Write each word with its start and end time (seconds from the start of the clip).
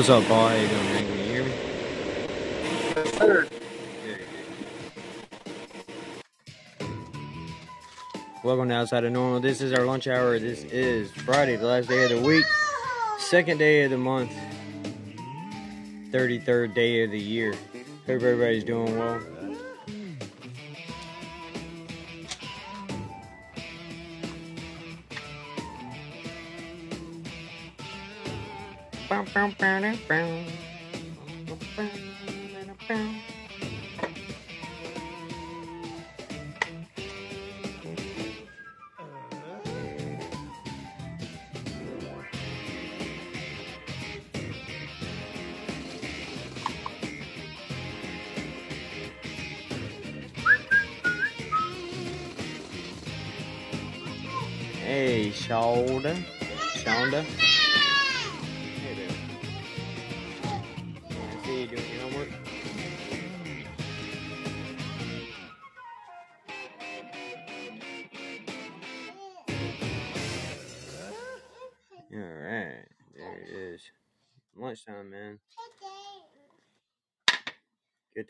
What's 0.00 0.08
up? 0.08 0.24
How 0.24 0.54
you 0.54 0.66
doing, 0.66 0.84
man? 0.84 1.04
Can 1.04 1.18
you 1.18 1.24
hear 1.24 1.44
me? 1.44 1.52
Welcome 8.42 8.70
to 8.70 8.74
Outside 8.76 9.04
of 9.04 9.12
Normal. 9.12 9.40
This 9.40 9.60
is 9.60 9.74
our 9.74 9.84
lunch 9.84 10.06
hour. 10.06 10.38
This 10.38 10.64
is 10.64 11.12
Friday, 11.12 11.56
the 11.56 11.66
last 11.66 11.90
day 11.90 12.04
of 12.04 12.08
the 12.18 12.26
week, 12.26 12.46
second 13.18 13.58
day 13.58 13.82
of 13.82 13.90
the 13.90 13.98
month, 13.98 14.32
33rd 16.12 16.72
day 16.72 17.04
of 17.04 17.10
the 17.10 17.20
year. 17.20 17.52
Hope 18.06 18.22
everybody's 18.22 18.64
doing 18.64 18.98
well. 18.98 19.20
Hey, 30.08 30.69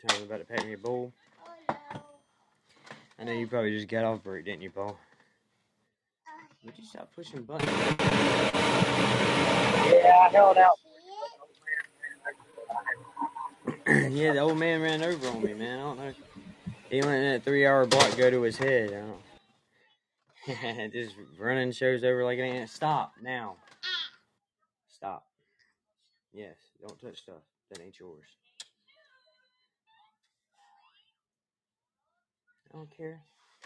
Good 0.01 0.09
time. 0.09 0.23
About 0.23 0.37
to 0.39 0.45
pack 0.45 0.65
me 0.65 0.73
a 0.73 0.77
bowl. 0.77 1.13
I 3.19 3.23
know 3.23 3.31
you 3.33 3.47
probably 3.47 3.75
just 3.75 3.87
got 3.87 4.03
off 4.03 4.23
break, 4.23 4.45
didn't 4.45 4.61
you, 4.61 4.71
Paul? 4.71 4.97
Would 6.63 6.77
you 6.77 6.85
stop 6.85 7.13
pushing 7.15 7.43
buttons? 7.43 7.71
Yeah, 9.91 10.17
I 10.19 10.29
held 10.31 10.57
out. 10.57 10.79
yeah, 14.11 14.33
the 14.33 14.39
old 14.39 14.57
man 14.57 14.81
ran 14.81 15.03
over 15.03 15.27
on 15.27 15.43
me, 15.43 15.53
man. 15.53 15.79
I 15.79 15.81
don't 15.81 15.97
know. 15.99 16.13
He 16.89 17.01
let 17.01 17.21
that 17.21 17.43
three 17.43 17.65
hour 17.65 17.85
block 17.85 18.17
go 18.17 18.29
to 18.29 18.41
his 18.41 18.57
head. 18.57 18.89
I 18.89 19.01
don't. 20.55 20.93
Just 20.93 21.15
running 21.37 21.71
shows 21.71 22.03
over 22.03 22.25
like 22.25 22.39
it 22.39 22.43
ain't. 22.43 22.69
Stop 22.69 23.13
now. 23.21 23.55
Stop. 24.89 25.25
Yes, 26.33 26.55
don't 26.79 26.99
touch 26.99 27.19
stuff 27.19 27.41
that 27.69 27.81
ain't 27.81 27.99
yours. 27.99 28.25
I 32.73 32.77
don't 32.77 32.89
care. 32.95 33.19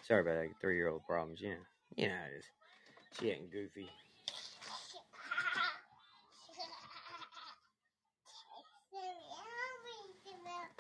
Sorry 0.08 0.22
about 0.22 0.42
that 0.42 0.50
three 0.62 0.78
year 0.78 0.90
old 0.90 1.06
problems. 1.08 1.40
Yeah, 1.42 1.56
you 1.96 2.08
know 2.08 2.14
how 2.14 2.26
it 2.26 2.40
is. 2.40 2.46
She 3.20 3.32
acting 3.32 3.50
goofy. 3.52 3.90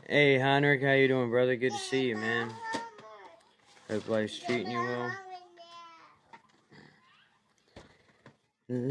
Hey, 0.07 0.39
Heinrich, 0.39 0.83
how 0.83 0.91
you 0.93 1.07
doing, 1.07 1.29
brother? 1.29 1.55
Good 1.55 1.71
to 1.71 1.77
see 1.77 2.07
you, 2.09 2.15
man. 2.15 2.51
Hope 3.89 4.07
life's 4.09 4.39
treating 4.39 4.71
you 4.71 4.79
well. 4.79 5.11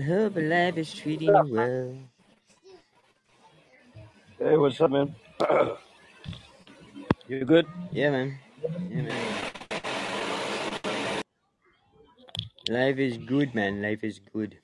Hope 0.06 0.36
life 0.36 0.76
is 0.76 0.92
treating 0.94 1.34
you 1.34 1.54
well. 1.54 1.98
Hey, 4.38 4.56
what's 4.56 4.80
up, 4.80 4.90
man? 4.90 5.14
you 7.28 7.44
good? 7.44 7.66
Yeah, 7.92 8.10
man. 8.10 8.38
Yeah, 8.88 9.02
man. 9.02 9.38
Life 12.68 12.98
is 12.98 13.16
good, 13.16 13.54
man. 13.54 13.80
Life 13.80 14.04
is 14.04 14.18
good. 14.18 14.60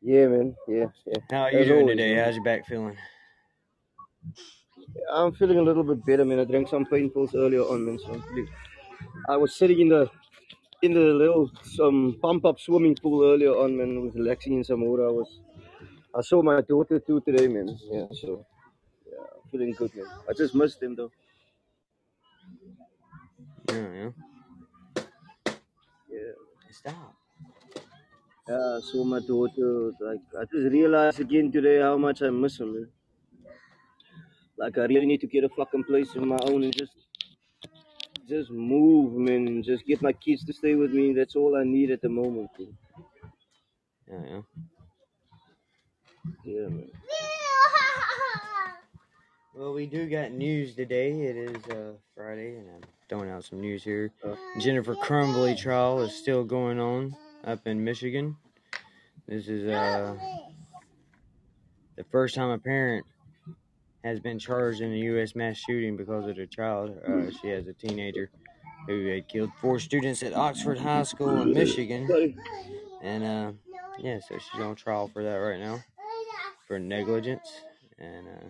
Yeah, 0.00 0.26
man. 0.28 0.56
Yeah, 0.68 0.86
yeah. 1.06 1.22
How 1.32 1.42
are 1.42 1.52
you 1.52 1.64
As 1.64 1.66
doing 1.66 1.84
always, 1.84 1.88
today? 1.88 2.14
man. 2.14 2.22
How's 2.22 2.36
your 2.36 2.44
back 2.44 2.64
feeling? 2.64 2.96
I'm 5.12 5.32
feeling 5.32 5.58
a 5.58 5.62
little 5.62 5.84
bit 5.84 6.04
better, 6.04 6.24
man. 6.24 6.40
I 6.40 6.44
drank 6.44 6.68
some 6.68 6.84
pain 6.86 7.10
pills 7.10 7.34
earlier 7.34 7.62
on, 7.62 7.84
man. 7.84 7.98
So 7.98 8.12
I'm 8.14 8.22
feeling. 8.22 8.48
I 9.28 9.36
was 9.36 9.54
sitting 9.56 9.80
in 9.80 9.88
the 9.88 10.10
in 10.82 10.94
the 10.94 11.00
little 11.22 11.50
some 11.62 12.18
pump 12.22 12.44
up 12.46 12.60
swimming 12.60 12.96
pool 12.96 13.24
earlier 13.24 13.52
on, 13.52 13.76
man. 13.76 14.02
Was 14.02 14.14
relaxing 14.16 14.54
in 14.54 14.64
some 14.64 14.82
water. 14.82 15.06
I 15.08 15.12
was. 15.12 15.40
I 16.14 16.22
saw 16.22 16.42
my 16.42 16.60
daughter 16.62 17.00
too 17.00 17.20
today, 17.22 17.48
man. 17.48 17.78
Yeah, 17.90 18.06
so 18.12 18.46
yeah, 19.10 19.26
I'm 19.36 19.50
feeling 19.50 19.74
good, 19.74 19.94
man. 19.96 20.06
I 20.28 20.34
just 20.34 20.54
missed 20.54 20.80
them 20.80 20.96
though. 20.96 21.12
Yeah, 23.72 23.88
yeah. 24.00 24.10
Yeah. 26.10 26.32
Stop. 26.70 27.14
Yeah, 28.48 28.76
I 28.76 28.80
saw 28.80 29.04
my 29.04 29.20
daughter. 29.20 29.92
Like 30.00 30.20
I 30.38 30.44
just 30.44 30.72
realized 30.72 31.20
again 31.20 31.50
today 31.50 31.80
how 31.80 31.96
much 31.96 32.20
I 32.22 32.28
miss 32.30 32.58
her, 32.58 32.66
man. 32.66 32.88
Like 34.58 34.76
I 34.76 34.84
really 34.84 35.06
need 35.06 35.22
to 35.22 35.26
get 35.26 35.44
a 35.44 35.48
fucking 35.48 35.84
place 35.84 36.14
of 36.16 36.24
my 36.24 36.38
own 36.44 36.64
and 36.64 36.76
just 36.76 36.92
just 38.28 38.50
move, 38.50 39.14
man, 39.14 39.48
and 39.48 39.64
just 39.64 39.86
get 39.86 40.02
my 40.02 40.12
kids 40.12 40.44
to 40.44 40.52
stay 40.52 40.74
with 40.74 40.92
me. 40.92 41.14
That's 41.14 41.34
all 41.34 41.56
I 41.56 41.64
need 41.64 41.90
at 41.90 42.02
the 42.02 42.10
moment. 42.10 42.50
Man. 42.58 42.76
Yeah, 44.08 44.24
yeah. 44.30 44.42
Yeah, 46.44 46.68
man. 46.68 46.90
Well, 49.54 49.74
we 49.74 49.86
do 49.86 50.08
got 50.08 50.32
news 50.32 50.74
today. 50.74 51.12
It 51.12 51.36
is 51.36 51.66
uh, 51.68 51.92
Friday, 52.16 52.56
and 52.56 52.70
I'm 52.70 52.82
throwing 53.12 53.30
out 53.30 53.44
some 53.44 53.60
news 53.60 53.84
here. 53.84 54.10
Uh, 54.24 54.34
Jennifer 54.58 54.94
Crumbley 54.94 55.54
trial 55.54 56.00
is 56.00 56.14
still 56.14 56.44
going 56.44 56.80
on 56.80 57.14
up 57.44 57.66
in 57.66 57.84
Michigan. 57.84 58.38
This 59.28 59.48
is 59.48 59.68
uh, 59.68 60.16
the 61.96 62.04
first 62.04 62.34
time 62.34 62.48
a 62.48 62.58
parent 62.58 63.04
has 64.02 64.18
been 64.18 64.38
charged 64.38 64.80
in 64.80 64.94
a 64.94 64.96
U.S. 64.96 65.34
mass 65.34 65.58
shooting 65.58 65.94
because 65.94 66.26
of 66.26 66.36
their 66.36 66.46
child. 66.46 66.96
Uh, 67.06 67.30
she 67.42 67.48
has 67.48 67.66
a 67.66 67.74
teenager 67.74 68.30
who 68.86 69.04
had 69.08 69.28
killed 69.28 69.50
four 69.60 69.78
students 69.78 70.22
at 70.22 70.34
Oxford 70.34 70.78
High 70.78 71.02
School 71.02 71.42
in 71.42 71.52
Michigan. 71.52 72.34
And 73.02 73.24
uh, 73.24 73.52
yeah, 73.98 74.20
so 74.26 74.38
she's 74.38 74.62
on 74.62 74.74
trial 74.74 75.10
for 75.12 75.22
that 75.22 75.34
right 75.34 75.60
now 75.60 75.84
for 76.66 76.78
negligence. 76.78 77.60
And 77.98 78.26
uh, 78.26 78.48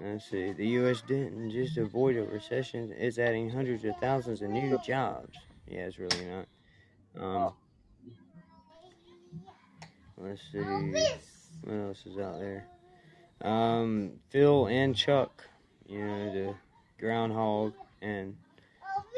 let's 0.00 0.28
see, 0.30 0.52
the 0.52 0.66
U.S. 0.68 1.02
didn't 1.06 1.50
just 1.50 1.76
avoid 1.76 2.16
a 2.16 2.22
recession; 2.22 2.94
it's 2.96 3.18
adding 3.18 3.50
hundreds 3.50 3.84
of 3.84 3.96
thousands 3.96 4.42
of 4.42 4.50
new 4.50 4.78
jobs. 4.84 5.36
Yeah, 5.68 5.86
it's 5.86 5.98
really 5.98 6.24
not. 6.26 6.46
Um, 7.18 7.52
let's 10.18 10.42
see, 10.52 10.58
what 11.62 11.74
else 11.74 12.04
is 12.06 12.18
out 12.18 12.38
there? 12.38 12.66
Um, 13.42 14.12
Phil 14.30 14.66
and 14.66 14.96
Chuck, 14.96 15.44
you 15.86 16.04
know, 16.04 16.32
the 16.32 16.54
groundhog 16.98 17.72
and 18.00 18.36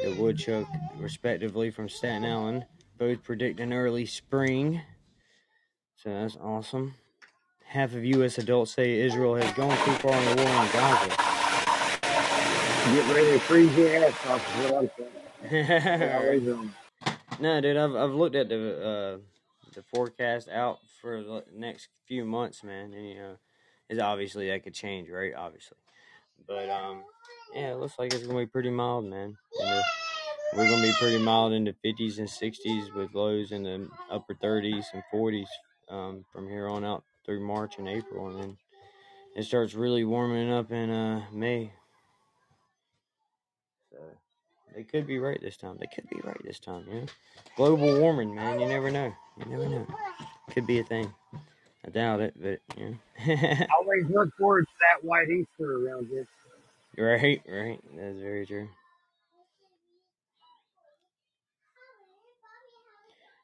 the 0.01 0.11
woodchuck, 0.11 0.67
respectively, 0.97 1.71
from 1.71 1.89
Staten 1.89 2.25
Island, 2.25 2.65
both 2.97 3.23
predict 3.23 3.59
an 3.59 3.73
early 3.73 4.05
spring. 4.05 4.81
So 5.95 6.09
that's 6.09 6.37
awesome. 6.37 6.95
Half 7.69 7.93
of 7.93 8.03
U.S. 8.03 8.39
adults 8.39 8.71
say 8.71 8.99
Israel 8.99 9.35
has 9.35 9.53
gone 9.53 9.77
too 9.85 9.91
far 10.01 10.11
in 10.11 10.35
the 10.35 10.43
war 10.43 10.51
in 10.51 10.71
Gaza. 10.71 11.09
Get 12.95 13.15
ready 13.15 13.31
to 13.33 13.39
freeze 13.41 13.77
your 13.77 14.05
ass 14.05 14.25
off. 14.25 14.65
Is 14.65 14.71
what 14.71 14.83
I'm 14.83 14.91
saying. 14.97 15.99
They 15.99 16.13
always 16.13 16.69
no, 17.39 17.61
dude, 17.61 17.77
I've 17.77 17.95
I've 17.95 18.15
looked 18.15 18.35
at 18.35 18.49
the 18.49 18.57
uh, 18.83 19.17
the 19.75 19.83
forecast 19.83 20.49
out 20.49 20.79
for 20.99 21.21
the 21.21 21.43
next 21.55 21.89
few 22.07 22.25
months, 22.25 22.63
man, 22.63 22.91
and 22.91 23.07
you 23.07 23.13
know, 23.13 23.35
it's 23.87 24.01
obviously 24.01 24.47
that 24.49 24.63
could 24.63 24.73
change, 24.73 25.07
right? 25.07 25.35
Obviously, 25.37 25.77
but 26.47 26.71
um, 26.71 27.03
yeah, 27.53 27.73
it 27.73 27.77
looks 27.77 27.99
like 27.99 28.15
it's 28.15 28.25
gonna 28.25 28.39
be 28.39 28.47
pretty 28.47 28.71
mild, 28.71 29.05
man. 29.05 29.37
And 29.61 29.69
the, 29.69 29.83
we're 30.57 30.67
gonna 30.67 30.81
be 30.81 30.93
pretty 30.99 31.19
mild 31.19 31.53
in 31.53 31.65
the 31.65 31.75
50s 31.85 32.17
and 32.17 32.27
60s 32.27 32.95
with 32.95 33.13
lows 33.13 33.51
in 33.51 33.61
the 33.61 33.87
upper 34.09 34.33
30s 34.33 34.85
and 34.91 35.03
40s 35.13 35.45
um, 35.87 36.25
from 36.33 36.49
here 36.49 36.67
on 36.67 36.83
out 36.83 37.03
through 37.29 37.45
March 37.45 37.77
and 37.77 37.87
April, 37.87 38.27
and 38.29 38.39
then 38.41 38.57
it 39.35 39.43
starts 39.43 39.75
really 39.75 40.03
warming 40.03 40.51
up 40.51 40.71
in 40.71 40.89
uh, 40.89 41.21
May. 41.31 41.71
So 43.91 43.99
they 44.75 44.83
could 44.83 45.05
be 45.05 45.19
right 45.19 45.39
this 45.39 45.55
time. 45.55 45.77
They 45.79 45.85
could 45.93 46.09
be 46.09 46.19
right 46.23 46.41
this 46.43 46.57
time, 46.59 46.85
you 46.91 47.01
know. 47.01 47.05
Global 47.55 47.99
warming, 47.99 48.33
man. 48.33 48.59
You 48.59 48.65
never 48.65 48.89
know. 48.89 49.13
You 49.37 49.45
never 49.45 49.69
know. 49.69 49.85
Could 50.49 50.65
be 50.65 50.79
a 50.79 50.83
thing. 50.83 51.13
I 51.85 51.91
doubt 51.91 52.19
it, 52.19 52.33
but 52.35 52.61
yeah. 52.75 53.67
Always 53.79 54.09
look 54.09 54.35
forward 54.35 54.65
to 54.65 54.73
that 54.79 55.07
white 55.07 55.29
Easter 55.29 55.87
around 55.87 56.07
here. 56.07 56.25
right, 56.97 57.43
right. 57.47 57.79
That's 57.95 58.17
very 58.17 58.47
true. 58.47 58.69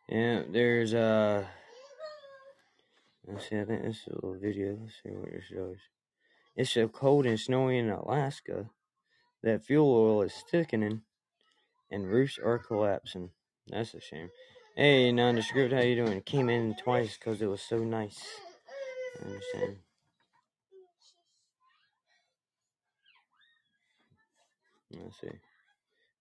Yeah, 0.09 0.41
there's 0.51 0.95
uh 0.95 1.45
see, 3.39 3.59
I 3.59 3.65
think 3.65 3.83
this 3.83 3.97
is 3.97 4.07
a 4.07 4.15
little 4.15 4.39
video. 4.39 4.77
Let's 4.79 4.93
see 5.03 5.09
what 5.09 5.29
it 5.29 5.43
shows. 5.49 5.77
It's 6.55 6.71
so 6.71 6.87
cold 6.87 7.25
and 7.25 7.39
snowy 7.39 7.77
in 7.79 7.89
Alaska 7.89 8.69
that 9.43 9.65
fuel 9.65 9.93
oil 9.93 10.21
is 10.21 10.43
thickening 10.49 11.01
and 11.91 12.07
roofs 12.07 12.39
are 12.43 12.59
collapsing. 12.59 13.31
That's 13.67 13.93
a 13.93 13.99
shame. 13.99 14.29
Hey, 14.75 15.11
nondescript, 15.11 15.73
how 15.73 15.81
you 15.81 15.95
doing? 15.95 16.21
Came 16.21 16.49
in 16.49 16.75
twice 16.75 17.17
because 17.17 17.41
it 17.41 17.47
was 17.47 17.61
so 17.61 17.77
nice. 17.79 18.19
I 19.21 19.25
understand. 19.25 19.77
Let's 24.91 25.19
see 25.21 25.39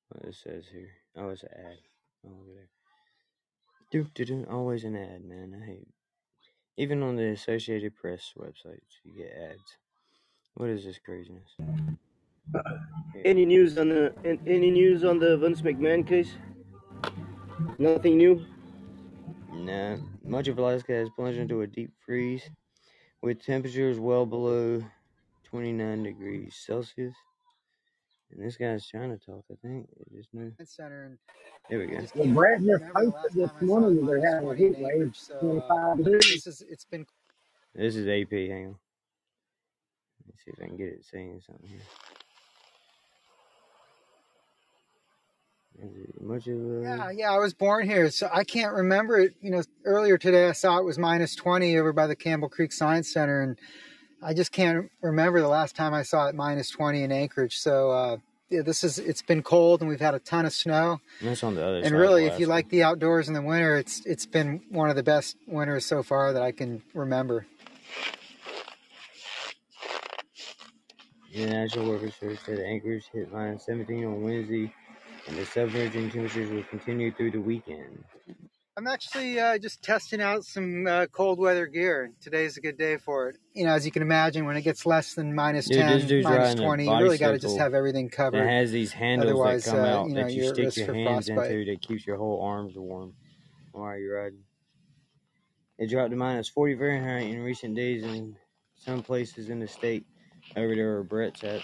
what 0.08 0.24
it 0.24 0.34
says 0.34 0.64
here. 0.72 0.90
Oh, 1.16 1.28
it's 1.28 1.42
an 1.42 1.48
ad. 1.56 1.78
Oh, 2.26 2.30
look 2.46 2.56
at. 2.58 2.68
Doop, 3.92 4.12
doop, 4.14 4.28
doop. 4.28 4.52
Always 4.52 4.84
an 4.84 4.96
ad, 4.96 5.24
man. 5.24 5.60
I 5.60 5.66
hate. 5.66 5.93
Even 6.76 7.02
on 7.02 7.14
the 7.16 7.28
Associated 7.28 7.94
Press 7.94 8.32
websites, 8.36 8.98
you 9.04 9.12
get 9.16 9.32
ads. 9.50 9.76
What 10.54 10.70
is 10.70 10.84
this 10.84 10.98
craziness? 10.98 11.50
Here. 13.12 13.22
Any 13.24 13.44
news 13.46 13.78
on 13.78 13.88
the 13.88 14.12
any 14.46 14.70
news 14.70 15.04
on 15.04 15.18
the 15.18 15.36
Vince 15.36 15.62
McMahon 15.62 16.06
case? 16.06 16.32
Nothing 17.78 18.18
new. 18.18 18.44
Nah, 19.52 19.98
much 20.24 20.48
of 20.48 20.58
Alaska 20.58 20.92
has 20.92 21.08
plunged 21.14 21.38
into 21.38 21.62
a 21.62 21.66
deep 21.66 21.92
freeze 22.04 22.50
with 23.22 23.44
temperatures 23.44 23.98
well 24.00 24.26
below 24.26 24.82
29 25.44 26.02
degrees 26.02 26.56
Celsius. 26.56 27.14
And 28.32 28.44
this 28.44 28.56
guy's 28.56 28.86
trying 28.88 29.16
to 29.16 29.24
talk, 29.24 29.44
I 29.50 29.54
think. 29.62 29.86
I 30.00 30.16
just 30.16 30.32
knew. 30.34 30.52
center 30.64 31.04
and 31.04 31.18
There 31.70 31.78
we 31.78 31.86
go. 31.86 31.98
Well, 32.14 32.26
can't 32.26 32.64
just 32.64 32.84
the 32.94 33.00
last 33.10 33.14
posted 33.22 33.42
this 33.42 33.50
time 33.50 33.56
I 33.56 33.60
saw 33.60 33.66
morning 33.66 33.96
that 33.96 34.06
they're 34.06 34.34
having 34.34 34.50
a 34.50 34.54
heat 34.56 34.78
wave, 34.78 35.16
So 35.16 35.34
uh, 35.70 35.94
25 35.94 35.96
degrees. 35.98 36.20
this 36.44 36.46
is 36.46 36.62
it's 36.68 36.84
been 36.84 37.06
This 37.74 37.96
is 37.96 38.08
AP. 38.08 38.30
Hang 38.32 38.66
on. 38.68 38.76
Let's 40.26 40.44
see 40.44 40.50
if 40.52 40.62
I 40.62 40.66
can 40.66 40.76
get 40.76 40.88
it 40.88 41.04
saying 41.04 41.40
something 41.46 41.68
here. 41.68 41.80
Is 45.82 45.96
it 45.96 46.22
much 46.22 46.46
of 46.46 46.54
a. 46.54 46.80
yeah 46.82 47.10
yeah. 47.10 47.32
I 47.32 47.38
was 47.38 47.52
born 47.52 47.88
here, 47.88 48.08
so 48.10 48.28
I 48.32 48.44
can't 48.44 48.74
remember 48.74 49.18
it. 49.18 49.34
You 49.40 49.50
know, 49.50 49.62
earlier 49.84 50.16
today 50.18 50.48
I 50.48 50.52
saw 50.52 50.78
it 50.78 50.84
was 50.84 50.98
minus 50.98 51.34
20 51.34 51.76
over 51.78 51.92
by 51.92 52.06
the 52.06 52.14
Campbell 52.16 52.48
Creek 52.48 52.72
Science 52.72 53.12
Center, 53.12 53.42
and 53.42 53.58
I 54.24 54.32
just 54.32 54.52
can't 54.52 54.90
remember 55.02 55.40
the 55.40 55.48
last 55.48 55.76
time 55.76 55.92
I 55.92 56.02
saw 56.02 56.28
it 56.28 56.34
minus 56.34 56.70
20 56.70 57.02
in 57.02 57.12
Anchorage. 57.12 57.58
So. 57.58 57.90
uh 57.90 58.16
yeah, 58.50 58.62
this 58.62 58.84
is 58.84 58.98
it's 58.98 59.22
been 59.22 59.42
cold 59.42 59.80
and 59.80 59.88
we've 59.88 60.00
had 60.00 60.14
a 60.14 60.18
ton 60.18 60.46
of 60.46 60.52
snow. 60.52 61.00
That's 61.20 61.42
on 61.42 61.54
the 61.54 61.64
other 61.64 61.82
side. 61.82 61.86
And 61.86 61.96
really, 62.00 62.26
if 62.26 62.38
you 62.38 62.46
like 62.46 62.68
the 62.68 62.82
outdoors 62.84 63.26
in 63.26 63.34
the 63.34 63.42
winter, 63.42 63.76
it's 63.76 64.04
it's 64.06 64.26
been 64.26 64.62
one 64.68 64.90
of 64.90 64.96
the 64.96 65.02
best 65.02 65.36
winters 65.46 65.86
so 65.86 66.02
far 66.02 66.32
that 66.32 66.42
I 66.42 66.52
can 66.52 66.82
remember. 66.92 67.46
The 71.32 71.46
National 71.46 71.90
Weather 71.90 72.12
Service 72.12 72.40
said 72.46 72.60
Anchorage 72.60 73.06
hit 73.12 73.32
minus 73.32 73.66
17 73.66 74.04
on 74.04 74.22
Wednesday, 74.22 74.72
and 75.26 75.36
the 75.36 75.44
submerging 75.44 76.10
temperatures 76.12 76.50
will 76.50 76.62
continue 76.64 77.12
through 77.12 77.32
the 77.32 77.40
weekend. 77.40 78.04
I'm 78.76 78.88
actually 78.88 79.38
uh, 79.38 79.56
just 79.58 79.82
testing 79.82 80.20
out 80.20 80.44
some 80.44 80.86
uh, 80.86 81.06
cold 81.06 81.38
weather 81.38 81.66
gear. 81.66 82.10
Today's 82.20 82.56
a 82.56 82.60
good 82.60 82.76
day 82.76 82.96
for 82.96 83.28
it. 83.28 83.36
You 83.52 83.66
know, 83.66 83.72
as 83.72 83.86
you 83.86 83.92
can 83.92 84.02
imagine, 84.02 84.46
when 84.46 84.56
it 84.56 84.62
gets 84.62 84.84
less 84.84 85.14
than 85.14 85.32
minus 85.32 85.68
Dude, 85.68 85.78
10, 85.78 86.06
dude's 86.08 86.24
minus 86.24 86.38
riding 86.38 86.58
a 86.58 86.66
20, 86.66 86.84
you 86.84 86.96
really 86.96 87.18
got 87.18 87.30
to 87.30 87.38
just 87.38 87.56
have 87.56 87.72
everything 87.72 88.08
covered. 88.08 88.42
It 88.42 88.48
has 88.48 88.72
these 88.72 88.92
handles 88.92 89.30
Otherwise, 89.30 89.64
that 89.64 89.70
come 89.70 89.80
uh, 89.80 89.86
out 89.86 90.08
you 90.08 90.14
know, 90.14 90.24
that 90.24 90.32
you 90.32 90.48
stick 90.48 90.76
your 90.76 90.92
hands 90.92 91.28
into 91.28 91.64
that 91.66 91.82
keeps 91.82 92.04
your 92.04 92.16
whole 92.16 92.42
arms 92.42 92.74
warm 92.74 93.14
while 93.70 93.96
you're 93.96 94.20
riding. 94.20 94.42
It 95.78 95.88
dropped 95.88 96.10
to 96.10 96.16
minus 96.16 96.48
40 96.48 96.76
Fahrenheit 96.76 97.30
in 97.30 97.40
recent 97.42 97.76
days 97.76 98.02
in 98.02 98.36
some 98.74 99.04
places 99.04 99.50
in 99.50 99.60
the 99.60 99.68
state 99.68 100.04
over 100.56 100.74
there 100.74 100.94
where 100.94 101.04
Brett's 101.04 101.44
at. 101.44 101.62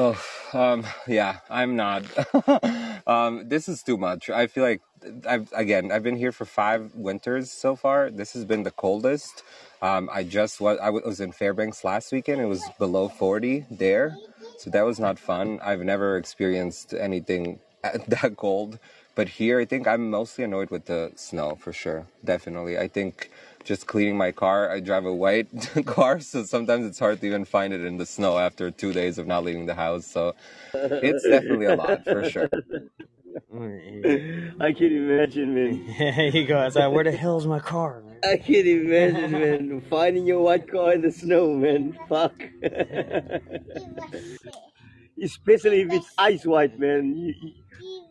Oh, 0.00 0.16
um, 0.52 0.86
yeah, 1.08 1.38
I'm 1.50 1.74
not. 1.74 2.04
um, 3.08 3.48
this 3.48 3.68
is 3.68 3.82
too 3.82 3.96
much. 3.96 4.30
I 4.30 4.46
feel 4.46 4.62
like 4.62 4.80
I've 5.28 5.52
again, 5.52 5.90
I've 5.90 6.04
been 6.04 6.16
here 6.16 6.30
for 6.30 6.44
five 6.44 6.94
winters 6.94 7.50
so 7.50 7.74
far. 7.74 8.08
This 8.10 8.32
has 8.34 8.44
been 8.44 8.62
the 8.62 8.70
coldest. 8.70 9.42
Um, 9.82 10.08
I 10.12 10.22
just 10.22 10.60
was 10.60 10.78
I 10.80 10.90
was 10.90 11.20
in 11.20 11.32
Fairbanks 11.32 11.82
last 11.82 12.12
weekend. 12.12 12.40
It 12.40 12.46
was 12.46 12.62
below 12.78 13.08
40 13.08 13.66
there, 13.72 14.16
so 14.56 14.70
that 14.70 14.86
was 14.86 15.00
not 15.00 15.18
fun. 15.18 15.58
I've 15.64 15.82
never 15.82 16.16
experienced 16.16 16.94
anything 16.94 17.58
that 18.06 18.36
cold, 18.36 18.78
but 19.16 19.28
here 19.28 19.58
I 19.60 19.64
think 19.64 19.88
I'm 19.88 20.10
mostly 20.10 20.44
annoyed 20.44 20.70
with 20.70 20.86
the 20.86 21.10
snow 21.16 21.56
for 21.56 21.72
sure. 21.72 22.06
Definitely, 22.24 22.78
I 22.78 22.86
think 22.88 23.30
just 23.64 23.86
cleaning 23.86 24.16
my 24.16 24.32
car. 24.32 24.70
I 24.70 24.80
drive 24.80 25.04
a 25.04 25.14
white 25.14 25.48
car, 25.86 26.20
so 26.20 26.44
sometimes 26.44 26.86
it's 26.86 26.98
hard 26.98 27.20
to 27.20 27.26
even 27.26 27.44
find 27.44 27.72
it 27.72 27.84
in 27.84 27.96
the 27.96 28.06
snow 28.06 28.38
after 28.38 28.70
two 28.70 28.92
days 28.92 29.18
of 29.18 29.26
not 29.26 29.44
leaving 29.44 29.66
the 29.66 29.74
house. 29.74 30.06
So 30.06 30.34
it's 30.74 31.26
definitely 31.28 31.66
a 31.66 31.76
lot 31.76 32.04
for 32.04 32.28
sure. 32.28 32.48
What 33.48 33.62
an 33.62 33.80
idiot. 33.80 34.54
I 34.60 34.72
can't 34.72 34.92
imagine, 34.92 35.54
man. 35.54 36.32
you 36.34 36.46
go 36.46 36.58
outside. 36.58 36.88
Where 36.88 37.04
the 37.04 37.12
hell's 37.12 37.46
my 37.46 37.60
car, 37.60 38.02
man? 38.02 38.18
I 38.24 38.36
can't 38.36 38.66
imagine, 38.66 39.30
man. 39.32 39.80
Finding 39.88 40.26
your 40.26 40.42
white 40.42 40.70
car 40.70 40.94
in 40.94 41.02
the 41.02 41.12
snow, 41.12 41.54
man. 41.54 41.96
Fuck. 42.08 42.34
Especially 45.22 45.82
if 45.82 45.92
it's 45.92 46.12
ice 46.16 46.44
white, 46.44 46.78
man. 46.78 47.16
You, 47.16 47.34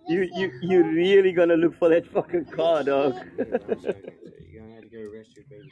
you, 0.07 0.29
you, 0.35 0.51
you 0.61 0.83
really 0.83 1.31
gonna 1.31 1.55
look 1.55 1.77
for 1.77 1.89
that 1.89 2.05
fucking 2.07 2.45
car, 2.45 2.83
dog. 2.83 3.15
You're 4.97 5.09
gonna 5.09 5.19
have 5.19 5.33
to 5.33 5.41
go 5.41 5.45
arrest 5.45 5.45
your 5.45 5.45
baby. 5.49 5.71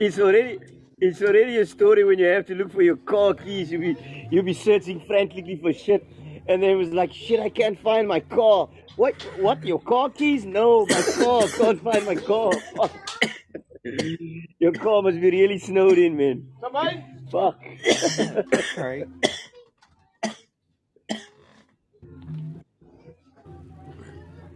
it's 0.00 0.18
already, 0.18 0.58
it's 0.98 1.22
already 1.22 1.58
a 1.58 1.66
story 1.66 2.04
when 2.04 2.18
you 2.18 2.26
have 2.26 2.46
to 2.46 2.54
look 2.54 2.72
for 2.72 2.82
your 2.82 2.96
car 2.96 3.34
keys. 3.34 3.70
You'll 3.70 3.82
be, 3.82 4.28
you'll 4.30 4.44
be 4.44 4.54
searching 4.54 5.00
frantically 5.06 5.56
for 5.62 5.72
shit, 5.72 6.04
and 6.48 6.62
then 6.62 6.70
it 6.70 6.74
was 6.74 6.92
like, 6.92 7.12
shit, 7.12 7.38
I 7.38 7.48
can't 7.48 7.78
find 7.78 8.08
my 8.08 8.20
car. 8.20 8.68
What? 8.96 9.22
What? 9.38 9.64
Your 9.64 9.80
car 9.80 10.10
keys? 10.10 10.44
No, 10.44 10.84
my 10.86 11.02
car. 11.22 11.46
Can't 11.46 11.80
find 11.80 12.04
my 12.06 12.16
car. 12.16 12.52
Fuck. 12.76 12.90
Your 14.58 14.72
car 14.72 15.02
must 15.02 15.20
be 15.20 15.30
really 15.30 15.58
snowed 15.58 15.98
in, 15.98 16.16
man. 16.16 16.48
Fuck. 17.30 17.62
Right. 18.76 19.06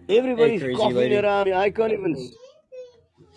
Everybody's 0.09 0.61
crazy 0.63 0.77
coughing 0.77 0.97
lady. 0.97 1.17
around 1.17 1.47
me. 1.47 1.53
I 1.53 1.71
can't 1.71 1.93
even. 1.93 2.31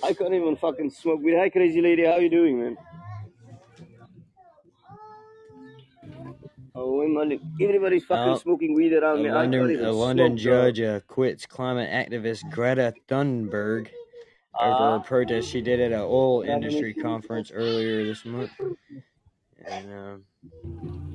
I 0.04 0.14
can't 0.14 0.34
even 0.34 0.56
fucking 0.58 0.90
smoke 0.92 1.22
weed. 1.22 1.36
Hi, 1.38 1.50
crazy 1.50 1.82
lady. 1.82 2.06
How 2.06 2.18
you 2.18 2.30
doing, 2.30 2.60
man? 2.62 2.78
Oh. 6.78 7.02
Everybody's 7.62 8.04
fucking 8.04 8.34
Oh, 8.34 8.38
smoking 8.38 8.74
weed 8.74 8.92
A 8.94 9.02
around 9.02 9.24
me. 9.24 9.30
I 9.30 9.48
can't 9.48 9.52
London, 9.54 9.86
a 9.86 9.92
London 9.92 10.38
judge 10.38 10.82
uh, 10.82 11.00
quits 11.08 11.46
climate 11.46 11.90
activist 11.90 12.50
Greta 12.52 12.94
Thunberg 13.08 13.88
over 14.60 14.74
Ah. 14.74 14.96
a 14.96 15.00
protest 15.00 15.50
she 15.50 15.62
did 15.62 15.80
at 15.80 15.92
an 15.94 16.02
oil 16.02 16.42
industry 16.42 16.94
conference 16.94 17.52
earlier 17.54 18.04
this 18.04 18.26
month. 18.26 18.52
And 19.66 19.94
um, 19.94 21.15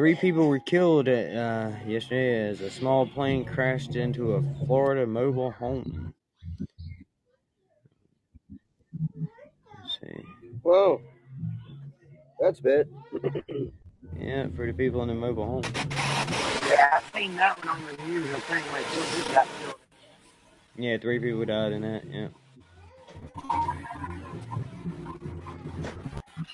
three 0.00 0.14
people 0.14 0.48
were 0.48 0.58
killed 0.58 1.08
at, 1.08 1.36
uh, 1.36 1.70
yesterday 1.86 2.48
as 2.48 2.62
a 2.62 2.70
small 2.70 3.06
plane 3.06 3.44
crashed 3.44 3.96
into 3.96 4.32
a 4.32 4.42
Florida 4.64 5.06
mobile 5.06 5.50
home. 5.50 6.14
Let's 9.20 9.98
see. 10.00 10.24
Whoa. 10.62 11.02
That's 12.40 12.60
bad. 12.60 12.88
Yeah, 14.18 14.46
for 14.56 14.64
the 14.64 14.72
people 14.72 15.02
in 15.02 15.08
the 15.08 15.14
mobile 15.14 15.44
home. 15.44 15.64
Yeah, 15.94 16.98
I 16.98 17.02
seen 17.12 17.36
that 17.36 17.62
one 17.62 17.68
on 17.76 17.82
the 17.84 18.02
news. 18.04 18.26
I 18.34 18.40
think 18.40 18.64
my 18.72 19.34
got 19.34 19.46
killed. 19.60 19.74
Yeah, 20.78 20.96
three 20.96 21.18
people 21.18 21.44
died 21.44 21.72
in 21.72 21.82
that. 21.82 22.04
Yeah. 22.10 22.28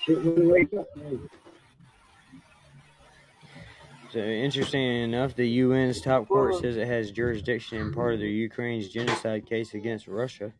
Shit, 0.03 0.21
when 0.21 0.49
wake 0.49 0.73
up, 0.73 0.87
man. 0.97 1.29
So 4.11 4.19
interesting 4.19 5.03
enough, 5.03 5.35
the 5.35 5.61
UN's 5.61 6.01
top 6.01 6.27
court 6.27 6.61
says 6.61 6.77
it 6.77 6.87
has 6.87 7.11
jurisdiction 7.11 7.79
in 7.79 7.93
part 7.93 8.13
of 8.13 8.19
the 8.19 8.29
Ukraine's 8.29 8.87
genocide 8.87 9.45
case 9.45 9.73
against 9.73 10.07
Russia. 10.07 10.53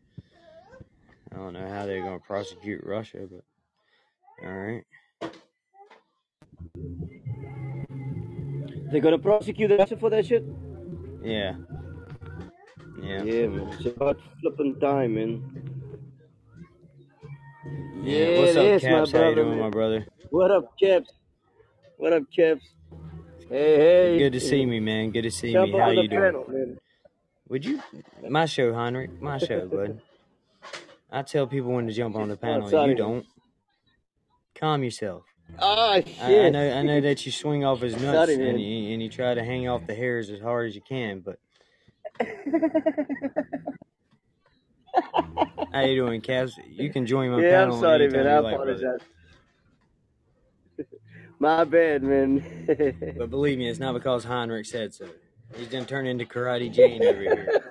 I 1.32 1.36
don't 1.36 1.54
know 1.54 1.66
how 1.66 1.86
they're 1.86 2.02
going 2.02 2.20
to 2.20 2.26
prosecute 2.26 2.84
Russia, 2.84 3.26
but 3.30 3.44
all 4.46 4.52
right. 4.52 4.84
They're 8.90 9.02
gonna 9.02 9.18
prosecute 9.18 9.70
Russia 9.70 9.96
for 9.96 10.08
that 10.10 10.26
shit? 10.26 10.44
Yeah. 11.22 11.56
Yeah, 13.02 13.22
Yeah. 13.22 13.46
Man. 13.48 13.68
It's 13.74 13.86
about 13.86 14.18
flipping 14.40 14.80
time, 14.80 15.14
man. 15.14 15.42
Yeah. 18.02 18.16
Yeah, 18.16 18.40
What's 18.40 18.56
up, 18.56 18.64
is, 18.64 18.82
my 18.82 18.88
Caps? 18.88 19.12
How 19.12 19.28
you 19.28 19.34
doing, 19.34 19.50
man. 19.50 19.58
my 19.58 19.70
brother? 19.70 20.06
What 20.30 20.50
up, 20.50 20.72
Caps? 20.80 21.10
What 21.98 22.12
up, 22.14 22.22
Caps? 22.34 22.64
Hey, 23.48 23.76
hey. 23.76 24.18
Good 24.18 24.34
to 24.34 24.40
see 24.40 24.66
me, 24.66 24.78
man. 24.80 25.10
Good 25.10 25.22
to 25.22 25.30
see 25.30 25.52
Jump 25.54 25.72
me. 25.72 25.78
How 25.78 25.88
on 25.88 25.96
the 25.96 26.02
you 26.02 26.08
doing? 26.08 26.22
panel, 26.22 26.44
man. 26.48 26.78
Would 27.48 27.64
you? 27.64 27.80
My 28.28 28.44
show, 28.44 28.74
Heinrich. 28.74 29.22
My 29.22 29.38
show, 29.38 29.66
bud. 29.72 30.00
I 31.10 31.22
tell 31.22 31.46
people 31.46 31.72
when 31.72 31.86
to 31.86 31.92
jump 31.92 32.16
on 32.16 32.28
the 32.28 32.36
panel. 32.36 32.68
sorry. 32.68 32.90
You 32.90 32.96
don't. 32.96 33.24
Calm 34.54 34.84
yourself. 34.84 35.22
Ah, 35.58 35.92
I, 35.92 35.96
I 35.96 36.00
shit. 36.00 36.52
know. 36.52 36.70
I 36.70 36.82
know 36.82 37.00
that 37.00 37.24
you 37.24 37.32
swing 37.32 37.64
off 37.64 37.80
his 37.80 37.94
nuts 38.02 38.32
Sorry, 38.32 38.50
and 38.50 38.60
you, 38.60 38.92
and 38.92 39.02
you 39.02 39.08
try 39.08 39.32
to 39.32 39.42
hang 39.42 39.66
off 39.66 39.86
the 39.86 39.94
hairs 39.94 40.28
as 40.28 40.40
hard 40.40 40.68
as 40.68 40.74
you 40.74 40.82
can, 40.82 41.20
but. 41.20 41.38
How 45.72 45.80
you 45.82 45.96
doing, 45.96 46.20
Caps? 46.20 46.58
You 46.66 46.90
can 46.90 47.06
join 47.06 47.30
my 47.30 47.42
yeah, 47.42 47.62
I'm 47.64 47.72
sorry, 47.72 48.04
anytime 48.04 48.24
man. 48.24 48.32
I 48.32 48.36
you 48.36 48.42
like, 48.42 48.54
apologize. 48.54 49.00
My 51.38 51.64
bad, 51.64 52.02
man. 52.02 52.66
But 53.18 53.30
believe 53.30 53.58
me, 53.58 53.68
it's 53.68 53.78
not 53.78 53.94
because 53.94 54.24
Heinrich 54.24 54.66
said 54.66 54.94
so. 54.94 55.06
He's 55.56 55.68
done 55.68 55.86
turned 55.86 56.08
into 56.08 56.26
Karate 56.26 56.70
Jane 56.70 57.02
over 57.02 57.20
here. 57.20 57.62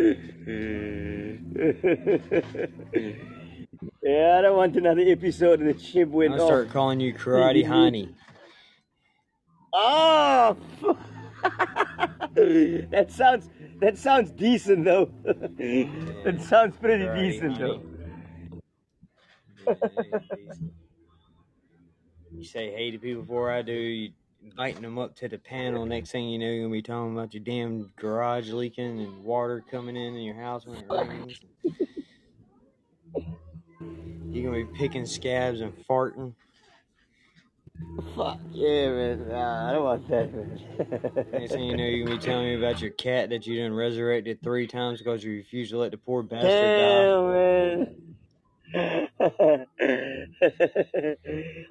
yeah, 4.02 4.36
I 4.38 4.42
don't 4.42 4.56
want 4.56 4.76
another 4.76 5.02
episode 5.02 5.60
of 5.60 5.66
the 5.66 5.78
ship 5.82 6.08
went 6.08 6.30
gonna 6.30 6.42
off. 6.42 6.48
start 6.48 6.70
calling 6.70 7.00
you 7.00 7.12
Karate 7.12 7.66
Honey. 7.66 8.14
Oh, 9.72 10.56
that 12.34 13.06
sounds 13.10 13.48
that 13.80 13.98
sounds 13.98 14.30
decent 14.30 14.84
though. 14.84 15.10
that 15.24 16.38
sounds 16.40 16.76
pretty 16.78 17.04
Karate 17.04 17.32
decent 17.32 17.58
though. 17.58 17.82
You 22.32 22.44
say 22.44 22.70
hey 22.70 22.90
to 22.90 22.98
people 22.98 23.22
before 23.22 23.50
I 23.50 23.62
do. 23.62 23.72
You 23.72 24.12
inviting 24.44 24.82
them 24.82 24.98
up 24.98 25.16
to 25.16 25.28
the 25.28 25.38
panel. 25.38 25.84
Next 25.84 26.10
thing 26.10 26.28
you 26.28 26.38
know, 26.38 26.46
you're 26.46 26.64
gonna 26.64 26.72
be 26.72 26.82
talking 26.82 27.12
about 27.12 27.34
your 27.34 27.42
damn 27.42 27.92
garage 27.96 28.50
leaking 28.50 29.00
and 29.00 29.24
water 29.24 29.62
coming 29.70 29.96
in 29.96 30.14
in 30.14 30.22
your 30.22 30.36
house 30.36 30.66
when 30.66 30.78
it 30.78 30.86
rains. 30.88 31.40
You're 34.30 34.50
gonna 34.50 34.64
be 34.64 34.78
picking 34.78 35.06
scabs 35.06 35.60
and 35.60 35.74
farting. 35.86 36.34
Fuck 38.14 38.38
yeah, 38.52 38.88
man. 38.90 39.28
Nah, 39.28 39.68
I 39.68 39.72
don't 39.72 39.84
want 39.84 40.08
that, 40.08 40.34
man. 40.34 40.60
Next 41.32 41.52
thing 41.52 41.64
you 41.64 41.76
know, 41.76 41.84
you're 41.84 42.06
gonna 42.06 42.18
be 42.18 42.24
telling 42.24 42.46
me 42.46 42.54
about 42.54 42.80
your 42.80 42.90
cat 42.90 43.30
that 43.30 43.46
you 43.46 43.60
done 43.60 43.74
resurrected 43.74 44.42
three 44.42 44.66
times 44.66 44.98
because 45.00 45.24
you 45.24 45.32
refused 45.32 45.72
to 45.72 45.78
let 45.78 45.90
the 45.90 45.98
poor 45.98 46.22
bastard 46.22 46.50
die. 46.50 47.06
Man. 47.32 48.09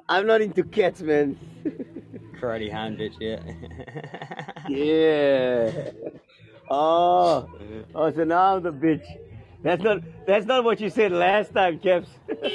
I'm 0.09 0.27
not 0.27 0.41
into 0.41 0.63
cats, 0.63 1.01
man. 1.01 1.37
Karate 2.39 2.69
hand, 2.71 2.97
bitch 2.97 3.15
yeah. 3.19 3.39
yeah. 4.69 5.91
Oh, 6.69 7.47
oh, 7.95 8.11
so 8.11 8.23
now 8.23 8.55
I'm 8.57 8.63
the 8.63 8.73
bitch. 8.73 9.05
That's 9.63 9.81
not 9.81 10.01
that's 10.27 10.45
not 10.45 10.63
what 10.63 10.79
you 10.79 10.89
said 10.89 11.11
last 11.11 11.53
time, 11.53 11.79
Caps. 11.79 12.09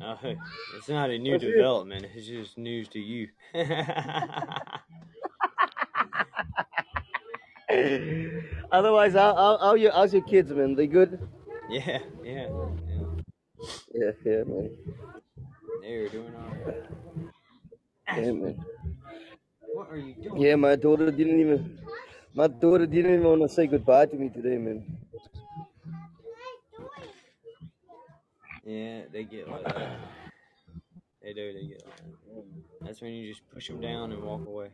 Oh, 0.00 0.18
it's 0.76 0.88
not 0.88 1.10
a 1.10 1.18
new 1.18 1.32
What's 1.32 1.44
it? 1.44 1.52
development. 1.52 2.06
It's 2.14 2.26
just 2.26 2.58
news 2.58 2.88
to 2.90 3.00
you. 3.00 3.28
Otherwise, 8.70 9.14
how, 9.14 9.34
how, 9.34 9.58
how 9.58 9.74
your 9.74 9.90
how's 9.92 10.12
your 10.12 10.22
kids, 10.22 10.52
man? 10.52 10.74
They 10.76 10.86
good? 10.86 11.18
yeah, 11.70 11.98
yeah, 12.22 12.48
yeah. 13.94 13.94
Yeah, 13.94 14.10
yeah, 14.24 14.42
man. 14.44 14.70
They're 15.80 16.08
doing 16.08 16.34
all 16.34 16.56
right. 16.66 16.84
Yeah, 18.16 18.32
man. 18.32 18.64
What 19.60 19.90
are 19.90 19.98
you 19.98 20.14
doing? 20.14 20.40
Yeah, 20.40 20.54
my 20.56 20.76
daughter 20.76 21.10
didn't 21.10 21.40
even 21.40 21.78
my 22.34 22.46
daughter 22.46 22.86
didn't 22.86 23.14
even 23.14 23.24
want 23.24 23.42
to 23.42 23.48
say 23.48 23.66
goodbye 23.66 24.06
to 24.06 24.16
me 24.16 24.28
today, 24.28 24.58
man. 24.58 24.84
Yeah, 28.64 29.02
they 29.12 29.24
get 29.24 29.48
like 29.48 29.64
that. 29.64 29.98
They 31.22 31.32
do. 31.32 31.52
They 31.52 31.66
get 31.66 31.84
like 31.86 31.96
that. 31.96 32.84
That's 32.84 33.00
when 33.00 33.12
you 33.12 33.32
just 33.32 33.48
push 33.52 33.68
them 33.68 33.80
down 33.80 34.12
and 34.12 34.22
walk 34.22 34.46
away. 34.46 34.68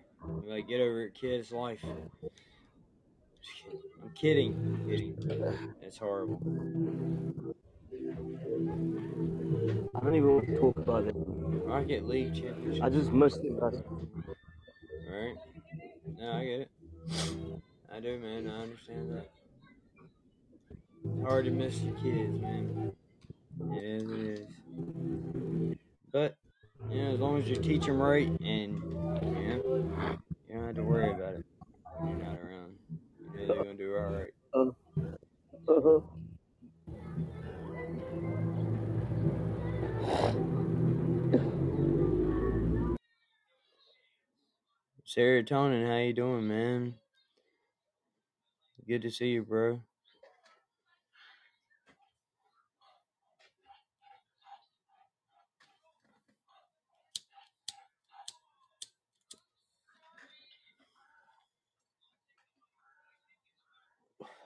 You're 0.44 0.56
like, 0.56 0.68
get 0.68 0.80
over 0.80 1.02
it, 1.02 1.14
kid. 1.14 1.40
It's 1.40 1.52
life. 1.52 1.80
I'm 1.84 2.10
kidding. 4.14 4.52
I'm 4.52 4.88
kidding. 4.88 5.74
It's 5.82 5.98
horrible. 5.98 6.40
I 9.94 10.00
don't 10.00 10.16
even 10.16 10.28
want 10.34 10.46
to 10.46 10.58
talk 10.58 10.76
about 10.76 11.04
it. 11.06 11.14
Rocket 11.16 12.06
League 12.08 12.34
championship. 12.34 12.82
I 12.82 12.88
just 12.90 13.12
missed 13.12 13.40
it. 13.44 13.58
That's- 13.60 13.82
Right? 15.08 15.34
No, 16.18 16.32
I 16.32 16.44
get 16.44 16.60
it. 16.60 16.70
I 17.94 18.00
do, 18.00 18.18
man. 18.18 18.48
I 18.48 18.62
understand 18.62 19.12
that. 19.16 19.28
It's 21.04 21.22
hard 21.22 21.44
to 21.44 21.50
miss 21.50 21.80
your 21.82 21.94
kids, 21.96 22.40
man. 22.40 22.92
It 23.72 23.84
is, 23.84 24.10
it 24.10 24.18
is. 24.40 25.76
But, 26.12 26.36
you 26.90 27.02
know, 27.02 27.10
as 27.14 27.20
long 27.20 27.38
as 27.38 27.48
you 27.48 27.56
teach 27.56 27.84
them 27.86 28.00
right 28.00 28.28
and, 28.28 28.40
you 28.40 28.80
know, 28.80 30.18
you 30.48 30.54
don't 30.54 30.66
have 30.66 30.74
to 30.76 30.82
worry 30.82 31.10
about 31.10 31.34
it. 31.34 31.44
You're 32.04 32.16
not 32.16 32.38
around. 32.38 32.78
You 33.20 33.40
know 33.40 33.46
they're 33.46 33.64
going 33.64 33.76
to 33.76 33.84
do 33.84 33.96
all 33.96 34.10
right. 34.10 34.34
Uh-huh. 35.68 36.00
Serotonin, 45.06 45.86
how 45.86 45.98
you 45.98 46.12
doing, 46.12 46.48
man? 46.48 46.94
Good 48.88 49.02
to 49.02 49.10
see 49.10 49.28
you, 49.28 49.42
bro. 49.42 49.80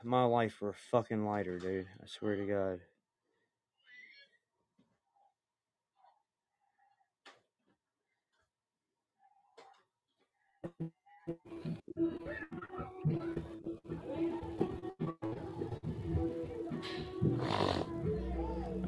My 0.03 0.25
life 0.25 0.61
were 0.61 0.75
fucking 0.91 1.25
lighter, 1.25 1.59
dude. 1.59 1.87
I 2.03 2.07
swear 2.07 2.37
to 2.37 2.47
God. 2.47 2.81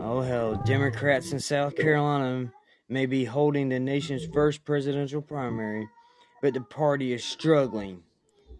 Oh 0.00 0.20
hell, 0.20 0.62
Democrats 0.64 1.32
in 1.32 1.40
South 1.40 1.76
Carolina 1.76 2.50
may 2.88 3.06
be 3.06 3.25
holding 3.25 3.68
the 3.68 3.80
nation's 3.80 4.26
first 4.26 4.64
presidential 4.64 5.20
primary, 5.20 5.88
but 6.40 6.54
the 6.54 6.61
party 6.61 7.12
is 7.12 7.25
struggling 7.25 8.02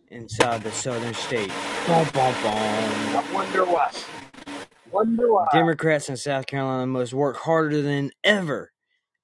inside 0.09 0.63
the 0.63 0.73
southern 0.73 1.15
state. 1.15 1.51
Bum, 1.87 2.07
bum, 2.13 2.35
bum. 2.43 2.55
I 2.55 3.25
wonder 3.33 3.65
why. 3.65 3.93
Wonder 4.91 5.33
why. 5.33 5.47
Democrats 5.53 6.09
in 6.09 6.17
South 6.17 6.47
Carolina 6.47 6.87
must 6.87 7.13
work 7.13 7.37
harder 7.39 7.83
than 7.83 8.11
ever 8.25 8.73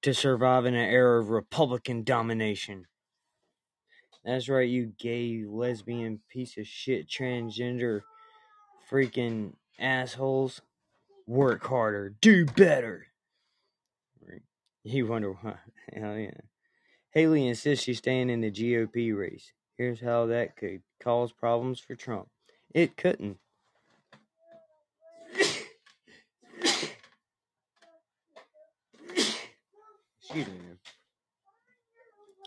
to 0.01 0.13
survive 0.13 0.65
in 0.65 0.75
an 0.75 0.89
era 0.89 1.19
of 1.19 1.29
Republican 1.29 2.03
domination. 2.03 2.85
That's 4.25 4.49
right, 4.49 4.67
you 4.67 4.91
gay, 4.97 5.45
lesbian, 5.47 6.19
piece 6.29 6.57
of 6.57 6.65
shit, 6.65 7.07
transgender, 7.07 8.01
freaking 8.89 9.53
assholes. 9.79 10.61
Work 11.27 11.65
harder, 11.65 12.15
do 12.21 12.45
better. 12.45 13.07
You 14.83 15.07
wonder 15.07 15.31
why. 15.31 15.55
Hell 15.93 16.17
yeah. 16.17 16.31
Haley 17.11 17.47
insists 17.47 17.85
she's 17.85 17.97
staying 17.97 18.29
in 18.29 18.41
the 18.41 18.51
GOP 18.51 19.17
race. 19.17 19.51
Here's 19.77 20.01
how 20.01 20.27
that 20.27 20.55
could 20.55 20.81
cause 21.01 21.31
problems 21.31 21.79
for 21.79 21.95
Trump. 21.95 22.27
It 22.73 22.95
couldn't. 22.95 23.37
Excuse 30.21 30.47
me, 30.47 30.74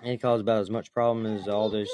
It 0.05 0.23
caused 0.23 0.43
about 0.43 0.61
as 0.61 0.71
much 0.71 0.93
problem 0.93 1.27
as 1.27 1.49
all 1.49 1.69
those 1.69 1.91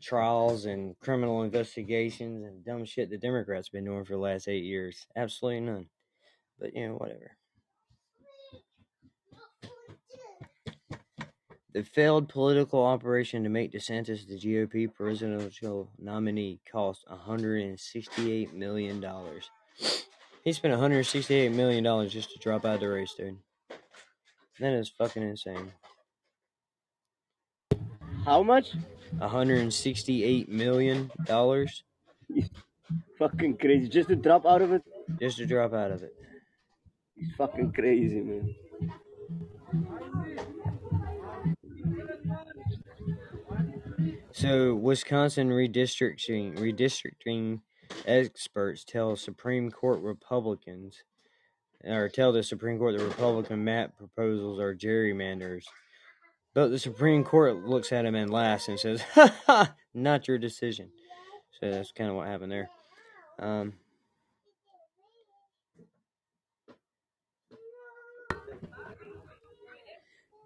trials 0.00 0.66
and 0.66 0.98
criminal 0.98 1.42
investigations 1.42 2.44
and 2.44 2.64
dumb 2.64 2.84
shit 2.84 3.10
the 3.10 3.18
Democrats 3.18 3.68
been 3.68 3.84
doing 3.84 4.04
for 4.04 4.14
the 4.14 4.18
last 4.18 4.48
eight 4.48 4.64
years. 4.64 5.06
Absolutely 5.16 5.60
none. 5.60 5.86
But 6.58 6.74
you 6.74 6.88
know, 6.88 6.94
whatever. 6.94 7.32
The 11.72 11.84
failed 11.84 12.28
political 12.28 12.84
operation 12.84 13.44
to 13.44 13.48
make 13.48 13.72
DeSantis 13.72 14.26
the 14.26 14.36
GOP 14.36 14.92
presidential 14.92 15.88
nominee 15.98 16.60
cost 16.70 17.06
$168 17.08 18.52
million. 18.52 19.04
He 20.42 20.52
spent 20.52 20.74
$168 20.74 21.54
million 21.54 22.08
just 22.08 22.32
to 22.32 22.38
drop 22.40 22.64
out 22.64 22.74
of 22.74 22.80
the 22.80 22.88
race, 22.88 23.14
dude. 23.16 23.38
That 24.58 24.72
is 24.72 24.88
fucking 24.88 25.22
insane. 25.22 25.70
How 28.24 28.42
much? 28.42 28.72
$168 29.18 30.48
million 30.48 31.10
Fucking 33.18 33.56
crazy. 33.58 33.88
Just 33.88 34.08
to 34.08 34.16
drop 34.16 34.46
out 34.46 34.62
of 34.62 34.72
it? 34.72 34.82
just 35.20 35.38
to 35.38 35.46
drop 35.46 35.72
out 35.72 35.90
of 35.90 36.02
it. 36.02 36.14
He's 37.16 37.32
fucking 37.36 37.72
crazy, 37.72 38.20
man. 38.20 38.54
So, 44.32 44.74
Wisconsin 44.74 45.50
redistricting 45.50 46.56
redistricting 46.58 47.60
experts 48.06 48.84
tell 48.84 49.16
Supreme 49.16 49.70
Court 49.70 50.00
Republicans, 50.00 51.02
or 51.84 52.08
tell 52.08 52.32
the 52.32 52.42
Supreme 52.42 52.78
Court 52.78 52.96
the 52.96 53.04
Republican 53.04 53.64
map 53.64 53.96
proposals 53.98 54.58
are 54.58 54.74
gerrymanders. 54.74 55.64
But 56.52 56.68
the 56.68 56.78
Supreme 56.78 57.22
Court 57.24 57.64
looks 57.64 57.92
at 57.92 58.04
him 58.04 58.14
and 58.14 58.30
laughs 58.30 58.68
and 58.68 58.78
says, 58.78 59.02
"Ha 59.14 59.34
ha, 59.46 59.74
not 59.94 60.26
your 60.26 60.38
decision." 60.38 60.90
So 61.60 61.70
that's 61.70 61.92
kind 61.92 62.10
of 62.10 62.16
what 62.16 62.26
happened 62.26 62.52
there. 62.52 62.70
Um, 63.38 63.74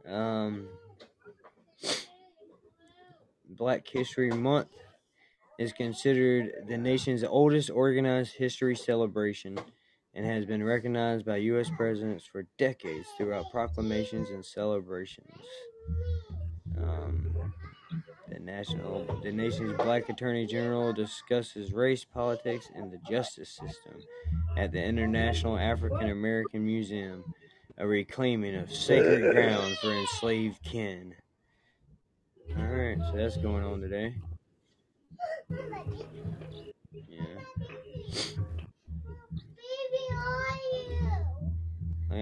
um, 0.08 0.68
Black 3.48 3.86
History 3.88 4.30
Month 4.30 4.68
is 5.58 5.72
considered 5.72 6.52
the 6.68 6.76
nation's 6.76 7.24
oldest 7.24 7.70
organized 7.70 8.34
history 8.34 8.76
celebration 8.76 9.58
and 10.12 10.26
has 10.26 10.44
been 10.44 10.62
recognized 10.62 11.24
by 11.24 11.36
U.S. 11.36 11.70
presidents 11.76 12.26
for 12.26 12.46
decades 12.58 13.06
throughout 13.16 13.50
proclamations 13.50 14.30
and 14.30 14.44
celebrations. 14.44 15.40
Um, 16.78 17.34
the 18.28 18.38
national, 18.40 19.20
the 19.22 19.32
nation's 19.32 19.76
Black 19.76 20.08
Attorney 20.08 20.46
General 20.46 20.92
discusses 20.92 21.72
race, 21.72 22.04
politics, 22.04 22.68
and 22.74 22.92
the 22.92 22.98
justice 23.08 23.50
system 23.50 24.00
at 24.56 24.72
the 24.72 24.82
International 24.82 25.58
African 25.58 26.10
American 26.10 26.64
Museum, 26.64 27.24
a 27.78 27.86
reclaiming 27.86 28.56
of 28.56 28.72
sacred 28.72 29.32
ground 29.32 29.76
for 29.78 29.92
enslaved 29.92 30.62
kin. 30.62 31.14
All 32.56 32.64
right, 32.64 32.98
so 32.98 33.16
that's 33.16 33.36
going 33.36 33.64
on 33.64 33.80
today. 33.80 34.14
Yeah. 37.08 38.44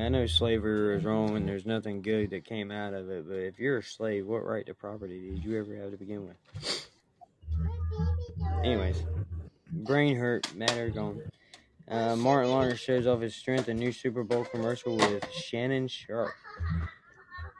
I 0.01 0.09
know 0.09 0.27
slavery 0.27 0.95
was 0.95 1.05
wrong 1.05 1.37
and 1.37 1.47
there's 1.47 1.67
nothing 1.67 2.03
good 2.03 2.31
that 2.31 2.45
came 2.45 2.71
out 2.71 2.95
of 2.95 3.11
it, 3.11 3.29
but 3.29 3.37
if 3.37 3.59
you're 3.59 3.79
a 3.79 3.83
slave, 3.83 4.27
what 4.27 4.45
right 4.45 4.65
to 4.67 4.75
property 4.75 5.31
did 5.31 5.45
you 5.45 5.59
ever 5.59 5.77
have 5.77 5.91
to 5.91 5.97
begin 5.99 6.27
with? 6.27 6.89
Anyways, 8.65 9.05
brain 9.71 10.17
hurt, 10.17 10.55
matter 10.55 10.89
gone. 10.89 11.23
Uh, 11.89 12.17
Martin 12.17 12.51
Lawrence 12.51 12.81
shows 12.81 13.07
off 13.07 13.21
his 13.21 13.35
strength 13.35 13.69
in 13.69 13.77
new 13.77 13.93
Super 13.93 14.25
Bowl 14.25 14.45
commercial 14.45 14.97
with 14.97 15.31
Shannon 15.31 15.89
Sharpe. 15.89 16.33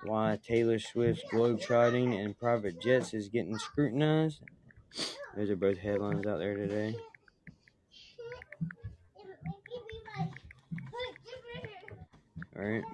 Why 0.05 0.39
Taylor 0.43 0.79
Swift's 0.79 1.23
globetrotting 1.31 2.19
and 2.19 2.39
private 2.39 2.81
jets 2.81 3.13
is 3.15 3.29
getting 3.29 3.59
scrutinized. 3.59 4.41
Those 5.37 5.51
are 5.51 5.57
both 5.57 5.79
headlines 5.79 6.27
out 6.27 6.39
there 6.39 6.57
today. 6.57 6.97
Right. 12.55 12.85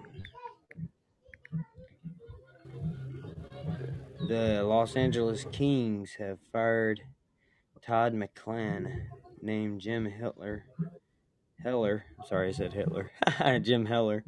The 4.28 4.62
Los 4.62 4.94
Angeles 4.94 5.46
Kings 5.50 6.14
have 6.18 6.38
fired 6.52 7.00
Todd 7.82 8.14
McLellan, 8.14 9.06
named 9.40 9.80
Jim 9.80 10.04
Hitler. 10.04 10.64
Heller, 11.62 12.04
sorry, 12.26 12.48
I 12.48 12.52
said 12.52 12.72
Hitler. 12.72 13.10
Jim 13.62 13.86
Heller, 13.86 14.24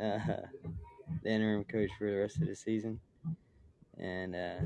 uh, 0.00 0.18
the 1.22 1.30
interim 1.30 1.64
coach 1.64 1.90
for 1.98 2.10
the 2.10 2.16
rest 2.18 2.36
of 2.38 2.48
the 2.48 2.56
season. 2.56 3.00
And 3.96 4.34
uh, 4.34 4.58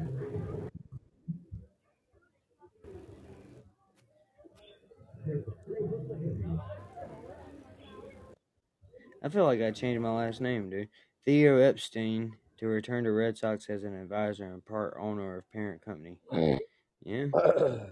I 9.23 9.29
feel 9.29 9.45
like 9.45 9.61
I 9.61 9.71
changed 9.71 10.01
my 10.01 10.11
last 10.11 10.41
name, 10.41 10.71
dude. 10.71 10.89
Theo 11.25 11.59
Epstein 11.59 12.37
to 12.59 12.67
return 12.67 13.05
to 13.05 13.13
Red 13.13 13.39
Sox 13.39 13.71
as 13.71 13.85
an 13.85 13.95
advisor 13.95 14.45
and 14.45 14.65
part 14.65 14.97
owner 14.99 15.37
of 15.37 15.53
parent 15.53 15.85
company. 15.85 16.17
Mm. 16.33 16.59
Yeah. 17.05 17.27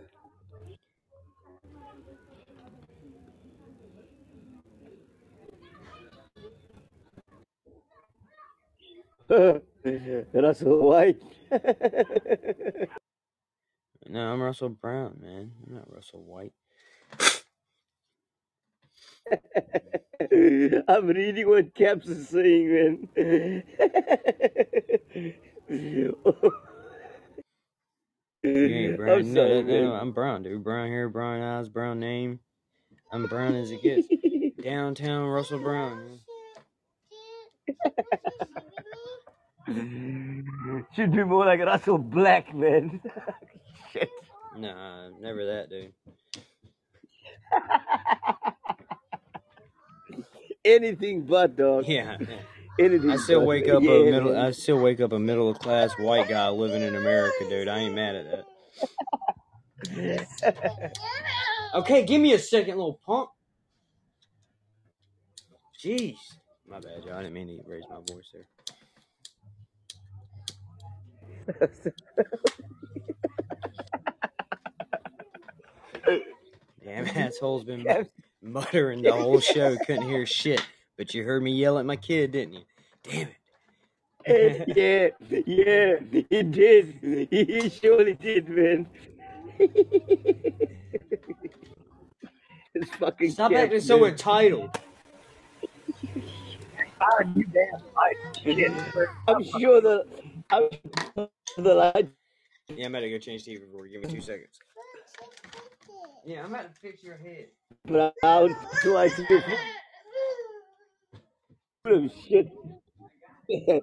Russell 10.35 10.79
White. 10.79 11.23
No, 14.09 14.33
I'm 14.33 14.43
Russell 14.43 14.71
Brown, 14.71 15.19
man. 15.23 15.53
I'm 15.65 15.75
not 15.75 15.95
Russell 15.95 16.25
White. 16.25 16.53
I'm 20.89 21.07
reading 21.07 21.49
what 21.49 21.75
Caps 21.75 22.09
is 22.09 22.29
saying, 22.29 23.09
man. 23.17 23.63
Ain't 28.67 28.97
I'm 29.09 29.25
brown. 29.25 29.35
No, 29.35 29.49
sorry, 29.49 29.63
no, 29.63 29.81
no. 29.85 29.93
I'm 29.95 30.13
brown, 30.13 30.43
dude. 30.43 30.65
Brown 30.65 30.89
hair, 30.89 31.09
brown 31.09 31.43
eyes, 31.43 31.69
brown 31.69 32.01
name. 32.01 32.41
I'm 33.13 33.27
brown 33.27 33.57
as 33.57 33.71
it 33.71 33.83
gets. 33.83 34.09
Downtown 34.63 35.29
Russell 35.29 35.61
Brown. 35.61 36.21
Should 40.97 41.13
be 41.13 41.25
more 41.25 41.47
like 41.47 41.61
Russell 41.61 41.99
Black, 41.99 42.55
man. 42.55 43.01
Shit. 43.93 44.11
Nah, 44.59 45.11
never 45.21 45.45
that, 45.47 45.71
dude. 45.71 45.93
Anything 50.65 51.23
but, 51.23 51.57
dog. 51.57 51.87
Yeah. 51.87 52.17
Anything 52.79 53.11
I 53.11 53.17
still 53.17 53.41
but. 53.41 53.47
wake 53.47 53.69
up 53.69 53.83
yeah, 53.83 53.91
a 53.91 54.11
middle. 54.11 54.39
I 54.39 54.51
still 54.53 54.79
wake 54.81 55.01
up 55.01 55.13
a 55.13 55.19
middle 55.19 55.53
class 55.55 55.93
white 55.99 56.29
guy 56.29 56.49
living 56.49 56.83
in 56.83 56.95
America, 56.97 57.49
dude. 57.49 57.69
I 57.69 57.79
ain't 57.79 57.95
mad 57.95 58.15
at 58.17 58.45
that. 59.91 60.93
Okay, 61.73 62.05
give 62.05 62.21
me 62.21 62.33
a 62.33 62.39
second, 62.39 62.77
little 62.77 63.01
punk. 63.07 63.31
Jeez, 65.79 66.17
my 66.67 66.81
bad, 66.81 67.05
y'all. 67.05 67.15
I 67.15 67.23
didn't 67.23 67.35
mean 67.35 67.47
to 67.47 67.63
raise 67.65 67.85
my 67.89 68.01
voice 68.13 68.33
there. 68.33 68.49
Damn 76.85 77.07
asshole's 77.07 77.65
been. 77.65 77.87
Muttering 78.53 79.03
the 79.03 79.13
whole 79.13 79.41
show. 79.41 79.77
Couldn't 79.87 80.09
hear 80.09 80.27
shit, 80.27 80.65
but 80.97 81.15
you 81.15 81.25
heard 81.25 81.43
me 81.43 81.53
yell 81.53 81.79
at 81.79 81.87
my 81.87 81.97
kid, 81.97 82.33
didn't 82.33 82.55
you? 82.55 82.63
Damn 83.03 83.29
it. 83.29 83.37
yeah, 84.77 85.09
yeah, 85.47 85.97
he 86.29 86.43
did. 86.43 87.29
He 87.31 87.71
surely 87.71 88.15
did, 88.15 88.49
man. 88.49 88.87
it's 92.75 92.91
fucking 92.97 93.31
Stop 93.31 93.53
acting 93.53 93.81
so 93.81 94.05
entitled. 94.05 94.79
You 97.35 97.45
damn 97.45 97.81
right. 97.97 98.17
I'm 99.27 99.43
sure 99.43 99.81
the 99.81 100.05
I'm 100.51 100.69
sure 101.15 101.29
the 101.57 101.75
light 101.75 102.11
Yeah, 102.69 102.87
I'm 102.87 102.95
about 102.95 103.01
to 103.01 103.11
go 103.11 103.19
change 103.19 103.45
TV 103.45 103.61
for 103.73 103.87
you. 103.87 104.01
Give 104.01 104.09
me 104.09 104.15
two 104.15 104.21
seconds. 104.21 104.59
Yeah, 106.31 106.45
I'm 106.45 106.55
about 106.55 106.73
to 106.73 106.81
fix 106.81 107.03
your 107.03 107.17
head. 107.17 107.47
brown 107.89 108.55
twice 108.85 109.17
before. 109.17 109.43
Full 111.85 112.05
of 112.05 112.13
shit. 112.29 112.47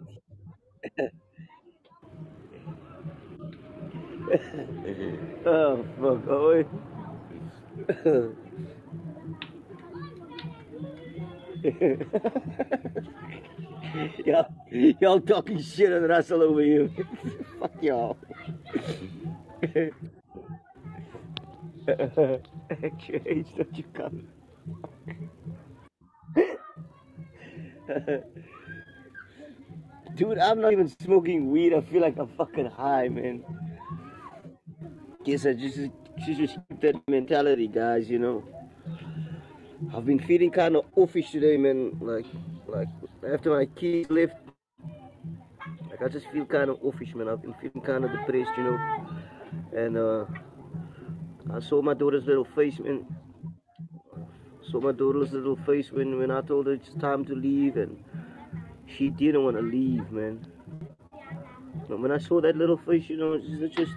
oh 5.45 5.85
fuck! 5.99 6.21
Wait. 6.29 6.67
yeah, 14.25 14.43
y'all 15.01 15.19
talking 15.19 15.61
shit 15.61 15.91
on 15.91 16.03
Russell 16.03 16.43
over 16.43 16.63
you. 16.63 16.89
Fuck 17.59 17.83
y'all. 17.83 18.17
Don't 21.87 23.77
you 23.77 23.83
come? 23.93 24.27
Dude, 30.15 30.37
I'm 30.39 30.59
not 30.59 30.73
even 30.73 30.89
smoking 30.99 31.49
weed. 31.49 31.73
I 31.73 31.81
feel 31.81 32.01
like 32.01 32.17
I'm 32.17 32.27
fucking 32.27 32.65
high, 32.71 33.07
man. 33.07 33.43
Guess 35.23 35.45
I 35.45 35.53
just, 35.53 35.77
just, 36.25 36.39
just 36.39 36.57
keep 36.69 36.81
that 36.81 36.95
mentality, 37.07 37.67
guys. 37.67 38.09
You 38.09 38.19
know. 38.19 38.43
I've 39.93 40.05
been 40.05 40.19
feeling 40.19 40.51
kind 40.51 40.75
of 40.75 40.85
offish 40.95 41.31
today, 41.31 41.55
man. 41.55 41.97
Like, 42.01 42.25
like 42.67 42.89
after 43.31 43.51
my 43.51 43.65
kids 43.65 44.09
left, 44.09 44.35
like 45.89 46.01
I 46.03 46.07
just 46.09 46.27
feel 46.33 46.45
kind 46.45 46.69
of 46.69 46.79
offish, 46.83 47.15
man. 47.15 47.29
I've 47.29 47.41
been 47.41 47.53
feeling 47.61 47.81
kind 47.81 48.03
of 48.03 48.11
depressed, 48.11 48.51
you 48.57 48.63
know. 48.63 48.77
And 49.75 49.97
uh, 49.97 50.25
I 51.53 51.59
saw 51.59 51.81
my 51.81 51.93
daughter's 51.93 52.25
little 52.25 52.45
face, 52.45 52.79
man. 52.79 53.05
Saw 54.69 54.79
my 54.81 54.91
daughter's 54.91 55.31
little 55.31 55.55
face 55.55 55.91
when 55.91 56.17
when 56.17 56.31
I 56.31 56.41
told 56.41 56.67
her 56.67 56.73
it's 56.73 56.93
time 56.99 57.25
to 57.25 57.35
leave, 57.35 57.77
and 57.77 58.03
she 58.85 59.09
didn't 59.09 59.43
want 59.43 59.57
to 59.57 59.63
leave, 59.63 60.11
man. 60.11 60.45
But 61.87 61.99
when 61.99 62.11
I 62.11 62.17
saw 62.17 62.41
that 62.41 62.57
little 62.57 62.77
face, 62.77 63.09
you 63.09 63.17
know, 63.17 63.33
it 63.33 63.43
just, 63.43 63.61
it 63.61 63.71
just, 63.71 63.93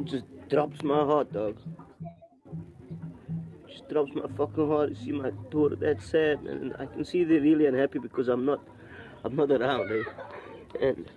it 0.00 0.04
just 0.04 0.24
drops 0.48 0.82
my 0.82 1.04
heart, 1.04 1.32
dog 1.32 1.56
just 3.82 3.88
drops 3.88 4.12
my 4.14 4.26
fucking 4.36 4.68
heart 4.68 4.94
to 4.94 5.02
see 5.02 5.12
my 5.12 5.30
daughter 5.50 5.76
that 5.76 6.02
sad. 6.02 6.40
And 6.40 6.74
I 6.78 6.86
can 6.86 7.04
see 7.04 7.24
they're 7.24 7.40
really 7.40 7.66
unhappy 7.66 7.98
because 7.98 8.28
I'm 8.28 8.44
not, 8.44 8.60
I'm 9.24 9.34
not 9.36 9.50
around, 9.50 9.90
eh? 9.90 10.04
And 10.80 11.10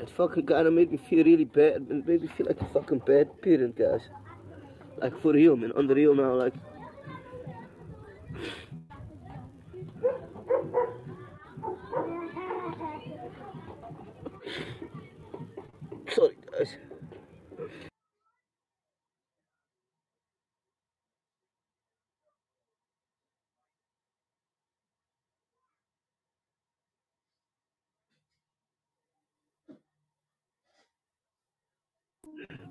it 0.00 0.10
fucking 0.10 0.50
of 0.66 0.72
made 0.72 0.90
me 0.90 0.98
feel 0.98 1.24
really 1.24 1.44
bad, 1.44 1.86
and 1.90 2.06
made 2.06 2.22
me 2.22 2.28
feel 2.28 2.46
like 2.46 2.60
a 2.60 2.66
fucking 2.66 3.00
bad 3.00 3.40
parent, 3.42 3.76
guys. 3.76 4.00
Like 4.98 5.20
for 5.20 5.32
real, 5.32 5.56
man, 5.56 5.72
on 5.72 5.86
the 5.86 5.94
real 5.94 6.14
now, 6.14 6.34
like. 6.34 6.54
Sorry, 16.08 16.36
guys. 16.50 16.76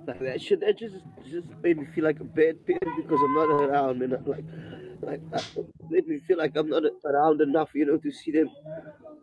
Like 0.09 0.19
that 0.21 0.41
shit, 0.41 0.59
that 0.61 0.75
just 0.75 0.95
just 1.29 1.47
made 1.61 1.77
me 1.77 1.85
feel 1.93 2.03
like 2.03 2.19
a 2.19 2.23
bad 2.23 2.65
parent 2.65 2.95
because 2.97 3.19
I'm 3.23 3.35
not 3.35 3.49
around, 3.49 3.99
man. 3.99 4.13
Uh, 4.13 4.17
like, 4.25 4.43
like 5.01 5.31
that 5.31 5.45
made 5.91 6.07
me 6.07 6.19
feel 6.27 6.39
like 6.39 6.55
I'm 6.55 6.67
not 6.67 6.81
around 7.05 7.41
enough, 7.41 7.69
you 7.75 7.85
know, 7.85 7.97
to 7.97 8.11
see 8.11 8.31
them, 8.31 8.49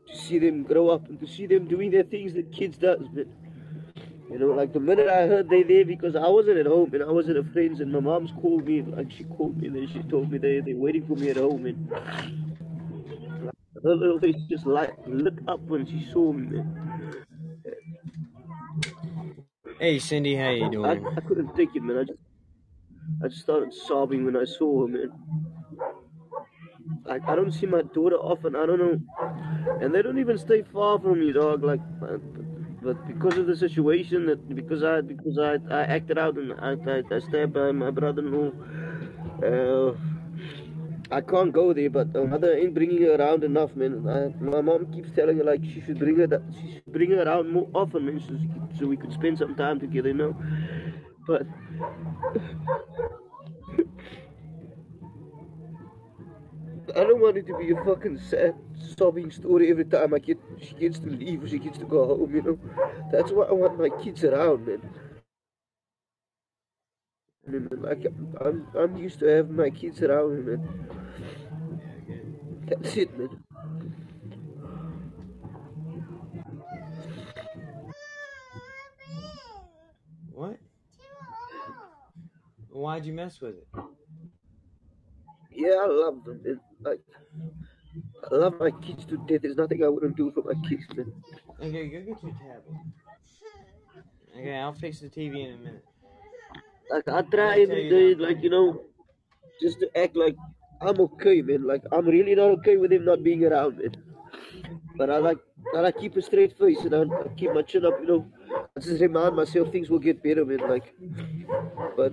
to 0.08 0.16
see 0.16 0.38
them 0.38 0.62
grow 0.62 0.90
up 0.90 1.08
and 1.08 1.18
to 1.18 1.26
see 1.26 1.46
them 1.46 1.66
doing 1.66 1.90
their 1.90 2.04
things 2.04 2.34
that 2.34 2.52
kids 2.52 2.78
does, 2.78 3.02
but. 3.12 3.26
You 4.30 4.40
know, 4.40 4.46
like 4.48 4.72
the 4.72 4.80
minute 4.80 5.08
I 5.08 5.28
heard 5.28 5.48
they 5.48 5.62
there 5.62 5.84
because 5.84 6.16
I 6.16 6.28
wasn't 6.28 6.58
at 6.58 6.66
home 6.66 6.92
and 6.94 7.02
I 7.02 7.12
was 7.12 7.28
at 7.28 7.36
a 7.36 7.44
friend's 7.44 7.80
and 7.80 7.92
my 7.92 8.00
mom's 8.00 8.32
called 8.42 8.66
me, 8.66 8.82
like 8.82 9.10
she 9.12 9.22
called 9.22 9.56
me 9.56 9.68
and 9.68 9.76
then 9.76 9.88
she 9.92 10.02
told 10.10 10.30
me 10.32 10.38
they 10.38 10.60
they're 10.60 10.76
waiting 10.76 11.06
for 11.06 11.14
me 11.14 11.30
at 11.30 11.36
home 11.36 11.64
and 11.64 11.88
her 13.84 13.94
little 13.94 14.18
face 14.18 14.34
just 14.50 14.66
like 14.66 14.92
lit 15.06 15.38
up 15.46 15.60
when 15.60 15.86
she 15.86 16.08
saw 16.12 16.32
me, 16.32 16.56
man. 16.56 16.95
Hey, 19.78 19.98
Cindy, 19.98 20.36
how 20.36 20.50
you 20.50 20.70
doing? 20.70 21.06
I 21.16 21.20
couldn't 21.20 21.54
take 21.54 21.76
it, 21.76 21.82
man. 21.82 21.98
I 21.98 22.04
just, 22.04 22.18
I 23.22 23.28
just 23.28 23.42
started 23.42 23.72
sobbing 23.74 24.24
when 24.24 24.36
I 24.36 24.44
saw 24.44 24.82
her, 24.86 24.88
man. 24.88 25.12
Like, 27.04 27.22
I 27.28 27.36
don't 27.36 27.52
see 27.52 27.66
my 27.66 27.82
daughter 27.82 28.16
often. 28.16 28.56
I 28.56 28.66
don't 28.66 28.78
know. 28.78 29.00
And 29.80 29.94
they 29.94 30.02
don't 30.02 30.18
even 30.18 30.38
stay 30.38 30.62
far 30.62 30.98
from 31.00 31.20
me, 31.20 31.32
dog. 31.32 31.62
Like, 31.64 31.80
uh, 32.02 32.18
but 32.82 33.06
because 33.06 33.38
of 33.38 33.46
the 33.46 33.56
situation, 33.56 34.26
that 34.26 34.48
because 34.54 34.82
I 34.84 35.00
because 35.02 35.38
I, 35.38 35.54
I 35.74 35.82
acted 35.84 36.18
out 36.18 36.36
and 36.38 36.52
I, 36.54 36.72
I, 36.90 37.02
I 37.14 37.18
stabbed 37.20 37.52
by 37.54 37.72
my 37.72 37.90
brother-in-law, 37.90 38.52
uh, 39.42 39.96
I 41.10 41.20
can't 41.20 41.52
go 41.52 41.72
there. 41.72 41.90
But 41.90 42.12
my 42.14 42.24
mother 42.24 42.54
ain't 42.56 42.74
bringing 42.74 43.02
her 43.02 43.14
around 43.16 43.44
enough, 43.44 43.76
man. 43.76 44.08
I, 44.08 44.28
my 44.42 44.60
mom 44.60 44.92
keeps 44.92 45.10
telling 45.12 45.36
her 45.38 45.44
like 45.44 45.64
she 45.64 45.80
should 45.80 45.98
bring 45.98 46.16
her 46.16 46.26
that 46.26 46.42
she 46.60 46.72
should 46.74 46.92
bring 46.92 47.10
her 47.10 47.22
around 47.22 47.50
more 47.50 47.68
often, 47.74 48.06
man, 48.06 48.20
so, 48.20 48.36
she 48.36 48.78
so 48.78 48.86
we 48.86 48.96
could 48.96 49.12
spend 49.12 49.38
some 49.38 49.54
time 49.54 49.78
together, 49.80 50.08
you 50.08 50.14
know. 50.14 50.36
But 51.26 51.42
I 56.96 57.00
don't 57.00 57.20
want 57.20 57.36
it 57.36 57.46
to 57.48 57.58
be 57.58 57.70
a 57.72 57.84
fucking 57.84 58.18
sad, 58.18 58.54
sobbing 58.98 59.30
story 59.30 59.70
every 59.70 59.84
time 59.84 60.14
I 60.14 60.18
get 60.18 60.38
she 60.60 60.74
gets 60.74 60.98
to 61.00 61.08
leave 61.08 61.44
or 61.44 61.48
she 61.48 61.58
gets 61.58 61.78
to 61.78 61.84
go 61.84 62.06
home. 62.06 62.34
You 62.34 62.42
know, 62.42 62.58
that's 63.12 63.30
why 63.32 63.44
I 63.44 63.52
want 63.52 63.78
my 63.78 63.90
kids 64.02 64.24
around, 64.24 64.66
man. 64.66 64.80
Like 67.48 68.06
I'm, 68.44 68.66
I'm 68.76 68.96
used 68.96 69.20
to 69.20 69.26
having 69.26 69.56
my 69.56 69.70
kids 69.70 70.02
around, 70.02 70.44
me, 70.44 70.56
man. 70.56 70.88
That's 72.66 72.96
it, 72.96 73.16
man. 73.16 73.44
What? 80.32 80.58
Why'd 82.68 83.06
you 83.06 83.12
mess 83.12 83.40
with 83.40 83.54
it? 83.56 83.68
Yeah, 85.52 85.76
I 85.82 85.86
love 85.86 86.24
them, 86.24 86.40
man. 86.44 86.60
Like, 86.82 87.00
I 88.30 88.34
love 88.34 88.54
my 88.58 88.72
kids 88.72 89.06
to 89.06 89.16
death. 89.18 89.42
There's 89.42 89.56
nothing 89.56 89.84
I 89.84 89.88
wouldn't 89.88 90.16
do 90.16 90.32
for 90.32 90.42
my 90.42 90.68
kids, 90.68 90.84
man. 90.94 91.12
Okay, 91.60 91.88
go 91.88 92.00
get 92.00 92.22
your 92.22 92.32
tablet. 92.32 92.76
Okay, 94.36 94.56
I'll 94.56 94.74
fix 94.74 95.00
the 95.00 95.08
TV 95.08 95.46
in 95.46 95.54
a 95.54 95.56
minute. 95.58 95.84
Like 96.90 97.08
I 97.08 97.22
try 97.22 97.60
every 97.60 97.88
day, 97.90 98.14
like 98.14 98.42
you 98.42 98.50
know, 98.50 98.82
just 99.60 99.80
to 99.80 99.98
act 99.98 100.16
like 100.16 100.36
I'm 100.80 101.00
okay, 101.00 101.42
man. 101.42 101.66
Like 101.66 101.82
I'm 101.92 102.06
really 102.06 102.34
not 102.34 102.50
okay 102.60 102.76
with 102.76 102.92
him 102.92 103.04
not 103.04 103.22
being 103.22 103.44
around, 103.44 103.78
man. 103.78 103.96
But 104.96 105.10
I 105.10 105.18
like, 105.18 105.38
I 105.74 105.80
like 105.80 105.98
keep 105.98 106.16
a 106.16 106.22
straight 106.22 106.56
face 106.58 106.80
and 106.80 106.94
I, 106.94 107.02
I 107.02 107.28
keep 107.36 107.52
my 107.52 107.62
chin 107.62 107.84
up, 107.84 107.98
you 108.00 108.06
know. 108.06 108.26
I 108.76 108.80
just 108.80 109.00
remind 109.00 109.36
myself 109.36 109.70
things 109.70 109.90
will 109.90 109.98
get 109.98 110.22
better, 110.22 110.44
man. 110.44 110.68
Like, 110.68 110.94
but 111.96 112.12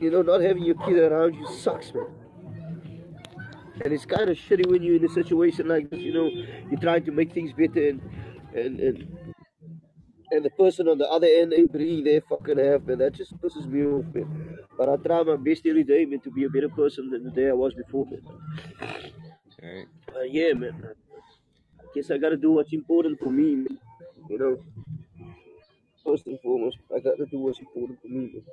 you 0.00 0.10
know, 0.10 0.22
not 0.22 0.40
having 0.40 0.64
your 0.64 0.76
kid 0.76 0.98
around 0.98 1.34
you 1.34 1.46
sucks, 1.46 1.92
man. 1.94 2.06
And 3.82 3.92
it's 3.92 4.04
kind 4.04 4.28
of 4.28 4.36
shitty 4.36 4.66
when 4.70 4.82
you're 4.82 4.96
in 4.96 5.04
a 5.04 5.08
situation 5.08 5.68
like 5.68 5.90
this, 5.90 6.00
you 6.00 6.12
know, 6.12 6.28
you're 6.70 6.80
trying 6.80 7.04
to 7.04 7.12
make 7.12 7.32
things 7.32 7.52
better 7.52 7.88
and 7.88 8.00
and 8.54 8.80
and 8.80 9.18
and 10.32 10.44
the 10.44 10.50
person 10.50 10.88
on 10.88 10.98
the 10.98 11.08
other 11.08 11.26
end 11.28 11.52
ain't 11.52 11.72
bringing 11.72 12.04
their 12.04 12.20
fucking 12.22 12.58
half, 12.58 12.82
man. 12.82 12.98
That 12.98 13.14
just 13.14 13.36
pisses 13.40 13.66
me 13.66 13.84
off, 13.84 14.06
man. 14.14 14.58
But 14.76 14.88
I 14.88 14.96
try 14.96 15.22
my 15.22 15.36
best 15.36 15.66
every 15.66 15.84
day, 15.84 16.04
man, 16.04 16.20
to 16.20 16.30
be 16.30 16.44
a 16.44 16.50
better 16.50 16.68
person 16.68 17.10
than 17.10 17.24
the 17.24 17.30
day 17.30 17.48
I 17.48 17.52
was 17.52 17.74
before, 17.74 18.06
man. 18.06 18.22
But 20.06 20.32
yeah, 20.32 20.52
man. 20.54 20.94
I 21.80 21.84
guess 21.94 22.10
I 22.10 22.18
gotta 22.18 22.36
do 22.36 22.52
what's 22.52 22.72
important 22.72 23.18
for 23.18 23.30
me, 23.30 23.56
man. 23.56 23.78
You 24.28 24.38
know. 24.38 24.58
First 26.04 26.26
and 26.26 26.40
foremost, 26.40 26.78
I 26.94 27.00
gotta 27.00 27.26
do 27.26 27.38
what's 27.40 27.58
important 27.60 28.00
for 28.00 28.08
me, 28.08 28.32
man. 28.32 28.44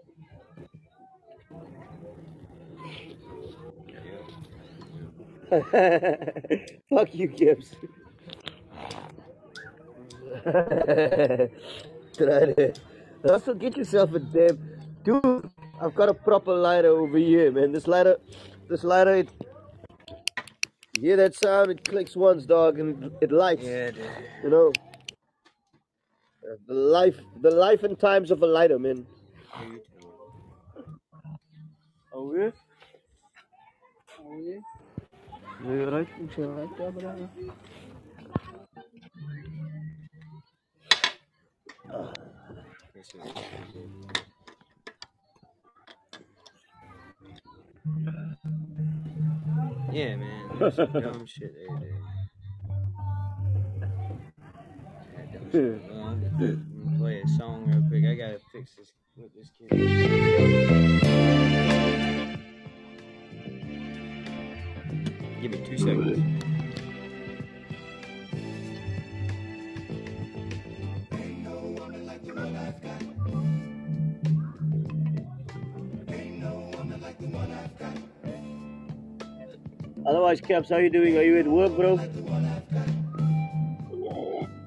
Fuck 6.89 7.15
you, 7.15 7.27
Gibbs. 7.27 7.75
Try 12.17 12.45
to. 12.53 12.73
Also, 13.29 13.53
get 13.55 13.77
yourself 13.77 14.13
a 14.13 14.19
damn. 14.19 14.59
Dude, 15.03 15.49
I've 15.81 15.95
got 15.95 16.09
a 16.09 16.13
proper 16.15 16.55
lighter 16.55 16.89
over 16.89 17.17
here, 17.17 17.51
man. 17.51 17.71
This 17.73 17.87
lighter, 17.87 18.17
this 18.69 18.83
lighter, 18.83 19.15
it. 19.15 19.29
You 20.97 21.03
hear 21.09 21.17
that 21.17 21.35
sound? 21.35 21.71
It 21.71 21.83
clicks 21.87 22.15
once, 22.15 22.45
dog, 22.45 22.79
and 22.79 23.03
it, 23.05 23.13
it 23.21 23.31
lights. 23.31 23.65
Yeah, 23.65 23.91
dude. 23.91 24.05
You 24.43 24.49
know. 24.51 24.73
Uh, 26.43 26.55
The 26.67 26.75
life, 26.75 27.17
the 27.41 27.51
life 27.51 27.83
and 27.83 27.99
times 27.99 28.31
of 28.31 28.41
a 28.43 28.47
lighter, 28.47 28.79
man. 28.79 29.07
Here, 29.53 29.67
you 29.67 29.81
tell 29.89 30.01
me. 30.01 30.13
Oh 32.13 32.35
yeah. 32.35 32.51
Oh 34.19 34.37
yeah. 34.37 34.61
You 35.65 35.89
right? 35.89 36.09
You 36.37 36.45
right, 36.45 36.77
brother? 36.77 37.29
Yeah, 49.91 50.15
man. 50.17 50.49
That's 50.59 50.75
dumb 50.75 51.25
shit 51.25 51.53
they 51.55 51.67
do. 55.51 55.79
I'm 55.91 56.21
gonna 56.37 56.97
play 56.97 57.21
a 57.21 57.27
song 57.27 57.65
real 57.67 57.81
quick. 57.87 58.03
I 58.05 58.15
gotta 58.15 58.39
fix 58.51 58.75
this 58.75 58.91
with 59.15 59.33
this 59.33 59.49
kid. 59.57 59.69
Give 65.41 65.51
me 65.51 65.57
two 65.65 65.77
seconds. 65.77 66.56
Otherwise, 80.05 80.39
Caps, 80.39 80.69
how 80.69 80.77
you 80.77 80.89
doing? 80.89 81.17
Are 81.17 81.21
you 81.21 81.37
at 81.37 81.47
work, 81.47 81.75
bro? 81.75 81.99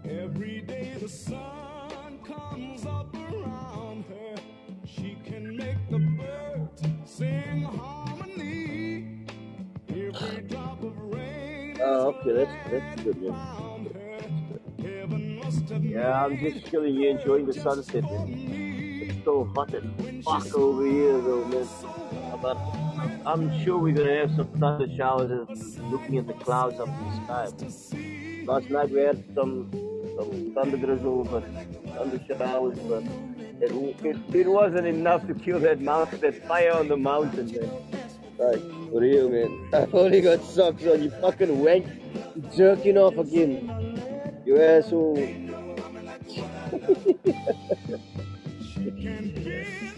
Every 0.04 0.60
day 0.60 0.94
the 1.00 1.08
sun 1.08 2.18
comes 2.26 2.84
up 2.84 3.14
around 3.14 4.04
her. 4.06 4.34
She 4.84 5.16
can 5.24 5.56
make 5.56 5.78
the 5.90 5.98
birds 5.98 6.82
sing 7.06 7.62
harmony. 7.62 9.24
Every 9.88 10.42
drop 10.42 10.82
of 10.82 10.98
rain 10.98 11.78
Oh, 11.80 12.08
okay, 12.08 12.32
that's 12.32 12.70
that's 12.70 13.02
good, 13.02 13.22
man. 13.22 13.69
Yeah, 15.78 16.24
I'm 16.24 16.38
just 16.38 16.66
chilling 16.66 16.94
here, 16.94 17.10
enjoying 17.10 17.46
the 17.46 17.52
sunset. 17.52 18.04
It's 18.08 19.24
so 19.24 19.44
hot 19.54 19.72
as 19.74 19.84
fuck 20.24 20.54
over 20.54 20.84
here, 20.86 21.20
though, 21.20 21.44
man. 21.46 21.66
But 22.42 22.56
I'm 23.26 23.62
sure 23.62 23.78
we're 23.78 23.94
gonna 23.94 24.16
have 24.16 24.34
some 24.34 24.48
thunder 24.58 24.88
showers. 24.96 25.30
and 25.30 25.90
Looking 25.92 26.18
at 26.18 26.26
the 26.26 26.32
clouds 26.34 26.80
up 26.80 26.88
in 26.88 27.04
the 27.04 27.12
sky. 27.24 27.48
Last 28.46 28.70
night 28.70 28.90
we 28.90 29.00
had 29.00 29.22
some 29.34 29.70
some 30.16 30.52
thunder 30.54 30.76
drizzle, 30.76 31.24
but 31.24 31.44
thunder 31.94 32.20
showers, 32.26 32.78
but 32.88 33.04
it, 33.60 33.70
it 34.04 34.16
it 34.34 34.48
wasn't 34.48 34.86
enough 34.86 35.26
to 35.26 35.34
kill 35.34 35.60
that 35.60 35.80
mountain, 35.80 36.20
that 36.20 36.46
fire 36.48 36.72
on 36.72 36.88
the 36.88 36.96
mountain, 36.96 37.46
man. 37.52 37.70
Like, 38.38 38.60
for 38.90 39.00
real, 39.00 39.28
man. 39.28 39.68
I've 39.74 39.94
only 39.94 40.20
got 40.22 40.42
socks 40.42 40.84
on. 40.86 41.02
You 41.02 41.10
fucking 41.10 41.58
wank. 41.62 41.86
Jerking 42.56 42.96
off 42.96 43.18
again. 43.18 44.42
You 44.46 44.60
asshole. 44.60 45.49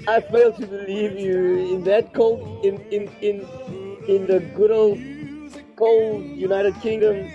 I 0.09 0.21
fail 0.21 0.53
to 0.53 0.67
believe 0.67 1.19
you 1.19 1.75
in 1.75 1.85
that 1.85 2.13
cold, 2.15 2.65
in 2.65 2.81
in 2.91 3.09
in 3.21 3.47
in 4.09 4.27
the 4.27 4.41
good 4.57 4.71
old 4.71 4.99
cold 5.77 6.25
United 6.25 6.75
Kingdom. 6.81 7.31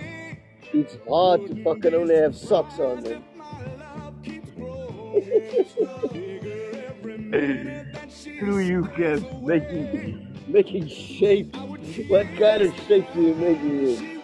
It's 0.72 0.98
hard 1.08 1.46
to 1.46 1.62
fucking 1.64 1.94
only 1.94 2.16
have 2.16 2.36
socks 2.36 2.78
on, 2.78 3.02
man. 3.02 3.24
Screw 8.08 8.58
you, 8.58 8.82
Kev. 8.96 9.42
Making 9.42 10.36
making 10.48 10.88
shapes. 10.88 11.58
What 12.08 12.26
kind 12.38 12.62
of 12.62 12.74
shapes 12.86 13.14
are 13.16 13.20
you 13.20 13.34
making 13.34 13.86
here? 13.86 14.17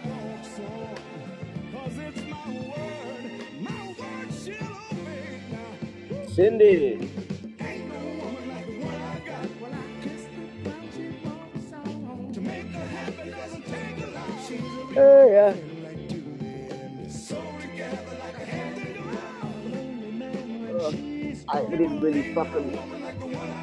Cindy. 6.34 6.98
Oh 14.96 15.30
yeah. 15.30 15.54
I 21.46 21.64
didn't 21.70 22.00
really 22.00 22.34
fucking 22.34 22.78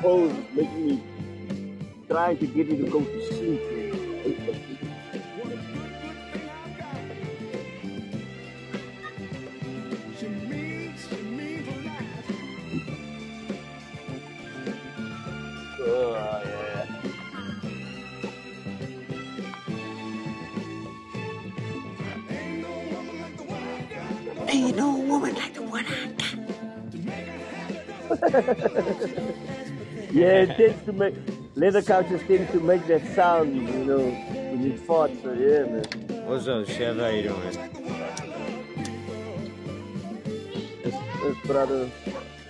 pose 0.02 0.34
making 0.54 0.88
me 0.88 1.04
trying 2.08 2.38
to 2.38 2.48
get 2.48 2.72
me 2.72 2.78
to 2.78 2.90
go 2.90 3.02
to 3.02 3.28
sleep. 3.28 3.91
Yeah, 30.12 30.44
it 30.44 30.58
tends 30.58 30.84
to 30.86 30.94
make 30.94 31.16
leather 31.56 31.82
couches 31.82 32.22
tend 32.28 32.50
to 32.50 32.60
make 32.60 32.86
that 32.88 33.06
sound, 33.16 33.56
you 33.56 33.86
know, 33.86 34.00
when 34.10 34.64
you 34.64 34.78
fart. 34.78 35.12
So 35.24 35.32
yeah, 35.34 35.66
man. 35.66 36.26
What's 36.28 36.48
up, 36.48 36.68
Chef? 36.68 36.98
How 36.98 37.08
you 37.08 37.24
doing? 37.24 37.42
This, 40.84 40.96
this 41.24 41.38
brother, 41.46 41.90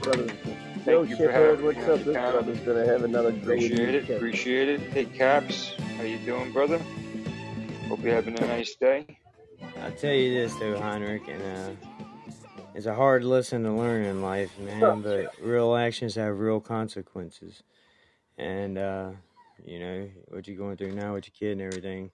brother. 0.01 0.27
Thank 0.27 0.87
Yo, 0.87 1.03
you 1.03 1.15
for 1.15 1.23
Shepherd, 1.25 1.59
having 1.59 1.65
what's 1.65 1.77
me 1.77 1.83
up? 1.83 1.89
on 1.89 2.03
This 2.03 2.13
brother's 2.15 2.59
gonna 2.61 2.85
have 2.87 3.03
another 3.03 3.31
great 3.31 3.63
Appreciate 3.71 3.89
it. 3.89 4.01
weekend. 4.01 4.17
Appreciate 4.17 4.69
it. 4.69 4.79
Hey, 4.91 5.05
Caps. 5.05 5.73
How 5.97 6.03
you 6.03 6.17
doing, 6.19 6.51
brother? 6.51 6.79
Hope 7.87 8.01
you're 8.03 8.15
having 8.15 8.37
a 8.41 8.47
nice 8.47 8.75
day. 8.75 9.05
I'll 9.83 9.91
tell 9.91 10.13
you 10.13 10.33
this 10.33 10.55
though, 10.55 10.79
Heinrich, 10.79 11.27
and 11.27 11.43
uh, 11.43 11.87
it's 12.73 12.85
a 12.85 12.95
hard 12.95 13.23
lesson 13.23 13.63
to 13.63 13.71
learn 13.71 14.05
in 14.05 14.21
life, 14.21 14.57
man. 14.59 15.01
But 15.01 15.33
real 15.41 15.75
actions 15.75 16.15
have 16.15 16.39
real 16.39 16.59
consequences, 16.59 17.63
and 18.37 18.77
uh, 18.77 19.11
you 19.65 19.79
know 19.79 20.09
what 20.27 20.47
you're 20.47 20.57
going 20.57 20.77
through 20.77 20.93
now 20.93 21.13
with 21.13 21.27
your 21.27 21.33
kid 21.37 21.59
and 21.59 21.61
everything 21.61 22.11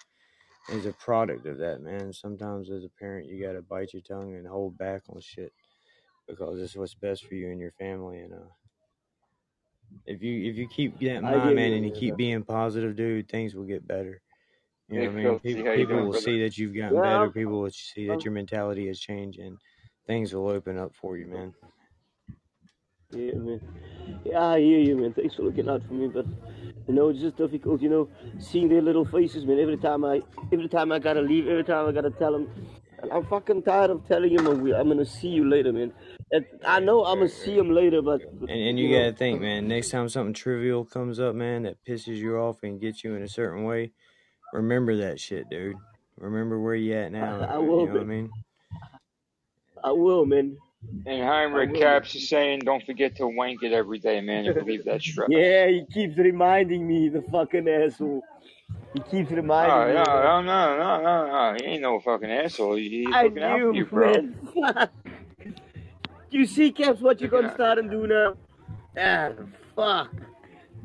is 0.69 0.85
a 0.85 0.93
product 0.93 1.45
of 1.45 1.57
that, 1.59 1.81
man. 1.81 2.11
Sometimes 2.11 2.69
as 2.69 2.83
a 2.83 2.89
parent, 2.89 3.27
you 3.27 3.45
gotta 3.45 3.61
bite 3.61 3.93
your 3.93 4.01
tongue 4.01 4.35
and 4.35 4.47
hold 4.47 4.77
back 4.77 5.03
on 5.09 5.21
shit 5.21 5.53
because 6.27 6.59
it's 6.59 6.75
what's 6.75 6.93
best 6.95 7.25
for 7.25 7.35
you 7.35 7.49
and 7.51 7.59
your 7.59 7.71
family. 7.71 8.19
And 8.19 8.33
uh, 8.33 8.47
if 10.05 10.21
you 10.21 10.49
if 10.49 10.57
you 10.57 10.67
keep 10.67 10.99
that 10.99 11.17
in 11.17 11.23
mind, 11.23 11.55
man, 11.55 11.69
you, 11.71 11.75
and 11.77 11.85
you 11.85 11.91
keep 11.91 12.15
being 12.17 12.43
positive, 12.43 12.95
dude, 12.95 13.29
things 13.29 13.55
will 13.55 13.63
get 13.65 13.87
better. 13.87 14.21
You 14.89 14.99
know 14.99 15.05
what 15.05 15.11
I 15.11 15.15
mean? 15.15 15.39
People, 15.39 15.73
people 15.75 16.05
will 16.05 16.13
see 16.13 16.41
that 16.43 16.57
you've 16.57 16.75
gotten 16.75 17.01
better. 17.01 17.29
People 17.29 17.61
will 17.61 17.71
see 17.71 18.07
that 18.07 18.23
your 18.23 18.33
mentality 18.33 18.87
has 18.87 18.99
changed, 18.99 19.39
and 19.39 19.57
things 20.07 20.33
will 20.33 20.47
open 20.47 20.77
up 20.77 20.93
for 20.95 21.17
you, 21.17 21.27
man. 21.27 21.53
yeah, 23.11 23.33
man. 23.35 23.61
Yeah, 24.25 24.41
I 24.41 24.59
hear 24.59 24.79
you, 24.79 24.97
man. 24.97 25.13
Thanks 25.13 25.35
for 25.35 25.43
looking 25.43 25.69
out 25.69 25.85
for 25.87 25.93
me, 25.93 26.07
but 26.07 26.25
you 26.87 26.93
know, 26.93 27.09
it's 27.09 27.19
just 27.19 27.37
difficult, 27.37 27.81
you 27.81 27.89
know, 27.89 28.09
seeing 28.39 28.69
their 28.69 28.81
little 28.81 29.05
faces, 29.05 29.45
man. 29.45 29.59
Every 29.59 29.77
time 29.77 30.05
I, 30.05 30.21
every 30.51 30.69
time 30.69 30.91
I 30.91 30.99
gotta 30.99 31.21
leave, 31.21 31.47
every 31.47 31.63
time 31.63 31.87
I 31.87 31.91
gotta 31.91 32.11
tell 32.11 32.31
them, 32.31 32.49
I'm 33.11 33.25
fucking 33.25 33.63
tired 33.63 33.91
of 33.91 34.07
telling 34.07 34.35
them 34.35 34.47
I'm 34.47 34.87
gonna 34.87 35.05
see 35.05 35.27
you 35.27 35.47
later, 35.49 35.71
man. 35.73 35.93
And 36.31 36.45
I 36.65 36.79
know 36.79 37.05
I'm 37.05 37.19
gonna 37.19 37.29
see 37.29 37.55
them 37.55 37.71
later, 37.71 38.01
but, 38.01 38.21
And 38.21 38.49
and 38.49 38.79
you 38.79 38.87
you 38.87 38.97
gotta 38.97 39.13
think, 39.13 39.41
man. 39.41 39.67
Next 39.67 39.91
time 39.91 40.09
something 40.09 40.33
trivial 40.33 40.85
comes 40.85 41.19
up, 41.19 41.35
man, 41.35 41.63
that 41.63 41.83
pisses 41.87 42.17
you 42.17 42.37
off 42.37 42.63
and 42.63 42.79
gets 42.81 43.03
you 43.03 43.15
in 43.15 43.23
a 43.23 43.27
certain 43.29 43.63
way, 43.63 43.91
remember 44.53 44.95
that 44.97 45.19
shit, 45.19 45.49
dude. 45.49 45.75
Remember 46.17 46.59
where 46.59 46.75
you 46.75 46.93
at 46.93 47.11
now. 47.11 47.41
I 47.49 47.55
uh, 47.55 47.61
will, 47.61 47.81
You 47.81 47.87
know 47.87 47.93
what 47.93 48.01
I 48.01 48.05
mean? 48.05 48.31
I 49.83 49.91
will, 49.91 50.25
man. 50.25 50.57
And 51.05 51.23
Heinrich. 51.23 51.75
Caps 51.75 52.15
is 52.15 52.29
saying, 52.29 52.59
don't 52.59 52.85
forget 52.85 53.15
to 53.17 53.27
wank 53.27 53.63
it 53.63 53.73
every 53.73 53.99
day, 53.99 54.21
man, 54.21 54.45
and 54.45 54.55
believe 54.55 54.85
that 54.85 55.01
strap. 55.01 55.29
Yeah, 55.29 55.67
he 55.67 55.85
keeps 55.93 56.17
reminding 56.17 56.87
me, 56.87 57.09
the 57.09 57.21
fucking 57.31 57.67
asshole. 57.67 58.21
He 58.93 58.99
keeps 59.01 59.31
Oh, 59.31 59.35
reminding 59.35 59.87
me 59.89 59.93
no, 59.93 60.03
no, 60.03 60.41
no, 60.41 60.77
no, 60.77 61.01
no, 61.01 61.27
no. 61.27 61.55
He 61.59 61.65
ain't 61.65 61.81
no 61.81 61.99
fucking 61.99 62.31
asshole. 62.31 62.75
He's 62.75 63.07
I 63.11 63.23
looking 63.23 63.43
out 63.43 63.59
for 63.59 63.73
you, 63.73 63.73
knew, 63.73 63.85
bro. 63.85 64.87
You 66.29 66.45
see, 66.45 66.71
Caps, 66.71 67.01
what 67.01 67.21
you 67.21 67.27
Looking 67.27 67.47
gonna 67.47 67.53
start 67.53 67.79
and 67.79 67.89
do 67.89 68.07
now? 68.07 68.35
Ah, 68.97 69.31
fuck. 69.75 70.13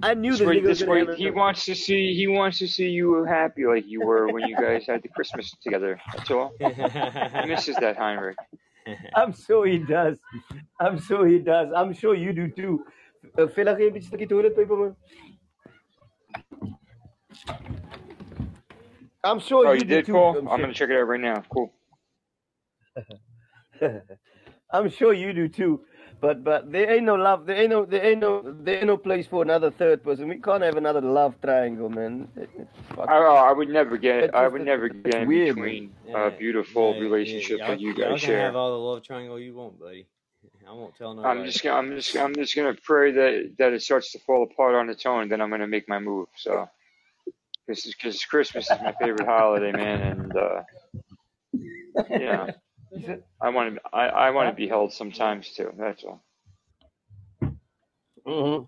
I 0.02 0.14
knew 0.14 0.32
This 0.32 0.40
way, 0.40 0.60
was 0.60 0.78
this 0.78 0.88
way, 0.88 1.16
he 1.16 1.30
wants 1.30 1.64
to 1.66 1.74
see, 1.74 2.14
he 2.14 2.26
wants 2.26 2.58
to 2.58 2.66
see 2.66 2.88
you 2.88 3.24
happy 3.24 3.66
like 3.66 3.84
you 3.86 4.04
were 4.04 4.28
when 4.32 4.48
you 4.48 4.56
guys 4.56 4.84
had 4.86 5.02
the 5.02 5.08
Christmas 5.08 5.52
together. 5.62 6.00
That's 6.12 6.30
all. 6.30 6.52
He 6.58 7.46
misses 7.46 7.76
that, 7.76 7.96
Heinrich. 7.96 8.36
I'm 9.14 9.32
sure 9.32 9.66
he 9.66 9.78
does. 9.78 10.18
I'm 10.80 10.98
sure 11.00 11.26
he 11.26 11.38
does. 11.38 11.72
I'm 11.74 11.92
sure 11.94 12.14
you 12.14 12.32
do 12.32 12.48
too. 12.48 12.84
Uh, 13.38 13.46
Fela, 13.46 13.74
geef 13.76 13.86
een 13.86 13.92
beetje 13.92 14.26
toilet 14.26 14.54
paper, 14.54 14.76
man. 14.76 14.96
I'm 19.24 19.38
sure 19.40 19.66
Oh, 19.66 19.72
you 19.72 19.78
you 19.78 19.84
do 19.84 19.94
did, 19.94 20.06
too. 20.06 20.12
Paul? 20.12 20.36
Um, 20.38 20.48
I'm 20.48 20.60
gonna 20.60 20.72
check 20.74 20.90
it 20.90 20.96
out 20.96 21.06
right 21.06 21.20
now. 21.20 21.42
Cool. 21.48 21.72
I'm 24.72 24.90
sure 24.90 25.12
you 25.12 25.32
do 25.32 25.48
too. 25.48 25.84
But 26.22 26.44
but 26.44 26.70
there 26.72 26.88
ain't 26.94 27.04
no 27.04 27.16
love. 27.16 27.46
There 27.46 27.56
ain't 27.56 27.70
no 27.70 27.84
there 27.84 28.06
ain't 28.06 28.20
no 28.20 28.42
there 28.46 28.78
ain't 28.78 28.86
no 28.86 28.96
place 28.96 29.26
for 29.26 29.42
another 29.42 29.72
third 29.72 30.04
person. 30.04 30.28
We 30.28 30.38
can't 30.38 30.62
have 30.62 30.76
another 30.76 31.02
love 31.02 31.34
triangle, 31.42 31.90
man. 31.90 32.28
It, 32.36 32.48
it's 32.56 32.78
I, 32.90 32.94
fucking, 32.94 33.14
I 33.16 33.52
would 33.52 33.68
never 33.68 33.98
get. 33.98 34.24
it's 34.24 34.34
I 34.34 34.46
would 34.48 34.62
it's, 34.62 34.66
never 34.66 34.88
get 34.88 35.14
in 35.16 35.28
weird, 35.28 35.56
between 35.56 35.92
Yeah, 36.06 36.28
a 36.28 36.30
beautiful 36.30 36.92
yeah, 36.92 36.94
yeah. 36.94 37.00
relationship 37.02 37.58
Y'all, 37.58 37.68
that 37.68 37.80
you 37.80 37.94
y'all 37.94 38.12
guys 38.12 38.20
can 38.20 38.34
have 38.34 38.54
all 38.56 38.70
the 38.72 38.78
love 38.78 39.02
triangle 39.02 39.38
you 39.38 39.54
want, 39.54 39.80
buddy. 39.80 40.06
I 40.68 40.72
won't 40.72 40.96
tell 40.96 41.18
I'm 41.24 41.44
just 41.44 41.62
gonna. 41.62 41.76
I'm 41.76 41.96
just. 41.96 42.16
I'm 42.16 42.34
just 42.34 42.54
gonna 42.56 42.74
pray 42.84 43.12
that 43.12 43.54
that 43.58 43.72
it 43.72 43.82
starts 43.82 44.12
to 44.12 44.18
fall 44.20 44.44
apart 44.44 44.74
on 44.76 44.90
its 44.90 45.06
own. 45.06 45.28
Then 45.28 45.40
I'm 45.40 45.50
gonna 45.50 45.66
make 45.66 45.88
my 45.88 45.98
move. 45.98 46.28
So, 46.36 46.68
because 47.66 48.24
Christmas 48.24 48.70
is 48.70 48.80
my 48.80 48.92
favorite 48.92 49.26
holiday, 49.26 49.72
man, 49.72 50.00
and 50.00 50.36
uh, 50.36 50.62
yeah, 52.08 52.46
He 52.46 52.46
said, 52.46 52.61
I 53.40 53.48
want 53.48 53.74
to. 53.74 53.80
I, 53.92 54.06
I 54.06 54.30
want 54.30 54.50
to 54.50 54.54
be 54.54 54.68
held 54.68 54.92
sometimes 54.92 55.50
too. 55.50 55.72
That's 55.78 56.04
all. 56.04 56.22
Mm-hmm. 58.26 58.64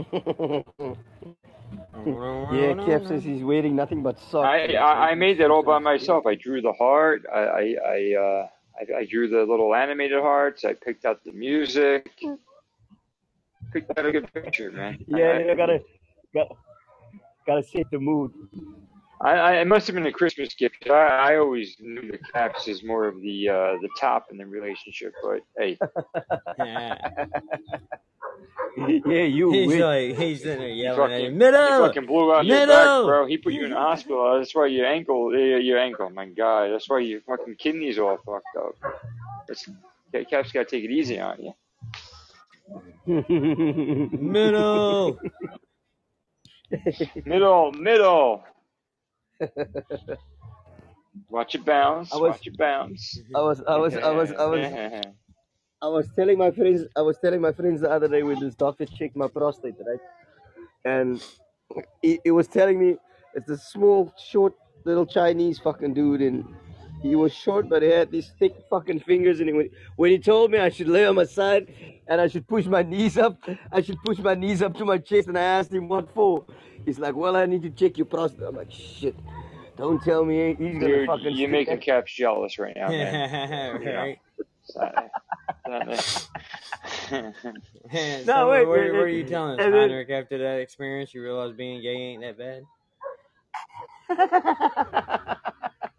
yeah, 2.06 2.72
Kev 2.74 3.06
says 3.08 3.24
he's 3.24 3.42
waiting 3.42 3.76
nothing 3.76 4.02
but 4.02 4.18
socks. 4.18 4.46
I, 4.46 4.68
so 4.68 4.76
I 4.76 5.10
I 5.10 5.14
made 5.14 5.38
that 5.40 5.50
all 5.50 5.62
by 5.62 5.78
myself. 5.78 6.26
I 6.26 6.34
drew 6.34 6.62
the 6.62 6.72
heart. 6.72 7.26
I 7.32 7.38
I 7.38 7.76
I, 7.84 8.14
uh, 8.18 8.46
I, 8.80 8.98
I 9.00 9.04
drew 9.04 9.28
the 9.28 9.40
little 9.40 9.74
animated 9.74 10.20
hearts. 10.20 10.64
I 10.64 10.74
picked 10.74 11.04
out 11.04 11.22
the 11.24 11.32
music. 11.32 12.10
Picked 13.72 13.98
out 13.98 14.06
a 14.06 14.12
good 14.12 14.32
picture, 14.32 14.70
man. 14.70 15.04
Yeah, 15.06 15.18
I, 15.26 15.38
you 15.40 15.56
gotta 15.56 15.80
got, 16.34 16.56
gotta 17.46 17.62
set 17.62 17.90
the 17.90 17.98
mood. 17.98 18.32
I, 19.22 19.32
I 19.32 19.52
it 19.56 19.66
must 19.66 19.86
have 19.86 19.94
been 19.94 20.06
a 20.06 20.12
Christmas 20.12 20.54
gift. 20.54 20.88
I, 20.88 21.32
I 21.32 21.36
always 21.36 21.76
knew 21.78 22.10
the 22.10 22.18
caps 22.32 22.66
is 22.68 22.82
more 22.82 23.06
of 23.06 23.20
the 23.20 23.48
uh, 23.48 23.72
the 23.82 23.88
top 23.98 24.26
in 24.30 24.38
the 24.38 24.46
relationship, 24.46 25.12
but 25.22 25.40
hey, 25.58 25.76
yeah, 26.58 26.96
you 28.76 29.52
he's 29.52 29.68
win. 29.68 29.80
like 29.80 30.16
he's 30.16 30.42
sitting 30.42 30.60
there 30.60 30.68
he 30.68 30.82
yelling 30.82 31.12
at 31.12 31.20
him, 31.20 31.32
fucking 31.32 31.32
he 31.32 31.38
middle, 31.38 31.86
fucking 31.86 32.06
blew 32.06 32.32
out 32.34 32.46
your 32.46 32.66
back, 32.66 32.68
middle. 32.68 33.06
bro. 33.06 33.26
He 33.26 33.36
put 33.36 33.52
you 33.52 33.64
in 33.64 33.70
the 33.70 33.76
hospital. 33.76 34.38
That's 34.38 34.54
why 34.54 34.66
your 34.66 34.86
ankle, 34.86 35.36
your, 35.36 35.58
your 35.58 35.78
ankle, 35.78 36.08
my 36.10 36.26
God. 36.26 36.72
That's 36.72 36.88
why 36.88 37.00
your 37.00 37.20
fucking 37.22 37.56
kidneys 37.56 37.98
all 37.98 38.18
fucked 38.24 38.56
up. 38.56 38.74
That's, 39.46 39.68
Caps 40.28 40.50
got 40.52 40.68
to 40.68 40.76
take 40.76 40.84
it 40.84 40.90
easy 40.90 41.20
on 41.20 41.38
you. 41.40 41.54
Middle. 44.18 45.18
Middle, 47.24 47.72
middle. 47.72 48.44
Watch 51.28 51.54
it 51.54 51.64
bounce. 51.64 52.12
I 52.12 52.16
was 52.16 52.32
Watch 52.32 52.46
it 52.46 52.56
bounce. 52.58 53.20
I 53.36 53.40
was 53.40 53.62
I 53.66 53.76
was 53.76 53.96
I 53.96 54.10
was 54.10 54.32
I 54.32 54.46
was 54.46 54.64
I 55.82 55.88
was 55.88 56.08
telling 56.14 56.38
my 56.38 56.50
friends 56.50 56.84
I 56.96 57.02
was 57.02 57.18
telling 57.18 57.40
my 57.40 57.52
friends 57.52 57.80
the 57.80 57.90
other 57.90 58.08
day 58.08 58.22
when 58.22 58.38
this 58.40 58.54
doctor 58.54 58.86
checked 58.86 59.16
my 59.16 59.28
prostate, 59.28 59.74
right? 59.86 60.00
And 60.84 61.22
he, 62.02 62.20
he 62.24 62.30
was 62.30 62.48
telling 62.48 62.78
me 62.78 62.96
it's 63.34 63.48
a 63.48 63.56
small, 63.56 64.12
short, 64.18 64.54
little 64.84 65.06
Chinese 65.06 65.58
fucking 65.58 65.94
dude, 65.94 66.20
and 66.20 66.44
he 67.02 67.14
was 67.16 67.32
short, 67.32 67.68
but 67.68 67.82
he 67.82 67.88
had 67.90 68.10
these 68.10 68.30
thick 68.38 68.54
fucking 68.68 69.00
fingers. 69.00 69.40
And 69.40 69.48
he, 69.48 69.52
when, 69.54 69.70
when 69.96 70.10
he 70.10 70.18
told 70.18 70.50
me 70.50 70.58
I 70.58 70.68
should 70.68 70.88
lay 70.88 71.06
on 71.06 71.14
my 71.14 71.24
side 71.24 71.72
and 72.06 72.20
I 72.20 72.26
should 72.28 72.46
push 72.46 72.66
my 72.66 72.82
knees 72.82 73.16
up, 73.18 73.38
I 73.72 73.80
should 73.82 73.98
push 74.04 74.18
my 74.18 74.34
knees 74.34 74.62
up 74.62 74.76
to 74.78 74.84
my 74.84 74.98
chest, 74.98 75.28
and 75.28 75.38
I 75.38 75.42
asked 75.42 75.72
him 75.72 75.88
what 75.88 76.12
for. 76.14 76.44
He's 76.84 76.98
like, 76.98 77.14
"Well, 77.14 77.36
I 77.36 77.46
need 77.46 77.62
to 77.62 77.70
check 77.70 77.96
your 77.98 78.06
prostate." 78.06 78.42
I'm 78.48 78.56
like, 78.56 78.70
"Shit." 78.70 79.14
Don't 79.76 80.02
tell 80.02 80.24
me 80.26 80.54
he's 80.58 80.74
gonna 80.74 80.86
Dude, 80.88 81.06
fucking 81.06 81.24
you're 81.24 81.34
stick 81.36 81.50
making 81.50 81.74
that. 81.76 81.82
Caps 81.82 82.12
jealous 82.12 82.58
right 82.58 82.76
now, 82.76 82.88
man. 82.88 83.80
Right. 83.86 84.18
it's 84.62 84.76
not- 84.76 85.10
it's 85.66 86.26
not- 87.10 87.30
Man, 87.92 88.26
No, 88.26 88.32
so 88.34 88.50
wait, 88.50 88.66
what, 88.68 88.78
wait, 88.78 88.90
what 88.92 89.00
are 89.00 89.04
wait. 89.04 89.14
you 89.16 89.24
telling 89.24 89.58
us, 89.58 89.64
And 89.64 89.72
then 89.72 89.88
Heinrich? 89.88 90.10
After 90.10 90.36
that 90.38 90.60
experience, 90.60 91.14
you 91.14 91.22
realize 91.22 91.52
being 91.54 91.80
gay 91.80 91.96
ain't 91.96 92.22
that 92.22 92.36
bad. 92.38 92.62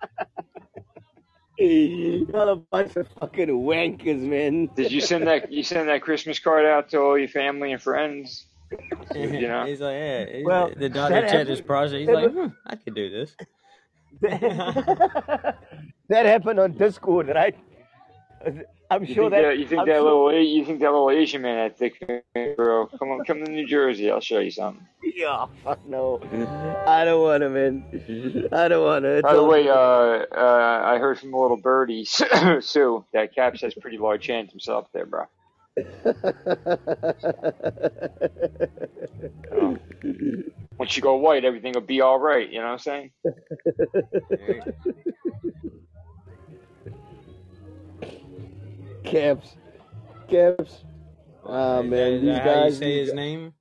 Y'all 1.61 2.49
a 2.49 2.55
bunch 2.55 2.95
of 2.95 3.07
fucking 3.19 3.49
wankers, 3.49 4.19
man. 4.19 4.67
Did 4.75 4.91
you 4.91 5.01
send 5.01 5.27
that? 5.27 5.51
You 5.51 5.63
send 5.63 5.89
that 5.89 6.01
Christmas 6.01 6.39
card 6.39 6.65
out 6.65 6.89
to 6.89 6.99
all 6.99 7.17
your 7.17 7.27
family 7.27 7.71
and 7.71 7.81
friends? 7.81 8.47
You 9.13 9.47
know, 9.47 9.65
he's 9.67 9.79
like, 9.81 9.93
yeah. 9.93 10.25
He's, 10.25 10.45
Well, 10.45 10.71
the 10.75 10.89
doctor 10.89 11.21
that 11.21 11.29
checked 11.29 11.49
his 11.49 11.59
happened. 11.59 11.67
prostate. 11.67 12.01
He's 12.01 12.09
like, 12.09 12.31
hmm, 12.31 12.47
I 12.65 12.75
could 12.75 12.95
do 12.95 13.09
this. 13.09 13.35
that 14.21 15.55
happened 16.09 16.59
on 16.59 16.73
Discord, 16.77 17.27
right? 17.29 17.55
I'm 18.91 19.05
sure 19.05 19.29
think 19.29 19.31
that 19.31 19.41
that 19.43 19.59
you 19.59 19.67
think 19.67 19.81
I'm 19.81 19.87
that 19.87 19.95
sure. 19.95 20.03
little 20.03 20.33
you 20.33 20.65
think 20.65 20.79
that 20.81 20.91
little 20.91 21.11
Asian 21.11 21.41
man 21.41 21.57
had 21.57 21.77
thick 21.77 21.97
fingers, 21.97 22.55
bro? 22.57 22.87
Come 22.87 23.11
on, 23.11 23.23
come 23.23 23.43
to 23.45 23.51
New 23.51 23.65
Jersey. 23.65 24.11
I'll 24.11 24.19
show 24.21 24.39
you 24.39 24.51
something. 24.51 24.85
Yeah, 25.13 25.47
fuck 25.63 25.85
no. 25.87 26.21
I 26.87 27.03
don't 27.05 27.21
wanna, 27.21 27.49
man. 27.49 28.47
I 28.51 28.67
don't 28.67 28.83
wanna. 28.83 29.21
By 29.21 29.33
the 29.33 29.43
way, 29.43 29.67
uh, 29.67 29.73
uh, 29.73 30.81
I 30.85 30.99
heard 30.99 31.19
from 31.19 31.31
the 31.31 31.37
little 31.37 31.57
birdie 31.57 32.05
Sue 32.61 33.05
that 33.11 33.35
Caps 33.35 33.61
has 33.61 33.73
pretty 33.73 33.97
large 33.97 34.27
hands 34.27 34.51
himself 34.51 34.87
there, 34.93 35.05
bro. 35.05 35.25
Oh. 39.51 39.77
Once 40.77 40.95
you 40.95 41.01
go 41.01 41.15
white, 41.15 41.45
everything 41.45 41.73
will 41.73 41.81
be 41.81 42.01
all 42.01 42.19
right. 42.19 42.49
You 42.49 42.59
know 42.59 42.71
what 42.71 42.87
I'm 42.87 43.11
saying? 43.11 43.11
Caps, 49.11 49.57
caps. 50.29 50.85
Ah 51.45 51.81
Is 51.81 51.83
man, 51.83 52.13
is 52.13 52.23
these 52.23 52.25
that 52.25 52.43
how 52.43 52.53
you 52.53 52.69
guys. 52.69 52.71
say 52.71 52.99
These 52.99 53.01
his 53.01 53.13
guys. 53.13 53.15
name? 53.15 53.53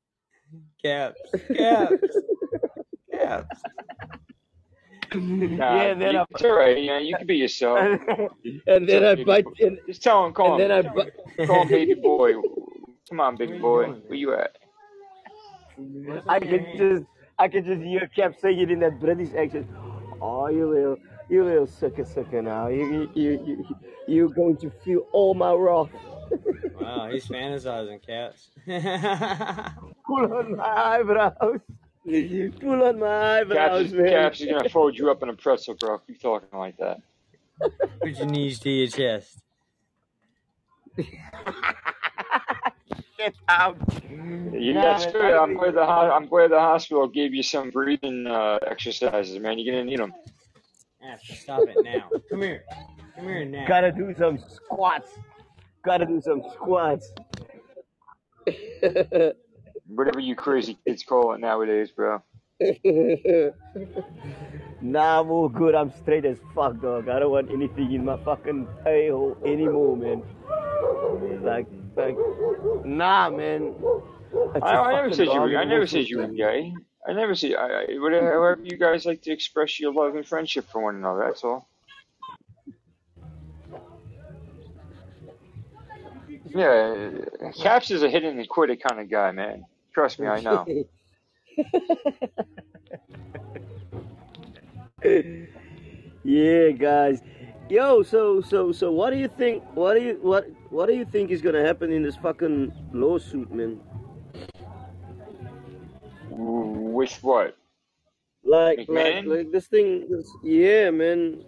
Caps. 0.83 1.37
Caps. 1.57 2.25
Caps. 3.13 3.67
Nah, 5.47 5.85
yeah, 5.85 5.93
and 5.93 6.03
then 6.03 6.15
you, 6.15 6.17
I 6.17 6.25
it's 6.31 6.45
all 6.45 6.53
right. 6.53 6.83
Yeah, 6.83 6.99
you 7.01 7.17
can 7.17 7.27
be 7.27 7.37
yourself. 7.37 7.91
and 8.67 8.89
then 8.89 9.05
I 9.05 9.17
Baby 9.17 9.25
bite 9.25 9.47
and, 9.61 9.79
Just 9.87 10.03
tell 10.03 10.27
him, 10.27 10.33
call 10.35 10.57
and 10.57 10.59
then 10.59 10.73
I 10.73 10.83
bite. 10.83 11.13
call 11.47 11.63
him 11.63 11.71
baby 11.71 11.95
boy. 11.95 12.35
Come 13.09 13.21
on, 13.21 13.37
Where 13.37 13.49
baby 13.49 13.59
boy. 13.59 13.95
Where 14.07 14.19
you 14.19 14.35
at? 14.35 14.57
What's 16.05 16.27
I 16.29 16.41
on 16.41 16.47
your 16.47 16.59
can 16.59 16.67
just 16.77 17.05
I 17.39 17.49
can 17.49 17.65
just 17.65 17.83
hear 17.83 18.09
Cap 18.15 18.35
saying 18.41 18.61
it 18.61 18.71
in 18.71 18.81
that 18.81 19.01
British 19.01 19.35
accent. 19.35 19.69
Oh, 20.21 20.49
you 20.49 20.69
little 20.71 20.97
you 21.31 21.45
little 21.45 21.67
sucker 21.67 22.05
sucker 22.05 22.43
now. 22.43 22.69
You 22.69 22.85
you 22.87 23.11
you 23.15 23.31
you 23.47 23.67
you're 24.09 24.29
going 24.31 24.57
to 24.59 24.71
feel 24.71 25.07
all 25.13 25.35
my 25.35 25.55
wrath. 25.55 25.91
Wow, 26.81 27.11
he's 27.11 27.29
fantasizing 27.29 28.01
cats. 28.07 28.51
Pull 30.07 30.35
on 30.35 30.57
my 30.57 30.65
eyebrows. 30.65 31.61
Pull 32.61 32.83
on 32.85 32.99
my 33.01 33.41
eyebrows, 33.41 33.87
is, 33.87 33.93
man. 33.93 34.09
Caps 34.09 34.41
is 34.41 34.47
gonna 34.49 34.69
fold 34.69 34.99
you 34.99 35.11
up 35.11 35.23
in 35.23 35.29
a 35.29 35.35
pretzel, 35.35 35.75
bro. 35.75 35.99
Keep 35.99 36.21
talking 36.21 36.59
like 36.59 36.77
that. 36.79 37.03
Put 38.03 38.17
your 38.19 38.27
knees 38.27 38.61
to 38.61 38.71
your 38.71 38.89
chest. 38.89 39.43
Get 43.19 43.35
out. 43.49 43.77
Yeah, 44.53 44.73
Nah, 44.73 44.83
that's 44.83 45.05
man, 45.05 45.13
good. 45.13 45.35
I 45.35 45.43
I'm 45.43 45.49
think 45.49 45.61
glad 45.61 45.75
the 45.75 45.83
I'm 45.83 46.27
glad 46.29 46.51
the 46.51 46.61
hospital 46.61 47.09
gave 47.09 47.35
you 47.35 47.43
some 47.43 47.71
breathing 47.71 48.27
uh, 48.27 48.59
exercises, 48.67 49.39
man. 49.39 49.59
You're 49.59 49.75
gonna 49.75 49.85
need 49.85 50.01
them. 50.01 50.15
Stop 51.23 51.69
it 51.69 51.77
now. 51.83 52.09
Come 52.31 52.43
here. 52.43 52.65
Come 53.17 53.25
here 53.25 53.45
now. 53.45 53.67
gotta 53.67 53.93
do 53.93 54.15
some 54.19 54.39
squats. 54.39 55.11
Gotta 55.85 56.07
do 56.07 56.21
some 56.21 56.43
squats. 56.53 57.13
Whatever 59.87 60.21
you 60.21 60.37
crazy 60.37 60.79
kids 60.87 61.03
call 61.03 61.35
it 61.35 61.41
nowadays, 61.41 61.91
bro. 61.91 62.23
nah, 64.83 65.21
I'm 65.21 65.31
all 65.31 65.49
good. 65.49 65.75
I'm 65.75 65.93
straight 66.03 66.27
as 66.27 66.39
fuck, 66.55 66.81
dog. 66.81 67.09
I 67.09 67.19
don't 67.19 67.31
want 67.31 67.51
anything 67.51 67.93
in 67.93 68.05
my 68.05 68.23
fucking 68.23 68.69
a 68.87 69.09
hole 69.09 69.37
anymore, 69.45 69.97
man. 69.97 70.23
Like, 71.43 71.67
like, 71.97 72.17
nah, 72.85 73.31
man. 73.31 73.75
It's 74.55 74.65
I, 74.65 74.75
a 74.75 74.81
I 74.83 74.95
never 74.97 75.13
said 75.15 75.27
you 75.29 75.41
were. 75.41 75.57
I 75.57 75.65
never 75.65 75.87
said 75.87 76.09
you 76.09 76.19
were 76.19 76.29
gay. 76.29 76.75
I 77.07 77.13
never 77.13 77.35
see. 77.35 77.55
I, 77.55 77.67
I, 77.67 77.87
whatever, 77.99 78.31
however 78.31 78.61
you 78.63 78.77
guys 78.77 79.07
like 79.07 79.23
to 79.23 79.33
express 79.33 79.81
your 79.81 79.93
love 79.93 80.15
and 80.17 80.27
friendship 80.27 80.67
for 80.71 80.83
one 80.83 80.97
another. 80.97 81.25
That's 81.27 81.43
all. 81.45 81.69
Yeah, 86.55 87.11
Caps 87.59 87.91
is 87.91 88.03
a 88.03 88.11
hit 88.11 88.25
and 88.25 88.49
quit 88.49 88.71
it 88.71 88.83
kind 88.83 89.01
of 89.01 89.09
guy, 89.09 89.31
man. 89.31 89.65
Trust 89.95 90.19
me, 90.19 90.27
I 90.27 90.41
know. 90.41 90.67
yeah, 96.25 96.71
guys. 96.71 97.23
Yo, 97.69 98.03
so 98.03 98.41
so 98.41 98.73
so 98.73 98.91
what 98.91 99.11
do 99.11 99.17
you 99.17 99.29
think 99.29 99.63
what 99.75 99.95
do 99.95 100.03
you 100.03 100.19
what 100.23 100.51
what 100.71 100.87
do 100.87 100.95
you 100.95 101.05
think 101.05 101.31
is 101.31 101.41
gonna 101.41 101.65
happen 101.65 101.93
in 101.93 102.03
this 102.03 102.17
fucking 102.17 102.73
lawsuit, 102.93 103.53
man? 103.53 103.81
With 107.01 107.17
what? 107.23 107.57
Like 108.45 108.87
like 108.89 109.25
like 109.25 109.51
this 109.53 109.69
thing 109.69 110.07
this, 110.11 110.31
yeah, 110.45 110.91
man. 110.91 111.43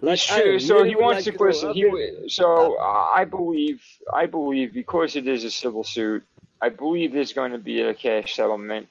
Like 0.00 0.18
true. 0.18 0.58
So 0.58 0.82
he 0.82 0.96
wants 0.96 1.24
like 1.24 1.24
to 1.26 1.30
you 1.30 1.38
know. 1.38 1.46
listen. 1.46 1.68
I've 1.68 2.22
He 2.22 2.28
so 2.28 2.76
uh, 2.80 3.06
I 3.14 3.24
believe 3.24 3.80
I 4.12 4.26
believe 4.26 4.74
because 4.74 5.14
it 5.14 5.28
is 5.28 5.44
a 5.44 5.52
civil 5.52 5.84
suit, 5.84 6.24
I 6.60 6.70
believe 6.70 7.12
there's 7.12 7.32
going 7.32 7.52
to 7.52 7.58
be 7.58 7.82
a 7.82 7.94
cash 7.94 8.34
settlement. 8.34 8.88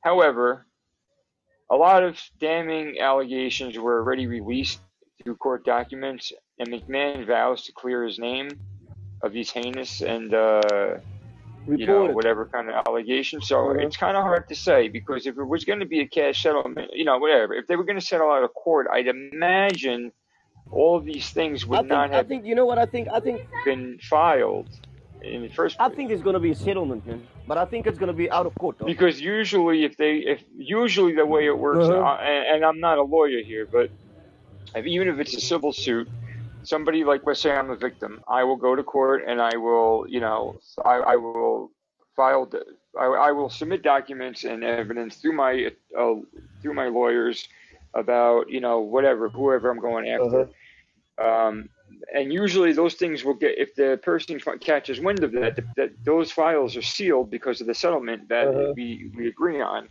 However, 0.00 0.64
a 1.70 1.76
lot 1.76 2.02
of 2.02 2.18
damning 2.40 2.98
allegations 2.98 3.78
were 3.78 3.98
already 4.00 4.26
released 4.26 4.80
through 5.22 5.36
court 5.36 5.66
documents, 5.66 6.32
and 6.58 6.70
McMahon 6.70 7.26
vows 7.26 7.66
to 7.66 7.72
clear 7.72 8.04
his 8.04 8.18
name 8.18 8.48
of 9.22 9.34
these 9.34 9.50
heinous 9.50 10.00
and 10.00 10.32
uh, 10.32 10.96
you 11.66 11.86
know 11.86 12.06
whatever 12.06 12.46
kind 12.46 12.68
of 12.68 12.74
allegation. 12.86 13.40
So 13.40 13.70
Uh-huh. 13.70 13.80
it's 13.80 13.96
kind 13.96 14.16
of 14.16 14.22
hard 14.22 14.48
to 14.48 14.54
say 14.54 14.88
because 14.88 15.26
if 15.26 15.36
it 15.38 15.44
was 15.44 15.64
going 15.64 15.80
to 15.80 15.86
be 15.86 16.00
a 16.00 16.08
cash 16.08 16.42
settlement, 16.42 16.90
you 16.92 17.04
know, 17.04 17.18
whatever. 17.18 17.54
If 17.54 17.66
they 17.66 17.76
were 17.76 17.84
going 17.84 17.98
to 17.98 18.04
settle 18.04 18.30
out 18.30 18.42
of 18.44 18.52
court, 18.54 18.86
I'd 18.92 19.06
imagine 19.08 20.12
all 20.70 21.00
these 21.00 21.30
things 21.30 21.66
would 21.66 21.78
think. 21.80 21.88
not 21.88 22.10
I 22.10 22.16
have 22.16 22.28
think. 22.28 22.44
You 22.44 22.54
know 22.54 22.66
what? 22.66 22.78
I 22.78 22.86
think. 22.86 23.08
I 23.08 23.20
think. 23.20 23.40
been 23.64 23.98
filed 24.00 24.68
in 25.22 25.42
the 25.42 25.48
first 25.48 25.76
I 25.80 25.88
think 25.88 26.10
it's 26.10 26.22
gonna 26.22 26.40
be 26.40 26.50
a 26.50 26.54
settlement, 26.54 27.06
man. 27.06 27.26
But 27.46 27.58
I 27.58 27.64
think 27.64 27.86
it's 27.86 27.98
gonna 27.98 28.12
be 28.12 28.30
out 28.30 28.46
of 28.46 28.54
court, 28.54 28.76
though. 28.78 28.86
Because 28.86 29.20
usually, 29.20 29.84
if 29.84 29.96
they, 29.96 30.16
if 30.18 30.42
usually 30.56 31.14
the 31.14 31.24
way 31.26 31.46
it 31.46 31.56
works, 31.56 31.86
Uh-huh. 31.88 32.00
uh, 32.00 32.16
and, 32.16 32.56
and 32.56 32.64
I'm 32.64 32.80
not 32.80 32.98
a 32.98 33.02
lawyer 33.02 33.42
here, 33.42 33.66
but 33.70 33.90
even 34.84 35.08
if 35.08 35.18
it's 35.18 35.34
a 35.36 35.40
civil 35.40 35.72
suit, 35.72 36.08
somebody 36.66 37.04
like 37.04 37.22
let's 37.26 37.40
say 37.40 37.52
I'm 37.52 37.70
a 37.70 37.76
victim, 37.76 38.22
I 38.28 38.44
will 38.44 38.56
go 38.56 38.76
to 38.76 38.84
court 38.84 39.22
and 39.26 39.40
I 39.40 39.56
will, 39.56 40.06
you 40.08 40.20
know, 40.20 40.60
I, 40.84 40.96
I 41.12 41.16
will 41.16 41.72
file, 42.16 42.50
I, 42.98 43.04
I 43.06 43.32
will 43.32 43.50
submit 43.50 43.82
documents 43.82 44.44
and 44.44 44.64
evidence 44.64 45.16
through 45.16 45.34
my 45.34 45.70
uh, 45.98 46.14
through 46.62 46.74
my 46.74 46.88
lawyers 46.88 47.48
about, 47.94 48.50
you 48.50 48.60
know, 48.60 48.80
whatever, 48.80 49.28
whoever 49.28 49.70
I'm 49.70 49.80
going 49.80 50.08
after. 50.08 50.48
Um, 51.22 51.68
and 52.14 52.32
usually 52.32 52.72
those 52.72 52.94
things 52.94 53.24
will 53.24 53.34
get 53.34 53.58
if 53.58 53.74
the 53.74 53.98
person 54.02 54.40
catches 54.60 55.00
wind 55.00 55.24
of 55.24 55.32
that, 55.32 55.58
that 55.76 55.90
those 56.04 56.30
files 56.30 56.76
are 56.76 56.82
sealed 56.82 57.30
because 57.30 57.60
of 57.60 57.66
the 57.66 57.74
settlement 57.74 58.28
that 58.28 58.48
Uh-huh. 58.48 58.72
we, 58.74 59.10
we 59.16 59.28
agree 59.28 59.60
on. 59.60 59.88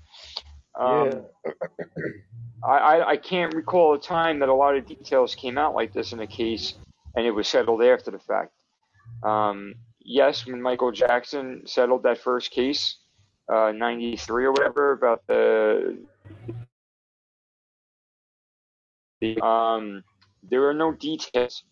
Um, 0.80 1.09
Yeah. 1.45 1.53
I, 2.66 3.11
I, 3.11 3.18
can't 3.18 3.53
recall 3.53 3.93
a 3.93 3.99
time 3.99 4.39
that 4.39 4.49
a 4.49 4.53
lot 4.53 4.76
of 4.76 4.88
details 4.88 5.36
came 5.36 5.57
out 5.57 5.76
like 5.76 5.93
this 5.93 6.13
in 6.13 6.20
a 6.20 6.28
case 6.28 6.74
and 7.16 7.26
it 7.26 7.32
was 7.32 7.47
settled 7.47 7.84
after 7.84 8.11
the 8.11 8.20
fact. 8.20 8.51
Um, 9.24 9.76
yes, 9.99 10.45
when 10.45 10.61
Michael 10.61 10.91
Jackson 10.91 11.63
settled 11.66 12.03
that 12.03 12.20
first 12.20 12.51
case, 12.51 12.97
uh, 13.51 13.72
93 13.72 14.45
or 14.45 14.51
whatever, 14.51 14.91
about 14.93 15.22
the, 15.28 15.97
um, 19.41 20.03
there 20.43 20.68
are 20.68 20.74
no 20.74 20.91
details 20.91 21.63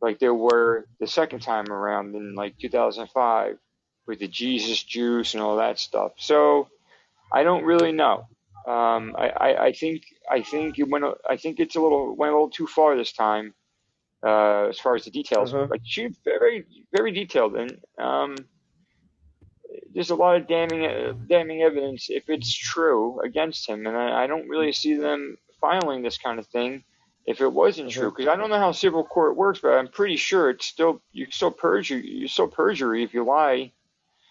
like 0.00 0.18
there 0.18 0.34
were 0.34 0.86
the 0.98 1.06
second 1.06 1.40
time 1.40 1.70
around 1.70 2.14
in 2.14 2.34
like 2.34 2.58
2005 2.58 3.58
with 4.06 4.18
the 4.18 4.28
Jesus 4.28 4.82
juice 4.82 5.34
and 5.34 5.42
all 5.42 5.56
that 5.56 5.78
stuff. 5.78 6.12
So 6.16 6.68
I 7.32 7.42
don't 7.42 7.64
really 7.64 7.92
know. 7.92 8.26
Um, 8.66 9.14
I, 9.16 9.28
I, 9.28 9.64
I 9.66 9.72
think 9.72 10.02
I 10.30 10.42
think 10.42 10.78
it 10.78 10.88
went. 10.88 11.04
a- 11.04 11.16
I 11.28 11.36
think 11.36 11.60
it's 11.60 11.76
a 11.76 11.80
little 11.80 12.14
went 12.14 12.32
a 12.32 12.34
little 12.34 12.50
too 12.50 12.66
far 12.66 12.96
this 12.96 13.12
time 13.12 13.54
uh, 14.24 14.68
as 14.68 14.78
far 14.78 14.94
as 14.94 15.04
the 15.04 15.10
details. 15.10 15.54
Uh-huh. 15.54 15.66
Like 15.70 15.80
she 15.84 16.08
very 16.24 16.66
very 16.94 17.12
detailed 17.12 17.56
and 17.56 17.78
um, 17.98 18.36
there's 19.94 20.10
a 20.10 20.14
lot 20.14 20.36
of 20.36 20.46
damning 20.46 20.84
uh, 20.84 21.12
damning 21.26 21.62
evidence 21.62 22.06
if 22.10 22.28
it's 22.28 22.54
true 22.54 23.20
against 23.20 23.68
him, 23.68 23.86
and 23.86 23.96
I, 23.96 24.24
I 24.24 24.26
don't 24.26 24.48
really 24.48 24.72
see 24.72 24.94
them 24.96 25.36
filing 25.60 26.02
this 26.02 26.18
kind 26.18 26.38
of 26.38 26.46
thing 26.46 26.84
if 27.26 27.40
it 27.40 27.52
wasn't 27.52 27.90
true 27.90 28.10
because 28.10 28.28
I 28.28 28.36
don't 28.36 28.50
know 28.50 28.58
how 28.58 28.72
civil 28.72 29.04
court 29.04 29.36
works, 29.36 29.60
but 29.60 29.70
I'm 29.72 29.88
pretty 29.88 30.16
sure 30.16 30.50
it's 30.50 30.66
still 30.66 31.02
you 31.12 31.26
still 31.30 31.50
perjury 31.50 32.06
you 32.06 32.28
still 32.28 32.48
perjury 32.48 33.04
if 33.04 33.14
you 33.14 33.24
lie. 33.24 33.72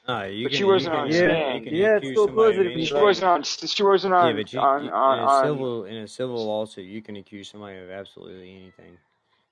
No, 0.10 0.24
you 0.24 0.46
But 0.46 0.50
can, 0.50 0.58
she 0.58 0.64
wasn't 0.64 0.94
can, 0.94 1.02
on 1.02 1.08
you 1.08 1.14
stand. 1.14 1.64
can 1.66 1.76
Yeah, 1.76 1.98
it's 1.98 2.08
still 2.08 2.26
somebody 2.26 2.58
positive. 2.58 2.88
She 2.88 2.94
wasn't 2.96 3.28
on. 3.28 3.44
She 3.44 3.84
wasn't 3.84 4.14
on. 4.16 4.28
Yeah, 4.28 4.42
but 4.42 4.54
you, 4.54 4.60
on, 4.60 4.84
you, 4.86 4.90
on, 4.90 5.18
in 5.20 5.24
a 5.24 5.28
on 5.28 5.46
civil 5.46 5.86
in 5.86 5.96
a 5.98 6.08
civil 6.08 6.46
lawsuit, 6.48 6.86
you 6.86 7.02
can 7.04 7.16
accuse 7.18 7.48
somebody 7.48 7.78
of 7.78 7.92
absolutely 7.92 8.56
anything. 8.56 8.98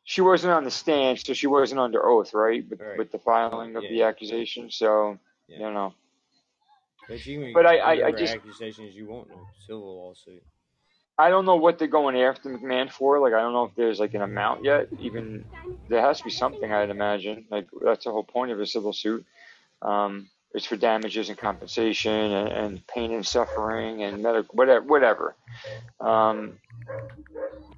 she 0.04 0.22
wasn't 0.22 0.52
on 0.54 0.64
the 0.64 0.72
stand, 0.72 1.20
so 1.20 1.34
she 1.34 1.46
wasn't 1.46 1.80
under 1.80 2.04
oath, 2.08 2.34
right? 2.34 2.68
With, 2.68 2.82
Right. 2.82 2.98
with 2.98 3.12
the 3.12 3.20
filing 3.20 3.76
of 3.76 3.84
Yeah. 3.84 3.90
the 3.90 4.02
accusation. 4.04 4.72
So 4.72 5.20
Yeah. 5.48 5.60
you 5.60 5.74
know. 5.76 5.94
But 7.08 7.24
you 7.28 7.40
can 7.40 7.54
But 7.54 7.68
I, 7.68 7.78
I, 7.78 8.08
I 8.08 8.12
just 8.12 8.34
accusations 8.34 8.96
you 8.96 9.06
want 9.06 9.28
in 9.28 9.34
a 9.36 9.62
civil 9.68 9.96
lawsuit. 9.96 10.42
I 11.20 11.30
don't 11.30 11.46
know 11.46 11.58
what 11.58 11.78
they're 11.78 11.88
going 11.88 12.20
after 12.20 12.50
McMahon 12.50 12.92
for. 12.92 13.20
Like 13.20 13.34
I 13.34 13.42
don't 13.42 13.54
know 13.54 13.66
if 13.66 13.76
there's 13.76 14.00
like 14.00 14.16
an 14.16 14.24
amount 14.24 14.64
yet. 14.64 14.88
Even 14.98 15.46
there 15.88 16.02
has 16.02 16.18
to 16.18 16.24
be 16.24 16.32
something, 16.32 16.74
I'd 16.74 16.90
imagine. 16.90 17.46
Like 17.52 17.68
that's 17.86 18.06
the 18.06 18.12
whole 18.12 18.24
point 18.24 18.52
of 18.52 18.60
a 18.60 18.66
civil 18.66 18.92
suit. 18.92 19.24
Um, 19.84 20.28
it's 20.58 20.66
for 20.66 20.76
damages 20.76 21.30
and 21.30 21.38
compensation 21.38 22.12
and, 22.12 22.50
and 22.50 22.88
pain 22.88 23.14
and 23.14 23.26
suffering 23.26 24.04
and 24.04 24.22
medical 24.22 24.54
whatever 24.56 24.86
whatever. 24.86 25.36
Um, 26.00 26.60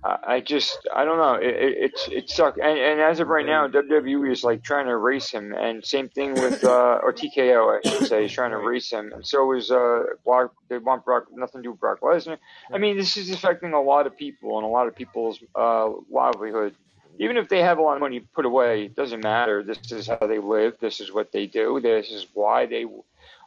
I, 0.02 0.40
just 0.40 0.88
I 0.96 1.04
don't 1.04 1.18
know. 1.18 1.34
It, 1.34 1.56
it 1.56 1.78
it's 1.78 2.08
it 2.08 2.30
sucks. 2.30 2.58
And, 2.58 2.80
and 2.80 3.02
as 3.02 3.20
of 3.20 3.28
right 3.28 3.46
now, 3.46 3.68
WWE 3.68 4.32
is 4.32 4.46
like 4.46 4.64
trying 4.64 4.86
to 4.86 4.92
erase 4.92 5.30
him. 5.30 5.54
And 5.54 5.86
same 5.86 6.08
thing 6.08 6.36
with 6.36 6.64
uh, 6.64 7.00
or 7.04 7.12
TKO, 7.12 7.78
I 7.78 7.90
should 7.90 8.08
say, 8.08 8.26
is 8.26 8.32
trying 8.32 8.52
to 8.52 8.58
erase 8.58 8.90
him. 8.90 9.12
And 9.14 9.28
so 9.28 9.52
is 9.54 9.72
uh, 9.72 10.04
Brock. 10.24 10.54
They 10.70 10.78
want 10.78 11.04
Brock 11.04 11.26
nothing 11.34 11.62
to 11.62 11.64
do 11.64 11.72
with 11.72 11.82
Brock 11.82 12.00
Lesnar. 12.00 12.38
I 12.74 12.78
mean, 12.78 12.96
this 12.96 13.18
is 13.18 13.30
affecting 13.30 13.74
a 13.74 13.82
lot 13.82 14.08
of 14.08 14.16
people 14.16 14.58
and 14.58 14.66
a 14.66 14.70
lot 14.70 14.88
of 14.88 14.96
people's 14.96 15.44
uh, 15.54 15.90
livelihood. 16.10 16.76
Even 17.20 17.38
if 17.38 17.50
they 17.50 17.62
have 17.62 17.78
a 17.78 17.82
lot 17.82 17.96
of 17.96 18.02
money 18.02 18.22
put 18.22 18.46
away, 18.46 18.86
it 18.86 18.96
doesn't 18.96 19.22
matter. 19.22 19.64
This 19.64 19.92
is 19.92 20.08
how 20.08 20.26
they 20.26 20.40
live. 20.40 20.78
This 20.80 21.02
is 21.02 21.12
what 21.14 21.32
they 21.32 21.46
do. 21.48 21.80
This 21.82 22.10
is 22.10 22.28
why 22.34 22.66
they 22.66 22.86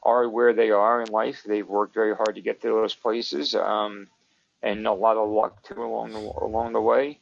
are 0.02 0.28
where 0.28 0.52
they 0.52 0.70
are 0.70 1.02
in 1.02 1.10
life. 1.10 1.42
They've 1.46 1.66
worked 1.68 1.94
very 1.94 2.14
hard 2.14 2.34
to 2.36 2.42
get 2.42 2.60
to 2.62 2.68
those 2.68 2.94
places, 2.94 3.54
um, 3.54 4.08
and 4.62 4.86
a 4.86 4.92
lot 4.92 5.16
of 5.16 5.30
luck 5.30 5.62
too 5.62 5.82
along 5.82 6.12
the 6.12 6.18
along 6.20 6.72
the 6.74 6.80
way. 6.80 7.18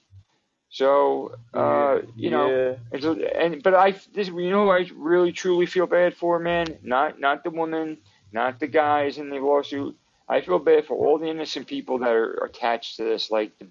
So, 0.71 1.35
uh, 1.55 2.01
you 2.17 2.31
know, 2.31 2.49
Yeah. 2.49 2.77
and, 2.93 3.03
so, 3.03 3.15
and 3.15 3.63
but 3.63 3.75
I 3.75 3.93
this 4.15 4.29
you 4.29 4.51
know 4.51 4.71
I 4.71 4.89
really 4.95 5.33
truly 5.33 5.67
feel 5.67 5.87
bad 5.87 6.15
for, 6.17 6.39
man. 6.39 6.79
Not 6.83 7.21
not 7.21 7.45
the 7.45 7.51
woman, 7.51 7.99
not 8.33 8.59
the 8.61 8.69
guys 8.69 9.19
in 9.19 9.31
the 9.31 9.39
lawsuit. 9.39 9.97
I 10.29 10.41
feel 10.41 10.59
bad 10.59 10.87
for 10.87 10.97
all 10.97 11.19
the 11.19 11.29
innocent 11.29 11.67
people 11.67 11.99
that 11.99 12.13
are 12.13 12.35
attached 12.45 12.97
to 12.97 13.05
this, 13.05 13.31
like 13.31 13.59
the, 13.59 13.67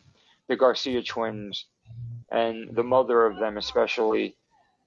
the 0.48 0.56
Garcia 0.58 1.02
twins 1.04 1.66
and 2.32 2.76
the 2.76 2.84
mother 2.84 3.26
of 3.26 3.38
them, 3.40 3.58
especially, 3.58 4.36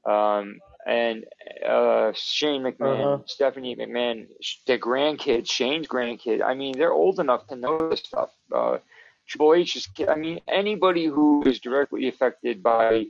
um, 0.06 0.58
and 0.86 1.24
uh, 1.66 2.12
Shane 2.14 2.62
McMahon, 2.62 3.14
Uh-huh. 3.14 3.22
Stephanie 3.26 3.76
McMahon, 3.76 4.26
sh- 4.40 4.56
their 4.66 4.78
grandkids, 4.78 5.50
Shane's 5.50 5.86
grandkid. 5.86 6.42
I 6.42 6.54
mean, 6.54 6.76
they're 6.76 6.92
old 6.92 7.20
enough 7.20 7.46
to 7.48 7.56
know 7.56 7.88
this 7.88 8.00
stuff. 8.00 8.30
Uh, 8.54 8.78
Triple 9.26 9.54
H's 9.54 9.86
kid. 9.86 10.08
I 10.08 10.16
mean, 10.16 10.40
anybody 10.48 11.06
who 11.06 11.44
is 11.46 11.60
directly 11.60 12.08
affected 12.08 12.62
by 12.62 13.06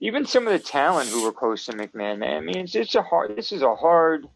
even 0.00 0.24
some 0.26 0.46
of 0.46 0.52
the 0.52 0.58
talent 0.60 1.08
who 1.10 1.24
were 1.24 1.32
close 1.32 1.66
to 1.66 1.72
McMahon, 1.72 2.18
man. 2.18 2.36
I 2.36 2.40
mean, 2.40 2.56
it's, 2.58 2.74
it's 2.76 2.94
a 2.94 3.02
hard. 3.02 3.36
This 3.36 3.50
is 3.50 3.62
a 3.62 3.74
hard. 3.74 4.26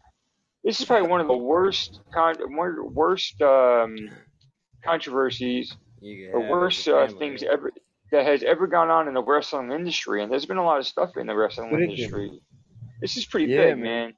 This 0.63 0.79
is 0.79 0.85
probably 0.85 1.07
one 1.07 1.21
of 1.21 1.27
the 1.27 1.37
worst, 1.37 2.01
con, 2.13 2.35
one 2.55 2.69
of 2.69 2.75
the 2.75 2.83
worst 2.83 3.41
um, 3.41 3.97
controversies 4.83 5.75
or 6.33 6.41
worst 6.49 6.87
uh, 6.87 7.07
things 7.19 7.43
ever 7.43 7.70
that 8.11 8.25
has 8.25 8.43
ever 8.43 8.67
gone 8.67 8.89
on 8.89 9.07
in 9.07 9.13
the 9.13 9.23
wrestling 9.23 9.71
industry. 9.71 10.21
And 10.21 10.31
there's 10.31 10.45
been 10.45 10.57
a 10.57 10.63
lot 10.65 10.79
of 10.79 10.85
stuff 10.87 11.17
in 11.17 11.27
the 11.27 11.35
wrestling 11.35 11.71
Wicked. 11.71 11.89
industry. 11.91 12.41
This 12.99 13.17
is 13.17 13.25
pretty 13.25 13.51
Yeah, 13.51 13.65
big, 13.67 13.77
man. 13.77 13.83
man. 13.83 14.13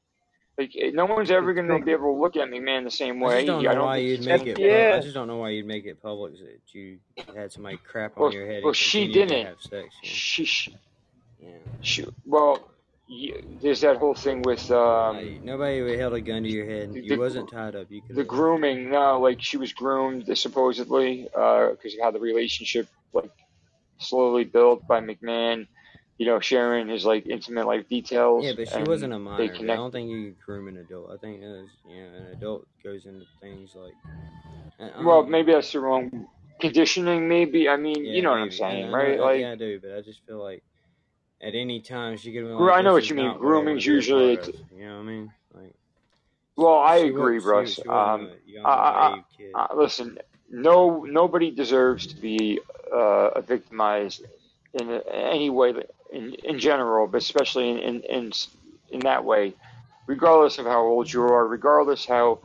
Like 0.58 0.72
eh, 0.78 0.91
no 0.94 1.06
one's 1.06 1.32
ever 1.32 1.50
It's 1.52 1.56
going 1.58 1.68
to 1.68 1.76
big. 1.76 1.86
be 1.86 1.91
able 1.94 2.14
to 2.16 2.22
look 2.22 2.36
at 2.36 2.48
me, 2.50 2.60
man, 2.60 2.84
the 2.84 2.91
same 2.91 3.24
I 3.24 3.28
way. 3.28 3.36
just 3.38 3.48
don't 3.48 3.60
I 3.66 3.70
know 3.70 3.76
don't 3.80 3.86
why 3.86 3.98
you'd 3.98 4.26
make 4.26 4.46
it. 4.46 4.60
Yeah. 4.60 4.91
Pub- 4.91 5.00
I 5.00 5.02
just 5.04 5.14
don't 5.16 5.28
know 5.28 5.38
why 5.38 5.50
you'd 5.50 5.66
make 5.66 5.86
it 5.86 6.02
public 6.02 6.34
that 6.34 6.60
you 6.74 7.00
had 7.36 7.52
somebody 7.52 7.78
crap 7.78 8.18
on 8.18 8.24
Well, 8.24 8.34
your 8.34 8.46
head. 8.46 8.64
well, 8.64 8.74
she 8.74 9.12
didn't. 9.12 9.46
Have 9.48 9.62
sex. 9.62 9.96
She, 10.04 10.46
she, 10.46 10.76
You 11.41 11.48
know? 11.50 11.56
she, 11.82 12.06
well, 12.26 12.60
y 13.10 13.32
there's 13.62 13.82
that 13.82 13.98
whole 13.98 14.14
thing 14.14 14.44
with 14.44 14.70
um, 14.72 15.18
Like, 15.18 15.44
nobody 15.44 15.98
held 15.98 16.14
a 16.14 16.22
gun 16.22 16.44
to 16.44 16.50
your 16.50 16.66
head. 16.66 16.94
the- 16.94 17.02
You 17.04 17.18
wasn't 17.20 17.50
tied 17.50 17.76
up. 17.76 17.88
You 17.89 18.02
could. 18.02 18.16
the 18.16 18.24
grooming. 18.24 18.91
No, 18.91 19.20
like 19.20 19.41
she 19.41 19.58
was 19.58 19.74
groomed 19.74 20.26
supposedly 20.38 21.24
because 21.24 21.94
of 21.96 22.00
how 22.02 22.12
the 22.12 22.20
relationship 22.20 22.88
like 23.12 23.32
slowly 24.04 24.43
built 24.43 24.84
by 24.88 24.99
McMahon. 25.01 25.68
You 26.20 26.28
know, 26.28 26.39
sharing 26.39 26.88
his 26.89 27.06
like 27.06 27.26
intimate 27.26 27.66
life 27.66 27.89
details. 27.89 28.45
Yeah, 28.45 28.54
but 28.56 28.70
she 28.70 28.84
wasn't 28.84 29.14
a 29.14 29.20
minor. 29.20 29.56
I 29.60 29.76
don't 29.76 29.91
think 29.91 30.10
you 30.10 30.28
could 30.34 30.39
groom 30.45 30.68
an 30.68 30.78
adult. 30.78 31.10
I 31.12 31.18
think 31.18 31.41
was, 31.41 31.70
you 31.89 31.95
know, 32.04 32.18
an 32.18 32.26
adult 32.28 32.68
goes 32.84 33.06
into 33.08 33.26
things 33.41 33.74
like. 33.76 33.93
I- 34.80 34.99
I 34.99 35.04
Well, 35.04 35.24
maybe 35.24 35.54
that's 35.54 35.72
the 35.72 35.80
wrong 35.80 36.28
conditioning. 36.62 37.28
Maybe 37.28 37.68
I 37.68 37.78
mean, 37.78 38.06
yeah, 38.06 38.14
you 38.14 38.22
know 38.22 38.30
what 38.30 38.39
I'm 38.39 38.51
saying, 38.51 38.86
I- 38.86 38.88
I 38.88 38.91
know- 38.91 38.97
right? 38.97 39.20
I- 39.20 39.24
Like, 39.24 39.41
yeah, 39.41 39.51
I 39.51 39.56
do, 39.56 39.80
but 39.82 39.91
I 39.97 40.01
just 40.01 40.24
feel 40.26 40.38
like 40.38 40.64
at 41.41 41.56
any 41.56 41.82
time 41.82 42.16
she 42.16 42.32
could. 42.32 42.45
Like, 42.45 42.76
I 42.78 42.82
know 42.82 42.93
"This 42.93 43.06
what 43.06 43.10
you 43.10 43.16
mean. 43.16 43.26
not 43.26 43.39
what 43.39 43.45
I 43.45 43.49
wanna 43.49 43.64
Grooming's 43.64 43.86
usually 43.86 44.38
part 44.38 44.49
of," 44.49 44.56
You 44.72 44.86
know 44.86 44.93
what 44.97 45.01
I 45.01 45.06
mean? 45.06 45.32
Like. 45.54 45.76
well, 46.58 46.78
I 46.78 46.97
agree, 46.97 47.39
Russ. 47.39 47.80
Um, 47.80 47.88
wasn't 47.88 48.30
a 48.47 48.49
young, 48.51 48.66
I- 48.66 49.24
I- 49.56 49.60
uh, 49.72 49.76
listen, 49.76 50.20
no, 50.54 51.04
nobody 51.04 51.51
deserves 51.51 52.08
to 52.08 52.16
be 52.22 52.60
uh, 52.93 53.41
victimized 53.41 54.24
in 54.74 54.89
any 55.12 55.49
way 55.49 55.74
in 56.12 56.36
in 56.36 56.60
general, 56.60 57.08
but 57.08 57.22
especially 57.22 57.70
in 57.72 57.78
in 57.80 58.01
in, 58.01 58.32
in 58.91 58.99
that 59.01 59.26
way, 59.26 59.54
regardless 60.08 60.60
of 60.60 60.66
how 60.66 60.82
old 60.82 61.12
you 61.12 61.24
are, 61.24 61.47
regardless 61.47 62.06
how 62.06 62.39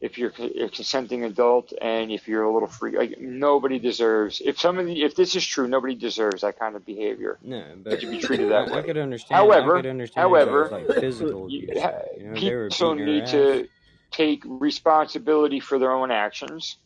if 0.00 0.16
you're 0.16 0.32
a 0.38 0.68
consenting 0.68 1.24
adult 1.24 1.72
and 1.82 2.12
if 2.12 2.28
you're 2.28 2.44
a 2.44 2.52
little 2.52 2.68
free, 2.68 2.96
like 2.96 3.18
nobody 3.20 3.80
deserves. 3.80 4.40
If 4.44 4.60
somebody, 4.60 5.02
if 5.02 5.16
this 5.16 5.34
is 5.34 5.44
true, 5.44 5.66
nobody 5.66 5.96
deserves 5.96 6.42
that 6.42 6.58
kind 6.58 6.76
of 6.76 6.86
behavior. 6.86 7.38
No, 7.42 7.64
but 7.82 8.00
To 8.00 8.06
be 8.06 8.18
treated 8.18 8.50
that 8.52 8.70
I, 8.70 8.78
I 8.78 8.82
could 8.82 8.96
understand. 8.96 9.36
However- 9.36 9.78
I 9.78 9.80
could 9.80 9.90
understand 9.90 10.22
however, 10.22 10.68
like 10.70 10.86
physical 11.00 11.50
You, 11.50 11.68
You 12.16 12.24
know, 12.30 12.36
people 12.38 12.94
need 12.94 13.26
to 13.26 13.68
take 14.12 14.42
responsibility 14.46 15.58
for 15.60 15.78
their 15.80 15.92
own 15.92 16.10
actions, 16.12 16.76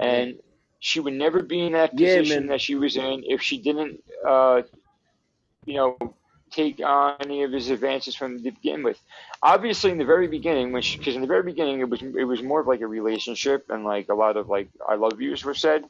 and 0.00 0.36
she 0.80 1.00
would 1.00 1.14
never 1.14 1.42
be 1.42 1.66
in 1.66 1.72
that 1.74 1.94
Yeah, 1.94 2.22
position 2.22 2.28
man. 2.40 2.48
that 2.48 2.60
she 2.60 2.74
was 2.76 2.96
in 2.96 3.24
if 3.26 3.42
she 3.42 3.58
didn't, 3.62 4.00
uh, 4.26 4.62
you 5.66 5.74
know, 5.76 5.98
take 6.52 6.80
on 6.84 7.16
any 7.20 7.44
of 7.44 7.52
his 7.52 7.70
advances 7.70 8.14
from 8.16 8.42
the 8.42 8.50
begin 8.50 8.82
with. 8.82 9.00
Obviously, 9.42 9.90
in 9.92 9.98
the 9.98 10.04
very 10.04 10.28
beginning, 10.28 10.72
when 10.72 10.82
because 10.98 11.14
in 11.16 11.22
the 11.22 11.28
very 11.28 11.44
beginning 11.44 11.80
it 11.80 11.90
was 11.90 12.02
it 12.02 12.24
was 12.24 12.42
more 12.42 12.60
of 12.60 12.66
like 12.68 12.80
a 12.82 12.86
relationship, 12.86 13.66
and 13.70 13.84
like 13.84 14.08
a 14.10 14.14
lot 14.14 14.36
of 14.36 14.48
like 14.48 14.70
I 14.88 14.96
love 14.96 15.20
yous 15.20 15.44
were 15.44 15.54
said. 15.54 15.84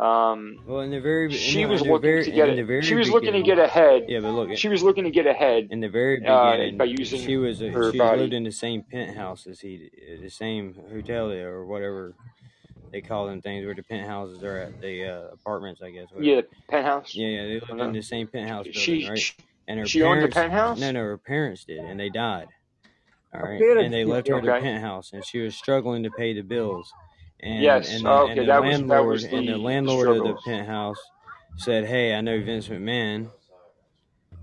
Um, 0.00 0.58
Well, 0.66 0.80
in 0.80 0.90
the 0.90 1.00
very, 1.00 1.30
she 1.32 1.66
was 1.66 1.82
looking 1.82 2.02
very, 2.02 2.24
to 2.24 2.30
get 2.32 2.48
in 2.50 2.56
the 2.56 2.64
very 2.64 2.82
She 2.82 2.94
was 2.94 3.10
looking 3.10 3.32
to 3.34 3.42
get 3.42 3.58
ahead. 3.58 4.08
Yeah, 4.08 4.20
but 4.20 4.30
look, 4.32 4.50
She 4.58 4.68
was 4.68 4.82
looking 4.82 5.04
to 5.04 5.10
get 5.10 5.26
ahead. 5.26 5.70
in 5.70 5.80
the 5.80 5.88
very 5.88 6.26
uh, 6.26 6.56
by 6.78 6.84
using 6.84 7.22
she 7.22 7.36
was 7.36 7.62
a, 7.62 7.70
her 7.72 7.92
she 7.92 7.98
body. 7.98 8.20
lived 8.22 8.32
in 8.34 8.44
the 8.44 8.52
same 8.52 8.82
penthouse 8.82 9.46
as 9.46 9.60
he, 9.60 9.90
the 10.22 10.30
same 10.30 10.74
hotel 10.90 11.30
or 11.32 11.66
whatever 11.66 12.14
they 12.96 13.02
call 13.06 13.26
them 13.26 13.42
things 13.42 13.66
where 13.66 13.74
the 13.74 13.82
penthouses 13.82 14.42
are 14.42 14.56
at, 14.56 14.80
the 14.80 15.04
uh, 15.04 15.34
apartments, 15.34 15.82
I 15.82 15.90
guess. 15.90 16.06
Whatever. 16.10 16.24
Yeah, 16.24 16.40
the 16.40 16.46
penthouse. 16.66 17.14
yeah, 17.14 17.26
yeah. 17.26 17.42
They 17.42 17.60
lived 17.60 17.80
in 17.82 17.92
the 17.92 18.00
same 18.00 18.26
penthouse 18.26 18.64
building, 18.64 18.80
She, 18.80 19.06
right? 19.08 19.34
And 19.68 19.80
her 19.80 19.86
she 19.86 20.02
owned 20.02 20.22
the 20.22 20.28
parents, 20.28 20.34
penthouse. 20.34 20.80
no, 20.80 20.92
no, 20.92 21.00
her 21.00 21.18
parents 21.18 21.64
did, 21.64 21.80
and 21.80 22.00
they 22.00 22.08
died. 22.08 22.46
All 23.34 23.40
Her 23.40 23.58
parents 23.58 23.84
and 23.84 23.92
they 23.92 23.98
did, 23.98 24.08
left 24.08 24.28
her 24.28 24.40
the 24.40 24.46
penthouse, 24.62 25.12
and 25.12 25.22
she 25.26 25.40
was 25.40 25.54
struggling 25.54 26.04
to 26.04 26.10
pay 26.10 26.32
the 26.32 26.40
bills. 26.40 26.90
And, 27.40 27.62
Yes, 27.62 27.92
and 27.92 28.06
the, 28.06 28.10
oh, 28.10 28.22
and 28.28 28.30
okay, 28.32 28.40
the 28.40 28.46
that 28.46 28.62
was- 28.62 28.78
that 28.78 28.86
landlord 28.88 29.08
was 29.08 29.24
and 29.24 29.46
the 29.48 29.52
the 29.52 29.58
landlord 29.58 30.08
of 30.08 30.22
the 30.24 30.34
penthouse 30.46 30.96
said, 31.56 31.84
"Hey, 31.84 32.14
I 32.14 32.22
know 32.22 32.40
Vince 32.42 32.68
McMahon. 32.68 33.28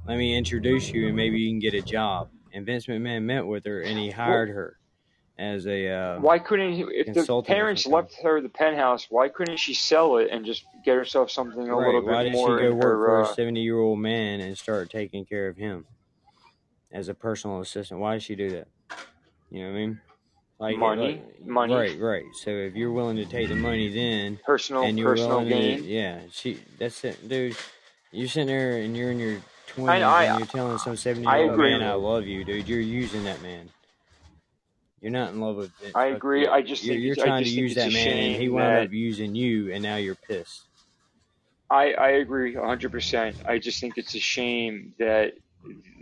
Let 0.08 0.20
me 0.20 0.36
introduce 0.38 0.92
you, 0.92 1.08
and 1.08 1.16
maybe 1.16 1.40
you 1.40 1.50
can 1.50 1.58
get 1.60 1.74
a 1.74 1.82
job." 1.82 2.30
And 2.54 2.68
Vince 2.68 2.86
McMahon 2.86 3.24
met 3.24 3.48
with 3.48 3.66
her, 3.66 3.82
and 3.82 3.98
he 3.98 4.12
hired 4.12 4.50
her 4.50 4.78
as 5.38 5.66
a. 5.68 5.88
Uh, 5.90 6.20
Why 6.20 6.40
couldn't 6.40 6.74
he, 6.74 6.82
if 6.84 7.14
the 7.14 7.42
parents 7.42 7.86
left 7.88 8.14
her 8.24 8.40
the 8.42 8.50
penthouse? 8.50 9.08
Why 9.10 9.30
couldn't 9.30 9.58
she 9.58 9.74
sell 9.74 10.18
it 10.18 10.30
and 10.32 10.46
just 10.46 10.64
get 10.86 10.96
herself 10.96 11.32
something 11.32 11.68
a 11.68 11.76
right, 11.76 11.86
little 11.88 12.02
why 12.06 12.24
bit 12.24 12.32
did 12.32 12.38
she 12.40 12.46
more 12.46 12.60
go 12.60 12.74
work 12.74 12.84
her? 12.84 13.06
for 13.06 13.22
Uh, 13.24 13.32
a 13.32 13.34
seventy-year-old 13.34 14.00
man 14.00 14.40
and 14.42 14.58
start 14.58 14.90
taking 14.90 15.26
care 15.26 15.48
of 15.48 15.58
him 15.58 15.86
as 16.92 17.10
a 17.10 17.14
personal 17.14 17.60
assistant? 17.62 18.00
Why 18.00 18.14
did 18.14 18.24
she 18.24 18.36
do 18.36 18.50
that? 18.52 18.68
You 19.50 19.62
know 19.64 19.72
what 19.72 19.76
I 19.78 19.80
mean? 19.80 20.02
Like 20.60 20.78
Money, 20.78 21.22
like- 21.40 21.46
money. 21.46 21.74
Right, 21.74 22.00
right. 22.00 22.24
So 22.36 22.50
if 22.52 22.76
you're 22.76 22.92
willing 22.92 23.18
to 23.18 23.26
take 23.26 23.50
the 23.50 23.56
money, 23.56 23.90
then 23.94 24.40
personal 24.46 24.84
and 24.84 24.98
you're 24.98 25.10
personal 25.16 25.44
gain. 25.46 25.80
to, 25.80 25.86
yeah, 25.86 26.20
she. 26.32 26.60
That's 26.80 27.04
it, 27.04 27.28
dude. 27.28 27.58
You're 28.12 28.28
sitting 28.28 28.48
there 28.48 28.78
and 28.78 28.96
you're 28.96 29.12
in 29.12 29.20
your 29.20 29.42
twenties 29.68 30.04
I- 30.04 30.26
and 30.26 30.40
you're 30.40 30.48
telling 30.48 30.78
some 30.78 30.96
seventy-year-old 30.96 31.58
man, 31.58 31.82
"I 31.84 31.94
love 31.94 32.28
you," 32.28 32.46
dude. 32.46 32.68
You're 32.70 32.80
using 32.80 33.24
that 33.26 33.42
man. 33.42 33.70
You're 35.04 35.12
not 35.12 35.34
in 35.34 35.42
love 35.42 35.58
with. 35.58 35.72
I 35.94 36.08
agree. 36.08 36.48
I 36.48 36.62
just 36.62 36.82
you're, 36.84 36.96
think 36.96 37.06
you're 37.06 37.16
trying 37.18 37.44
to 37.44 37.50
use 37.50 37.76
that 37.76 37.92
man, 37.92 38.32
and 38.32 38.42
he 38.42 38.48
wound 38.48 38.74
that- 38.78 38.86
up 38.86 38.94
using 38.94 39.36
you, 39.36 39.72
and 39.74 39.84
now 39.84 39.98
you're 39.98 40.16
pissed. 40.16 40.62
I 41.70 41.94
I 41.94 42.10
agree 42.24 42.56
hundred 42.56 42.92
percent. 42.92 43.36
I 43.46 43.58
just 43.60 43.82
think 43.82 43.98
it's 43.98 44.16
a 44.16 44.20
shame 44.20 44.94
that 45.00 45.34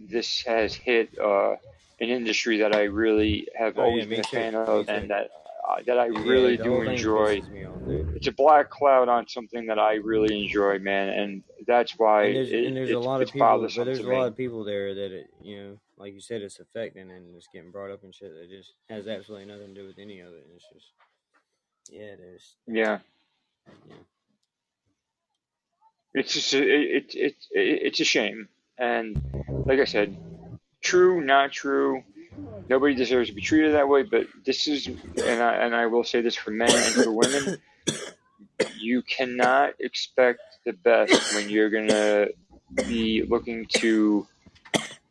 this 0.10 0.44
has 0.46 0.76
hit 0.76 1.18
uh, 1.18 1.52
an 2.00 2.10
industry 2.10 2.58
that 2.60 2.76
I 2.76 2.84
really 2.84 3.48
have 3.56 3.78
Oh, 3.80 3.84
always 3.84 4.06
me 4.06 4.12
been 4.18 4.20
a 4.20 4.24
too. 4.24 4.38
fan 4.38 4.54
Me 4.54 4.60
of, 4.60 4.86
too. 4.86 4.92
and 4.92 5.10
that 5.10 5.30
uh, 5.68 5.78
that 5.88 5.98
I 5.98 6.08
Yeah, 6.08 6.20
really 6.30 6.58
do 6.58 6.82
enjoy. 6.82 7.42
me 7.52 7.66
dude. 7.88 8.08
It's 8.16 8.28
a 8.28 8.32
black 8.34 8.70
cloud 8.70 9.10
on 9.10 9.28
something 9.28 9.66
that 9.68 9.80
I 9.80 9.96
really 9.96 10.44
enjoy, 10.44 10.78
man, 10.80 11.10
and 11.10 11.44
that's 11.66 11.94
why 11.98 12.26
and 12.26 12.36
there's, 12.36 12.52
it, 12.52 12.66
and 12.66 12.78
there's 12.78 12.92
a 12.92 13.00
lot 13.00 13.22
of 13.22 13.32
people, 13.32 13.68
but 13.76 13.86
there's 13.86 14.00
a 14.00 14.04
me. 14.04 14.16
lot 14.16 14.28
of 14.28 14.38
people 14.38 14.64
there 14.64 14.94
that 14.94 15.12
it, 15.12 15.28
you 15.42 15.58
know, 15.58 15.80
like 16.02 16.14
you 16.14 16.22
said, 16.22 16.42
it's 16.42 16.60
affecting 16.60 17.12
and 17.12 17.36
it's 17.36 17.48
getting 17.54 17.72
brought 17.72 17.92
up 17.92 18.04
and 18.04 18.14
shit. 18.14 18.34
That 18.34 18.50
just 18.50 18.74
has 18.90 19.08
absolutely 19.08 19.46
nothing 19.48 19.74
to 19.74 19.82
do 19.82 19.88
with 19.88 20.00
any 20.00 20.20
of 20.20 20.34
it. 20.34 20.46
And 20.48 20.56
it's 20.56 20.66
just, 20.74 20.88
yeah, 21.90 22.16
there's, 22.18 22.56
Yeah. 22.68 23.00
Yeah. 23.88 23.96
It's 26.14 26.34
just 26.34 26.54
a, 26.54 26.62
it, 26.62 27.16
it, 27.16 27.36
it 27.52 27.80
it's 27.84 28.00
a 28.02 28.04
shame, 28.04 28.50
and 28.78 29.22
like 29.66 29.80
I 29.80 29.86
said, 29.86 30.18
true, 30.82 31.22
not 31.22 31.54
true. 31.54 32.04
Nobody 32.68 32.96
deserves 32.96 33.30
to 33.30 33.36
be 33.36 33.42
treated 33.42 33.76
that 33.76 33.88
way, 33.88 34.04
but 34.04 34.28
this 34.46 34.68
is, 34.68 34.88
and 34.88 35.42
I 35.42 35.66
and 35.66 35.74
I 35.74 35.86
will 35.86 36.04
say 36.04 36.20
this 36.20 36.36
for 36.36 36.52
men 36.52 36.70
and 36.70 36.94
for 36.94 37.12
women, 37.14 37.58
you 38.78 39.04
cannot 39.04 39.76
expect 39.80 40.42
the 40.66 40.74
best 40.74 41.34
when 41.34 41.50
you're 41.50 41.70
gonna 41.70 42.28
be 42.76 43.24
looking 43.24 43.66
to 43.76 44.28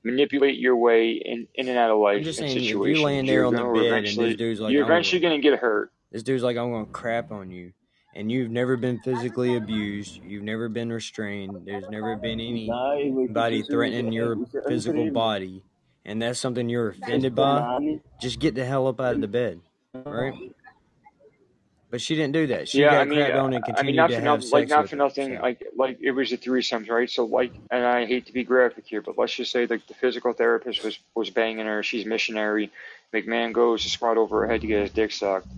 manipulate 0.03 0.59
your 0.59 0.77
way 0.77 1.13
in, 1.13 1.47
in 1.55 1.69
and 1.69 1.79
out 1.79 1.91
of 1.91 1.99
life 1.99 2.19
I'm 2.19 2.23
just 2.25 2.39
saying, 2.39 2.57
if 2.57 2.63
you're 2.65 2.99
laying 2.99 3.27
there 3.27 3.45
on 3.45 3.55
the 3.55 3.63
bed 3.63 3.77
and 3.77 3.87
eventually- 3.87 4.29
this 4.29 4.37
dude's 4.37 4.61
like, 4.61 4.73
you're 4.73 4.85
eventually 4.85 5.21
gonna, 5.21 5.35
gonna 5.35 5.43
get 5.43 5.59
hurt. 5.59 5.93
this 6.11 6.23
dude's 6.23 6.43
like, 6.43 6.57
I'm 6.57 6.71
gonna 6.71 6.87
crap 6.87 7.31
on 7.33 7.51
you, 7.51 7.73
and 8.15 8.31
you've 8.33 8.51
never 8.51 8.77
been 8.77 8.99
physically 9.01 9.57
abused, 9.57 10.21
you've 10.25 10.43
never 10.43 10.69
been 10.69 10.93
restrained, 10.93 11.67
there's 11.67 11.89
never 11.91 12.17
been 12.17 12.41
anybody 12.41 13.63
threatening 13.63 14.13
your 14.13 14.37
physical 14.67 15.11
body, 15.11 15.63
and 16.05 16.21
that's 16.23 16.39
something 16.39 16.69
you're 16.69 16.89
offended 16.91 17.35
by. 17.35 17.99
Just 18.21 18.41
get 18.41 18.55
the 18.55 18.65
hell 18.65 18.87
up 18.87 19.01
out 19.01 19.15
of 19.15 19.21
the 19.21 19.29
bed, 19.29 19.61
right? 19.95 20.35
But 21.91 22.01
she 22.01 22.15
didn't 22.15 22.33
do 22.33 22.47
that. 22.49 22.69
She 22.69 22.83
yeah, 22.83 22.91
got 22.91 23.01
I 23.01 23.05
mean, 23.05 23.19
crapped 23.19 23.43
on 23.43 23.53
and 23.53 23.55
I 23.55 23.59
mean, 23.59 23.63
continued 23.63 23.97
not 23.97 24.07
to 24.07 24.13
for 24.15 24.21
have 24.21 24.25
nothing, 24.25 24.43
sex 24.43 24.53
like 24.53 24.69
not 24.69 24.89
for 24.89 24.97
nothing, 24.97 25.37
so. 25.37 25.43
like 25.43 25.65
like 25.77 25.99
it 26.01 26.13
was 26.13 26.31
a 26.31 26.39
threesomes, 26.39 26.89
right? 26.89 27.11
So 27.11 27.25
like, 27.25 27.53
and 27.71 27.85
I 27.85 28.07
hate 28.07 28.27
to 28.27 28.33
be 28.33 28.45
graphic 28.45 28.87
here, 28.87 29.03
but 29.03 29.19
let's 29.19 29.35
just 29.35 29.51
say 29.51 29.67
like 29.67 29.87
the 29.89 29.95
physical 29.95 30.33
therapist 30.33 30.85
was 30.85 30.99
was 31.17 31.31
banging 31.31 31.67
her. 31.67 31.83
She's 31.83 32.07
missionary. 32.07 32.71
McMahon 33.13 33.53
goes 33.53 33.83
to 33.83 33.89
squat 33.89 34.19
over 34.19 34.43
her 34.43 34.53
head 34.53 34.61
to 34.61 34.69
get 34.69 34.83
his 34.83 34.93
dick 34.93 35.11
sucked, 35.11 35.49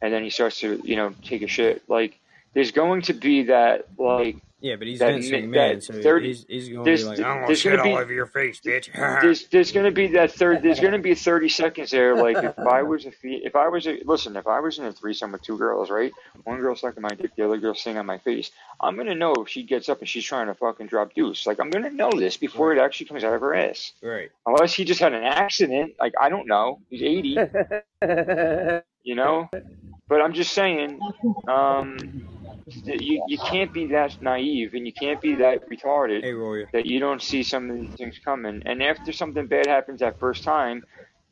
and 0.00 0.12
then 0.12 0.22
he 0.22 0.30
starts 0.30 0.60
to 0.60 0.80
you 0.84 0.94
know 0.94 1.12
take 1.24 1.42
a 1.42 1.48
shit. 1.48 1.82
Like 1.88 2.18
there's 2.54 2.70
going 2.70 3.02
to 3.02 3.12
be 3.12 3.44
that 3.44 3.86
like 3.98 4.36
Yeah, 4.60 4.76
but 4.76 4.86
he's 4.86 4.98
that 4.98 5.12
Vince 5.12 5.30
mi- 5.30 5.42
McMahon, 5.42 5.74
that 5.74 5.82
so 5.84 6.02
30 6.02 6.26
he's, 6.26 6.44
he's 6.48 6.68
going 6.68 6.84
to 6.84 6.96
be 6.96 7.04
like, 7.04 7.18
I'm 7.18 7.24
going 7.24 7.40
to 7.40 7.46
there's 7.46 7.60
shit 7.60 7.72
gonna 7.72 7.82
be 7.82 7.92
all 7.92 7.98
over 7.98 8.12
your 8.12 8.26
face, 8.26 8.60
bitch. 8.60 8.92
there's 9.22 9.46
there's 9.48 9.72
gonna 9.72 9.90
be 9.90 10.08
that 10.08 10.32
third 10.32 10.62
there's 10.62 10.80
gonna 10.80 10.98
be 10.98 11.14
30 11.14 11.48
seconds 11.48 11.90
there 11.90 12.14
like 12.16 12.36
if 12.36 12.58
I 12.58 12.82
was 12.82 13.06
a 13.06 13.10
fe- 13.10 13.42
if 13.42 13.56
I 13.56 13.68
was 13.68 13.86
a 13.86 13.98
listen 14.04 14.36
if 14.36 14.46
I 14.46 14.60
was 14.60 14.78
in 14.78 14.84
a 14.84 14.92
threesome 14.92 15.32
with 15.32 15.42
two 15.42 15.56
girls 15.56 15.90
right 15.90 16.12
one 16.44 16.60
girl 16.60 16.76
sucking 16.76 17.02
my 17.02 17.08
dick 17.10 17.34
the 17.36 17.44
other 17.44 17.58
girl 17.58 17.74
sitting 17.74 17.98
on 17.98 18.06
my 18.06 18.18
face 18.18 18.50
I'm 18.80 18.96
gonna 18.96 19.14
know 19.14 19.34
if 19.34 19.48
she 19.48 19.62
gets 19.62 19.88
up 19.88 20.00
and 20.00 20.08
she's 20.08 20.24
trying 20.24 20.46
to 20.46 20.54
fucking 20.54 20.86
drop 20.86 21.14
deuce 21.14 21.46
like 21.46 21.60
I'm 21.60 21.70
gonna 21.70 21.90
know 21.90 22.10
this 22.10 22.36
before 22.36 22.72
it 22.72 22.78
actually 22.78 23.06
comes 23.06 23.24
out 23.24 23.34
of 23.34 23.40
her 23.40 23.54
ass 23.54 23.92
right. 24.02 24.30
unless 24.46 24.74
he 24.74 24.84
just 24.84 25.00
had 25.00 25.12
an 25.12 25.24
accident 25.24 25.94
like 25.98 26.14
I 26.20 26.28
don't 26.28 26.46
know 26.46 26.80
he's 26.88 27.02
80 27.02 27.28
you 29.02 29.14
know 29.14 29.48
but 30.10 30.22
I'm 30.22 30.34
just 30.34 30.52
saying 30.54 31.00
um 31.48 31.98
you 32.86 33.24
you 33.28 33.38
can't 33.38 33.72
be 33.74 33.88
that 33.88 34.16
naive 34.22 34.74
and 34.74 34.86
you 34.86 34.94
can't 34.94 35.22
be 35.22 35.36
that 35.36 35.68
retarded 35.70 36.22
Hey, 36.22 36.32
Roy. 36.34 36.64
that 36.74 36.86
you 36.86 37.00
don't 37.00 37.22
see 37.22 37.44
some 37.44 37.70
of 37.70 37.76
these 37.78 37.94
things 37.96 38.20
coming. 38.24 38.62
And 38.66 38.82
after 38.82 39.12
something 39.12 39.48
bad 39.48 39.68
happens 39.68 40.00
that 40.00 40.20
first 40.20 40.44
time, 40.44 40.84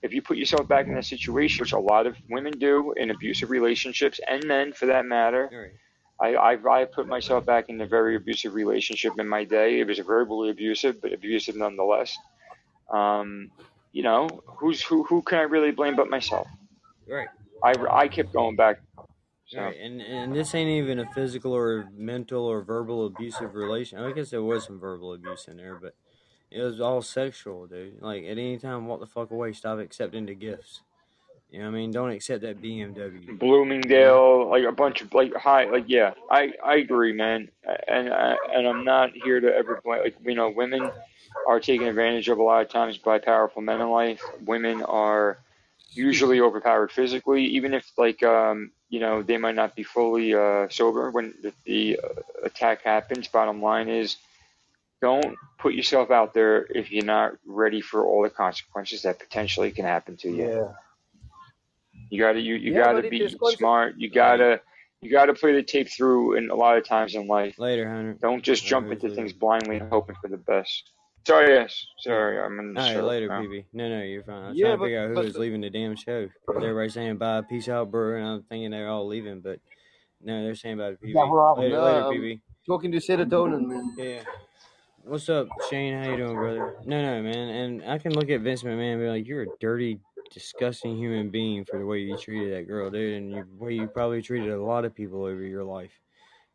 if 0.02 0.14
you 0.14 0.22
put 0.22 0.38
yourself 0.38 0.68
back 0.68 0.88
in 0.88 0.94
that 0.96 1.06
situation, 1.06 1.64
which 1.64 1.74
a 1.74 1.80
lot 1.80 2.06
of 2.06 2.16
women 2.30 2.58
do 2.58 2.94
in 2.96 3.10
abusive 3.12 3.50
relationships 3.50 4.20
and 4.28 4.48
men 4.48 4.72
for 4.74 4.86
that 4.86 5.06
matter, 5.06 5.50
All 5.52 5.58
right. 5.60 5.72
I, 6.20 6.54
I, 6.56 6.80
I 6.82 6.86
put 6.86 7.08
myself 7.08 7.46
back 7.46 7.66
in 7.68 7.80
a 7.82 7.86
very 7.86 8.16
abusive 8.16 8.54
relationship 8.54 9.14
in 9.18 9.28
my 9.28 9.44
day. 9.44 9.80
It 9.80 9.88
was 9.88 10.00
verbally 10.00 10.50
abusive, 10.50 11.00
but 11.02 11.12
abusive 11.14 11.56
nonetheless. 11.56 12.16
Um, 12.92 13.50
you 13.92 14.04
know, 14.04 14.42
who's 14.60 14.82
who? 14.82 15.04
Who 15.04 15.22
can 15.22 15.38
I 15.38 15.42
really 15.42 15.72
blame 15.72 15.96
but 15.96 16.10
myself? 16.10 16.48
Right. 17.08 17.28
I, 17.62 17.74
I 17.90 18.08
kept 18.08 18.32
going 18.32 18.56
back. 18.56 18.80
So 19.46 19.60
Right, 19.62 19.78
and 19.80 20.02
and 20.02 20.34
this 20.34 20.54
ain't 20.54 20.68
even 20.68 20.98
a 20.98 21.10
physical 21.12 21.52
or 21.52 21.88
mental 21.96 22.44
or 22.44 22.62
verbal 22.62 23.06
abusive 23.06 23.54
relation. 23.54 23.98
I 23.98 24.12
guess 24.12 24.30
there 24.30 24.42
was 24.42 24.64
some 24.64 24.78
verbal 24.78 25.14
abuse 25.14 25.48
in 25.48 25.56
there, 25.56 25.74
but 25.74 25.94
it 26.50 26.60
was 26.60 26.80
all 26.80 27.00
sexual, 27.00 27.66
dude. 27.66 28.02
Like 28.02 28.24
at 28.24 28.32
any 28.32 28.58
time, 28.58 28.86
walk 28.86 29.00
the 29.00 29.06
fuck 29.06 29.30
away. 29.30 29.54
Stop 29.54 29.78
accepting 29.78 30.26
the 30.26 30.34
gifts. 30.34 30.82
You 31.50 31.60
know 31.60 31.66
what 31.66 31.76
I 31.76 31.78
mean? 31.78 31.90
Don't 31.92 32.10
accept 32.10 32.42
that 32.42 32.60
BMW. 32.60 33.38
Bloomingdale, 33.38 34.50
like 34.50 34.64
a 34.64 34.72
bunch 34.72 35.00
of 35.00 35.14
like 35.14 35.34
high, 35.34 35.64
like 35.64 35.84
yeah, 35.86 36.12
I 36.30 36.52
I 36.62 36.76
agree, 36.76 37.14
man, 37.14 37.50
and 37.86 38.10
uh, 38.10 38.36
and 38.52 38.68
I'm 38.68 38.84
not 38.84 39.12
here 39.12 39.40
to 39.40 39.48
ever 39.48 39.80
blame. 39.82 40.02
Like 40.02 40.16
you 40.22 40.34
know, 40.34 40.50
women 40.50 40.90
are 41.46 41.58
taken 41.58 41.86
advantage 41.86 42.28
of 42.28 42.38
a 42.38 42.42
lot 42.42 42.60
of 42.60 42.68
times 42.68 42.98
by 42.98 43.18
powerful 43.18 43.62
men 43.62 43.80
in 43.80 43.88
life. 43.88 44.20
Women 44.44 44.82
are 44.82 45.38
usually 45.98 46.40
overpowered 46.40 46.92
physically, 46.92 47.44
even 47.44 47.74
if 47.74 47.90
like 47.98 48.22
um 48.22 48.70
you 48.88 49.00
know 49.00 49.22
they 49.22 49.36
might 49.36 49.54
not 49.54 49.74
be 49.74 49.82
fully 49.82 50.34
uh 50.34 50.68
sober 50.68 51.10
when 51.10 51.34
the, 51.42 51.52
the 51.64 52.00
uh, 52.02 52.22
attack 52.44 52.82
happens. 52.82 53.28
Bottom 53.28 53.60
line 53.60 53.88
is 53.88 54.16
don't 55.00 55.36
put 55.58 55.74
yourself 55.74 56.10
out 56.10 56.34
there 56.34 56.66
if 56.70 56.90
you're 56.90 57.04
not 57.04 57.34
ready 57.46 57.80
for 57.80 58.04
all 58.04 58.22
the 58.22 58.30
consequences 58.30 59.02
that 59.02 59.18
potentially 59.18 59.70
can 59.70 59.84
happen 59.84 60.16
to 60.18 60.28
you. 60.28 60.48
Yeah. 60.48 60.72
You 62.10 62.20
gotta 62.20 62.40
you, 62.40 62.54
you 62.54 62.72
Yeah, 62.72 62.84
gotta 62.84 63.08
be 63.08 63.28
smart. 63.56 63.96
You 63.98 64.10
gotta 64.10 64.60
you 65.00 65.10
gotta 65.10 65.34
play 65.34 65.52
the 65.54 65.62
tape 65.62 65.88
through 65.90 66.36
and 66.36 66.50
a 66.50 66.54
lot 66.54 66.76
of 66.76 66.84
times 66.84 67.14
in 67.14 67.26
life. 67.26 67.58
Later, 67.58 67.88
Hunter. 67.88 68.16
Don't 68.20 68.42
just 68.42 68.64
jump 68.64 68.90
into 68.90 69.06
later. 69.06 69.16
things 69.16 69.32
blindly 69.32 69.76
and 69.78 69.90
hoping 69.90 70.16
for 70.20 70.28
the 70.28 70.36
best. 70.36 70.90
Sorry, 71.26 71.52
yes. 71.54 71.86
Sorry, 71.98 72.40
I'm 72.40 72.58
in 72.58 72.72
the 72.74 72.80
All 72.80 72.86
right, 72.86 72.92
show 72.94 73.04
later, 73.06 73.28
now. 73.28 73.42
PB. 73.42 73.64
No, 73.74 73.88
no, 73.88 74.02
you're 74.02 74.22
fine. 74.24 74.42
I 74.44 74.48
was 74.48 74.56
Yeah, 74.58 74.66
trying 74.68 74.74
to 74.74 74.78
but- 74.78 74.84
figure 74.86 75.00
out 75.02 75.08
who 75.08 75.14
but- 75.14 75.24
was 75.26 75.36
leaving 75.38 75.60
the 75.60 75.70
damn 75.70 75.94
show. 75.94 76.28
'Cause 76.46 76.56
Everybody's 76.56 76.94
saying 76.94 77.16
bye, 77.18 77.42
peace 77.42 77.68
out, 77.68 77.90
bro, 77.90 78.16
and 78.16 78.26
I'm 78.26 78.42
thinking 78.44 78.70
they're 78.70 78.88
all 78.88 79.06
leaving, 79.06 79.40
but 79.40 79.60
no, 80.22 80.42
they're 80.42 80.54
saying 80.54 80.78
bye 80.78 80.90
to 80.92 80.96
PB. 80.96 81.12
Yeah, 81.12 81.28
we're 81.30 81.44
all 81.44 81.58
later, 81.58 81.76
No, 81.76 81.84
later, 81.84 82.02
um, 82.04 82.14
PB. 82.14 82.40
Talking 82.66 82.92
to 82.92 82.98
serotonin, 82.98 83.66
man. 83.66 83.94
Yeah. 83.98 84.22
What's 85.04 85.28
up, 85.28 85.48
Shane? 85.70 86.02
How 86.02 86.10
you 86.10 86.16
doing, 86.18 86.34
brother? 86.34 86.76
No, 86.84 87.00
no, 87.02 87.22
man. 87.22 87.48
And 87.48 87.84
I 87.84 87.98
can 87.98 88.12
look 88.14 88.30
at 88.30 88.40
Vince 88.40 88.62
McMahon 88.62 88.92
and 88.94 89.00
be 89.00 89.08
like, 89.08 89.26
"You're 89.26 89.42
a 89.42 89.56
dirty, 89.60 90.00
disgusting 90.32 90.96
human 90.96 91.30
being 91.30 91.64
for 91.64 91.78
the 91.78 91.86
way 91.86 92.00
you 92.00 92.16
treated 92.18 92.52
that 92.54 92.66
girl, 92.68 92.90
dude, 92.90 93.14
and 93.14 93.32
the 93.34 93.46
way 93.58 93.72
you 93.72 93.86
probably 93.86 94.20
treated 94.22 94.50
a 94.50 94.62
lot 94.62 94.84
of 94.84 94.94
people 94.94 95.24
over 95.24 95.42
your 95.42 95.64
life." 95.64 95.98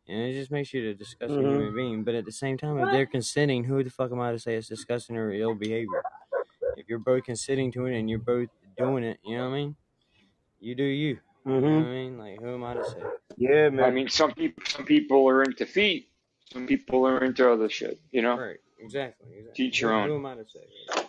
And 0.06 0.20
it 0.20 0.32
just 0.34 0.50
makes 0.50 0.72
you 0.74 0.90
a 0.90 0.94
disgusting 0.94 1.42
Mhm. 1.42 1.50
human 1.52 1.74
being. 1.74 2.04
But 2.04 2.14
at 2.14 2.24
the 2.26 2.32
same 2.32 2.58
time, 2.58 2.78
if 2.78 2.90
they're 2.90 3.06
consenting, 3.06 3.64
who 3.64 3.82
the 3.82 3.90
fuck 3.90 4.12
am 4.12 4.20
I 4.20 4.32
to 4.32 4.38
say 4.38 4.54
it's 4.54 4.68
disgusting 4.68 5.16
or 5.16 5.32
ill 5.32 5.54
behavior? 5.54 6.02
If 6.76 6.88
you're 6.88 6.98
both 6.98 7.24
consenting 7.24 7.72
to 7.72 7.86
it 7.86 7.98
and 7.98 8.10
you're 8.10 8.18
both 8.18 8.48
doing 8.76 9.04
it, 9.04 9.18
you 9.24 9.36
know 9.38 9.48
what 9.48 9.54
I 9.56 9.58
mean? 9.58 9.76
You 10.60 10.74
do 10.74 10.84
you. 10.84 11.08
You 11.46 11.52
know 11.52 11.54
what 11.54 11.62
Mm-hmm. 11.64 11.88
I 11.88 11.92
mean? 11.92 12.18
Like, 12.18 12.40
who 12.40 12.54
am 12.54 12.64
I 12.64 12.74
to 12.74 12.84
say? 12.84 13.02
Yeah, 13.36 13.68
man. 13.70 13.84
I 13.84 13.90
mean, 13.90 14.08
some 14.08 14.32
people 14.32 14.62
some 14.66 14.84
people 14.84 15.26
are 15.28 15.42
into 15.42 15.66
feet. 15.66 16.08
Some 16.52 16.66
people 16.66 17.06
are 17.06 17.22
into 17.24 17.50
other 17.50 17.68
shit. 17.68 18.00
You 18.12 18.22
know. 18.22 18.38
Right. 18.38 18.56
Exactly. 18.78 19.28
exactly. 19.30 19.52
Teach 19.54 19.80
your 19.80 19.92
who, 19.92 19.96
own. 19.96 20.08
Who 20.08 20.14
am 20.16 20.26
I 20.26 20.34
to 20.34 20.44
say? 20.46 21.06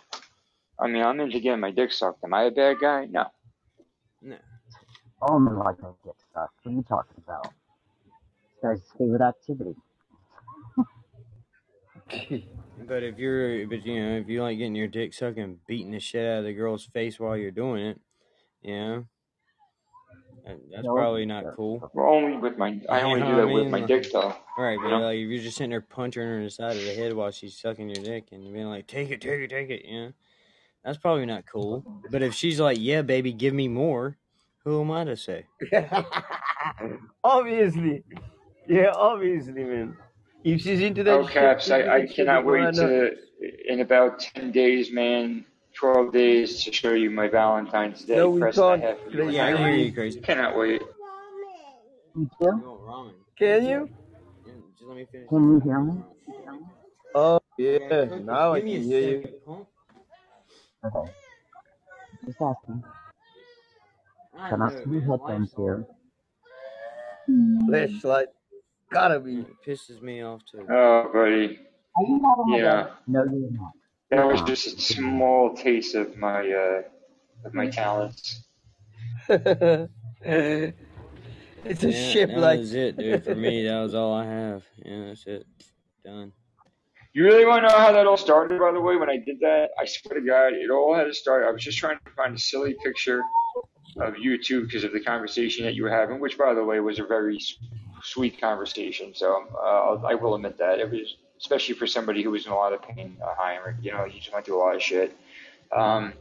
I 0.78 0.86
mean, 0.88 1.02
I'm 1.02 1.18
into 1.20 1.40
getting 1.40 1.60
my 1.60 1.70
dick 1.70 1.92
sucked. 1.92 2.22
Am 2.24 2.32
I 2.34 2.44
a 2.44 2.50
bad 2.50 2.76
guy? 2.80 3.06
No. 3.06 3.26
No. 4.22 4.36
All 5.22 5.38
men 5.40 5.56
like 5.56 5.76
to 5.78 5.94
get 6.04 6.14
sucked. 6.34 6.54
What 6.62 6.72
are 6.72 6.74
you 6.74 6.82
talking 6.82 7.22
about? 7.26 7.52
It's 8.62 8.82
his 8.82 8.92
favorite 8.98 9.22
activity. 9.22 9.74
But 12.86 13.02
if 13.02 13.18
you're, 13.18 13.66
but 13.66 13.84
you 13.86 14.02
know, 14.02 14.16
if 14.18 14.28
you 14.28 14.42
like 14.42 14.58
getting 14.58 14.74
your 14.76 14.86
dick 14.86 15.14
sucked 15.14 15.38
and 15.38 15.64
beating 15.66 15.92
the 15.92 15.98
shit 16.00 16.26
out 16.26 16.40
of 16.40 16.44
the 16.44 16.52
girl's 16.52 16.84
face 16.84 17.18
while 17.18 17.36
you're 17.36 17.50
doing 17.50 17.82
it, 17.86 18.00
you 18.62 18.74
know, 18.74 19.06
that's 20.44 20.84
No, 20.86 20.94
probably 20.94 21.26
not 21.26 21.42
sure. 21.42 21.54
cool. 21.56 21.90
Well, 21.94 22.14
only 22.14 22.36
with 22.36 22.58
my. 22.58 22.80
I 22.88 23.00
You 23.00 23.06
only 23.06 23.20
do 23.22 23.26
what 23.34 23.42
I 23.42 23.44
that 23.46 23.52
with 23.52 23.72
my 23.72 23.80
dick 23.86 24.12
though. 24.12 24.34
Right, 24.58 24.78
but 24.78 24.88
Yeah. 24.90 24.98
like 24.98 25.16
if 25.16 25.28
you're 25.28 25.42
just 25.42 25.56
sitting 25.56 25.70
there 25.70 25.80
punching 25.80 26.22
her 26.22 26.38
in 26.38 26.44
the 26.44 26.50
side 26.50 26.76
of 26.76 26.82
the 26.82 26.94
head 26.94 27.14
while 27.14 27.30
she's 27.30 27.58
sucking 27.58 27.88
your 27.88 28.04
dick 28.04 28.28
and 28.32 28.52
being 28.52 28.66
like, 28.66 28.86
"Take 28.86 29.10
it, 29.10 29.20
take 29.20 29.40
it, 29.40 29.50
take 29.50 29.70
it," 29.70 29.84
you 29.84 30.00
know, 30.00 30.12
that's 30.84 30.98
probably 30.98 31.26
not 31.26 31.44
cool. 31.46 31.84
But 32.10 32.22
if 32.22 32.34
she's 32.34 32.60
like, 32.60 32.78
"Yeah, 32.80 33.02
baby, 33.02 33.32
give 33.32 33.54
me 33.54 33.68
more," 33.68 34.18
who 34.64 34.80
am 34.80 34.90
I 34.90 35.04
to 35.04 35.16
say? 35.16 35.46
obviously. 37.24 38.04
Yeah, 38.68 38.92
obviously, 38.94 39.64
man. 39.64 39.96
If 40.44 40.62
she's 40.62 40.80
into 40.80 41.04
that 41.04 41.22
Oh, 41.22 41.26
caps! 41.28 41.66
shit, 41.66 41.72
I, 41.72 41.78
into 41.78 41.96
I 41.96 42.06
cannot 42.06 42.46
wait 42.46 42.74
to 42.74 43.12
in 43.68 43.80
about 43.80 44.20
ten 44.20 44.52
days, 44.52 44.92
man. 44.92 45.46
Twelve 45.74 46.12
days 46.12 46.64
to 46.64 46.72
show 46.72 46.92
you 46.94 47.10
my 47.10 47.28
Valentine's 47.28 48.04
Day 48.04 48.16
No, 48.16 48.30
we 48.30 48.40
present 48.40 48.68
I 48.68 48.78
can't. 48.78 48.82
have 48.88 49.00
for 49.02 49.10
you. 49.10 49.30
Yeah, 49.30 49.44
I 49.46 49.52
can 49.52 49.62
you 49.76 49.92
crazy. 49.92 50.20
Cannot 50.20 50.56
wait. 50.56 50.82
You 52.16 52.30
You 52.48 52.48
too? 52.48 52.64
want 52.66 52.82
ramen? 52.82 53.14
Can 53.38 53.66
you? 53.66 53.90
Yeah, 54.46 54.52
Just 54.78 54.88
let 54.88 54.96
me 54.96 55.06
finish. 55.12 55.28
Can 55.28 55.44
you 55.52 55.60
hear 55.64 55.80
me? 55.80 56.02
Oh, 57.14 57.40
Yeah, 57.58 57.78
yeah. 57.90 58.04
Cookie, 58.08 58.20
Now 58.24 58.54
I 58.54 58.60
me 58.62 58.70
can 58.70 58.78
a 58.78 58.82
hear 58.84 59.00
you. 59.00 59.24
second. 59.24 59.66
Okay. 60.86 61.12
Just 62.26 62.38
asking. 62.40 62.84
I 64.38 64.50
Turn 64.50 64.62
off 64.62 64.74
know, 64.74 64.86
headphones 65.10 65.52
here. 65.56 65.84
Flashlight. 67.68 68.28
Gotta 68.92 69.20
be. 69.20 69.40
It 69.40 69.46
pisses 69.66 70.00
me 70.02 70.22
off 70.22 70.42
too. 70.50 70.66
Oh, 70.70 71.10
buddy. 71.12 71.58
Are 71.96 72.04
you 72.06 72.18
not 72.20 72.38
on 72.38 72.52
Yeah, 72.58 72.88
No, 73.06 73.24
you're 73.24 73.50
not. 73.52 73.72
that 74.10 74.26
was 74.26 74.42
just 74.42 74.66
a 74.66 74.80
small 74.80 75.54
taste 75.54 75.94
of 75.94 76.16
my 76.16 76.40
uh, 76.50 76.82
of 77.44 77.54
my 77.54 77.66
talents. 77.68 78.44
it's 79.28 79.88
a 80.24 81.92
Yeah, 81.92 81.92
ship 81.92 82.30
that 82.30 82.38
like. 82.40 82.60
was 82.60 82.74
it, 82.74 82.96
dude. 82.96 83.24
For 83.24 83.34
me, 83.34 83.64
that 83.68 83.80
was 83.80 83.94
all 83.94 84.14
I 84.14 84.26
have. 84.26 84.64
Yeah, 84.84 85.06
that's 85.06 85.26
it. 85.26 85.46
Done. 86.04 86.32
You 87.12 87.24
really 87.24 87.46
want 87.46 87.64
to 87.64 87.68
know 87.68 87.78
how 87.78 87.92
that 87.92 88.06
all 88.06 88.16
started, 88.18 88.58
by 88.60 88.72
the 88.72 88.80
way? 88.80 88.96
When 88.96 89.10
I 89.10 89.16
did 89.16 89.40
that, 89.40 89.70
I 89.80 89.84
swear 89.86 90.20
to 90.20 90.26
God, 90.26 90.52
it 90.52 90.70
all 90.70 90.94
had 90.94 91.04
to 91.04 91.14
start. 91.14 91.44
I 91.44 91.50
was 91.50 91.62
just 91.62 91.78
trying 91.78 91.98
to 92.04 92.12
find 92.12 92.36
a 92.36 92.38
silly 92.38 92.74
picture 92.84 93.22
of 94.00 94.18
you 94.18 94.42
two 94.42 94.62
because 94.64 94.84
of 94.84 94.92
the 94.92 95.00
conversation 95.00 95.64
that 95.64 95.74
you 95.74 95.82
were 95.82 95.90
having, 95.90 96.20
which, 96.20 96.36
by 96.38 96.54
the 96.54 96.62
way, 96.64 96.80
was 96.80 96.98
a 96.98 97.04
very 97.06 97.36
s- 97.36 97.54
sweet 98.06 98.40
conversation. 98.40 99.14
So 99.14 99.46
uh, 99.60 100.06
I 100.06 100.14
will 100.14 100.34
admit 100.34 100.56
that 100.58 100.78
it 100.78 100.90
was, 100.90 101.16
especially 101.38 101.74
for 101.74 101.86
somebody 101.86 102.22
who 102.22 102.30
was 102.30 102.46
in 102.46 102.52
a 102.52 102.54
lot 102.54 102.72
of 102.72 102.82
pain, 102.82 103.16
uh, 103.22 103.34
Heinrich. 103.36 103.76
You 103.82 103.92
know, 103.92 104.04
he 104.04 104.18
just 104.18 104.32
went 104.32 104.46
through 104.46 104.58
a 104.58 104.62
lot 104.64 104.76
of 104.76 104.82
shit. 104.82 105.16
Um, 105.76 106.12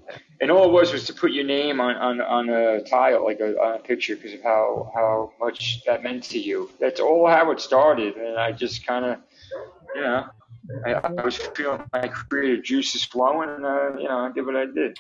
and 0.42 0.50
all 0.50 0.66
it 0.66 0.72
was 0.72 0.92
was 0.92 1.06
to 1.06 1.14
put 1.14 1.32
your 1.32 1.46
name 1.46 1.80
on, 1.80 1.96
on, 1.96 2.20
on 2.20 2.50
a 2.50 2.82
tile, 2.84 3.24
like 3.24 3.40
a, 3.40 3.56
on 3.62 3.76
a 3.76 3.80
picture, 3.80 4.16
because 4.16 4.34
of 4.34 4.42
how, 4.42 4.92
how 4.96 5.32
much 5.40 5.84
that 5.86 6.04
meant 6.04 6.24
to 6.24 6.40
you. 6.40 6.72
That's 6.80 7.00
all 7.00 7.28
how 7.28 7.52
it 7.52 7.60
started, 7.60 8.16
and 8.16 8.38
I 8.40 8.52
just 8.52 8.88
kind 8.88 9.06
of, 9.06 9.20
you 9.94 10.02
know, 10.02 10.26
I, 10.88 10.94
I 10.94 11.24
was 11.24 11.38
feeling 11.38 11.84
my 11.94 12.08
creative 12.08 12.64
juices 12.64 13.06
flowing, 13.06 13.50
and 13.50 13.64
uh, 13.64 13.98
you 14.00 14.08
know, 14.08 14.18
I 14.18 14.32
did 14.34 14.46
what 14.48 14.56
I 14.56 14.66
did. 14.66 14.98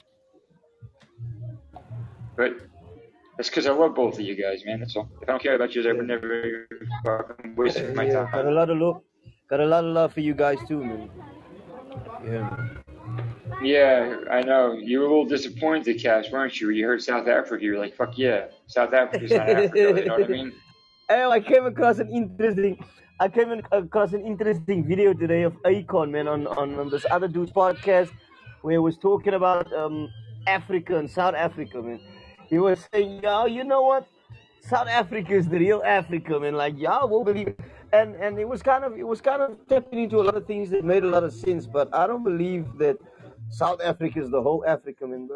But 2.37 2.51
that's 3.37 3.49
because 3.49 3.65
I 3.67 3.71
love 3.71 3.95
both 3.95 4.15
of 4.15 4.21
you 4.21 4.35
guys, 4.35 4.63
man. 4.65 4.79
That's 4.79 4.95
all. 4.95 5.09
If 5.21 5.27
I 5.29 5.31
don't 5.33 5.41
care 5.41 5.55
about 5.55 5.75
you, 5.75 5.87
I 5.89 5.93
would 5.93 6.07
never 6.07 6.67
fucking 7.03 7.55
waste 7.55 7.81
my 7.95 8.03
Yeah, 8.03 8.13
got 8.31 8.33
a 8.33 8.41
time. 8.41 8.53
lot 8.53 8.69
of 8.69 8.77
love. 8.77 9.01
Got 9.49 9.59
a 9.59 9.65
lot 9.65 9.83
of 9.83 9.93
love 9.93 10.13
for 10.13 10.21
you 10.21 10.33
guys 10.33 10.59
too, 10.67 10.83
man. 10.83 11.09
Yeah. 12.25 12.49
Yeah, 13.61 14.17
I 14.31 14.41
know. 14.41 14.73
You 14.73 14.99
were 14.99 15.05
a 15.05 15.09
little 15.09 15.25
disappointed, 15.25 16.01
Cash, 16.01 16.31
weren't 16.31 16.59
you? 16.59 16.69
You 16.71 16.85
heard 16.87 17.01
South 17.01 17.27
Africa, 17.27 17.63
you 17.63 17.73
were 17.73 17.79
like, 17.79 17.95
"Fuck 17.95 18.17
yeah, 18.17 18.47
South 18.67 18.93
Africa's 18.93 19.33
not 19.33 19.49
Africa." 19.49 19.93
You 19.99 20.05
know 20.05 20.13
what 20.15 20.23
I 20.25 20.27
mean? 20.27 20.53
Oh, 21.07 21.29
I 21.29 21.39
came 21.39 21.65
across 21.67 21.99
an 21.99 22.09
interesting. 22.09 22.83
I 23.19 23.29
came 23.29 23.51
across 23.71 24.13
an 24.13 24.25
interesting 24.25 24.83
video 24.87 25.13
today 25.13 25.43
of 25.43 25.53
Akon, 25.63 26.09
man, 26.09 26.27
on, 26.27 26.47
on, 26.47 26.73
on 26.79 26.89
this 26.89 27.05
other 27.11 27.27
dude's 27.27 27.51
podcast, 27.51 28.09
where 28.63 28.73
he 28.73 28.77
was 28.79 28.97
talking 28.97 29.35
about 29.35 29.71
um, 29.71 30.09
Africa 30.47 30.97
and 30.97 31.09
South 31.09 31.35
Africa, 31.35 31.79
man. 31.79 31.99
He 32.49 32.57
was 32.59 32.79
saying, 32.93 33.21
"Yo, 33.23 33.45
you 33.45 33.63
know 33.63 33.81
what? 33.83 34.07
South 34.61 34.87
Africa 34.87 35.33
is 35.33 35.47
the 35.47 35.59
real 35.59 35.81
Africa, 35.85 36.39
man. 36.39 36.55
Like, 36.55 36.77
y'all 36.77 37.07
will 37.09 37.23
believe." 37.23 37.47
It. 37.49 37.59
And 37.93 38.15
and 38.15 38.37
it 38.39 38.47
was 38.47 38.61
kind 38.61 38.83
of 38.83 38.97
it 38.97 39.07
was 39.07 39.21
kind 39.21 39.41
of 39.41 39.57
tapping 39.69 39.99
into 39.99 40.17
a 40.19 40.23
lot 40.23 40.35
of 40.35 40.45
things 40.45 40.69
that 40.71 40.83
made 40.83 41.03
a 41.03 41.07
lot 41.07 41.23
of 41.23 41.33
sense. 41.33 41.65
But 41.65 41.93
I 41.93 42.07
don't 42.07 42.23
believe 42.23 42.65
that 42.79 42.97
South 43.49 43.79
Africa 43.81 44.19
is 44.19 44.29
the 44.31 44.41
whole 44.41 44.65
Africa, 44.67 45.07
man. 45.07 45.29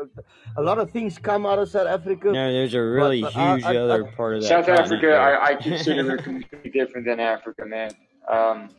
A 0.57 0.61
lot 0.61 0.77
of 0.79 0.91
things 0.91 1.17
come 1.19 1.45
out 1.45 1.59
of 1.59 1.69
South 1.69 1.87
Africa. 1.87 2.31
No, 2.31 2.51
there's 2.51 2.73
a 2.73 2.81
really 2.81 3.21
but 3.21 3.35
I- 3.35 3.53
huge 3.55 3.63
I- 3.65 3.75
other 3.77 4.07
I- 4.07 4.11
part 4.15 4.35
of 4.35 4.41
that. 4.41 4.47
South 4.49 4.65
continent 4.65 4.91
Africa, 4.91 5.05
there. 5.07 5.21
I, 5.21 5.45
I 5.51 5.55
consider 5.55 6.15
it 6.15 6.23
completely 6.23 6.71
different 6.71 7.05
than 7.05 7.19
Africa, 7.19 7.65
man. 7.65 7.91
Um, 8.27 8.69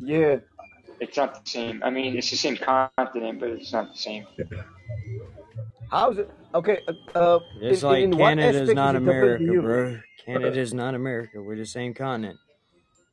Yeah. 0.00 0.36
it's 1.00 1.16
not 1.16 1.44
the 1.44 1.50
same. 1.50 1.82
I 1.82 1.90
mean, 1.90 2.16
it's 2.16 2.30
the 2.30 2.36
same 2.36 2.56
continent, 2.56 3.40
but 3.40 3.50
it's 3.50 3.72
not 3.72 3.90
the 3.92 3.98
same. 3.98 4.24
How's 5.90 6.18
it? 6.18 6.30
Okay. 6.54 6.80
Uh, 7.14 7.18
uh, 7.18 7.38
Just 7.60 7.82
in, 7.82 7.88
like 7.88 8.02
in 8.04 8.10
what 8.16 8.18
Canada's 8.28 8.60
aspect 8.62 8.76
not 8.76 8.94
is 8.96 9.02
it 9.02 9.04
different 9.04 9.20
to 9.40 9.44
America, 9.44 9.44
you? 9.44 9.62
bro. 9.62 9.98
Canada's 10.24 10.74
not 10.74 10.94
America. 10.94 11.42
We're 11.42 11.56
the 11.56 11.66
same 11.66 11.94
continent, 11.94 12.38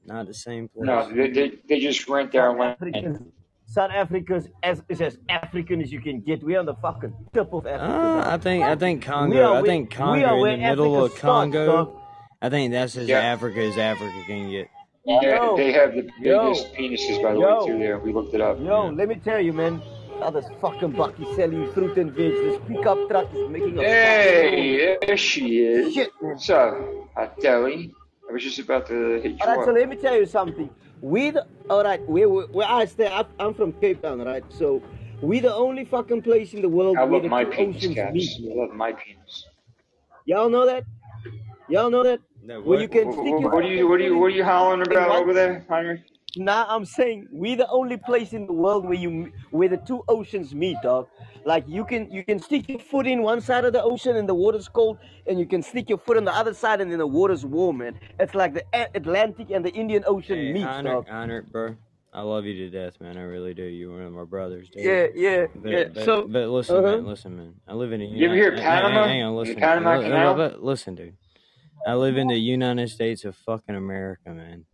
not 0.06 0.28
the 0.28 0.34
same 0.34 0.68
place. 0.68 0.86
No, 0.86 1.10
they, 1.12 1.30
they, 1.32 1.52
they 1.68 1.80
just 1.80 2.08
rent 2.08 2.32
their 2.32 2.50
South 2.52 2.60
land. 2.60 2.78
Africans, 2.82 3.20
South 3.66 3.92
Africa's 3.92 4.48
as 4.64 4.84
is 4.90 5.02
as 5.02 5.18
African 5.30 5.82
as 5.82 5.92
you 5.92 6.02
can 6.02 6.22
get. 6.22 6.44
We're 6.44 6.60
on 6.60 6.66
the 6.66 6.76
fucking 6.76 7.14
tip 7.34 7.52
of 7.54 7.66
Africa. 7.66 7.84
Uh. 7.84 8.24
I 8.28 8.38
think 8.38 8.64
I 8.64 8.76
think 8.76 9.04
Congo. 9.04 9.56
I 9.56 9.62
think 9.64 9.90
Congo 9.92 10.34
in 10.36 10.40
where 10.42 10.52
the 10.58 10.62
middle 10.64 11.06
Africa 11.06 11.14
of 11.16 11.20
Congo. 11.22 11.66
dog. 11.66 11.96
I 12.42 12.50
think 12.50 12.72
that's 12.72 12.96
as 12.96 13.08
Yeah. 13.08 13.20
Africa 13.20 13.60
as 13.62 13.78
Africa 13.78 14.14
can 14.28 14.50
get. 14.52 14.68
Yeah, 15.06 15.22
Yo, 15.22 15.58
they 15.58 15.72
have 15.72 15.94
the 15.94 16.08
yo, 16.20 16.50
biggest 16.54 16.74
penises, 16.76 17.24
by 17.24 17.34
the 17.34 17.40
way, 17.40 17.66
too. 17.66 17.80
There, 17.80 17.98
we 17.98 18.12
looked 18.12 18.34
it 18.36 18.42
up. 18.42 18.60
yo. 18.60 18.90
Let 18.90 19.08
me 19.08 19.16
tell 19.16 19.40
you, 19.40 19.54
man. 19.54 19.82
Now 20.20 20.32
this 20.32 20.46
fucking 20.62 20.94
bakkie 20.94 21.36
selling 21.36 21.72
fruit 21.74 21.98
and 21.98 22.12
veg. 22.12 22.32
This 22.32 22.60
pickup 22.68 23.08
truck 23.10 23.34
is 23.34 23.50
making 23.50 23.78
a 23.78 23.84
fucking 23.84 24.42
noise. 24.42 24.52
Hey, 24.52 24.98
there 25.06 25.18
she 25.18 25.60
is. 25.60 25.94
Shit, 25.94 26.12
man. 26.22 26.32
What's 26.34 26.50
up, 26.50 26.76
Hot 27.16 27.46
I 27.46 28.34
was 28.34 28.44
just 28.44 28.60
about 28.60 28.88
to 28.88 29.22
hit 29.22 29.32
you 29.34 29.38
All 29.42 29.56
right, 29.56 29.66
so 29.66 29.72
let 29.72 29.88
me 29.88 29.96
tell 29.96 30.16
you 30.16 30.26
something. 30.26 30.70
We, 31.02 31.30
the, 31.32 31.46
all 31.70 31.84
right, 31.84 32.02
where, 32.10 32.28
where, 32.28 32.48
where 32.48 32.68
I 32.68 32.86
stay, 32.86 33.08
I, 33.08 33.26
I'm 33.40 33.54
from 33.54 33.74
Cape 33.74 34.02
Town, 34.02 34.20
right? 34.22 34.44
So 34.50 34.82
we 35.22 35.40
the 35.40 35.54
only 35.54 35.86
fucking 35.86 36.24
place 36.24 36.54
in 36.54 36.62
the 36.62 36.70
world 36.70 36.98
I 36.98 37.04
where 37.04 37.14
love 37.14 37.24
the 37.24 37.30
my 37.30 37.44
two 37.44 37.52
penis, 37.52 37.76
oceans 37.78 37.96
Caps. 37.96 38.14
meet. 38.14 38.30
I 38.40 38.48
Man. 38.48 38.58
love 38.58 38.76
my 38.76 38.92
penis. 38.94 39.46
Y'all 40.26 40.50
know 40.50 40.66
that? 40.66 40.84
Y'all 41.70 41.90
know 41.90 42.04
that? 42.04 42.20
No, 42.44 42.62
Where 42.62 42.80
you 42.80 42.88
what? 42.88 42.92
can 42.92 43.08
What, 43.08 43.14
stick 43.14 43.40
your 43.40 43.40
what, 43.40 43.54
what 43.54 43.64
are 43.64 43.68
you 43.68 43.88
fucking 43.88 43.90
what 43.90 44.00
are 44.02 44.04
you 44.04 44.18
what 44.18 44.26
are 44.26 44.30
you 44.30 44.44
hollering 44.44 44.82
in 44.82 44.92
about 44.92 45.12
over 45.12 45.34
there, 45.34 45.66
Heinrich? 45.70 46.02
Nah, 46.38 46.66
I'm 46.70 46.86
saying 46.86 47.28
we're 47.32 47.58
the 47.58 47.70
only 47.70 47.98
place 47.98 48.34
in 48.34 48.48
the 48.48 48.54
world 48.54 48.86
where 48.86 48.94
you 48.98 49.32
where 49.52 49.70
the 49.70 49.78
two 49.78 50.04
oceans 50.08 50.56
meet, 50.56 50.78
dog. 50.84 51.08
Like 51.46 51.66
you 51.68 51.86
can 51.86 52.12
you 52.12 52.24
can 52.24 52.40
stick 52.40 52.70
your 52.70 52.80
foot 52.80 53.08
in 53.08 53.24
one 53.24 53.42
side 53.42 53.66
of 53.66 53.74
the 53.74 53.84
ocean 53.84 54.16
and 54.16 54.28
the 54.30 54.36
water's 54.36 54.68
cold, 54.70 54.98
and 55.28 55.40
you 55.40 55.46
can 55.46 55.62
stick 55.64 55.90
your 55.90 55.98
foot 56.00 56.18
on 56.18 56.26
the 56.26 56.34
other 56.34 56.54
side 56.54 56.82
and 56.82 56.92
then 56.92 57.00
the 57.00 57.08
water's 57.08 57.46
warm, 57.46 57.80
man. 57.80 58.00
It's 58.20 58.36
like 58.36 58.54
the 58.54 58.64
A- 58.74 58.90
Atlantic 58.96 59.52
and 59.52 59.66
the 59.66 59.72
Indian 59.72 60.04
Ocean 60.08 60.38
Hey, 60.38 60.54
meets, 60.54 60.68
Honor, 60.68 60.90
dog. 60.92 61.08
Honor, 61.10 61.42
bro. 61.44 61.76
I 62.14 62.22
love 62.22 62.46
you 62.46 62.56
to 62.56 62.70
death, 62.70 63.00
man. 63.02 63.18
I 63.18 63.22
really 63.22 63.54
do. 63.54 63.64
You're 63.64 63.94
one 63.98 64.02
of 64.04 64.14
my 64.14 64.24
brothers, 64.24 64.70
dude. 64.70 64.84
Yeah, 64.86 65.08
yeah, 65.16 65.46
But, 65.56 65.72
yeah. 65.72 65.84
but, 65.94 66.06
So, 66.06 66.28
but 66.28 66.50
listen, 66.50 66.78
uh 66.78 66.82
man. 66.82 67.06
Listen, 67.06 67.38
man. 67.38 67.54
I 67.68 67.74
live 67.74 67.92
in 67.94 68.00
the 68.00 68.08
You 68.08 68.26
ever 68.26 68.36
hear 68.36 68.54
of 68.54 68.60
Panama? 68.60 69.06
Hang 69.08 69.24
on, 69.24 69.34
The 69.34 69.40
listen. 69.42 69.60
Panama 69.62 69.98
Li- 69.98 70.04
Canal? 70.06 70.36
but 70.36 70.64
Listen, 70.64 70.96
dude. 70.96 71.14
I 71.86 71.94
live 71.96 72.18
in 72.18 72.28
the 72.28 72.38
United 72.40 72.90
States 72.90 73.24
of 73.26 73.36
fucking 73.36 73.76
America, 73.76 74.30
man. 74.32 74.66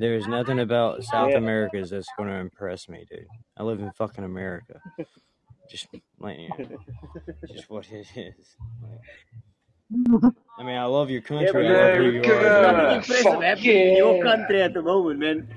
There's 0.00 0.26
nothing 0.26 0.60
about 0.60 1.04
South 1.04 1.32
yeah. 1.32 1.36
America's 1.36 1.90
that's 1.90 2.08
going 2.16 2.30
to 2.30 2.36
impress 2.36 2.88
me, 2.88 3.04
dude. 3.10 3.26
I 3.58 3.62
live 3.62 3.80
in 3.80 3.92
fucking 3.92 4.24
America. 4.24 4.80
Just 5.70 5.88
like 6.18 6.38
you 6.38 6.48
know, 6.48 6.78
just 7.46 7.68
what 7.68 7.86
it 7.92 8.06
is. 8.16 8.56
Like, 8.82 10.32
I 10.58 10.62
mean, 10.62 10.76
I 10.76 10.84
love 10.86 11.10
your 11.10 11.20
Yeah, 11.38 11.52
country. 11.52 11.68
I 11.68 11.72
love 11.88 11.96
who 11.98 12.04
you 12.04 12.22
there's 12.22 12.46
are. 12.46 12.62
nothing 12.62 12.80
America! 12.80 12.96
impressive 12.96 13.24
Fuck 13.24 13.42
happening 13.42 13.76
in 13.88 13.96
your 13.98 14.22
country 14.24 14.62
at 14.62 14.72
the 14.72 14.82
moment, 14.82 15.20
man. 15.20 15.48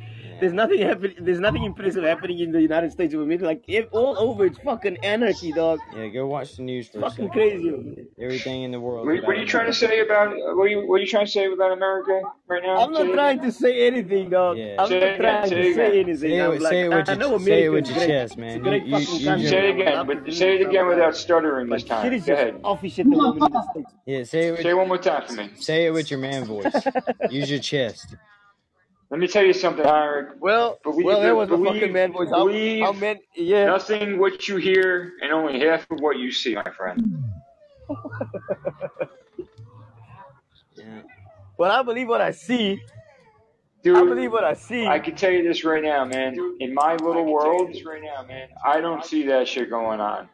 Yeah. 0.43 0.49
There's 0.49 0.53
nothing 0.53 0.79
happening. 0.81 1.15
There's 1.21 1.39
nothing 1.39 1.63
impressive 1.63 2.03
happening 2.03 2.39
in 2.39 2.51
the 2.51 2.61
United 2.61 2.91
States 2.91 3.13
of 3.13 3.21
America. 3.21 3.45
Like 3.45 3.63
if 3.67 3.85
all 3.91 4.17
over, 4.17 4.45
it's 4.45 4.57
fucking 4.59 4.97
anarchy, 5.03 5.51
dog. 5.53 5.79
Yeah, 5.95 6.07
go 6.07 6.27
watch 6.27 6.57
the 6.57 6.63
news 6.63 6.89
for 6.89 6.99
fucking 7.01 7.27
second. 7.27 7.29
crazy. 7.31 7.69
man. 7.71 8.07
Everything 8.21 8.63
in 8.63 8.71
the 8.71 8.79
world 8.79 9.05
What, 9.07 9.15
is 9.17 9.23
what 9.23 9.35
are 9.37 9.39
you 9.39 9.45
trying 9.45 9.67
to 9.67 9.73
say 9.73 9.99
about 10.01 10.29
what 10.55 10.63
are 10.63 10.67
you 10.67 10.87
what 10.87 10.95
are 10.95 10.99
you 11.03 11.07
trying 11.07 11.25
to 11.25 11.31
say 11.31 11.51
about 11.51 11.71
America 11.71 12.21
right 12.47 12.61
now? 12.63 12.75
I'm 12.83 12.91
not 12.91 13.05
it 13.07 13.13
trying 13.13 13.39
again. 13.39 13.51
to 13.51 13.57
say 13.57 13.87
anything, 13.87 14.29
dog. 14.29 14.57
Yeah. 14.57 14.75
I'm 14.79 14.87
Say 14.89 14.99
not 14.99 15.09
it 15.09 15.17
trying 15.17 15.49
Say 15.49 15.55
to 15.55 15.61
it 15.61 15.75
say 15.75 15.85
again. 15.87 15.99
anything. 16.05 16.17
Say 16.17 16.35
it, 16.37 16.41
I'm 16.43 16.49
with, 16.51 16.61
like, 16.61 16.71
say 16.71 16.81
it 16.81 16.89
with 16.89 17.09
I 17.09 17.13
your, 17.13 17.19
know 17.19 17.37
say 17.39 17.63
it 17.63 17.69
with 17.69 17.87
your 17.89 18.05
chest, 18.07 18.37
man. 18.37 18.57
You, 18.57 18.63
great 18.63 18.85
you, 18.85 18.91
fucking 18.99 19.13
use 19.15 19.23
country. 19.25 19.41
your, 19.43 19.49
Say 19.51 19.69
it 19.69 19.79
again, 19.79 20.07
but 20.07 20.33
say 20.33 20.55
it 20.59 20.67
again 20.67 20.87
without 20.87 21.15
stuttering 21.15 21.69
this 21.69 21.83
time. 21.83 22.03
shit 22.03 22.13
is 22.13 22.25
Go 22.25 22.33
ahead. 22.33 22.59
office 22.63 22.99
at 22.99 23.05
the 23.05 23.15
moment 23.15 23.45
in 23.45 23.51
the 23.53 23.71
States. 23.71 23.91
yeah, 24.05 24.23
say 24.23 24.47
it 24.47 24.51
with, 24.51 24.61
Say 24.61 24.69
it 24.69 24.73
one 24.77 24.87
more 24.87 24.97
time 24.97 25.25
for 25.27 25.33
me. 25.33 25.49
say 25.55 25.85
it 25.85 25.91
with 25.91 26.11
your 26.11 26.19
man 26.19 26.45
voice. 26.45 26.65
Use 27.29 27.49
your 27.49 27.59
chest. 27.59 28.15
Let 29.13 29.19
me 29.19 29.27
tell 29.27 29.45
you 29.45 29.53
something, 29.53 29.85
Heinrich. 29.85 30.29
Well, 30.39 30.79
Believe 30.83 31.05
well, 31.05 31.21
that 31.21 31.29
it, 31.29 31.33
was 31.33 31.47
my 31.47 31.71
fucking 31.71 31.93
man 31.93 32.13
voice. 32.13 32.29
How, 32.29 32.37
how 32.37 32.45
believe 32.47 32.99
man, 32.99 33.19
yeah. 33.35 33.67
nothing 33.67 34.17
what 34.17 34.47
you 34.47 34.57
hear 34.57 35.11
and 35.21 35.31
only 35.31 35.59
half 35.59 35.85
of 35.91 35.99
what 35.99 36.17
you 36.17 36.31
see, 36.31 36.55
my 36.55 36.71
friend. 36.75 37.23
Yeah. 40.75 41.01
Well, 41.59 41.71
I 41.71 41.83
believe 41.83 42.07
what 42.07 42.19
I 42.21 42.31
see. 42.31 42.81
Dude, 43.83 43.95
I 43.95 44.03
believe 44.03 44.31
what 44.31 44.43
I 44.43 44.55
see. 44.55 44.87
I 44.87 44.97
can 44.97 45.15
tell 45.15 45.29
you 45.29 45.43
this 45.43 45.63
right 45.63 45.83
now, 45.83 46.03
man. 46.05 46.35
In 46.59 46.73
my 46.73 46.95
little 46.95 47.31
world, 47.31 47.69
right 47.85 48.01
now, 48.01 48.25
man, 48.25 48.47
I 48.65 48.81
don't 48.81 49.05
see 49.05 49.27
that 49.27 49.47
shit 49.47 49.69
going 49.69 49.99
on. 49.99 50.27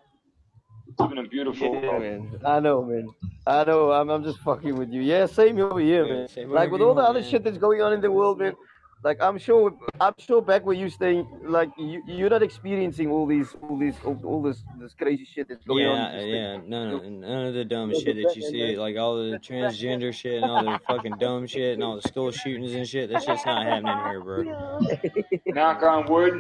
It's 0.88 0.96
been 1.10 1.18
a 1.18 1.28
beautiful 1.28 1.74
Yeah, 1.76 1.82
world. 1.90 2.02
man. 2.02 2.40
I 2.46 2.60
know, 2.62 2.84
man. 2.84 3.10
I 3.46 3.64
know. 3.66 3.92
I'm, 3.92 4.10
I'm 4.10 4.24
just 4.24 4.40
fucking 4.40 4.76
with 4.76 4.90
you. 4.92 5.02
Yeah, 5.02 5.26
same 5.26 5.60
over 5.60 5.80
here, 5.80 6.06
Yeah, 6.06 6.14
man. 6.14 6.28
say 6.30 6.46
Like 6.46 6.72
with 6.72 6.82
all 6.82 6.96
the 6.96 7.02
other 7.02 7.20
man. 7.22 7.30
shit 7.30 7.44
that's 7.44 7.58
going 7.58 7.82
on 7.82 7.94
in 7.94 8.02
the 8.02 8.10
world, 8.12 8.40
man. 8.40 8.56
Like 9.04 9.18
I'm 9.22 9.38
sure, 9.38 9.74
I'm 10.00 10.14
sure 10.20 10.42
back 10.42 10.66
where 10.66 10.76
you 10.76 10.90
staying, 10.90 11.28
like 11.46 11.70
you, 11.78 12.04
you're 12.08 12.30
not 12.30 12.44
experiencing 12.44 13.10
all 13.10 13.28
these, 13.28 13.56
all 13.64 13.78
these, 13.78 13.96
all, 14.06 14.20
all 14.26 14.42
this, 14.44 14.64
this 14.80 14.94
crazy 14.94 15.26
shit 15.26 15.48
that's 15.50 15.66
going 15.66 15.86
on 15.88 16.00
Yeah, 16.00 16.20
the 16.20 16.28
yeah, 16.28 16.58
none 16.58 16.90
of 16.90 17.04
none 17.06 17.48
of 17.48 17.54
the 17.56 17.66
dumb 17.66 17.94
shit 17.94 18.18
that 18.18 18.36
you 18.36 18.42
see, 18.42 18.78
like 18.78 18.98
all 18.98 19.18
the 19.18 19.40
transgender 19.40 20.14
shit 20.14 20.40
and 20.40 20.50
all 20.50 20.64
the 20.64 20.80
fucking 20.88 21.18
dumb 21.18 21.48
shit 21.48 21.74
and 21.76 21.84
all 21.84 21.96
the 21.96 22.02
school 22.02 22.32
shootings 22.32 22.74
and 22.74 22.88
shit. 22.88 23.10
That 23.10 23.24
shit's 23.24 23.46
not 23.46 23.66
happening 23.66 24.00
here, 24.00 24.22
bro. 24.22 24.46
Knock 25.54 25.84
on 25.84 26.10
wood, 26.10 26.34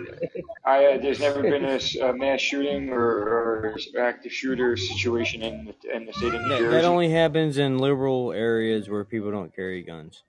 I 0.65 0.85
uh, 0.85 0.97
there's 1.01 1.19
never 1.19 1.43
been 1.43 1.65
a, 1.65 1.75
s- 1.75 1.95
a 1.95 2.13
mass 2.13 2.41
shooting 2.41 2.89
or, 2.91 3.01
or 3.01 3.77
active 3.99 4.31
shooter 4.33 4.77
situation 4.77 5.43
in 5.43 5.65
the, 5.65 5.95
in 5.95 6.05
the 6.05 6.13
state 6.13 6.33
of 6.35 6.41
New 6.43 6.49
That 6.49 6.69
that 6.71 6.85
only 6.85 7.09
happens 7.09 7.57
in 7.57 7.79
liberal 7.79 8.33
areas 8.33 8.89
where 8.89 9.05
people 9.05 9.31
don't 9.31 9.55
carry 9.55 9.83
guns. 9.83 10.23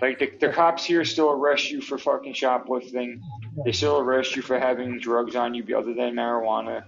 Like 0.00 0.18
the, 0.18 0.30
the 0.40 0.48
cops 0.52 0.84
here 0.84 1.04
still 1.04 1.30
arrest 1.30 1.70
you 1.70 1.80
for 1.80 1.98
fucking 1.98 2.34
shoplifting. 2.34 3.22
They 3.64 3.72
still 3.72 3.98
arrest 3.98 4.34
you 4.34 4.42
for 4.42 4.58
having 4.58 4.98
drugs 4.98 5.36
on 5.36 5.54
you 5.54 5.64
other 5.76 5.94
than 5.94 6.14
marijuana. 6.14 6.84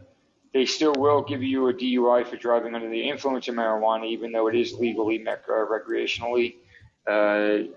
They 0.52 0.66
still 0.66 0.94
will 0.96 1.22
give 1.22 1.42
you 1.42 1.68
a 1.68 1.74
DUI 1.74 2.26
for 2.26 2.36
driving 2.36 2.74
under 2.74 2.88
the 2.88 3.08
influence 3.08 3.46
of 3.48 3.54
marijuana, 3.54 4.06
even 4.06 4.32
though 4.32 4.48
it 4.48 4.56
is 4.56 4.72
legally 4.74 5.24
uh, 5.26 5.36
recreationally. 5.48 6.56
Uh, 7.06 7.70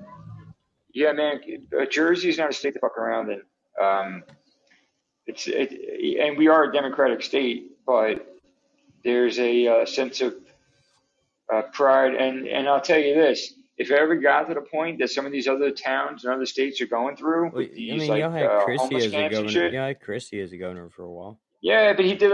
yeah, 0.93 1.11
man, 1.11 1.41
uh, 1.79 1.85
Jersey 1.85 2.29
is 2.29 2.37
not 2.37 2.49
a 2.49 2.53
state 2.53 2.73
to 2.73 2.79
fuck 2.79 2.97
around 2.97 3.29
in. 3.31 3.41
Um, 3.79 4.23
it's 5.27 5.47
it, 5.47 5.71
and 6.19 6.37
we 6.37 6.47
are 6.47 6.63
a 6.63 6.73
democratic 6.73 7.21
state, 7.21 7.71
but 7.85 8.39
there's 9.03 9.37
a 9.37 9.67
uh, 9.67 9.85
sense 9.85 10.21
of 10.21 10.35
uh, 11.53 11.63
pride. 11.73 12.15
And 12.15 12.47
and 12.47 12.67
I'll 12.67 12.81
tell 12.81 12.99
you 12.99 13.13
this: 13.13 13.53
if 13.79 13.89
it 13.89 13.97
ever 13.97 14.15
got 14.17 14.47
to 14.49 14.53
the 14.53 14.61
point 14.61 14.99
that 14.99 15.09
some 15.09 15.25
of 15.25 15.31
these 15.31 15.47
other 15.47 15.71
towns 15.71 16.25
and 16.25 16.33
other 16.33 16.45
states 16.45 16.81
are 16.81 16.85
going 16.85 17.15
through 17.15 17.49
Well, 17.51 17.63
I 17.63 17.67
mean, 17.73 18.07
like 18.09 18.19
y'all 18.19 18.29
had 18.29 18.45
uh, 18.45 18.65
as 18.97 19.05
a 19.05 19.29
governor. 19.29 19.49
Y'all 19.69 19.87
had 19.87 19.99
as 20.41 20.51
a 20.51 20.57
governor 20.57 20.89
for 20.89 21.03
a 21.03 21.11
while. 21.11 21.39
yeah, 21.61 21.93
but 21.93 22.03
he 22.03 22.13
did. 22.13 22.31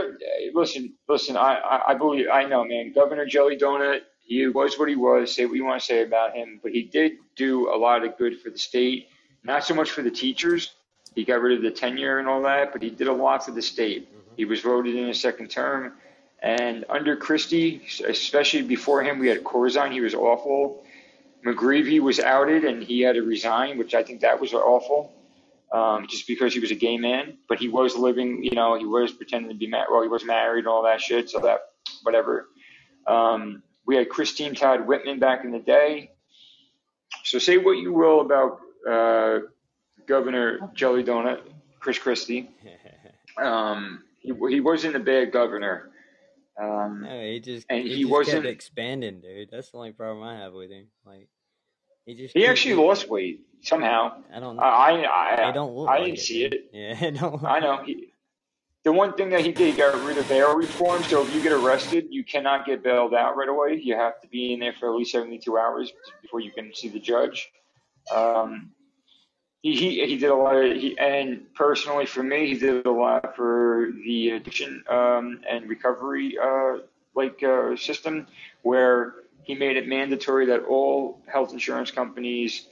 Listen, 0.53 0.93
listen. 1.07 1.37
I, 1.37 1.55
I, 1.55 1.91
I 1.91 1.93
believe. 1.93 2.25
I 2.33 2.45
know, 2.45 2.65
man. 2.65 2.91
Governor 2.93 3.25
Jelly 3.25 3.57
Donut. 3.57 4.01
He 4.19 4.47
was 4.47 4.79
what 4.79 4.89
he 4.89 4.95
was. 4.95 5.35
Say 5.35 5.45
what 5.45 5.55
you 5.55 5.63
want 5.65 5.79
to 5.79 5.85
say 5.85 6.01
about 6.01 6.35
him, 6.35 6.59
but 6.63 6.71
he 6.71 6.81
did 6.81 7.13
do 7.35 7.69
a 7.71 7.77
lot 7.77 8.03
of 8.03 8.17
good 8.17 8.41
for 8.41 8.49
the 8.49 8.57
state. 8.57 9.09
Not 9.43 9.63
so 9.63 9.75
much 9.75 9.91
for 9.91 10.01
the 10.01 10.09
teachers. 10.09 10.73
He 11.13 11.23
got 11.23 11.41
rid 11.41 11.55
of 11.55 11.61
the 11.61 11.69
tenure 11.69 12.17
and 12.17 12.27
all 12.27 12.41
that, 12.41 12.73
but 12.73 12.81
he 12.81 12.89
did 12.89 13.07
a 13.07 13.13
lot 13.13 13.45
for 13.45 13.51
the 13.51 13.61
state. 13.61 14.09
He 14.35 14.45
was 14.45 14.61
voted 14.61 14.95
in 14.95 15.09
a 15.09 15.13
second 15.13 15.49
term, 15.49 15.93
and 16.41 16.85
under 16.89 17.15
Christie, 17.15 17.83
especially 18.05 18.63
before 18.63 19.03
him, 19.03 19.19
we 19.19 19.27
had 19.27 19.43
Corzine. 19.43 19.91
He 19.91 20.01
was 20.01 20.15
awful. 20.15 20.84
McGreevy 21.45 21.99
was 21.99 22.19
outed 22.19 22.63
and 22.63 22.81
he 22.81 23.01
had 23.01 23.15
to 23.15 23.21
resign, 23.21 23.77
which 23.77 23.93
I 23.93 24.03
think 24.03 24.21
that 24.21 24.39
was 24.39 24.53
awful 24.53 25.13
um, 25.71 26.07
just 26.07 26.27
because 26.27 26.53
he 26.53 26.59
was 26.59 26.71
a 26.71 26.75
gay 26.75 26.97
man, 26.97 27.37
but 27.47 27.59
he 27.59 27.67
was 27.67 27.95
living, 27.95 28.43
you 28.43 28.51
know, 28.51 28.77
he 28.77 28.85
was 28.85 29.11
pretending 29.11 29.49
to 29.49 29.57
be 29.57 29.67
married. 29.67 29.87
Well, 29.91 30.01
he 30.01 30.07
was 30.07 30.25
married 30.25 30.59
and 30.59 30.67
all 30.67 30.83
that 30.83 31.01
shit. 31.01 31.29
So 31.29 31.39
that, 31.39 31.59
whatever. 32.03 32.47
Um, 33.05 33.61
we 33.85 33.95
had 33.95 34.09
Christine 34.09 34.55
Todd 34.55 34.87
Whitman 34.87 35.19
back 35.19 35.43
in 35.43 35.51
the 35.51 35.59
day. 35.59 36.11
So 37.23 37.39
say 37.39 37.57
what 37.57 37.73
you 37.73 37.93
will 37.93 38.21
about 38.21 38.59
uh, 38.89 39.39
Governor 40.07 40.71
Jelly 40.73 41.03
Donut, 41.03 41.41
Chris 41.79 41.99
Christie. 41.99 42.49
Um, 43.37 44.05
he, 44.21 44.31
he 44.49 44.61
wasn't 44.61 44.95
a 44.95 44.99
bad 44.99 45.33
governor. 45.33 45.89
Um, 46.57 47.01
no, 47.03 47.19
he 47.19 47.41
just 47.41 47.65
and 47.69 47.83
he, 47.83 47.95
he 47.95 48.01
just 48.03 48.11
wasn't. 48.13 48.43
kept 48.43 48.53
expanding, 48.53 49.19
dude. 49.19 49.49
That's 49.51 49.71
the 49.71 49.77
only 49.77 49.91
problem 49.91 50.25
I 50.25 50.37
have 50.37 50.53
with 50.53 50.71
him. 50.71 50.87
Like 51.05 51.27
he 52.05 52.13
just 52.15 52.33
He 52.35 52.45
actually 52.45 52.75
lost 52.75 53.09
weight 53.09 53.41
somehow. 53.61 54.21
I 54.33 54.39
don't. 54.39 54.59
I 54.59 55.03
I 55.03 55.49
It 55.49 55.53
don't 55.53 55.75
look 55.75 55.89
I 55.89 55.97
like 55.97 56.05
didn't 56.05 56.17
it, 56.19 56.21
see 56.21 56.43
it. 56.45 56.69
Yeah, 56.71 57.09
don't. 57.21 57.43
I 57.43 57.59
know. 57.59 57.83
He, 57.83 58.09
the 58.83 58.91
one 58.91 59.13
thing 59.13 59.29
that 59.31 59.41
he 59.41 59.51
did, 59.51 59.71
he 59.71 59.77
got 59.77 59.99
rid 60.05 60.17
of 60.17 60.29
bail 60.29 60.55
reform. 60.55 61.01
So 61.03 61.23
if 61.23 61.33
you 61.33 61.41
get 61.41 61.51
arrested, 61.51 62.07
you 62.11 62.23
cannot 62.23 62.65
get 62.67 62.83
bailed 62.83 63.15
out 63.15 63.35
right 63.35 63.49
away. 63.49 63.79
You 63.81 63.95
have 63.95 64.21
to 64.21 64.27
be 64.27 64.53
in 64.53 64.59
there 64.59 64.73
for 64.73 64.89
at 64.89 64.95
least 64.95 65.11
72 65.11 65.57
hours 65.57 65.91
before 66.21 66.39
you 66.39 66.51
can 66.51 66.73
see 66.73 66.89
the 66.89 66.99
judge. 66.99 67.51
Um, 68.13 68.71
he, 69.63 69.75
he 69.75 70.05
he 70.05 70.17
did 70.17 70.29
a 70.29 70.35
lot 70.35 70.55
of 70.55 70.77
he 70.77 70.95
and 70.99 71.51
personally 71.55 72.05
for 72.05 72.21
me, 72.21 72.47
he 72.47 72.59
did 72.59 72.85
a 72.85 72.91
lot 72.91 73.35
for 73.35 73.89
the 74.05 74.29
addiction 74.31 74.83
um, 74.87 75.41
and 75.49 75.67
recovery 75.67 76.37
uh, 76.41 76.77
like 77.15 77.41
uh, 77.41 77.75
system 77.75 78.27
where 78.61 79.15
he 79.45 79.55
made 79.55 79.77
it 79.77 79.87
mandatory 79.87 80.47
that 80.47 80.65
all 80.65 81.21
health 81.31 81.53
insurance 81.53 81.91
companies 81.91 82.67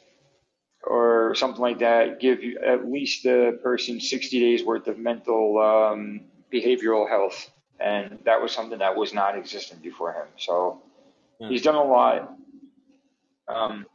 or 0.83 1.33
something 1.35 1.61
like 1.61 1.79
that 1.79 2.19
give 2.19 2.43
you 2.43 2.59
at 2.59 2.89
least 2.91 3.23
the 3.23 3.57
person 3.63 4.01
60 4.01 4.39
days 4.39 4.63
worth 4.65 4.87
of 4.87 4.97
mental 4.97 5.57
um, 5.61 6.21
behavioral 6.51 7.07
health 7.07 7.49
and 7.79 8.19
that 8.25 8.41
was 8.41 8.51
something 8.51 8.79
that 8.79 8.95
was 8.95 9.13
not 9.13 9.37
existent 9.37 9.81
before 9.81 10.11
him 10.13 10.27
so 10.37 10.81
Yeah. 11.39 11.49
he's 11.49 11.61
done 11.61 11.75
a 11.75 11.83
lot 11.83 12.35
um, 13.47 13.85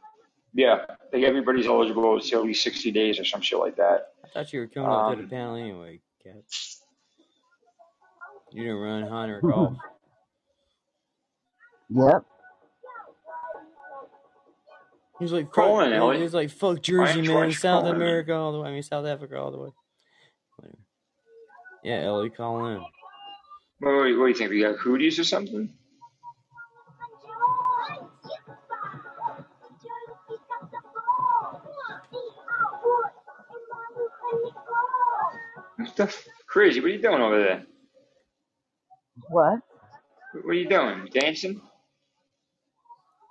yeah 0.53 0.85
I 0.89 0.95
think 1.11 1.25
everybody's 1.25 1.67
eligible 1.67 2.19
to 2.19 2.35
at 2.35 2.43
least 2.43 2.63
60 2.63 2.91
days 2.91 3.19
or 3.19 3.25
some 3.25 3.41
shit 3.41 3.59
like 3.59 3.75
that 3.75 4.13
I 4.23 4.27
thought 4.29 4.51
you 4.53 4.59
were 4.61 4.67
coming 4.67 4.91
up 4.91 5.09
to 5.11 5.15
the 5.17 5.23
Um, 5.23 5.29
panel 5.29 5.55
anyway, 5.55 5.99
Cap. 6.23 6.35
You 8.51 8.63
didn't 8.63 8.77
run 8.77 9.07
Heinrich 9.07 9.43
golf 9.43 9.75
Yep. 11.91 12.23
He's 15.19 15.33
like, 15.33 15.53
fuck, 15.53 15.65
on, 15.65 16.15
he 16.15 16.21
he's 16.21 16.33
like, 16.33 16.49
fuck 16.49 16.81
Jersey, 16.81 17.17
man. 17.17 17.25
George 17.25 17.59
South 17.59 17.83
Colin. 17.83 17.95
America 17.97 18.33
all 18.33 18.53
the 18.53 18.59
way. 18.61 18.69
I 18.69 18.71
mean, 18.71 18.83
South 18.83 19.05
Africa 19.05 19.37
all 19.37 19.51
the 19.51 19.57
way. 19.57 19.69
Yeah, 21.83 22.01
Ellie 22.03 22.29
calling. 22.29 22.79
What, 23.79 23.93
what, 23.93 23.93
what 23.95 24.03
do 24.03 24.27
you 24.27 24.33
think? 24.33 24.51
We 24.51 24.61
got 24.61 24.77
hooties 24.77 25.19
or 25.19 25.23
something? 25.23 25.73
What 35.95 36.27
crazy? 36.47 36.79
What 36.79 36.87
are 36.87 36.93
you 36.93 37.01
doing 37.01 37.21
over 37.21 37.39
there? 37.39 37.63
What? 39.29 39.59
What 40.33 40.51
are 40.51 40.53
you 40.53 40.67
doing? 40.67 41.07
Dancing? 41.11 41.61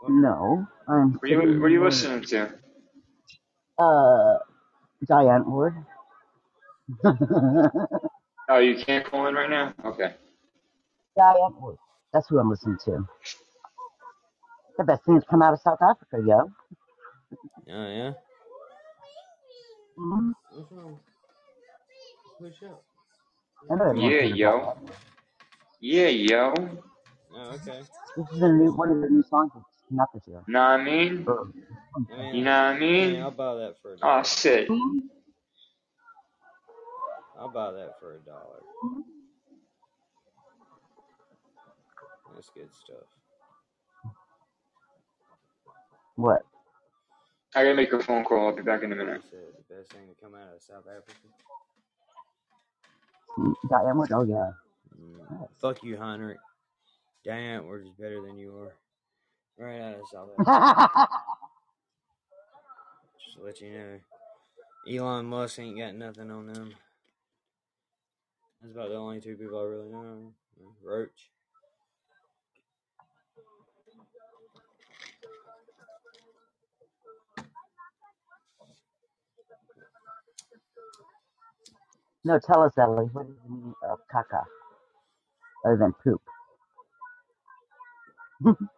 No. 0.09 0.67
I'm 0.89 1.21
What 1.21 1.25
are 1.25 1.29
you 1.29 1.61
What 1.61 1.67
are 1.67 1.71
you 1.71 1.85
here. 1.85 1.85
listening 1.85 2.23
to? 2.25 2.55
Uh, 3.79 4.39
Die 5.07 5.25
Antwoord. 5.25 5.75
Oh, 8.49 8.59
you 8.59 8.77
can't 8.85 9.05
call 9.07 9.27
in 9.29 9.35
right 9.35 9.51
now. 9.51 9.75
Okay. 9.85 10.15
Die 11.17 11.23
Antwoord. 11.47 11.79
That's 12.13 12.29
who 12.29 12.39
I'm 12.39 12.51
listening 12.51 12.79
to. 12.87 13.07
The 14.79 14.85
best 14.85 15.05
thing 15.05 15.15
that's 15.15 15.27
come 15.29 15.43
out 15.43 15.55
of 15.55 15.61
South 15.61 15.81
Africa, 15.83 16.19
yo. 16.27 16.53
Oh 17.71 17.89
yeah. 17.89 18.13
Mm-hmm. 19.99 20.31
Mm-hmm. 20.61 20.95
Push 22.41 22.63
up. 22.65 22.85
I 23.71 23.77
know 23.77 23.91
everyone's 23.91 24.17
Yeah, 24.17 24.23
heard 24.23 24.33
yo. 24.33 24.53
about. 24.55 24.79
Yeah, 25.81 26.09
yo. 26.09 26.55
Oh 27.35 27.53
okay. 27.57 27.81
This 28.17 28.27
is 28.33 28.43
a 28.43 28.49
new 28.49 28.73
one 28.73 28.91
of 28.91 29.01
the 29.03 29.09
new 29.09 29.23
songs 29.25 29.53
that 29.89 29.95
came 29.95 30.01
out 30.01 30.09
this 30.15 30.29
year. 30.29 30.45
Know 30.49 30.61
what 30.61 30.81
I 30.81 30.85
mean? 30.85 31.25
Or, 31.27 31.53
I 32.13 32.17
mean, 32.17 32.35
You 32.35 32.45
know 32.45 32.51
what 32.53 32.59
I 32.77 32.79
I 32.95 32.97
mean, 32.97 33.17
mean? 33.17 33.23
I'll 33.23 33.31
buy 33.33 33.55
that 33.57 33.77
for 33.83 33.95
a 33.95 33.99
Oh, 34.03 34.23
dollar. 34.23 34.25
shit. 34.25 34.69
I'll 37.39 37.49
buy 37.49 37.73
that 37.73 37.99
for 38.01 38.17
a 38.17 38.21
dollar. 38.21 38.63
That's 42.35 42.51
good 42.51 42.73
stuff. 42.73 43.09
what? 46.17 46.43
I 47.57 47.65
gotta 47.65 47.77
make 47.77 47.93
a 47.93 48.01
phone 48.03 48.25
call. 48.25 48.49
I'll 48.49 48.57
be 48.57 48.63
back 48.63 48.83
in 48.85 48.93
a 48.93 48.97
Like 48.97 49.09
I 49.11 49.19
minute. 49.19 49.23
said, 49.31 49.55
the 49.59 49.75
best 49.75 49.93
thing 49.93 50.09
to 50.09 50.15
come 50.23 50.35
out 50.35 50.55
of 50.55 50.63
South 50.63 50.87
Africa. 50.89 51.29
Die 53.71 53.85
Antwoord? 53.85 54.13
Oh 54.13 54.25
yeah. 54.25 54.53
Mm, 55.01 55.29
fuck 55.61 55.83
you, 55.83 55.99
Heinrich. 55.99 56.41
Die 57.25 57.31
Antwoord 57.33 57.85
is 57.85 57.91
better 57.93 58.23
than 58.23 58.39
you 58.39 58.57
are. 58.59 58.88
Right 59.59 59.81
out 59.81 60.01
of 60.01 60.09
South 60.09 60.29
Just 63.19 63.37
to 63.37 63.43
let 63.45 63.61
you 63.61 63.73
know. 63.73 64.01
Elon 64.89 65.27
Musk 65.27 65.59
ain't 65.59 65.79
got 65.79 65.95
nothing 65.95 66.31
on 66.31 66.47
them. 66.47 66.75
That's 68.63 68.75
about 68.75 68.91
the 68.91 68.97
only 68.97 69.21
two 69.21 69.37
people 69.37 69.61
I 69.61 69.65
really 69.65 69.89
know. 69.91 70.33
Roach. 70.83 71.31
no, 82.25 82.39
tell 82.41 82.63
us, 82.63 82.79
Ellie. 82.79 83.07
What 83.13 83.27
is 83.27 83.37
the 83.45 83.51
meaning 83.51 83.75
of 83.89 83.99
caca 84.13 84.45
other 85.67 85.77
than 85.79 85.95
poop? 86.05 86.23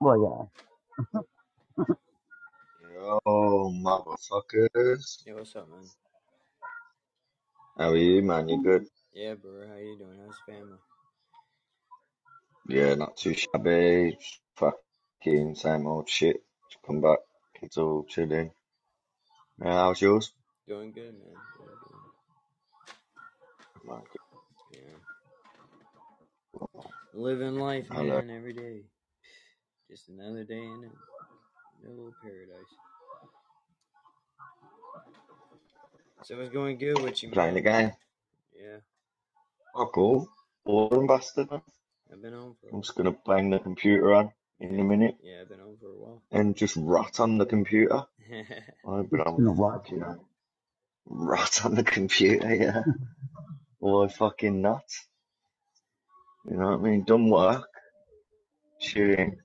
well, 0.00 0.18
yeah. 0.22 0.46
Yo, 2.94 3.72
motherfuckers. 3.84 5.22
Yeah, 5.26 5.34
what's 5.34 5.56
up, 5.56 5.68
man? 5.68 5.84
How 7.78 7.90
are 7.90 7.96
you, 7.96 8.22
man? 8.22 8.48
You 8.48 8.62
good? 8.62 8.86
Yeah, 9.12 9.34
bro. 9.34 9.66
How 9.68 9.76
you 9.76 9.96
doing? 9.98 10.18
How's 10.24 10.36
the 10.46 10.52
family? 10.52 10.78
Yeah, 12.68 12.94
not 12.94 13.16
too 13.16 13.34
shabby. 13.34 14.18
Fucking 14.56 15.54
same 15.54 15.86
old 15.86 16.08
shit. 16.08 16.42
Just 16.70 16.82
come 16.86 17.00
back. 17.00 17.18
Kids 17.60 17.78
all 17.78 18.04
chilling. 18.08 18.50
Yeah, 19.62 19.72
how's 19.72 20.02
yours? 20.02 20.32
Doing 20.68 20.92
good, 20.92 21.14
man. 21.14 21.36
Doing 21.58 21.78
Man, 23.86 24.02
good. 24.12 24.80
Yeah. 24.80 24.98
Living 27.14 27.58
life, 27.58 27.86
I 27.90 28.02
man, 28.02 28.30
every 28.30 28.52
day. 28.52 28.82
Just 29.90 30.08
another 30.08 30.44
day 30.44 30.58
in 30.62 30.84
it. 30.84 30.92
No 31.84 31.90
little 31.90 32.14
paradise. 32.22 32.72
So 36.22 36.40
it's 36.40 36.52
going 36.52 36.78
good 36.78 37.00
with 37.02 37.22
you, 37.22 37.30
Playing 37.30 37.54
the 37.54 37.62
man. 37.62 37.88
game. 37.88 37.92
Yeah, 38.58 38.78
Oh, 39.74 39.90
cool. 39.94 40.28
Boring 40.64 41.06
bastard, 41.06 41.50
man. 41.50 41.60
I've 42.12 42.22
been 42.22 42.34
on 42.34 42.54
for. 42.60 42.74
I'm 42.74 42.82
just 42.82 42.96
gonna 42.96 43.14
bang 43.26 43.50
the 43.50 43.58
computer 43.58 44.14
on 44.14 44.32
in 44.58 44.80
a 44.80 44.84
minute 44.84 45.16
Yeah, 45.22 45.42
I've 45.42 45.48
been 45.48 45.60
on 45.60 45.76
for 45.80 45.88
a 45.90 45.94
while. 45.96 46.22
and 46.32 46.56
just 46.56 46.76
rot 46.76 47.20
on 47.20 47.38
the 47.38 47.46
computer. 47.46 48.02
I've 48.88 49.10
been 49.10 49.20
on 49.20 49.36
been 49.36 49.46
a 49.46 49.52
while. 49.52 49.78
fucking 49.78 50.02
rot 51.06 51.64
on 51.64 51.74
the 51.74 51.84
computer, 51.84 52.54
yeah. 52.54 52.82
Or 53.80 54.08
fucking 54.08 54.62
nuts. 54.62 55.06
You 56.50 56.56
know 56.56 56.70
what 56.70 56.80
I 56.80 56.82
mean? 56.82 57.04
Done 57.04 57.28
work. 57.30 57.68
Shooting. 58.80 59.36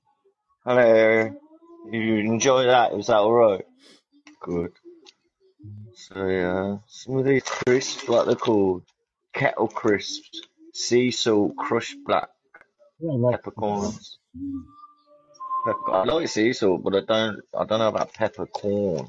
Hello. 0.64 1.32
You 1.92 2.18
enjoy 2.18 2.66
that? 2.66 2.96
Was 2.96 3.08
that 3.08 3.18
alright? 3.18 3.66
Good. 4.42 4.74
So 5.96 6.28
yeah, 6.28 6.78
some 6.88 7.18
of 7.18 7.26
these 7.26 7.42
crisps, 7.42 8.08
what 8.08 8.28
they're 8.28 8.36
called, 8.36 8.84
kettle 9.34 9.68
crisps, 9.68 10.42
sea 10.74 11.10
salt, 11.10 11.56
crushed 11.58 11.98
black 12.06 12.30
Yeah, 13.00 13.14
like 13.14 13.38
peppercorns. 13.38 14.20
Pepper, 15.66 15.92
I 15.92 16.04
like 16.04 16.28
sea 16.28 16.54
salt, 16.54 16.84
but 16.84 16.96
I 16.96 17.02
don't, 17.02 17.42
I 17.58 17.66
don't 17.66 17.80
know 17.80 17.88
about 17.88 18.14
peppercorn. 18.14 19.08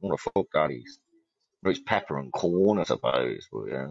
What 0.00 0.10
the 0.10 0.18
fuck 0.18 0.46
that 0.52 0.70
is? 0.72 0.98
Well, 1.62 1.70
it's 1.70 1.80
pepper 1.80 2.18
and 2.18 2.30
corn, 2.30 2.80
I 2.80 2.84
suppose, 2.84 3.48
but 3.50 3.64
yeah, 3.70 3.88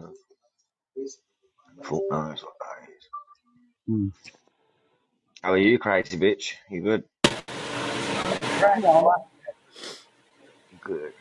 fuck 1.82 2.02
knows 2.12 2.44
what 2.44 2.54
that 2.60 2.88
is. 2.88 3.04
Mm. 3.90 4.12
How 5.46 5.52
are 5.52 5.58
you, 5.58 5.78
crazy 5.78 6.18
bitch? 6.18 6.54
You 6.68 6.80
good? 6.80 7.04
Yeah, 8.44 9.04
Good. 10.82 11.12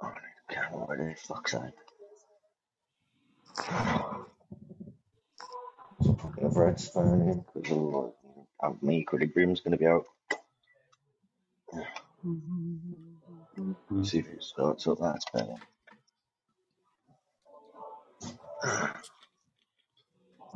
Oh, 0.00 0.06
I 0.06 0.54
can't 0.54 0.88
wait 0.88 1.00
any 1.00 1.16
fuck's 1.16 1.50
sake. 1.50 1.60
Fucking 6.04 6.50
Red's 6.54 6.88
phone 6.88 7.22
in 7.22 7.44
because 7.52 7.72
of 7.72 7.82
like, 7.82 8.12
um, 8.62 8.78
me, 8.82 8.98
Equilibrium's 8.98 9.58
gonna 9.58 9.76
be 9.76 9.86
out. 9.86 10.06
Mm. 12.24 14.06
See 14.06 14.20
if 14.20 14.28
it 14.28 14.44
starts 14.44 14.86
up. 14.86 14.98
That's 15.00 15.26
better. 15.34 15.56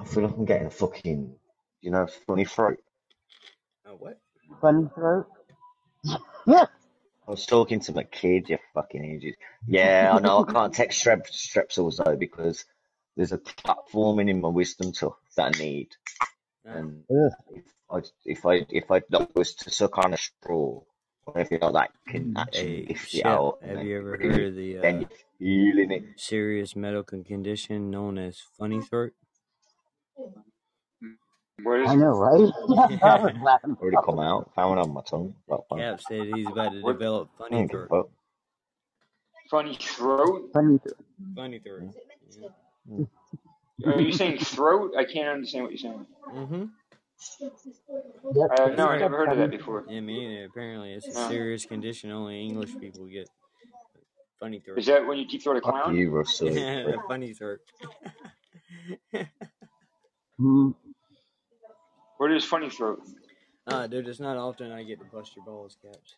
I 0.01 0.05
feel 0.05 0.25
like 0.25 0.37
I'm 0.39 0.47
getting 0.47 0.69
a 0.69 0.71
fucking, 0.71 1.37
you 1.83 1.91
know, 1.93 2.09
funny 2.27 2.47
throat. 2.47 2.79
oh, 3.87 3.97
what? 3.97 4.21
Funny 4.61 4.89
throat. 4.95 5.27
Yeah. 6.47 6.67
I 7.27 7.31
was 7.31 7.47
talking 7.47 7.81
to 7.81 7.93
my 7.95 8.05
kid, 8.05 8.49
you 8.51 8.59
fucking 8.75 9.05
ages. 9.05 9.37
Yeah, 9.67 10.15
I 10.17 10.21
know 10.21 10.45
I 10.47 10.53
can't 10.53 10.75
take 10.75 10.91
strep 10.91 11.27
strepsils 11.31 12.05
though 12.05 12.17
because 12.17 12.65
there's 13.17 13.33
a 13.33 13.39
platforming 13.39 14.29
in 14.31 14.41
my 14.41 14.49
wisdom 14.49 14.93
tooth 14.93 15.15
that 15.37 15.55
I 15.57 15.59
need, 15.59 15.89
Ah, 16.67 16.83
and 16.83 17.05
if 17.11 17.35
I 17.91 18.03
if 18.25 18.47
I 18.47 18.67
if 18.71 18.91
I 18.91 19.03
was 19.35 19.55
to 19.57 19.71
suck 19.71 19.99
on 19.99 20.15
a 20.15 20.19
straw 20.19 20.83
or 21.27 21.39
anything 21.39 21.61
like 21.61 21.75
that, 21.75 21.91
can 22.09 22.29
actually 22.37 22.73
Hey, 22.73 22.89
lift 22.89 23.15
it 23.15 23.23
Shep, 23.23 23.27
out 23.27 23.61
have 23.63 23.83
you 23.83 23.97
ever 23.99 24.17
breathe 24.19 24.19
heard 24.19 24.49
of 24.49 24.57
the 24.57 24.79
uh, 24.79 25.01
you're 25.01 25.11
feeling 25.39 25.93
it. 25.93 26.05
serious 26.17 26.77
medical 26.77 27.25
condition 27.25 27.91
known 27.91 28.19
as 28.19 28.41
funny 28.59 28.81
throat? 28.81 29.13
What 31.65 31.81
is 31.81 31.91
I 31.91 31.97
know, 31.97 32.11
right? 32.17 32.53
I 33.03 33.17
was 33.17 33.35
laughing. 33.43 33.77
Already 33.81 33.99
come 34.05 34.21
out, 34.21 34.53
found 34.55 34.79
it 34.79 34.83
on 34.83 34.95
my 34.95 35.03
tongue. 35.03 35.35
Like, 35.49 35.61
fun. 35.69 35.79
Cap 35.79 36.01
said 36.01 36.27
he's 36.27 36.51
about 36.51 36.73
to 36.73 36.83
What? 36.83 36.93
develop 36.95 37.31
funny 37.39 37.57
don't 37.59 37.69
give 37.69 37.81
a 37.81 37.89
throat. 37.89 38.11
Funny 39.51 39.77
throat? 39.81 40.51
Funny 40.53 40.79
throat. 40.79 40.97
Funny 41.37 41.59
throat. 41.61 41.95
Yeah. 42.89 43.05
Are 43.87 44.01
you 44.01 44.13
saying 44.13 44.39
throat? 44.41 44.93
I 44.99 45.05
can't 45.05 45.29
understand 45.29 45.65
what 45.65 45.73
you're 45.73 45.79
saying. 45.79 46.07
Mm-hmm. 46.35 46.65
Yep. 48.35 48.51
Uh, 48.51 48.69
That's 48.69 48.79
no, 48.79 48.87
I 48.87 48.91
right. 48.93 49.01
never 49.01 49.17
heard 49.19 49.33
of 49.33 49.39
that 49.39 49.51
before. 49.51 49.85
Yeah, 49.89 50.01
me 50.01 50.27
neither. 50.29 50.47
Apparently, 50.47 50.93
it's 50.95 51.07
a 51.09 51.15
No. 51.15 51.29
serious 51.29 51.67
condition 51.67 52.11
only 52.13 52.43
English 52.43 52.79
people 52.81 53.07
get. 53.07 53.29
Funny 54.41 54.61
throat. 54.61 54.79
Is 54.79 54.87
that 54.87 55.07
when 55.07 55.19
you 55.19 55.27
keep 55.27 55.43
throat 55.43 55.59
a 55.59 55.61
Fuck 55.63 55.73
clown? 55.73 55.97
you, 55.97 56.11
Russell. 56.11 56.49
Yeah, 56.57 56.85
funny 57.09 57.35
throat. 57.35 57.61
Mm. 60.41 60.75
What 62.19 62.33
is 62.33 62.45
funny 62.45 62.71
throat? 62.71 63.03
Ah, 63.67 63.87
dude, 63.87 64.09
it's 64.09 64.21
not 64.21 64.37
often 64.37 64.73
I 64.73 64.83
get 64.83 64.99
to 65.01 65.05
bust 65.07 65.37
your 65.37 65.45
balls, 65.45 65.77
Caps. 65.83 66.15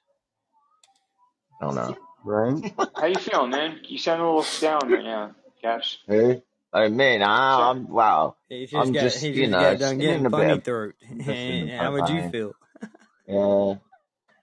Oh 1.60 1.70
no. 1.70 1.96
Right? 2.24 2.74
How 2.96 3.06
you 3.06 3.14
feeling, 3.16 3.50
man? 3.50 3.80
You 3.84 3.98
sound 3.98 4.22
a 4.22 4.24
little 4.26 4.46
down 4.60 4.90
right 4.90 5.04
now, 5.04 5.34
Caps. 5.60 5.98
Who? 6.06 6.42
Oh, 6.72 6.88
me 6.88 7.18
now. 7.18 7.70
I'm 7.70 7.88
wow. 7.88 8.36
He 8.48 8.66
just 8.66 8.74
I'm 8.74 8.92
got 8.92 9.00
just, 9.02 9.20
he 9.20 9.28
you 9.28 9.34
just 9.34 9.50
know, 9.50 9.60
got 9.60 9.78
done 9.78 9.96
still 9.96 10.10
in 10.14 10.22
getting 10.22 10.26
a 10.26 10.30
bit 10.30 10.38
funny 10.38 10.52
of, 10.52 10.64
throat. 10.64 10.94
just 11.00 11.28
in 11.28 11.68
And 11.68 11.70
a 11.70 11.76
how 11.76 11.92
would 11.92 12.08
you 12.08 12.30
feel? 12.30 12.54
Yeah. 13.26 13.74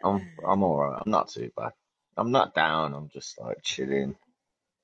I'm 0.03 0.29
I'm 0.47 0.63
alright. 0.63 1.01
I'm 1.05 1.11
not 1.11 1.29
too 1.29 1.51
bad. 1.57 1.71
I'm 2.17 2.31
not 2.31 2.53
down. 2.53 2.93
I'm 2.93 3.09
just 3.09 3.39
like 3.39 3.61
chilling. 3.63 4.15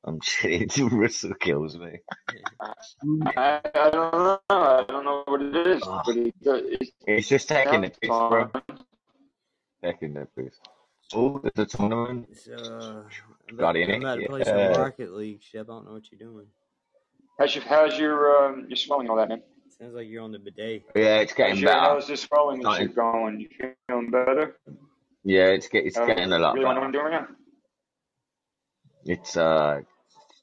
I'm 0.06 0.22
chilling. 0.22 0.70
Russell 0.92 1.36
kills 1.36 1.78
me. 1.78 2.00
I, 3.38 3.62
I 3.76 3.90
don't 3.92 4.14
know. 4.14 4.40
I 4.50 4.86
don't 4.88 5.06
know 5.06 5.24
what 5.28 5.42
it 5.42 5.56
is, 5.68 5.84
Oh, 5.84 6.02
but 6.06 6.18
it, 6.18 6.36
it 6.44 6.90
he's 7.08 7.30
just 7.30 7.50
taking 7.50 7.82
the 7.82 7.90
sounds 7.90 8.00
piss, 8.02 8.22
bro. 8.30 8.52
Taking 9.84 10.14
the 10.16 10.28
piss. 10.38 10.56
Oh, 11.14 11.40
there's 11.44 11.68
a 11.74 11.78
tournament. 11.78 12.28
So 12.34 12.54
uh, 12.54 13.04
I'm 13.50 13.56
Got 13.60 13.76
about, 13.76 13.78
in 13.78 13.90
I'm 13.90 13.92
it. 13.92 14.00
about 14.00 14.16
to 14.18 14.24
play 14.24 14.44
some 14.44 14.68
Rocket 14.68 15.14
League. 15.14 15.42
Shep, 15.44 15.68
I 15.70 15.74
don't 15.74 15.86
know 15.86 15.94
what 15.94 16.12
you're 16.12 16.20
doing. 16.30 16.48
How's 17.40 17.56
your 17.56 17.64
how's 17.66 18.00
your 18.00 18.46
um 18.48 18.66
your 18.70 18.78
swelling 18.78 19.10
all 19.10 19.18
that 19.18 19.30
man? 19.30 19.42
Sounds 19.80 19.96
like 19.96 20.08
you're 20.08 20.24
on 20.24 20.32
the 20.32 20.40
bidet. 20.40 20.84
Yeah, 20.96 21.20
it's 21.20 21.34
getting 21.34 21.62
your 21.62 21.72
better. 21.72 21.82
how's 21.82 22.08
the 22.08 22.18
swelling 22.18 22.62
and 22.62 22.64
Starting. 22.64 22.88
shit 22.88 22.96
going? 22.96 23.40
You 23.42 23.50
feeling 23.90 24.12
better? 24.12 24.58
Yeah, 25.24 25.48
it's 25.48 25.68
get 25.70 25.86
it's 25.86 26.00
Uh, 26.00 26.06
getting 26.06 26.32
a 26.34 26.40
lot 26.40 26.56
really 26.56 26.66
want 26.66 26.78
to 26.78 26.82
know 26.82 26.82
better. 26.82 26.82
what 26.82 26.86
I'm 26.88 26.92
doing 26.92 27.12
now? 27.12 27.28
It's 29.06 29.38
uh 29.38 29.82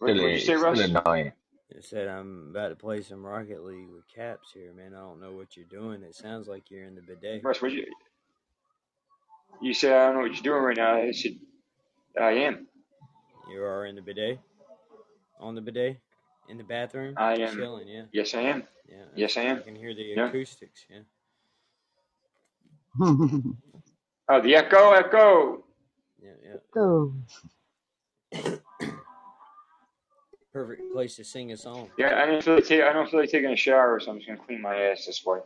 What 0.03 0.17
still 0.17 0.21
what'd 0.21 0.35
you 0.35 0.41
say, 0.41 0.57
Russ? 0.57 0.95
annoying. 1.07 1.33
I 1.77 1.81
said 1.83 2.09
I'm 2.09 2.49
about 2.51 2.69
to 2.71 2.77
play 2.77 3.03
some 3.03 3.25
Rocket 3.27 3.65
League 3.65 3.91
with 3.91 4.09
Caps 4.09 4.53
here, 4.55 4.73
man. 4.75 4.95
I 4.95 5.01
don't 5.01 5.21
know 5.21 5.33
what 5.33 5.57
you're 5.57 5.67
doing. 5.67 6.03
It 6.03 6.15
sounds 6.17 6.49
like 6.49 6.71
you're 6.71 6.85
in 6.87 6.97
the 6.97 7.03
bidet. 7.03 7.45
Russ, 7.45 7.63
what 7.63 7.73
you 7.73 7.87
you 9.63 9.75
said 9.75 9.93
I 9.93 10.07
don't 10.07 10.15
know 10.17 10.21
what 10.23 10.35
you're 10.35 10.43
doing 10.55 10.63
right 10.65 10.77
now. 10.77 10.97
I 11.03 11.13
said 11.13 11.33
I 12.21 12.33
am. 12.33 12.69
You 13.51 13.65
are 13.65 13.87
in 13.87 13.97
the 13.97 14.03
bidet? 14.03 14.41
On 15.41 15.55
the 15.55 15.61
bidet? 15.63 15.99
In 16.49 16.59
the 16.59 16.65
bathroom? 16.65 17.19
I 17.19 17.35
am. 17.37 17.57
Chilling, 17.57 17.89
yeah. 17.89 18.05
Yes, 18.13 18.35
I 18.35 18.43
am. 18.43 18.65
Yeah. 18.89 19.05
Yes, 19.17 19.37
I 19.37 19.43
I 19.43 19.43
am. 19.43 19.63
can 19.63 19.77
hear 19.77 19.95
the 19.95 20.13
Yeah. 20.17 20.31
acoustics, 20.31 20.85
yeah. 20.91 21.01
Oh, 24.29 24.41
the 24.43 24.57
echo, 24.57 24.93
echo. 24.93 25.65
Yeah, 26.23 26.33
yeah. 26.45 26.57
Go. 26.75 27.15
Perfect 30.53 30.93
place 30.93 31.17
to 31.17 31.25
sing 31.25 31.51
a 31.53 31.57
song. 31.57 31.91
Yeah, 31.97 32.23
I 32.23 32.27
don't 32.27 32.43
feel 32.45 32.55
like 32.57 32.67
ta- 32.69 32.87
I 32.89 32.93
don't 32.93 33.09
feel 33.11 33.21
like 33.21 33.31
taking 33.31 33.51
a 33.51 33.57
shower, 33.57 33.99
so 34.01 34.11
I'm 34.11 34.19
just 34.19 34.29
gonna 34.29 34.41
clean 34.41 34.61
my 34.61 34.77
ass 34.77 35.07
this 35.07 35.25
way. 35.25 35.39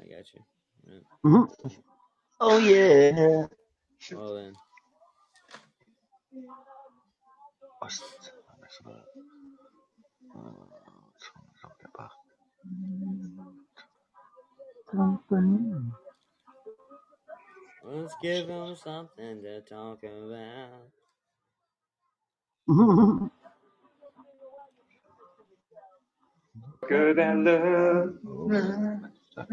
I 0.00 0.04
got 0.04 0.24
you. 0.34 0.44
Yeah. 0.88 1.00
Mhm. 1.24 1.48
Oh 2.40 2.58
yeah. 2.58 3.46
Well 4.12 4.34
then, 4.34 4.54
What's 7.80 8.00
this? 8.00 8.30
Let's 8.60 8.78
have 8.78 8.86
a 8.86 8.90
look. 8.90 9.08
Uh, 10.34 10.38
what's 11.04 11.30
one 11.34 11.44
we're 11.48 11.60
talking 11.62 11.90
about? 11.94 12.14
Company. 14.90 15.92
let's 17.84 18.14
give 18.22 18.46
them 18.46 18.74
something 18.76 19.42
to 19.42 19.60
talk 19.62 20.02
about. 20.02 20.90
Good 26.88 27.18
and 27.18 27.44
love. 27.44 28.14
For 29.34 29.46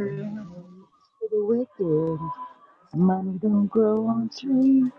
the 1.31 1.43
wicked, 1.45 2.19
money 2.95 3.39
don't 3.41 3.67
grow 3.67 4.07
on 4.07 4.29
trees. 4.29 4.91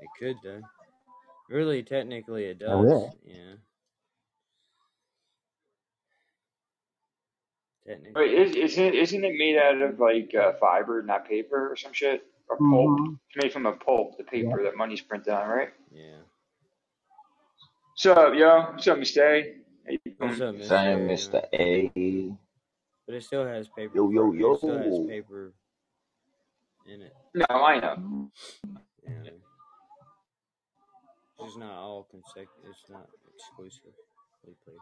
It 0.00 0.08
could 0.18 0.36
though. 0.42 0.62
Really, 1.50 1.82
technically, 1.82 2.44
it 2.46 2.62
I 2.62 2.66
does. 2.66 2.84
will. 2.84 3.16
Yeah. 3.26 3.34
Technically, 7.86 8.12
Wait, 8.14 8.32
is, 8.38 8.56
isn't 8.56 8.94
isn't 8.94 9.24
it 9.24 9.34
made 9.36 9.58
out 9.58 9.82
of 9.82 10.00
like 10.00 10.34
uh, 10.34 10.52
fiber, 10.58 11.02
not 11.02 11.28
paper, 11.28 11.70
or 11.70 11.76
some 11.76 11.92
shit, 11.92 12.24
or 12.48 12.56
pulp? 12.56 12.98
Mhm. 12.98 13.18
It's 13.28 13.44
made 13.44 13.52
from 13.52 13.66
a 13.66 13.72
pulp, 13.72 14.16
the 14.16 14.24
paper 14.24 14.60
Yeah. 14.62 14.70
that 14.70 14.76
money's 14.76 15.02
printed 15.02 15.34
on, 15.34 15.48
right? 15.48 15.68
yeah. 15.92 16.16
What's 17.92 18.06
up, 18.06 18.34
yo? 18.34 18.62
What's 18.72 18.88
up, 18.88 18.98
Mister 18.98 19.22
A? 19.34 19.42
How 19.42 19.46
you 19.48 19.63
What's 20.18 20.40
up, 20.40 20.54
Mister? 20.54 20.68
Same, 20.68 20.98
A. 20.98 21.12
Mr. 21.12 21.44
A. 21.52 22.36
But 23.06 23.14
it 23.16 23.24
still 23.24 23.46
has 23.46 23.68
paper. 23.68 23.92
Yo 23.94 24.10
yo 24.10 24.32
fir- 24.32 24.54
It 24.54 24.58
still 24.58 24.78
has 24.78 25.06
paper 25.08 25.52
in 26.86 27.02
it. 27.02 27.14
No, 27.34 27.46
I 27.50 27.80
know. 27.80 28.30
Yeah. 29.06 29.30
It's 31.40 31.56
not 31.56 31.72
all 31.72 32.06
consecutive. 32.10 32.70
It's 32.70 32.90
not 32.90 33.08
exclusively 33.34 33.92
paper. 34.44 34.78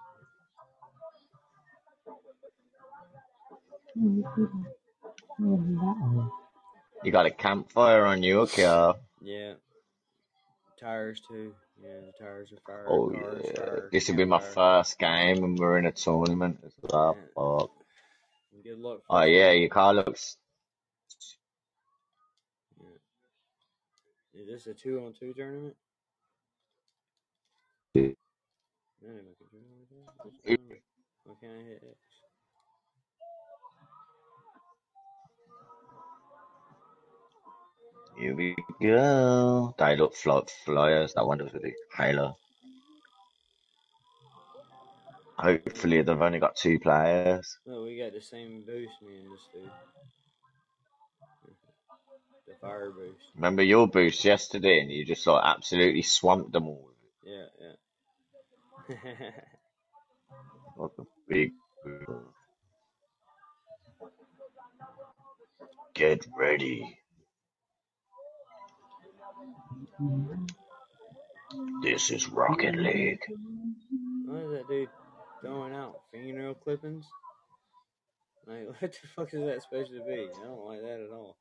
You 7.04 7.10
got 7.10 7.26
a 7.26 7.30
campfire 7.30 8.04
on 8.04 8.22
your 8.22 8.46
car. 8.46 8.90
Uh. 8.90 8.92
Yeah. 9.20 9.54
Tires 10.78 11.20
too. 11.26 11.54
Yeah, 11.80 12.00
the 12.06 12.12
tires 12.24 12.52
are 12.52 12.56
fire. 12.66 12.86
Oh 12.88 13.10
cars, 13.10 13.42
yeah. 13.44 13.52
fire, 13.54 13.88
This 13.92 14.08
will 14.08 14.16
be 14.16 14.24
my 14.24 14.38
campfire. 14.38 14.82
first 14.82 14.98
game 14.98 15.44
and 15.44 15.58
we're 15.58 15.78
in 15.78 15.86
a 15.86 15.92
tournament 15.92 16.58
as 16.64 16.72
well. 16.82 17.16
Yeah. 17.16 17.22
Fuck. 17.34 17.70
Good 18.64 18.78
luck. 18.78 19.00
Oh 19.10 19.22
yeah, 19.22 19.52
your 19.52 19.68
car 19.68 19.94
looks 19.94 20.36
Yeah. 22.80 22.98
Is 24.42 24.48
this 24.48 24.66
a 24.66 24.74
two 24.74 25.00
on 25.04 25.12
two 25.12 25.32
tournament? 25.34 25.76
Yeah. 27.94 28.02
I 28.02 29.34
can 29.38 29.48
turn 29.50 29.62
it 29.66 29.78
like 29.78 29.88
that. 29.90 30.24
Which 30.24 30.34
tournament? 30.44 30.80
Why 31.24 31.34
can't 31.40 31.52
I 31.52 31.64
hit 31.64 31.82
X? 31.82 32.11
Here 38.18 38.34
we 38.34 38.54
go. 38.80 39.74
Look 39.78 40.26
like 40.26 40.50
flyers. 40.64 41.14
That 41.14 41.26
one 41.26 41.42
was 41.42 41.52
with 41.52 41.62
the 41.62 41.72
Halo. 41.96 42.36
Hopefully 45.38 46.02
they've 46.02 46.20
only 46.20 46.38
got 46.38 46.56
two 46.56 46.78
players. 46.78 47.58
Look, 47.66 47.84
we 47.84 47.98
got 47.98 48.12
the 48.12 48.20
same 48.20 48.62
boost, 48.66 49.02
me 49.02 49.18
and 49.18 49.32
this 49.32 49.48
dude. 49.52 49.70
The 52.46 52.54
fire 52.60 52.90
boost. 52.90 53.24
Remember 53.36 53.62
your 53.62 53.88
boost 53.88 54.24
yesterday 54.24 54.80
and 54.80 54.90
you 54.90 55.04
just 55.04 55.26
like 55.26 55.42
absolutely 55.44 56.02
swamped 56.02 56.52
them 56.52 56.68
all. 56.68 56.90
Yeah, 57.24 57.46
yeah. 57.60 59.30
Like 60.76 60.90
a 60.98 61.02
big 61.28 61.52
boost. 61.84 62.10
Get 65.94 66.26
ready. 66.36 66.98
This 71.82 72.10
is 72.10 72.28
Rocket 72.28 72.76
League. 72.76 73.20
What 74.24 74.42
is 74.42 74.50
that 74.52 74.68
dude 74.68 74.88
throwing 75.42 75.74
out 75.74 76.00
fingernail 76.10 76.54
clippings? 76.54 77.04
Like, 78.46 78.66
what 78.80 78.92
the 78.92 79.08
fuck 79.14 79.34
is 79.34 79.44
that 79.44 79.62
supposed 79.62 79.92
to 79.92 80.02
be? 80.04 80.28
I 80.32 80.44
don't 80.44 80.64
like 80.64 80.80
that 80.80 81.06
at 81.06 81.12
all. 81.12 81.36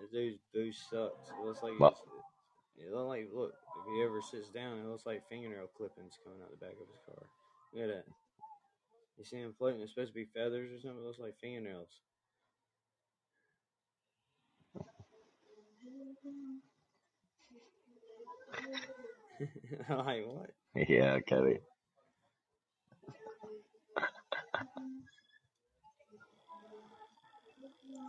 This 0.00 0.10
dude's 0.10 0.38
boost 0.54 0.90
sucks. 0.90 1.30
It 1.30 1.44
looks 1.44 1.62
like 1.62 1.72
it 1.72 2.92
looks 2.92 3.08
like 3.08 3.28
look. 3.34 3.52
If 3.52 3.94
he 3.94 4.02
ever 4.02 4.20
sits 4.20 4.50
down, 4.50 4.78
it 4.78 4.86
looks 4.86 5.06
like 5.06 5.28
fingernail 5.28 5.68
clippings 5.76 6.18
coming 6.22 6.40
out 6.42 6.50
the 6.50 6.64
back 6.64 6.74
of 6.74 6.86
his 6.86 7.02
car. 7.06 7.26
Look 7.72 7.84
at 7.84 7.88
that. 7.88 8.04
You 9.18 9.24
see 9.24 9.38
him 9.38 9.54
floating? 9.58 9.80
It's 9.80 9.92
supposed 9.92 10.12
to 10.12 10.14
be 10.14 10.28
feathers 10.34 10.70
or 10.72 10.80
something. 10.80 11.02
It 11.02 11.06
looks 11.06 11.18
like 11.18 11.40
fingernails. 11.40 11.88
like 19.88 20.26
what? 20.26 20.50
Yeah, 20.74 21.20
Kelly. 21.20 21.58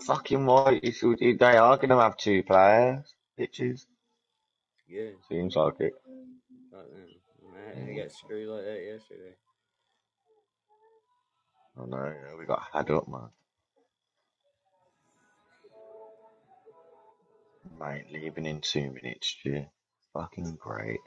Fucking 0.06 0.46
what? 0.46 0.84
You 0.84 0.92
should, 0.92 1.20
they 1.20 1.58
are 1.58 1.78
going 1.78 1.90
to 1.90 1.98
have 1.98 2.18
two 2.18 2.44
players. 2.44 3.14
Bitches. 3.40 3.86
Yeah. 4.88 5.10
Seems 5.30 5.56
like 5.56 5.80
it. 5.80 5.94
Fuck 6.72 6.90
them. 6.90 7.08
I, 7.56 7.92
I 7.92 7.96
got 7.96 8.12
screwed 8.12 8.48
like 8.48 8.64
that 8.64 8.84
yesterday. 8.86 9.36
Oh 11.80 11.86
no, 11.86 12.14
we 12.40 12.46
got 12.46 12.64
had 12.74 12.90
up, 12.90 13.08
man. 13.08 13.30
Mate, 17.80 18.06
leaving 18.12 18.46
in 18.46 18.62
two 18.62 18.92
minutes, 18.92 19.36
Stu. 19.40 19.66
Fucking 20.18 20.58
great. 20.60 21.00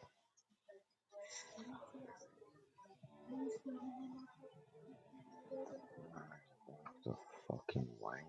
The 7.04 7.14
fucking 7.48 7.88
wank, 7.98 8.24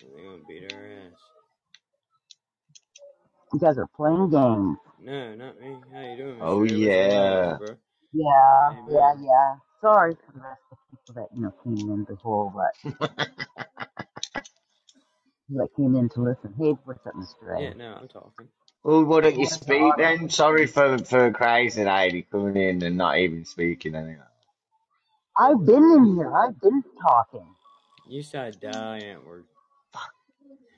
They're 0.00 0.10
gonna 0.24 0.44
beat 0.46 0.64
our 0.64 0.86
ass. 0.86 1.20
You 3.52 3.60
guys 3.60 3.78
are 3.78 3.88
playing 3.96 4.30
games. 4.30 4.78
No, 4.98 5.34
not 5.36 5.60
me. 5.60 5.76
How 5.92 6.00
you 6.02 6.16
doing, 6.16 6.40
Oh 6.40 6.64
Edwards? 6.64 7.16
Yeah. 7.16 7.58
Yeah, 8.12 8.70
Hey, 8.70 8.82
yeah, 8.90 9.14
yeah. 9.20 9.56
Sorry 9.82 10.16
for 10.26 10.32
the 10.32 10.40
rest 10.40 10.62
of 10.72 10.78
the 10.90 10.96
people 10.98 11.14
that 11.22 11.28
you 11.36 11.42
know 11.42 11.52
came 11.64 11.90
in 11.90 12.04
before, 12.04 12.52
but 12.54 12.74
that 15.50 15.68
came 15.76 15.96
in 15.96 16.08
to 16.10 16.22
listen. 16.22 16.54
Hey, 16.58 16.76
what's 16.84 17.06
up, 17.06 17.14
Mr. 17.14 17.54
Yeah, 17.54 17.74
no, 17.74 17.94
I'm 17.94 18.08
talking. 18.08 18.48
Well, 18.84 19.04
why 19.04 19.22
don't 19.22 19.38
You 19.38 19.40
you 19.40 19.48
wanted 19.48 19.62
to 19.64 19.64
speak 19.64 19.96
then? 19.98 20.30
Sorry 20.30 20.66
for 20.66 20.98
for 21.04 21.32
crazy 21.32 21.84
lady 21.84 22.22
coming 22.30 22.56
in 22.56 22.82
and 22.82 22.96
not 22.98 23.18
even 23.18 23.44
speaking 23.44 23.94
anyway. 23.94 24.18
I've 25.38 25.64
been 25.66 25.84
in 25.84 26.16
here. 26.16 26.34
I've 26.36 26.60
been 26.60 26.84
talking. 27.02 27.46
You 28.06 28.22
said 28.22 28.60
die, 28.60 29.02
Antwoord. 29.04 29.44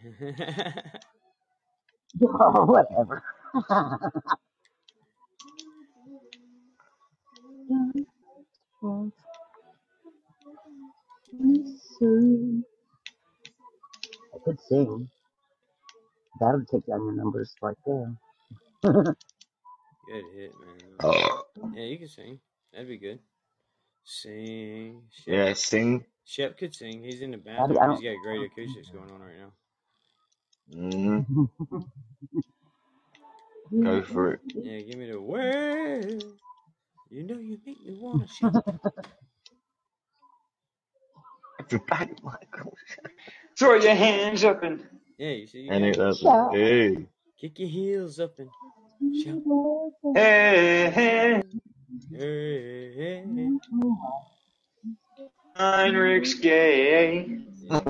Oh, 2.22 2.66
whatever. 2.66 3.22
Could 14.48 14.60
sing. 14.62 15.10
That'll 16.40 16.64
take 16.64 16.86
down 16.86 17.04
your 17.04 17.12
numbers 17.12 17.54
right 17.62 17.76
there. 17.86 18.14
good 18.82 20.24
hit, 20.34 20.52
man. 20.60 21.00
Yeah, 21.74 21.84
you 21.84 21.98
can 21.98 22.08
sing. 22.08 22.40
That'd 22.72 22.88
be 22.88 22.98
good. 22.98 23.18
Sing. 24.04 25.02
Shep. 25.10 25.34
yeah, 25.34 25.52
sing. 25.54 26.04
Shep 26.24 26.58
could 26.58 26.74
sing. 26.74 27.02
He's 27.02 27.20
in 27.22 27.32
the 27.32 27.38
I 27.58 27.66
bathroom. 27.66 27.90
He's 27.90 28.00
got 28.02 28.22
great 28.22 28.42
acoustics 28.44 28.90
going 28.90 29.10
on 29.10 29.20
right 29.20 29.38
now. 29.38 29.52
Mm, 30.74 31.26
go 33.84 34.02
for 34.02 34.32
it. 34.34 34.40
Yeah, 34.54 34.80
give 34.80 34.98
me 34.98 35.10
the 35.10 35.20
word. 35.20 36.24
You 37.10 37.24
know 37.24 37.38
you 37.38 37.58
make 37.66 37.84
me 37.84 37.94
wanna 37.94 38.28
shout. 38.28 38.64
Everybody, 41.60 42.14
Michael. 42.22 42.74
Throw 43.58 43.74
your 43.74 43.94
hands 43.94 44.44
up 44.44 44.62
and 44.62 44.86
Yeah, 45.18 45.30
you 45.30 45.46
see, 45.48 45.62
you 45.62 45.72
And 45.72 45.82
got 45.82 45.88
it 45.88 45.94
it. 45.94 45.98
does. 45.98 46.22
Hey. 46.52 47.06
Kick 47.40 47.58
your 47.58 47.68
heels 47.68 48.20
up 48.20 48.38
and 48.38 48.48
shout. 49.20 49.42
hey, 50.14 50.90
hey, 50.94 51.42
Hey, 52.12 52.94
hey, 52.94 53.24
hey. 53.34 53.48
Heinrich's 55.56 56.34
gay. 56.34 57.38
Yeah. 57.62 57.80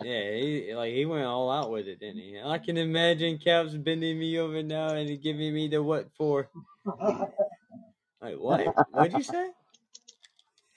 Yeah, 0.00 0.30
he 0.32 0.74
like 0.74 0.92
he 0.92 1.06
went 1.06 1.24
all 1.24 1.50
out 1.50 1.70
with 1.70 1.86
it, 1.88 2.00
didn't 2.00 2.22
he? 2.22 2.40
I 2.44 2.58
can 2.58 2.76
imagine 2.76 3.38
Caps 3.38 3.74
bending 3.74 4.18
me 4.18 4.38
over 4.38 4.62
now 4.62 4.90
and 4.90 5.22
giving 5.22 5.54
me 5.54 5.68
the 5.68 5.82
what 5.82 6.08
for. 6.16 6.48
Like 8.20 8.36
what? 8.38 8.74
What'd 8.92 9.12
you 9.12 9.22
say? 9.24 9.50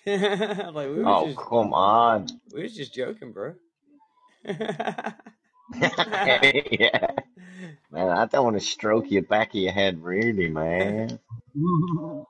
like 0.08 0.90
we 0.90 1.04
was 1.04 1.06
oh, 1.08 1.26
just 1.26 1.38
come 1.38 1.74
on. 1.74 2.28
we 2.54 2.64
was 2.64 2.76
just 2.76 2.94
joking, 2.94 3.32
bro. 3.32 3.54
Yeah. 4.46 5.14
Man, 7.92 8.10
I 8.10 8.26
don't 8.26 8.44
want 8.44 8.60
to 8.60 8.66
stroke 8.66 9.10
your 9.10 9.24
back 9.24 9.50
of 9.50 9.56
your 9.56 9.72
head, 9.72 10.04
really, 10.04 10.50
man. 10.50 11.20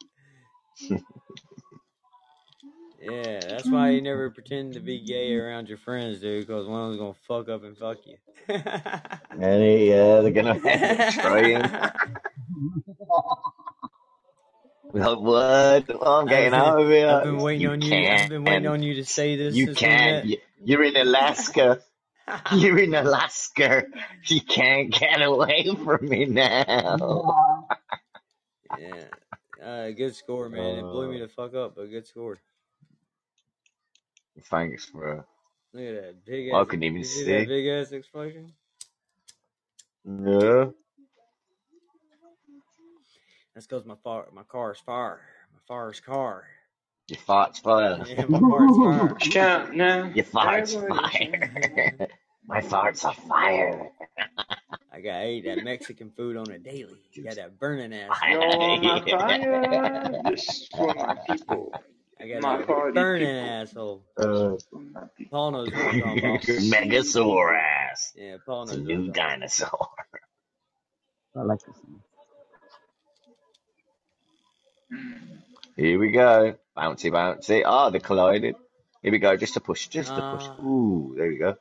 yeah, 3.02 3.40
that's 3.40 3.68
why 3.70 3.90
you 3.90 4.02
never 4.02 4.30
pretend 4.30 4.74
to 4.74 4.80
be 4.80 5.00
gay 5.04 5.34
around 5.36 5.68
your 5.68 5.80
friends, 5.80 6.20
dude, 6.20 6.46
because 6.46 6.68
one 6.68 6.82
of 6.82 6.88
them's 6.90 7.00
gonna 7.00 7.16
fuck 7.28 7.50
up 7.50 7.64
and 7.64 7.78
fuck 7.78 7.98
you. 8.06 8.18
And 9.32 9.82
yeah, 9.82 10.22
they're 10.22 10.32
gonna 10.32 10.60
try 11.12 11.44
him. 11.44 11.62
Like, 14.94 15.20
what? 15.20 15.86
Oh, 16.00 16.20
I'm 16.22 16.28
getting 16.28 16.54
out 16.54 16.80
of 16.80 16.88
here. 16.88 17.10
I've 17.10 17.24
been 17.24 17.38
waiting 17.40 17.62
You 17.62 17.72
on 17.72 17.82
you. 17.82 18.08
I've 18.08 18.30
been 18.30 18.46
waiting 18.46 18.68
on 18.68 18.82
you 18.82 18.94
to 18.96 19.04
say 19.04 19.36
this 19.36 19.56
You 19.56 19.74
can't. 19.74 20.26
You're 20.64 20.84
in 20.84 20.96
Alaska. 20.96 21.82
You're 22.54 22.80
in 22.80 22.94
Alaska. 22.96 23.84
You 24.26 24.42
can't 24.42 24.92
get 24.92 25.22
away 25.22 25.68
from 25.84 26.08
me 26.10 26.26
now. 26.26 27.68
yeah. 28.78 29.06
Uh, 29.64 29.92
good 29.92 30.16
score, 30.16 30.50
man. 30.50 30.78
It 30.80 30.82
blew 30.92 31.10
me 31.10 31.18
Uh, 31.18 31.28
the 31.28 31.28
fuck 31.28 31.54
up, 31.56 31.76
but 31.76 31.90
good 31.90 32.06
score. 32.08 32.40
thanks, 34.50 34.90
bro. 34.92 35.24
Look 35.74 35.84
at 35.84 36.02
that 36.04 36.26
big 36.26 36.52
I 36.54 36.62
ass. 36.62 36.68
couldn't 36.68 36.84
even 36.84 37.04
see 37.04 37.24
that 37.26 37.48
big 37.48 37.68
ass 37.68 37.92
explosion? 37.92 38.54
Yeah. 40.06 40.66
That's 43.54 43.68
because 43.68 43.86
my 43.86 43.96
far, 44.04 44.28
my 44.34 44.44
car's 44.44 44.80
fire. 44.80 45.22
My 45.54 45.60
fire's 45.68 46.00
car. 46.00 46.46
Your 47.08 47.20
fart's 47.20 47.60
fire. 47.60 48.04
Yeah, 48.08 48.26
my 48.26 48.40
car's 48.40 48.78
fire. 48.78 49.16
Shout 49.20 49.76
now. 49.76 50.12
Your 50.14 50.26
fart's 50.26 50.74
fire. 50.74 52.08
My 52.48 52.62
farts 52.62 53.04
are 53.06 53.14
fire. 53.14 53.90
I 54.94 55.02
got 55.02 55.20
to 55.22 55.28
eat 55.28 55.46
that 55.46 55.64
Mexican 55.64 56.12
food 56.16 56.38
on 56.38 56.52
a 56.52 56.60
daily. 56.60 57.00
You 57.14 57.24
Got 57.24 57.38
that 57.38 57.60
burning 57.60 57.94
ass. 57.94 58.18
You're 58.30 58.40
my 58.82 59.00
Yeah. 59.06 59.18
fire. 59.20 60.22
This 60.26 60.50
is 60.50 60.70
for 60.76 60.94
my 60.96 61.16
people. 61.28 61.74
I 62.22 62.28
got 62.28 62.42
My 62.42 62.58
that 62.58 62.94
burning 62.94 63.28
people. 63.30 63.46
asshole. 63.46 64.06
Uh, 64.18 64.58
For 64.70 64.82
my 64.94 65.02
people. 65.18 65.32
Paul 65.32 65.52
knows 65.52 65.74
what 65.74 65.86
I'm 65.86 65.98
talking 65.98 66.20
about. 66.20 66.46
Megasaurus. 66.60 68.14
Yeah, 68.16 68.38
Paul 68.46 68.66
It's 68.66 68.74
a 68.74 68.78
knows 68.78 68.86
what 68.86 68.94
I'm 68.94 68.98
new 68.98 69.04
about. 69.04 69.16
dinosaur. 69.16 69.90
I 71.38 71.42
like 71.44 71.60
this 71.66 71.78
one. 71.84 72.02
Here 75.78 76.00
we 76.00 76.12
go. 76.12 76.56
Bouncy, 76.78 77.12
bouncy. 77.12 77.64
Oh, 77.66 77.90
they 77.90 78.00
collided. 78.00 78.56
Here 79.02 79.12
we 79.12 79.20
go. 79.20 79.38
Just 79.38 79.56
a 79.58 79.60
push. 79.62 79.88
Just 79.88 80.12
a 80.12 80.22
push. 80.22 80.46
Ah, 80.48 80.64
Ooh, 80.64 81.14
there 81.18 81.28
we 81.30 81.38
go. 81.38 81.56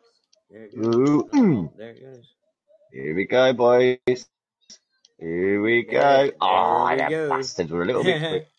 there 0.50 0.64
it 0.64 0.76
goes. 0.76 0.86
Ooh. 0.86 1.28
Oh, 1.32 1.36
mm. 1.36 1.76
there 1.76 1.90
it 1.90 2.00
goes. 2.00 2.34
Here 2.92 3.14
we 3.14 3.24
go, 3.26 3.52
boys. 3.52 4.26
Here 5.18 5.62
we 5.62 5.82
go. 5.84 6.00
there 6.00 6.32
Oh, 6.40 6.86
we 6.90 6.96
them 6.96 7.28
bastards 7.28 7.70
were 7.70 7.82
a 7.82 7.86
little 7.86 8.04
bit 8.04 8.18
quick. 8.28 8.48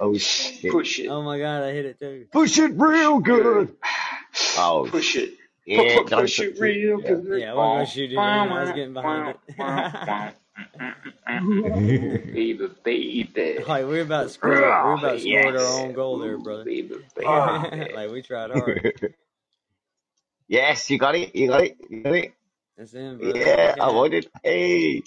Oh, 0.00 0.18
shit. 0.18 0.72
Push 0.72 0.98
it. 1.00 1.08
oh 1.08 1.22
my 1.22 1.38
god, 1.38 1.62
I 1.62 1.72
hit 1.72 1.86
it 1.86 1.98
too. 2.00 2.26
Push 2.32 2.58
it 2.58 2.72
real 2.74 3.20
good. 3.20 3.68
Good. 3.68 3.76
Oh, 4.58 4.88
Push 4.90 5.16
it. 5.16 5.34
yeah. 5.66 5.98
Pu- 5.98 6.04
pu- 6.04 6.16
Push 6.16 6.40
it 6.40 6.56
it. 6.56 6.60
real 6.60 7.00
Yeah. 7.00 7.08
good. 7.14 7.40
Yeah, 7.40 7.52
I 7.52 7.54
wasn't 7.54 7.74
gonna 7.76 7.86
shoot 7.86 8.12
it. 8.12 8.18
I 8.18 8.46
was 8.64 8.72
getting 8.72 8.94
behind 8.94 9.36
it. 9.58 10.34
Baby, 12.32 12.68
baby. 12.84 13.58
like 13.66 13.86
we're 13.86 14.02
about 14.02 14.30
scored, 14.30 14.78
we 14.82 14.94
Oh, 14.94 14.94
about 14.94 15.20
scored 15.20 15.56
our 15.56 15.66
yes. 15.66 15.72
own 15.72 15.92
goal 15.92 16.18
there, 16.18 16.36
Ooh, 16.36 16.38
brother. 16.38 16.64
baby, 16.64 16.96
Oh. 17.24 17.66
baby. 17.70 17.88
like 17.90 18.10
we 18.10 18.22
tried 18.22 18.50
hard. 18.50 18.82
yes, 20.48 20.90
you 20.90 20.98
got 20.98 21.14
it. 21.16 21.34
You 21.34 21.48
got 21.48 21.64
it. 21.64 21.76
You 21.90 22.02
got 22.02 22.14
it. 22.14 22.32
That's 22.76 22.92
them, 22.92 23.18
brother. 23.18 23.38
Yeah, 23.38 23.76
I 23.80 23.90
wanted. 23.90 24.28
Hey, 24.42 25.02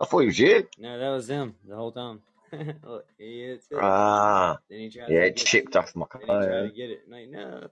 I 0.00 0.04
thought 0.06 0.20
you 0.20 0.26
was 0.26 0.38
you. 0.38 0.68
No, 0.78 0.98
that 0.98 1.10
was 1.10 1.26
them 1.26 1.54
the 1.66 1.76
whole 1.76 1.92
time. 1.92 2.22
Look, 2.52 3.06
he 3.18 3.42
hits 3.46 3.70
it. 3.70 3.78
Ah, 3.80 4.58
Then 4.70 4.80
he 4.80 4.90
tries 4.90 5.08
yeah, 5.10 5.20
to 5.20 5.26
it 5.26 5.36
get. 5.36 5.46
chipped 5.46 5.76
off 5.76 5.96
my 5.96 6.06
Then 6.18 6.28
he 6.28 6.38
tried 6.38 6.62
car. 6.62 6.62
to 6.62 6.70
get 6.70 6.90
it. 6.90 7.02
Like 7.10 7.28
no. 7.28 7.68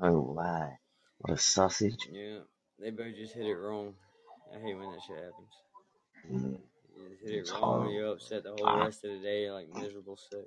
Oh 0.00 0.20
wow, 0.20 0.72
what 1.18 1.34
a 1.34 1.38
sausage. 1.38 2.08
Yeah, 2.12 2.40
they 2.80 2.90
both 2.90 3.14
just 3.16 3.34
hit 3.34 3.46
it 3.46 3.54
wrong. 3.56 3.94
I 4.54 4.58
hate 4.60 4.74
when 4.76 4.90
that 4.92 5.02
shit 5.02 5.16
happens. 5.16 5.52
You 6.96 7.08
just 7.10 7.22
hit 7.24 7.48
it 7.48 7.52
wrong, 7.60 7.90
you 7.90 8.06
upset 8.06 8.44
the 8.44 8.50
whole 8.50 8.66
Ah. 8.66 8.84
rest 8.84 9.04
of 9.04 9.10
the 9.10 9.18
day 9.18 9.50
like 9.50 9.68
miserable 9.74 10.16
six. 10.16 10.46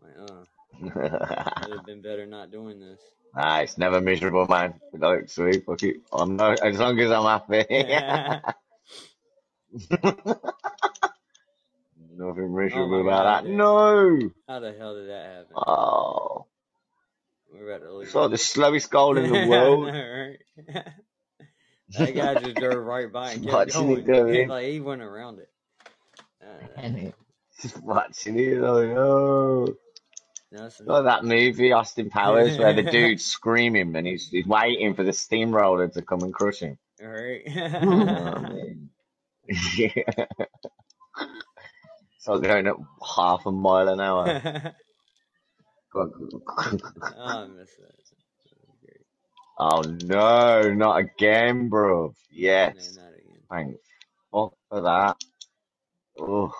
Like, 0.00 0.16
uh, 0.30 0.44
would 1.68 1.76
have 1.78 1.86
been 1.86 2.02
better 2.02 2.26
not 2.26 2.50
doing 2.50 2.80
this. 2.80 3.00
it's 3.36 3.78
never 3.78 4.00
miserable, 4.00 4.46
man. 4.48 4.80
Like, 4.92 5.28
sweet, 5.30 5.64
fuck 5.64 5.82
it. 5.82 5.96
I'm 6.12 6.36
not, 6.36 6.60
as 6.60 6.78
long 6.78 6.98
as 7.00 7.10
I'm 7.10 7.24
happy. 7.24 7.64
Nothing 12.14 12.44
oh 12.44 12.48
miserable 12.48 13.02
my 13.04 13.10
about 13.10 13.24
god, 13.24 13.44
that. 13.44 13.48
dude. 13.48 13.56
No. 13.56 14.30
How 14.48 14.60
the 14.60 14.72
hell 14.78 14.94
did 14.94 15.08
that 15.08 15.26
happen? 15.26 15.52
Oh, 15.56 16.46
We're 17.52 17.74
about 17.74 17.84
to 17.86 17.92
lose. 17.92 18.06
it's 18.08 18.14
like 18.14 18.30
the 18.30 18.38
slowest 18.38 18.90
goal 18.90 19.16
in 19.18 19.30
the 19.32 19.46
world. 19.48 19.88
Know, 21.98 22.04
right? 22.04 22.14
that 22.14 22.34
guy 22.34 22.40
just 22.40 22.56
drove 22.56 22.84
right 22.84 23.12
by 23.12 23.32
and 23.32 23.42
kept 23.42 23.52
Watching 23.52 23.90
it 23.92 24.06
going. 24.06 24.06
go 24.06 24.26
in. 24.28 24.48
like 24.48 24.66
he 24.66 24.80
went 24.80 25.02
around 25.02 25.38
it. 25.40 25.48
Uh, 26.76 27.10
Just 27.60 27.80
watching 27.82 28.36
it. 28.36 28.58
Like, 28.58 28.88
oh. 28.96 29.76
that's 30.50 30.78
some, 30.78 30.86
Like 30.86 31.04
that 31.04 31.24
movie, 31.24 31.70
Austin 31.70 32.10
Powers, 32.10 32.58
where 32.58 32.72
the 32.72 32.82
dude's 32.90 33.24
screaming 33.24 33.94
and 33.94 34.06
he's, 34.06 34.28
he's 34.28 34.46
waiting 34.46 34.94
for 34.94 35.04
the 35.04 35.12
steamroller 35.12 35.86
to 35.86 36.02
come 36.02 36.22
and 36.22 36.34
crush 36.34 36.58
him. 36.58 36.78
right? 37.00 37.42
You 37.46 37.54
know 37.54 38.34
what 38.42 38.76
yeah. 39.76 40.26
So 42.18 42.38
going 42.38 42.68
at 42.68 42.76
half 43.16 43.46
a 43.46 43.50
mile 43.50 43.88
an 43.88 44.00
hour. 44.00 44.26
oh, 45.94 46.10
I 47.18 47.46
miss 47.46 47.70
that. 47.76 48.01
That 49.66 49.82
was 49.84 49.94
great. 50.06 50.28
Oh 50.58 50.66
no, 50.68 50.72
not 50.74 50.98
again, 50.98 51.68
bro. 51.70 52.14
No, 52.66 52.70
Yes. 52.70 52.74
not 52.94 53.14
again. 53.14 53.42
Thank 53.50 53.76
fuck 54.32 54.54
for 54.70 54.82
that. 54.82 55.16
Oh, 56.20 56.52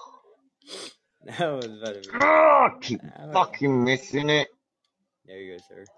That 1.24 1.48
was 1.52 1.78
better. 1.82 2.14
oh 2.20 2.68
keep 2.80 3.02
Ah, 3.04 3.26
fucking 3.32 3.84
missing 3.84 4.30
it. 4.30 4.48
There 5.26 5.38
you 5.38 5.54
go, 5.54 5.58
sir. 5.68 5.88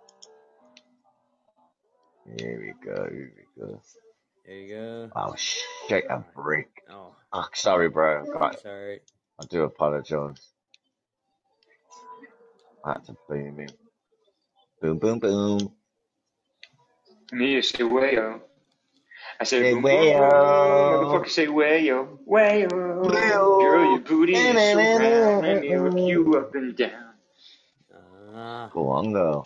Here 2.26 2.60
we 2.60 2.74
go, 2.86 3.08
here 3.10 3.32
we 3.36 3.62
go. 3.62 3.82
There 4.46 4.56
you 4.56 4.74
go. 4.74 5.12
Oh 5.16 5.34
shit, 5.36 6.04
a 6.10 6.24
brick. 6.34 6.70
Oh, 6.90 7.16
Oh, 7.32 7.46
sorry, 7.54 7.88
bro. 7.90 8.26
I, 8.40 8.50
that's 8.50 8.64
alright. 8.66 9.02
I 9.40 9.44
do 9.50 9.64
apologise. 9.64 10.50
I 12.84 12.94
had 12.94 13.04
to 13.06 13.16
boom. 13.28 13.66
Boom, 14.82 14.98
boom, 14.98 15.18
boom. 15.20 15.72
Me, 17.34 17.50
you 17.54 17.62
say 17.62 17.78
wayo. 17.82 18.40
I 19.40 19.44
say 19.44 19.72
wayo. 19.74 20.20
Motherfucker 21.02 21.28
say 21.28 21.46
wayo. 21.46 22.18
Wayo. 22.28 22.68
Wayo. 22.70 23.60
Girl, 23.60 23.84
your 23.90 24.00
booty 24.00 24.34
is 24.34 24.70
so 24.72 24.78
round. 24.98 25.42
Let 25.46 25.60
me 25.62 25.70
hook 25.72 25.98
you 25.98 26.36
up 26.38 26.54
and 26.54 26.76
down. 26.76 27.14
Ah, 28.36 28.70
Go 28.72 28.88
on, 28.90 29.12
girl. 29.12 29.44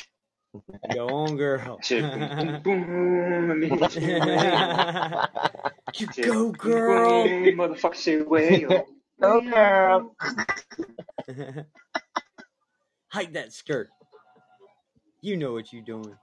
go 0.93 1.09
on, 1.09 1.37
girl. 1.39 1.79
I 1.81 1.83
said 1.83 2.03
boom, 2.13 2.63
boom, 2.63 2.63
boom. 2.63 3.49
Let 3.49 3.57
me 3.59 3.69
hit 3.69 3.97
you 3.97 4.03
wayo. 4.03 5.29
you 5.99 6.07
I 6.09 6.13
said, 6.13 6.27
go, 6.27 6.53
girl. 6.53 7.25
boom, 7.25 7.57
Motherfucker 7.57 7.97
say 7.97 8.19
wayo. 8.21 8.85
Go, 9.21 9.41
girl. 9.41 10.15
Hide 13.09 13.35
that 13.35 13.53
skirt. 13.53 13.89
You 15.23 15.37
know 15.37 15.53
what 15.55 15.73
you're 15.73 15.83
doing. 15.83 16.15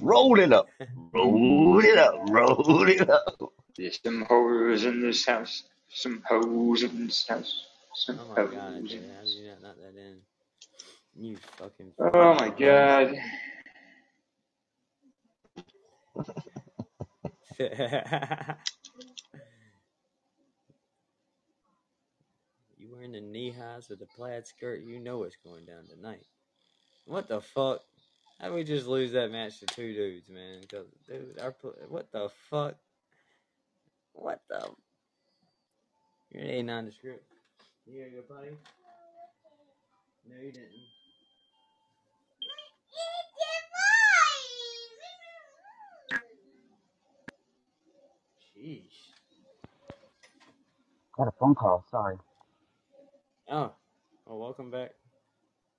Roll 0.00 0.38
it 0.40 0.52
up. 0.52 0.68
Roll 1.12 1.80
it 1.84 1.98
up. 1.98 2.14
Roll 2.28 2.88
it 2.88 3.08
up. 3.10 3.52
There's 3.76 4.00
some 4.04 4.22
hoes 4.28 4.84
in 4.84 5.00
this 5.00 5.26
house. 5.26 5.64
Some 5.88 6.22
hoes 6.28 6.82
in 6.82 7.06
this 7.06 7.26
house. 7.26 7.66
Some 7.94 8.18
Oh 8.20 8.28
my 8.34 8.40
hoes. 8.42 8.52
god, 8.54 8.76
in 8.76 8.84
dude, 8.86 9.02
how 9.14 9.20
this- 9.22 9.34
did 9.34 9.42
you 9.42 9.50
not 9.50 9.62
knock 9.62 9.76
that 9.82 9.96
in? 10.00 10.20
You 11.14 11.36
fucking. 11.58 11.92
Oh 11.98 12.34
my 12.34 12.48
god. 12.48 13.14
you 22.78 22.90
wearing 22.92 23.12
the 23.12 23.20
knee 23.20 23.50
highs 23.50 23.88
with 23.88 23.98
the 23.98 24.06
plaid 24.06 24.46
skirt, 24.46 24.82
you 24.82 24.98
know 24.98 25.18
what's 25.18 25.36
going 25.44 25.64
down 25.66 25.86
tonight. 25.86 26.24
What 27.06 27.28
the 27.28 27.40
fuck? 27.40 27.80
How 28.42 28.52
we 28.52 28.64
just 28.64 28.88
lose 28.88 29.12
that 29.12 29.30
match 29.30 29.60
to 29.60 29.66
two 29.66 29.94
dudes, 29.94 30.28
man? 30.28 30.64
'Cause, 30.66 30.88
dude, 31.06 31.38
our 31.38 31.52
pl- 31.52 31.76
what 31.86 32.10
the 32.10 32.28
fuck? 32.28 32.76
What 34.14 34.42
the? 34.48 34.74
You're 36.30 36.42
a 36.42 36.62
nondescript. 36.64 37.24
You 37.86 38.02
gotta 38.02 38.16
go 38.16 38.22
potty? 38.22 38.58
No, 40.24 40.36
you 40.38 40.50
didn't. 40.50 40.72
Sheesh. 48.56 49.12
Got 51.16 51.28
a 51.28 51.32
phone 51.32 51.54
call. 51.54 51.84
Sorry. 51.92 52.18
Oh, 53.48 53.72
well, 54.26 54.38
welcome 54.38 54.70
back. 54.72 54.94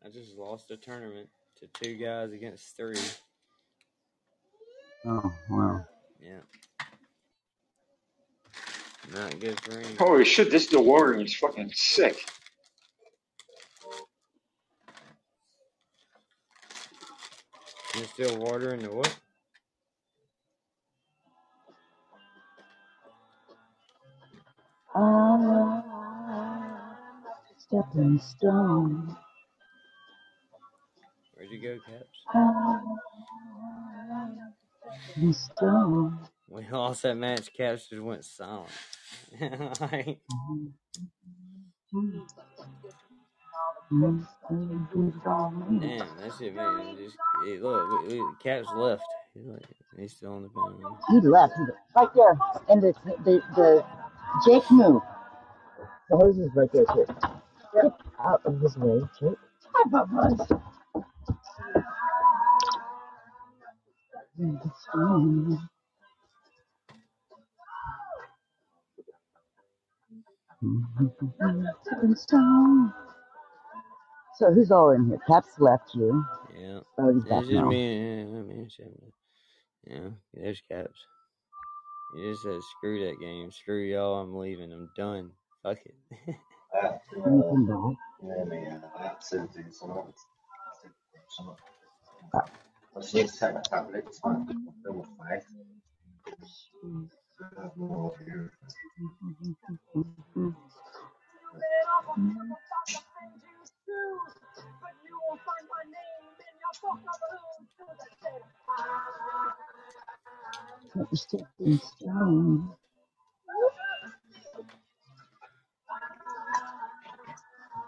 I 0.01 0.09
just 0.09 0.37
lost 0.37 0.71
a 0.71 0.77
tournament 0.77 1.29
to 1.63 1.83
two 1.83 1.95
guys 1.95 2.31
against 2.31 2.75
three. 2.75 2.97
Oh 5.05 5.33
wow. 5.49 5.85
Yeah. 6.21 6.39
Not 9.13 9.39
good 9.39 9.59
for 9.61 9.79
him. 9.79 9.97
Holy 9.97 10.25
shit, 10.25 10.49
this 10.49 10.71
DeLorean 10.71 11.25
is 11.25 11.35
fucking 11.35 11.71
sick. 11.73 12.17
There's 17.93 18.09
still 18.09 18.37
water 18.39 18.73
in 18.73 18.81
the 18.81 18.91
what? 18.91 19.15
Stepping 27.57 28.19
stone. 28.19 29.15
Where'd 31.53 31.63
you 31.63 31.69
go, 31.69 31.79
Caps? 31.85 32.19
Stepping 35.13 35.33
stone. 35.33 36.19
We 36.49 36.67
lost 36.71 37.03
that 37.03 37.15
match. 37.15 37.53
Caps 37.53 37.87
just 37.89 38.01
went 38.01 38.25
silent. 38.25 38.69
Like, 39.81 40.19
Damn, 43.91 44.27
that 46.17 46.31
shit, 46.39 46.55
man. 46.55 46.97
Just 46.97 47.15
it, 47.47 47.61
look, 47.61 48.07
we, 48.07 48.19
we, 48.19 48.25
Caps 48.41 48.67
left. 48.75 49.03
He's, 49.35 49.45
like, 49.45 49.63
he's 49.97 50.13
still 50.13 50.33
on 50.33 50.43
the 50.43 50.49
phone. 50.49 50.81
He 51.09 51.19
left. 51.27 51.53
He 51.55 51.61
left. 51.61 51.77
Right 51.95 52.09
there. 52.15 52.37
And 52.69 52.81
the 52.81 52.93
the 53.25 53.41
the 53.55 53.85
Jake 54.45 54.69
moved. 54.71 55.05
The 56.09 56.17
hose 56.17 56.37
is 56.39 56.49
right 56.55 56.71
there 56.73 56.85
too. 56.85 57.05
Get 57.73 57.91
out 58.19 58.41
of 58.45 58.59
his 58.59 58.77
way, 58.77 59.01
Jake. 59.19 59.37
Hi, 59.73 59.89
Bubba. 59.89 60.61
So 74.37 74.51
who's 74.53 74.71
all 74.71 74.91
in 74.91 75.07
here? 75.07 75.19
Caps 75.27 75.59
left 75.59 75.95
you. 75.95 76.25
Yeah. 76.59 76.79
Oh, 76.99 77.13
he's 77.13 77.23
back 77.25 77.39
It's 77.39 77.49
just 77.49 77.63
now. 77.63 77.69
me 77.69 77.85
and, 78.21 78.29
yeah, 78.33 78.41
me 78.43 78.55
and 78.61 78.71
Shem. 78.71 78.87
Yeah, 79.87 80.09
there's 80.33 80.61
Caps. 80.69 80.99
He 82.15 82.23
just 82.31 82.43
said, 82.43 82.59
screw 82.77 83.05
that 83.05 83.19
game. 83.19 83.51
Screw 83.51 83.83
y'all. 83.83 84.21
I'm 84.21 84.35
leaving. 84.35 84.71
I'm 84.71 84.89
done. 84.97 85.31
Fuck 85.63 85.79
it. 85.85 85.95
You 92.95 93.01
can 99.65 99.79
do 99.93 100.55
it. 111.13 111.17
Stepping 111.17 111.79
stone. 111.79 112.71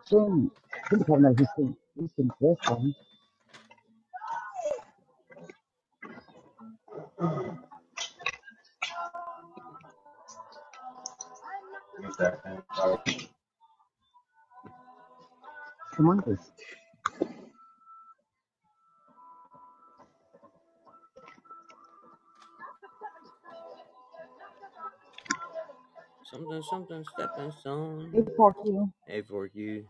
Jim, 0.09 0.51
probably 1.05 1.23
know 1.23 1.35
who 1.37 1.45
sings, 1.57 1.77
who 1.95 2.09
sings 2.15 2.33
this 2.41 2.57
one. 2.69 2.95
Come 7.19 7.59
on, 16.09 16.19
Bruce. 16.21 16.51
Something, 26.31 26.61
something, 26.63 27.05
stepping 27.13 27.51
stone. 27.61 28.11
Good 28.11 28.31
for 28.37 28.55
you. 28.65 28.91
Hey, 29.07 29.21
for 29.23 29.49
you. 29.53 29.87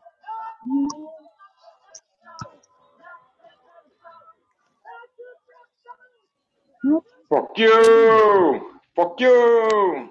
Fuck 7.29 7.57
you! 7.57 8.71
Fuck 8.95 9.19
you! 9.19 10.09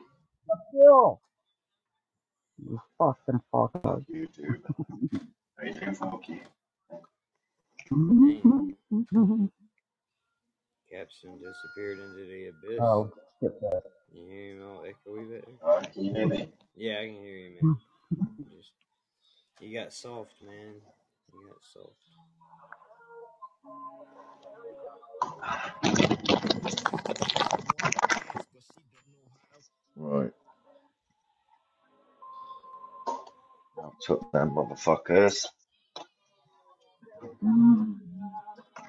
Fuck 0.48 0.72
You 0.72 1.18
You 2.58 2.80
fucking 2.98 3.40
fucker. 3.52 4.04
Capstan 10.90 11.38
disappeared 11.38 11.98
into 11.98 12.24
the 12.26 12.48
abyss. 12.48 12.80
oh, 12.80 13.12
skip 13.36 13.60
that. 13.60 13.82
You 14.12 14.26
hear 14.28 14.56
him 14.56 14.62
all 14.68 14.82
echoey 14.82 15.28
better? 15.30 15.52
Oh, 15.64 15.80
can 15.92 16.04
you 16.04 16.14
hear 16.14 16.26
me? 16.26 16.48
Yeah, 16.76 16.98
I 17.00 17.06
can 17.06 17.14
hear 17.14 17.36
you, 17.36 17.50
man. 17.62 17.76
Just, 18.50 18.72
you 19.60 19.78
got 19.78 19.92
soft, 19.92 20.34
man. 20.44 20.74
You 21.32 21.48
got 21.48 21.62
soft. 21.62 21.90
Right. 29.96 30.30
I 33.78 33.88
took 34.00 34.32
them 34.32 34.50
motherfuckers. 34.50 35.46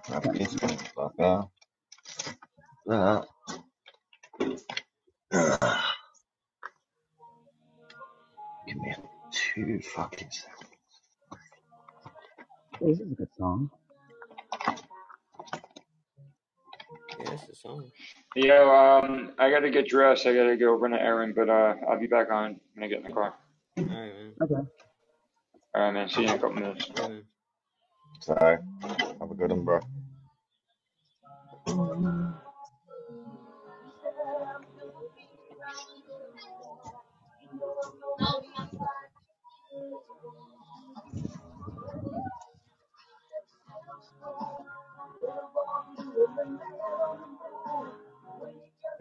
Grab 0.07 0.23
this 0.33 0.55
motherfucker. 0.55 1.49
That. 2.85 3.25
Give 8.67 8.77
me 8.77 8.95
two 9.31 9.79
fucking 9.81 10.29
seconds. 10.31 10.69
This 12.81 12.99
is 12.99 13.11
a 13.11 13.15
good 13.15 13.29
song. 13.37 13.71
Yeah, 17.19 17.31
it's 17.31 17.49
a 17.49 17.55
song. 17.55 17.91
Yeah, 18.35 19.01
um, 19.03 19.31
I 19.39 19.49
gotta 19.49 19.69
get 19.69 19.87
dressed. 19.87 20.25
I 20.25 20.33
gotta 20.35 20.57
go 20.57 20.73
run 20.73 20.93
an 20.93 20.99
errand, 20.99 21.35
but 21.35 21.49
uh, 21.49 21.75
I'll 21.89 21.99
be 21.99 22.07
back 22.07 22.31
on 22.31 22.59
when 22.73 22.83
I 22.83 22.87
get 22.87 22.99
in 22.99 23.05
the 23.05 23.11
car. 23.11 23.35
All 23.77 23.83
right, 23.83 23.89
man. 23.89 24.33
Okay. 24.41 24.55
All 25.75 25.81
right, 25.81 25.91
man. 25.91 26.09
See 26.09 26.23
you 26.23 26.29
in 26.29 26.33
a 26.33 26.39
couple 26.39 26.55
minutes. 26.55 26.87
Yeah, 26.95 27.07
man. 27.07 27.23
So, 28.19 28.33
have 28.39 29.31
a 29.31 29.35
good 29.35 29.51
one, 29.51 29.63
bro. 29.63 29.79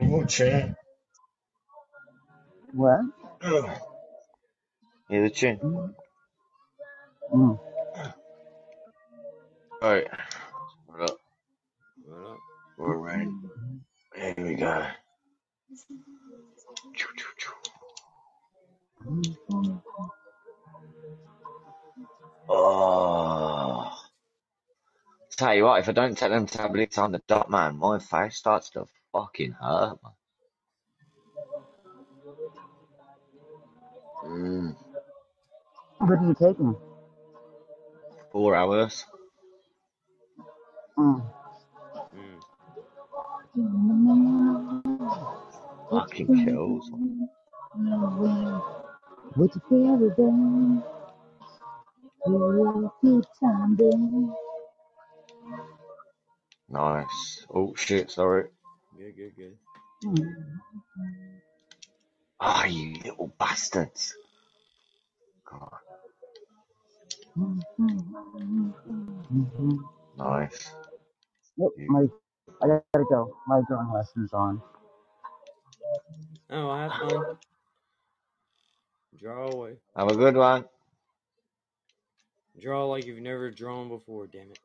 Oh, 0.03 0.25
chin. 0.27 0.77
What? 2.73 3.01
Hear 5.09 5.23
the 5.23 5.31
chin. 5.31 5.59
Mm. 7.33 7.59
Alright. 9.83 10.09
What 10.87 11.03
up? 11.03 11.19
What 12.05 12.31
up? 12.31 12.39
We're 12.79 12.97
ready. 12.97 13.31
Here 14.17 14.35
we 14.39 14.55
go. 14.55 14.87
Oh. 22.49 23.94
Tell 25.39 25.55
you 25.55 25.65
what, 25.65 25.81
if 25.81 25.89
I 25.89 25.93
don't 25.93 26.19
take 26.19 26.31
them 26.31 26.47
tablets 26.47 26.99
on 26.99 27.13
the 27.13 27.23
dot, 27.29 27.51
man, 27.51 27.79
my 27.79 27.99
face 28.01 28.37
starts 28.37 28.71
to 28.73 28.87
fucking 29.13 29.53
hurt, 29.53 29.99
man. 30.05 30.13
Mm, 34.25 34.77
What 35.99 36.11
are 36.13 36.23
you 36.27 36.35
taking? 36.35 36.77
four 38.33 38.57
hours. 38.57 39.05
Mm. 40.99 41.23
Mm. 42.17 42.43
Fucking 45.91 46.33
kills. 46.33 46.91
What's 49.37 49.57
your 49.57 49.65
favorite 49.71 50.17
band? 50.17 50.83
Your 52.27 52.93
good 53.03 53.27
time 53.41 53.77
band. 53.77 54.33
Nice. 56.75 57.47
Oh 57.55 57.73
shit, 57.77 58.11
sorry. 58.11 58.49
Good, 58.99 59.15
good, 59.17 59.37
good. 59.37 59.57
Ah, 62.41 62.65
you 62.65 62.97
little 63.05 63.33
bastards. 63.39 64.17
God, 65.45 65.71
nice. 70.19 70.73
Yep, 71.59 71.71
my, 71.87 72.07
I 72.61 72.67
gotta 72.67 73.05
go. 73.09 73.37
My 73.47 73.61
drawing 73.69 73.93
lesson's 73.93 74.33
on. 74.33 74.61
Oh, 76.51 76.67
well, 76.67 76.77
have 76.77 76.93
fun. 76.93 77.37
Draw 79.21 79.47
away. 79.53 79.77
Have 79.97 80.09
a 80.09 80.17
good 80.17 80.37
one. 80.37 80.65
Draw 82.61 82.85
like 82.87 83.07
you've 83.07 83.21
never 83.21 83.53
drawn 83.53 83.89
before, 83.89 84.27
damn 84.27 84.51
it. 84.51 84.59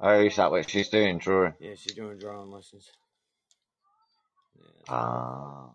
Oh, 0.00 0.20
is 0.20 0.36
that 0.36 0.50
what 0.50 0.68
she's 0.68 0.88
doing, 0.88 1.18
Troy? 1.18 1.52
Yeah, 1.60 1.74
she's 1.76 1.94
doing 1.94 2.18
drawing 2.18 2.50
lessons. 2.50 2.90
Yeah, 4.56 4.66
that's 4.76 4.90
Ah. 4.90 5.70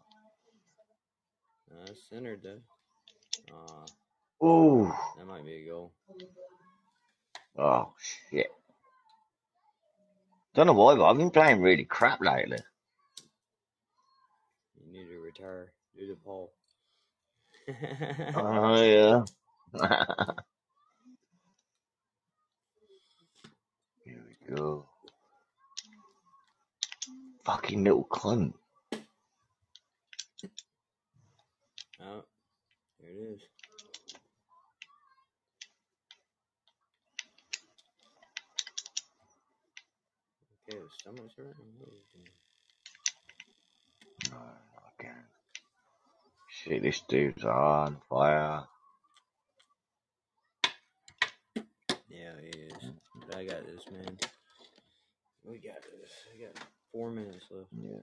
uh, 1.71 1.93
centered 2.09 2.41
though. 2.43 2.61
Uh, 3.53 4.45
Ooh. 4.45 4.91
that 5.17 5.25
might 5.25 5.45
be 5.45 5.63
a 5.65 5.69
goal. 5.69 5.93
Oh 7.57 7.93
shit. 7.99 8.47
Don't 10.53 10.67
know 10.67 10.73
why, 10.73 10.95
but 10.95 11.05
I've 11.09 11.17
been 11.17 11.31
playing 11.31 11.61
really 11.61 11.85
crap 11.85 12.21
lately. 12.21 12.57
You 14.83 14.91
need 14.91 15.07
to 15.07 15.19
retire. 15.19 15.71
Do 15.97 16.07
the 16.07 16.15
Paul. 16.15 16.51
Oh 18.35 18.81
yeah. 18.83 19.23
Go. 24.55 24.85
Fucking 27.45 27.83
little 27.83 28.05
cunt. 28.05 28.53
oh, 32.01 32.23
there 32.99 33.11
it 33.11 33.35
is. 33.35 33.41
Okay, 40.67 40.79
the 40.79 40.89
stomach's 40.97 41.35
hurting. 41.37 41.53
What 41.77 41.89
is? 41.89 42.09
No, 44.31 44.37
I 44.37 45.03
can't. 45.03 45.15
Shit, 46.49 46.81
this 46.81 47.01
dude's 47.07 47.43
on 47.43 47.97
fire. 48.09 48.63
Yeah, 52.09 52.33
he 52.41 52.49
is. 52.49 52.73
But 53.27 53.37
I 53.37 53.45
got 53.45 53.65
this, 53.65 53.85
man. 53.91 54.17
We 55.49 55.57
got 55.57 55.81
this. 55.81 56.11
We 56.31 56.45
got 56.45 56.53
four 56.91 57.09
minutes 57.09 57.45
left. 57.49 57.69
Yeah. 57.75 57.97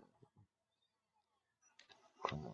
Come 2.28 2.40
on. 2.44 2.52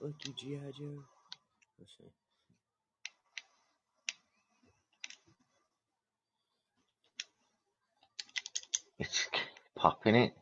Fuck 0.00 0.14
you, 0.24 0.32
G.I. 0.38 0.70
Joe. 0.70 1.04
Let's 1.78 1.92
see. 1.98 2.06
It's 8.98 9.28
popping 9.76 10.14
it. 10.14 10.32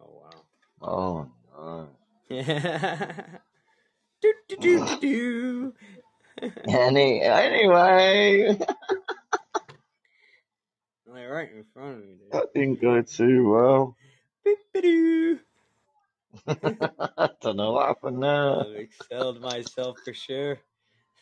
Oh, 0.00 0.22
wow. 0.22 0.44
Oh 0.80 1.28
no. 1.56 1.88
do, 4.22 4.32
do, 4.48 4.56
do, 4.60 4.86
do, 4.86 5.00
do. 5.00 5.74
Any 6.68 7.22
anyway. 7.22 8.58
like 11.12 11.28
right 11.28 11.50
in 11.50 11.64
front 11.72 11.98
of 11.98 12.00
me, 12.04 12.14
dude. 12.14 12.32
That 12.32 12.52
didn't 12.54 12.80
go 12.80 13.02
too 13.02 13.50
well. 13.50 13.96
I 14.76 15.38
don't 17.42 17.56
know 17.56 17.72
what 17.72 17.88
happened 17.88 18.22
there. 18.22 18.60
I've 18.60 18.76
excelled 18.76 19.40
myself 19.40 19.98
for 20.04 20.14
sure. 20.14 20.58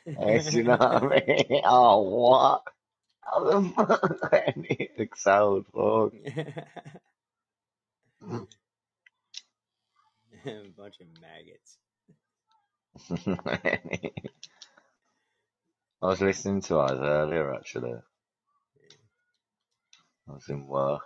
Yes, 0.06 0.52
you 0.54 0.62
know 0.64 0.76
what 0.76 1.12
I 1.12 1.22
mean? 1.26 1.60
Oh, 1.64 2.00
what? 2.02 2.62
How 3.22 3.44
the 3.44 3.68
fuck? 3.70 4.32
Any 4.56 4.90
excelled 4.98 5.66
fuck. 5.74 6.12
A 10.46 10.68
bunch 10.76 10.96
of 11.00 11.08
maggots. 11.20 11.78
I 16.02 16.06
was 16.06 16.20
listening 16.20 16.60
to 16.62 16.78
ours 16.78 17.00
earlier, 17.00 17.52
actually. 17.54 17.94
I 20.28 20.32
was 20.32 20.48
in 20.48 20.66
work. 20.66 21.00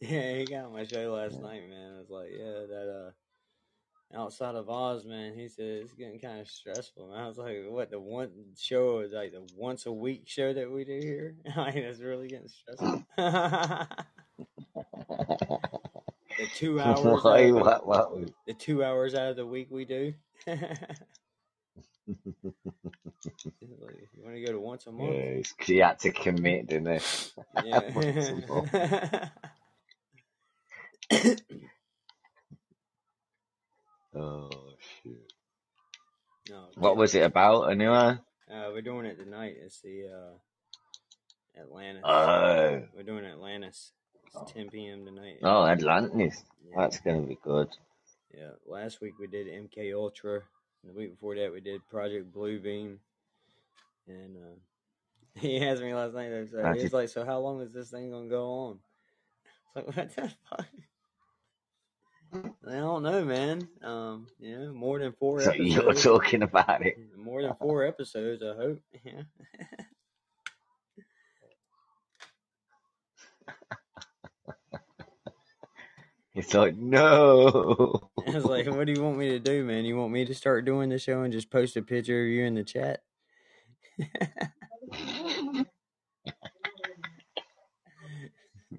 Yeah, 0.00 0.34
he 0.34 0.44
got 0.44 0.66
on 0.66 0.72
my 0.72 0.84
show 0.84 1.12
last 1.12 1.40
night, 1.40 1.68
man. 1.68 1.94
I 1.96 1.98
was 2.00 2.10
like, 2.10 2.30
yeah, 2.32 2.66
that 2.68 3.12
uh, 4.14 4.18
outside 4.18 4.54
of 4.54 4.68
Oz, 4.68 5.04
man. 5.04 5.34
He 5.34 5.48
said 5.48 5.64
it's 5.64 5.92
getting 5.92 6.18
kind 6.18 6.40
of 6.40 6.48
stressful, 6.48 7.08
man. 7.08 7.18
I 7.18 7.28
was 7.28 7.38
like, 7.38 7.58
what 7.68 7.90
the 7.90 8.00
one 8.00 8.30
show 8.58 9.00
is 9.00 9.12
like 9.12 9.32
the 9.32 9.46
once 9.56 9.86
a 9.86 9.92
week 9.92 10.22
show 10.26 10.52
that 10.52 10.70
we 10.70 10.84
do 10.84 10.98
here? 10.98 11.36
I 11.56 11.70
mean, 11.72 11.84
it's 11.84 12.00
really 12.00 12.28
getting 12.28 12.48
stressful. 12.48 13.04
the 16.40 16.46
two 16.54 16.80
hours, 16.80 17.22
Why? 17.22 17.50
What? 17.52 17.86
What? 17.86 18.30
the 18.46 18.54
two 18.54 18.82
hours 18.82 19.14
out 19.14 19.30
of 19.30 19.36
the 19.36 19.46
week 19.46 19.68
we 19.70 19.84
do. 19.84 20.14
Like, 22.10 23.96
you 24.16 24.22
want 24.24 24.34
to 24.34 24.42
go 24.44 24.52
to 24.52 24.60
once 24.60 24.86
a 24.86 24.92
month? 24.98 25.14
Yeah, 25.14 25.34
he's- 25.34 25.54
he 25.60 25.76
had 25.78 25.98
to 26.00 26.10
commit, 26.12 26.66
didn't 26.68 27.00
he? 27.00 27.68
Yeah. 27.68 27.80
Once 27.94 28.28
a 28.28 28.34
month. 31.16 31.40
Oh 34.14 34.50
shit. 35.02 35.32
No, 36.48 36.66
What 36.76 36.96
was 36.96 37.14
it 37.14 37.22
about 37.22 37.64
anyway? 37.70 38.18
Uh, 38.52 38.70
we're 38.72 38.82
doing 38.82 39.06
it 39.06 39.16
tonight. 39.22 39.54
It's 39.64 39.80
the 39.82 40.08
uh, 40.08 41.60
Atlantis. 41.60 42.02
Oh, 42.04 42.82
we're 42.96 43.04
doing 43.04 43.24
Atlantis. 43.24 43.92
It's 44.42 44.52
10 44.52 44.70
p.m. 44.70 45.04
tonight. 45.04 45.36
oh, 45.42 45.64
Atlantis. 45.64 46.42
Yeah. 46.68 46.74
That's 46.78 46.98
gonna 47.00 47.22
be 47.22 47.38
good. 47.42 47.68
Yeah. 48.36 48.50
Last 48.66 49.00
week 49.00 49.14
we 49.20 49.26
did 49.28 49.46
MK 49.46 49.94
Ultra. 49.94 50.40
And 50.82 50.92
the 50.94 50.98
week 50.98 51.10
before 51.12 51.34
that 51.36 51.52
we 51.52 51.60
did 51.60 51.86
Project 51.88 52.32
Bluebeam. 52.34 52.96
And 54.08 54.36
uh, 54.36 54.58
he 55.40 55.64
asked 55.64 55.82
me 55.82 55.94
last 55.94 56.14
night. 56.14 56.30
So 56.50 56.72
he's 56.72 56.84
you- 56.84 56.88
like, 56.90 57.08
"So 57.08 57.24
how 57.24 57.38
long 57.40 57.60
is 57.60 57.72
this 57.72 57.90
thing 57.90 58.10
gonna 58.10 58.28
go 58.28 58.50
on?" 58.50 58.78
I 59.76 59.80
was 59.80 59.86
like, 59.96 59.96
"What 59.96 60.16
the 60.16 60.32
fuck?" 60.48 60.66
I 62.32 62.74
don't 62.76 63.02
know, 63.02 63.24
man. 63.24 63.68
Um, 63.82 64.26
you 64.38 64.56
know, 64.56 64.72
more 64.72 65.00
than 65.00 65.12
four 65.12 65.40
So 65.40 65.50
episodes. 65.50 65.74
you're 65.74 65.94
talking 65.94 66.42
about 66.42 66.86
it. 66.86 66.96
More 67.16 67.42
than 67.42 67.54
four 67.56 67.84
episodes, 67.84 68.42
I 68.42 68.54
hope. 68.54 68.78
Yeah. 69.04 69.22
It's 76.34 76.54
like 76.54 76.76
no. 76.76 78.10
I 78.26 78.30
was 78.30 78.44
like, 78.44 78.66
"What 78.66 78.86
do 78.86 78.92
you 78.92 79.02
want 79.02 79.18
me 79.18 79.30
to 79.30 79.40
do, 79.40 79.64
man? 79.64 79.84
You 79.84 79.96
want 79.96 80.12
me 80.12 80.24
to 80.24 80.34
start 80.34 80.64
doing 80.64 80.88
the 80.88 80.98
show 80.98 81.22
and 81.22 81.32
just 81.32 81.50
post 81.50 81.76
a 81.76 81.82
picture 81.82 82.22
of 82.22 82.28
you 82.28 82.44
in 82.44 82.54
the 82.54 82.64
chat?" 82.64 83.00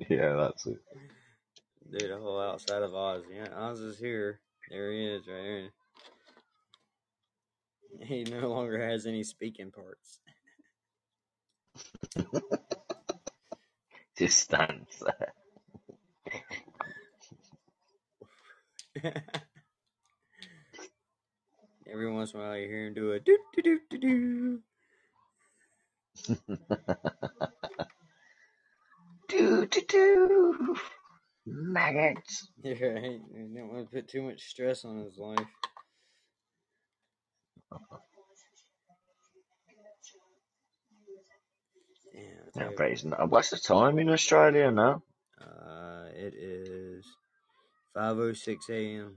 yeah, 0.10 0.36
that's 0.36 0.65
it. 0.65 0.80
Do 1.91 2.07
the 2.07 2.18
whole 2.18 2.40
outside 2.40 2.84
of 2.84 2.95
Oz. 2.95 3.23
Yeah, 3.30 3.48
Oz 3.53 3.82
is 3.82 3.99
here. 3.99 4.40
There 4.69 4.91
he 4.94 5.06
is, 5.06 5.28
right 5.28 5.44
here. 5.44 5.69
He 8.03 8.23
no 8.23 8.48
longer 8.48 8.82
has 8.82 9.06
any 9.06 9.23
speaking 9.23 9.72
parts. 9.72 10.22
Just 14.18 14.40
stands 14.40 15.02
there. 15.02 15.34
Every 21.91 22.11
once 22.11 22.34
in 22.34 22.39
a 22.39 22.43
while, 22.43 22.57
you 22.57 22.68
hear 22.68 22.88
him 22.88 22.93
do 22.93 23.11
a 23.13 23.19
doo 23.19 23.38
doo 23.53 23.61
doo 23.63 23.80
doo 23.89 23.97
doo. 23.99 24.61
do 29.30 29.65
do 29.68 29.81
do. 29.88 30.76
Maggots. 31.45 32.49
Yeah, 32.63 32.85
right. 32.85 33.22
You 33.34 33.49
don't 33.55 33.69
want 33.73 33.89
to 33.89 33.95
put 33.95 34.07
too 34.07 34.22
much 34.23 34.41
stress 34.43 34.85
on 34.85 34.99
his 35.05 35.18
life. 35.18 35.47
Yeah, 42.13 42.22
Yeah, 42.55 42.69
you 42.69 42.77
but 42.77 42.91
it's 42.91 43.03
not. 43.05 43.30
What's 43.30 43.49
the 43.51 43.57
time 43.57 43.99
in 43.99 44.09
Australia 44.09 44.72
now? 44.72 45.03
Uh, 45.41 46.05
it 46.13 46.34
is 46.35 47.05
5:06 47.95 48.69
a.m. 48.69 49.15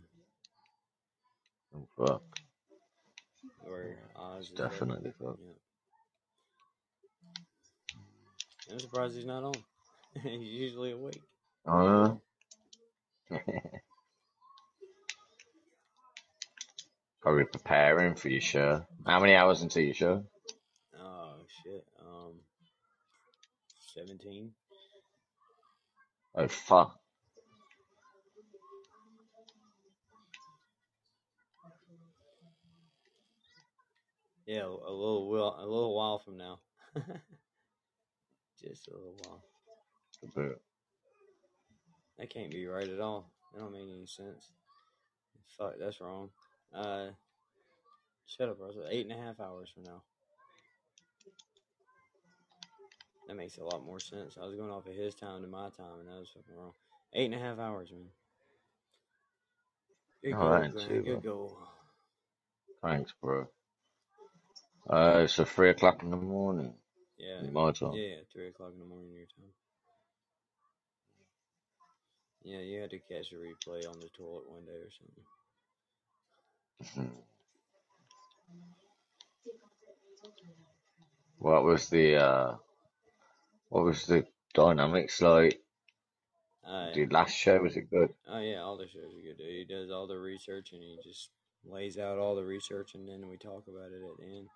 Oh, 1.74 1.88
fuck. 1.96 2.22
where 3.62 3.98
Oz 4.16 4.44
is. 4.44 4.50
Definitely 4.50 5.12
fuck. 5.18 5.38
Yeah. 5.40 5.52
I'm 8.72 8.80
surprised 8.80 9.14
he's 9.16 9.26
not 9.26 9.44
on. 9.44 9.54
he's 10.22 10.40
usually 10.42 10.92
awake. 10.92 11.20
Oh. 11.66 12.20
Probably 17.22 17.44
preparing 17.44 18.14
for 18.16 18.28
your 18.28 18.40
show. 18.40 18.84
How 19.06 19.20
many 19.20 19.34
hours 19.34 19.62
until 19.62 19.82
your 19.82 19.94
show? 19.94 20.24
Oh 21.00 21.36
shit. 21.62 21.84
Um, 22.00 22.34
17. 23.94 24.50
Oh 26.34 26.48
fuck. 26.48 26.98
Yeah, 34.46 34.64
a 34.64 34.92
little 34.92 35.30
while, 35.30 35.56
a 35.58 35.66
little 35.66 35.94
while 35.94 36.18
from 36.18 36.36
now. 36.36 36.60
Just 38.62 38.88
a 38.88 38.92
little 38.92 39.16
while. 39.24 39.42
That 42.18 42.30
can't 42.30 42.50
be 42.50 42.66
right 42.66 42.88
at 42.88 43.00
all. 43.00 43.30
That 43.52 43.60
don't 43.60 43.72
make 43.72 43.82
any 43.82 44.06
sense. 44.06 44.50
Fuck, 45.58 45.74
that's 45.78 46.00
wrong. 46.00 46.30
Uh, 46.74 47.08
shut 48.26 48.48
up, 48.48 48.60
Russell. 48.60 48.86
Eight 48.90 49.06
and 49.06 49.18
a 49.18 49.22
half 49.22 49.40
hours 49.40 49.70
from 49.72 49.84
now. 49.84 50.02
That 53.28 53.36
makes 53.36 53.56
a 53.56 53.64
lot 53.64 53.84
more 53.84 54.00
sense. 54.00 54.36
I 54.40 54.44
was 54.44 54.54
going 54.54 54.70
off 54.70 54.86
of 54.86 54.94
his 54.94 55.14
time 55.14 55.40
to 55.42 55.48
my 55.48 55.70
time, 55.70 56.00
and 56.00 56.08
that 56.08 56.18
was 56.18 56.28
fucking 56.28 56.54
wrong. 56.54 56.72
Eight 57.14 57.32
and 57.32 57.34
a 57.34 57.38
half 57.38 57.58
hours, 57.58 57.90
man. 57.90 58.08
Good 60.22 60.32
goal, 60.32 60.48
Grant. 60.48 60.78
too 60.78 61.02
Good 61.02 61.22
goal. 61.22 61.58
Thanks, 62.82 63.14
bro. 63.22 63.46
Uh, 64.88 65.26
so 65.26 65.44
three 65.44 65.70
o'clock 65.70 66.02
in 66.02 66.10
the 66.10 66.16
morning. 66.16 66.74
Yeah. 67.18 67.42
My 67.50 67.72
time. 67.72 67.94
Yeah, 67.94 68.16
three 68.32 68.48
o'clock 68.48 68.72
in 68.74 68.80
the 68.80 68.86
morning 68.86 69.12
your 69.12 69.26
time. 69.26 69.52
Yeah, 72.42 72.58
you 72.58 72.80
had 72.80 72.90
to 72.90 72.98
catch 72.98 73.32
a 73.32 73.36
replay 73.36 73.88
on 73.88 73.98
the 74.00 74.10
toilet 74.16 74.50
one 74.50 74.64
day 74.66 74.72
or 74.72 74.90
something. 76.90 77.10
What 81.44 81.64
was 81.64 81.90
the 81.90 82.16
uh, 82.16 82.54
what 83.68 83.84
was 83.84 84.06
the 84.06 84.24
dynamics 84.54 85.20
like? 85.20 85.60
Uh, 86.66 86.88
last 87.10 87.36
show 87.36 87.58
was 87.58 87.76
it 87.76 87.90
good? 87.90 88.14
oh 88.30 88.38
yeah, 88.38 88.62
all 88.62 88.78
the 88.78 88.88
shows 88.88 89.12
are 89.14 89.20
good. 89.20 89.36
Dude. 89.36 89.50
He 89.50 89.64
does 89.68 89.90
all 89.90 90.06
the 90.06 90.16
research 90.16 90.72
and 90.72 90.80
he 90.82 90.96
just 91.04 91.28
lays 91.66 91.98
out 91.98 92.16
all 92.18 92.34
the 92.34 92.44
research 92.44 92.94
and 92.94 93.06
then 93.06 93.28
we 93.28 93.36
talk 93.36 93.64
about 93.68 93.92
it 93.92 94.00
at 94.10 94.16
the 94.16 94.24
end. 94.24 94.48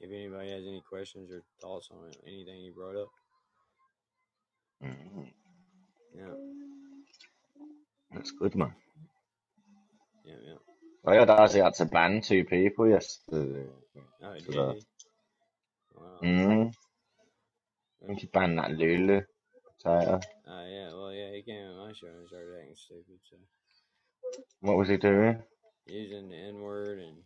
If 0.00 0.10
anybody 0.10 0.50
has 0.50 0.64
any 0.66 0.82
questions 0.88 1.30
or 1.30 1.42
thoughts 1.60 1.90
on 1.92 2.08
it, 2.08 2.16
anything 2.26 2.60
he 2.62 2.70
brought 2.70 2.96
up, 2.96 3.08
Mhm. 4.82 5.32
yeah, 6.16 6.34
That's 8.12 8.30
good, 8.32 8.54
man. 8.56 8.74
yeah, 10.24 10.34
yeah. 10.44 10.54
I 11.06 11.16
heard 11.16 11.28
Ozzy 11.28 11.62
had 11.64 11.74
to 11.74 11.86
ban 11.86 12.20
two 12.20 12.44
people 12.44 12.88
yesterday. 12.88 13.68
Oh, 14.22 14.34
did 14.34 14.46
he? 14.46 14.82
Wow. 15.94 16.20
Mm. 16.22 16.72
I 18.02 18.06
think 18.06 18.20
he 18.20 18.26
banned 18.28 18.58
that 18.58 18.72
Lulu 18.72 19.22
potato. 19.82 20.20
Uh, 20.46 20.64
yeah, 20.68 20.88
well, 20.94 21.12
yeah, 21.12 21.32
he 21.32 21.42
came 21.42 21.64
on 21.64 21.86
my 21.88 21.92
show 21.92 22.08
and 22.08 22.28
started 22.28 22.58
acting 22.60 22.76
stupid, 22.76 23.20
so 23.30 23.36
What 24.60 24.76
was 24.76 24.88
he 24.88 24.96
doing? 24.96 25.42
using 25.86 26.28
the 26.30 26.36
N 26.36 26.60
word 26.60 26.98
and 27.00 27.18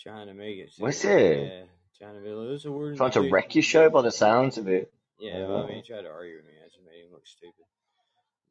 trying 0.00 0.26
to 0.28 0.34
make 0.34 0.58
it. 0.58 0.72
Seem- 0.72 0.86
he? 0.86 1.08
Yeah, 1.08 1.64
trying 2.04 2.16
to 2.16 2.20
be 2.20 2.30
like, 2.30 2.48
"This 2.48 2.64
a 2.64 2.72
word." 2.72 2.96
Trying 2.96 3.10
to 3.12 3.30
wreck 3.30 3.54
your 3.54 3.62
show 3.62 3.88
by 3.90 4.02
the 4.02 4.10
sounds 4.12 4.58
of 4.58 4.68
it. 4.68 4.92
Yeah, 5.18 5.46
well, 5.46 5.64
I 5.64 5.66
mean, 5.66 5.76
he 5.76 5.82
tried 5.82 6.02
to 6.02 6.10
argue 6.10 6.36
with 6.36 6.44
me. 6.46 6.52
I 6.60 6.66
just 6.66 6.78
made 6.84 7.04
him 7.04 7.12
look 7.12 7.26
stupid. 7.26 7.64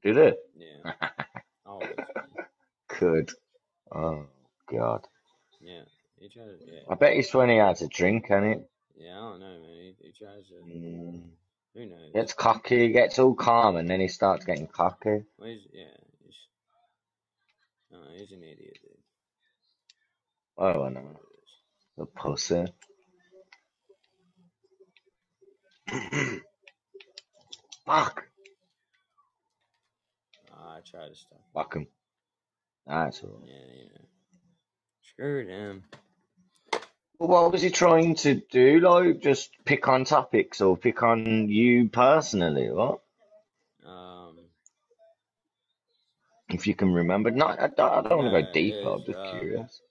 Did 0.04 0.18
it? 0.18 0.40
Yeah, 0.58 1.10
always. 1.66 1.90
Good. 3.00 3.32
Oh 3.92 4.26
God. 4.72 5.06
Yeah, 5.62 5.82
he 6.20 6.30
tried 6.30 6.46
to. 6.46 6.58
Yeah, 6.66 6.80
I 6.90 6.96
bet 6.96 7.14
he's 7.16 7.34
when 7.34 7.50
he 7.50 7.58
had 7.58 7.82
a 7.82 7.88
drink, 7.88 8.32
ain't 8.32 8.46
it? 8.46 8.70
yeah. 8.98 9.12
I 9.18 9.30
don't 9.30 9.40
know, 9.40 9.46
man. 9.48 9.78
He, 9.82 9.96
he 10.00 10.12
tries 10.18 10.48
to. 10.48 10.54
Mm. 10.66 11.22
Who 11.76 11.86
knows? 11.88 12.12
Gets 12.14 12.34
cocky, 12.34 12.92
gets 12.92 13.18
all 13.20 13.34
calm, 13.34 13.78
and 13.78 13.90
then 13.90 14.00
he 14.00 14.08
starts 14.08 14.46
getting 14.46 14.68
cocky. 14.68 15.24
Well, 15.38 15.50
he's, 15.50 15.62
yeah, 15.74 15.86
he's. 16.24 16.36
Uh, 17.92 18.12
he's 18.18 18.32
an 18.32 18.44
idiot, 18.44 18.78
dude. 18.82 18.98
Oh, 20.58 20.84
I 20.84 20.90
know. 20.90 21.00
it. 21.00 21.18
The 21.98 22.06
pussy. 22.06 22.66
Fuck. 27.86 28.26
I 30.52 30.80
try 30.90 31.08
to 31.10 31.16
stop. 31.16 31.42
Fuck 31.54 31.76
him. 31.76 31.88
That's 32.88 33.24
all 33.24 33.30
right. 33.30 33.50
Yeah, 33.50 33.84
know. 33.86 34.06
Screw 35.02 35.46
them. 35.46 35.84
Well, 37.20 37.30
what 37.30 37.52
was 37.52 37.62
he 37.62 37.70
trying 37.70 38.16
to 38.16 38.36
do? 38.52 38.80
Like, 38.80 39.22
just 39.22 39.52
pick 39.66 39.88
on 39.88 40.04
topics 40.04 40.62
or 40.62 40.76
pick 40.76 41.04
on 41.04 41.48
you 41.50 41.90
personally? 41.90 42.72
What? 42.72 43.00
Um, 43.86 44.40
If 46.50 46.68
you 46.68 46.76
can 46.76 46.92
remember. 46.94 47.32
No, 47.32 47.48
I 47.48 47.68
don't, 47.68 47.80
I 47.80 48.02
don't 48.02 48.24
want 48.24 48.34
to 48.34 48.42
go 48.42 48.52
deeper. 48.52 48.90
I'm 48.90 49.04
just 49.06 49.20
uh, 49.20 49.40
curious. 49.40 49.82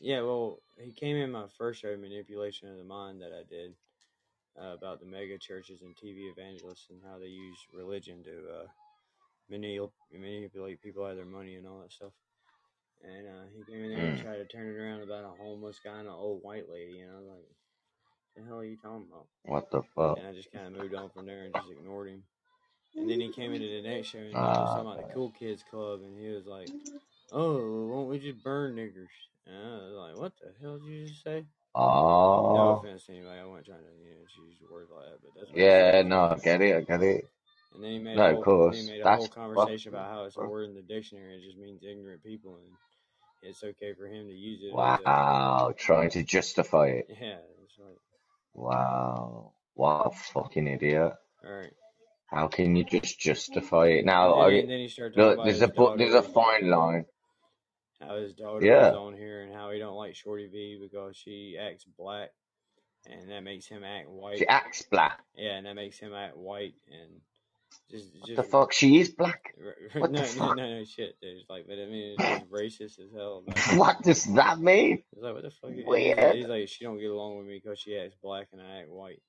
Yeah, 0.00 0.22
well, 0.22 0.58
he 0.76 0.92
came 0.92 1.16
in 1.16 1.30
my 1.32 1.46
first 1.56 1.80
show, 1.80 1.96
Manipulation 1.96 2.68
of 2.70 2.76
the 2.76 2.84
Mind, 2.84 3.22
that 3.22 3.32
I 3.32 3.44
did 3.48 3.74
uh, 4.62 4.74
about 4.74 5.00
the 5.00 5.06
mega 5.06 5.38
churches 5.38 5.82
and 5.82 5.96
TV 5.96 6.30
evangelists 6.36 6.88
and 6.90 7.00
how 7.04 7.18
they 7.18 7.26
use 7.26 7.58
religion 7.74 8.22
to 8.24 8.30
uh, 8.30 8.66
manipulate 9.50 9.90
manipulate 10.12 10.82
people 10.82 11.04
out 11.04 11.12
of 11.12 11.16
their 11.16 11.26
money 11.26 11.56
and 11.56 11.66
all 11.66 11.80
that 11.80 11.92
stuff. 11.92 12.12
And 13.02 13.26
uh, 13.28 13.46
he 13.56 13.64
came 13.64 13.82
in 13.84 13.90
there 13.90 14.06
and 14.06 14.18
Mm. 14.18 14.22
tried 14.22 14.38
to 14.38 14.46
turn 14.46 14.66
it 14.68 14.78
around 14.78 15.02
about 15.02 15.24
a 15.24 15.36
homeless 15.42 15.80
guy 15.84 15.98
and 15.98 16.08
an 16.08 16.14
old 16.14 16.42
white 16.42 16.68
lady, 16.68 17.00
and 17.00 17.12
I 17.12 17.18
was 17.18 17.28
like, 17.28 17.46
"The 18.36 18.42
hell 18.44 18.58
are 18.58 18.64
you 18.64 18.76
talking 18.76 19.06
about?" 19.10 19.28
What 19.44 19.70
the 19.70 19.82
fuck? 19.94 20.18
And 20.18 20.26
I 20.26 20.32
just 20.32 20.52
kind 20.52 20.66
of 20.66 20.72
moved 20.72 20.94
on 20.94 21.10
from 21.10 21.26
there 21.26 21.44
and 21.44 21.54
just 21.54 21.70
ignored 21.70 22.08
him. 22.08 22.24
And 22.96 23.10
then 23.10 23.20
he 23.20 23.30
came 23.30 23.52
into 23.52 23.68
the 23.68 23.82
next 23.88 24.08
show 24.08 24.18
and 24.18 24.30
he 24.30 24.34
was 24.34 24.72
talking 24.74 24.80
Ah, 24.80 24.92
about 24.92 24.98
the 25.08 25.14
cool 25.14 25.30
kids 25.30 25.62
club, 25.70 26.00
and 26.02 26.18
he 26.18 26.28
was 26.28 26.46
like, 26.46 26.70
"Oh, 27.32 27.86
won't 27.88 28.10
we 28.10 28.18
just 28.18 28.42
burn 28.42 28.76
niggers?" 28.76 29.14
And 29.46 29.56
I 29.56 29.86
was 29.86 29.94
like, 29.96 30.16
"What 30.16 30.32
the 30.40 30.54
hell 30.60 30.78
did 30.78 30.86
you 30.86 31.06
just 31.08 31.22
say?" 31.22 31.44
Oh. 31.78 31.84
No 32.52 32.70
oh, 32.70 32.72
offense 32.72 33.06
to 33.06 33.12
anybody, 33.12 33.38
I 33.40 33.44
wasn't 33.44 33.66
trying 33.66 33.84
to 33.84 34.04
you 34.04 34.14
know 34.14 34.26
choose 34.26 34.56
words 34.70 34.90
like 34.90 35.06
that, 35.06 35.20
but 35.22 35.34
that's 35.36 35.52
yeah, 35.54 36.02
no, 36.02 36.24
I 36.24 36.36
get 36.42 36.62
it, 36.62 36.76
I 36.76 36.80
get 36.82 37.02
it. 37.02 37.24
And 37.74 37.84
then 37.84 37.92
he 37.92 37.98
made 37.98 38.16
No, 38.16 38.24
a 38.24 38.34
of 38.38 38.40
course, 38.40 38.76
he 38.76 38.82
made 38.92 39.02
a 39.02 39.08
that's 39.08 39.26
whole 39.26 39.28
conversation 39.28 39.90
about 39.94 40.10
how 40.10 40.24
it's 40.24 40.36
a 40.36 40.42
word 40.42 40.68
in 40.68 40.74
the 40.74 40.82
dictionary. 40.82 41.36
It 41.38 41.44
just 41.46 41.58
means 41.58 41.82
ignorant 41.82 42.22
people, 42.24 42.56
and 42.58 42.76
it's 43.42 43.62
okay 43.64 43.94
for 43.94 44.06
him 44.08 44.26
to 44.28 44.34
use 44.34 44.60
it 44.62 44.74
Wow, 44.74 45.74
trying 45.78 46.10
to 46.10 46.22
justify 46.24 46.86
it. 46.88 47.08
yeah. 47.20 47.38
It's 47.64 47.78
like 47.78 47.98
Wow, 48.54 49.52
what 49.74 50.06
a 50.06 50.10
fucking 50.10 50.66
idiot. 50.68 51.14
all 51.44 51.52
right. 51.52 51.72
How 52.26 52.48
can 52.48 52.76
you 52.76 52.84
just 52.84 53.18
justify 53.18 53.86
it? 53.88 54.04
And 54.24 54.32
Now, 54.32 54.34
then, 54.34 54.48
I, 54.48 54.62
and 54.62 54.70
then 54.70 54.80
he 54.80 54.88
started 54.88 55.14
talking 55.14 55.36
look, 55.36 55.44
there's 55.44 55.62
a 55.62 55.72
there's 55.96 56.14
a 56.14 56.22
fine 56.22 56.68
line. 56.70 57.06
How 58.00 58.16
his 58.16 58.34
daughter 58.34 58.54
was 58.56 58.64
Yeah, 58.64 58.92
on 58.94 59.14
here, 59.14 59.42
and 59.42 59.54
how 59.54 59.70
he 59.70 59.78
don't 59.78 59.96
like 59.96 60.14
Shorty 60.14 60.46
V 60.46 60.78
because 60.80 61.16
she 61.16 61.56
acts 61.60 61.84
black, 61.98 62.30
and 63.08 63.30
that 63.30 63.42
makes 63.42 63.66
him 63.66 63.84
act 63.84 64.08
white. 64.08 64.38
she 64.38 64.46
acts 64.46 64.82
black. 64.82 65.20
Yeah, 65.36 65.56
and 65.56 65.66
that 65.66 65.74
makes 65.74 65.98
him 65.98 66.12
act 66.14 66.36
white, 66.36 66.74
and 66.88 67.20
just 67.90 68.08
What 68.20 68.36
the 68.36 68.42
fuck? 68.42 68.72
She 68.72 68.98
is 69.00 69.10
black. 69.10 69.54
What 69.94 70.10
no 70.10 70.20
the 70.22 70.26
no 70.38 70.46
fuck? 70.48 70.56
no 70.56 70.84
shit, 70.84 71.16
dude. 71.20 71.42
Like, 71.48 71.66
but 71.66 71.74
I 71.78 71.86
mean, 71.86 72.16
it's 72.18 72.22
just 72.40 72.50
racist 72.50 72.98
as 73.04 73.10
hell. 73.14 73.42
Like, 73.46 73.56
What 73.78 74.02
does 74.02 74.24
that 74.34 74.58
mean? 74.60 75.02
He's 75.14 75.22
like, 75.22 75.34
what 75.34 75.42
the 75.42 75.50
fuck? 75.50 75.70
He's 75.70 75.78
like, 75.78 75.88
Weird. 75.88 76.34
he's 76.36 76.46
like, 76.46 76.68
she 76.68 76.84
don't 76.84 76.98
get 76.98 77.10
along 77.10 77.38
with 77.38 77.46
me 77.46 77.60
because 77.62 77.78
she 77.78 77.96
acts 77.96 78.14
black 78.22 78.48
and 78.52 78.60
I 78.60 78.80
act 78.80 78.90
white. 78.90 79.22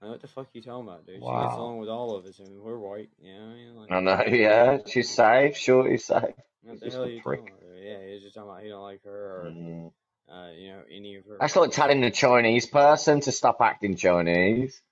Like, 0.00 0.10
what 0.10 0.20
the 0.20 0.28
fuck 0.28 0.48
you 0.52 0.62
talking 0.62 0.88
about, 0.88 1.06
dude? 1.06 1.16
She 1.16 1.20
gets 1.20 1.54
along 1.54 1.78
with 1.78 1.88
all 1.88 2.16
of 2.16 2.26
us, 2.26 2.40
I 2.40 2.44
and 2.44 2.60
we're 2.60 2.78
white. 2.78 3.10
You 3.18 3.32
know 3.34 3.40
what 3.40 3.50
I 3.50 3.54
mean? 3.54 3.76
Like, 3.76 3.92
I 3.92 4.00
know, 4.00 4.22
yeah, 4.36 4.78
she's 4.86 5.10
safe, 5.14 5.56
shorty's 5.56 6.04
safe. 6.04 6.34
What 6.66 6.72
He's 6.72 6.80
the 6.80 6.86
just 6.86 6.96
hell 6.96 7.04
a 7.04 7.06
are 7.06 7.10
you 7.10 7.20
prick. 7.20 7.52
Yeah, 7.82 8.06
he's 8.12 8.22
just 8.22 8.34
talking 8.34 8.50
about 8.50 8.62
he 8.62 8.68
don't 8.68 8.82
like 8.82 9.04
her 9.04 9.10
or 9.12 9.52
Mm. 9.52 9.92
uh, 10.28 10.50
you 10.58 10.68
know, 10.68 10.82
any 10.90 11.16
of 11.16 11.24
her 11.26 11.38
That's 11.40 11.54
like 11.56 11.70
telling 11.70 12.02
a 12.04 12.10
Chinese 12.10 12.66
person 12.66 13.20
to 13.20 13.32
stop 13.32 13.60
acting 13.60 13.96
Chinese. 13.96 14.82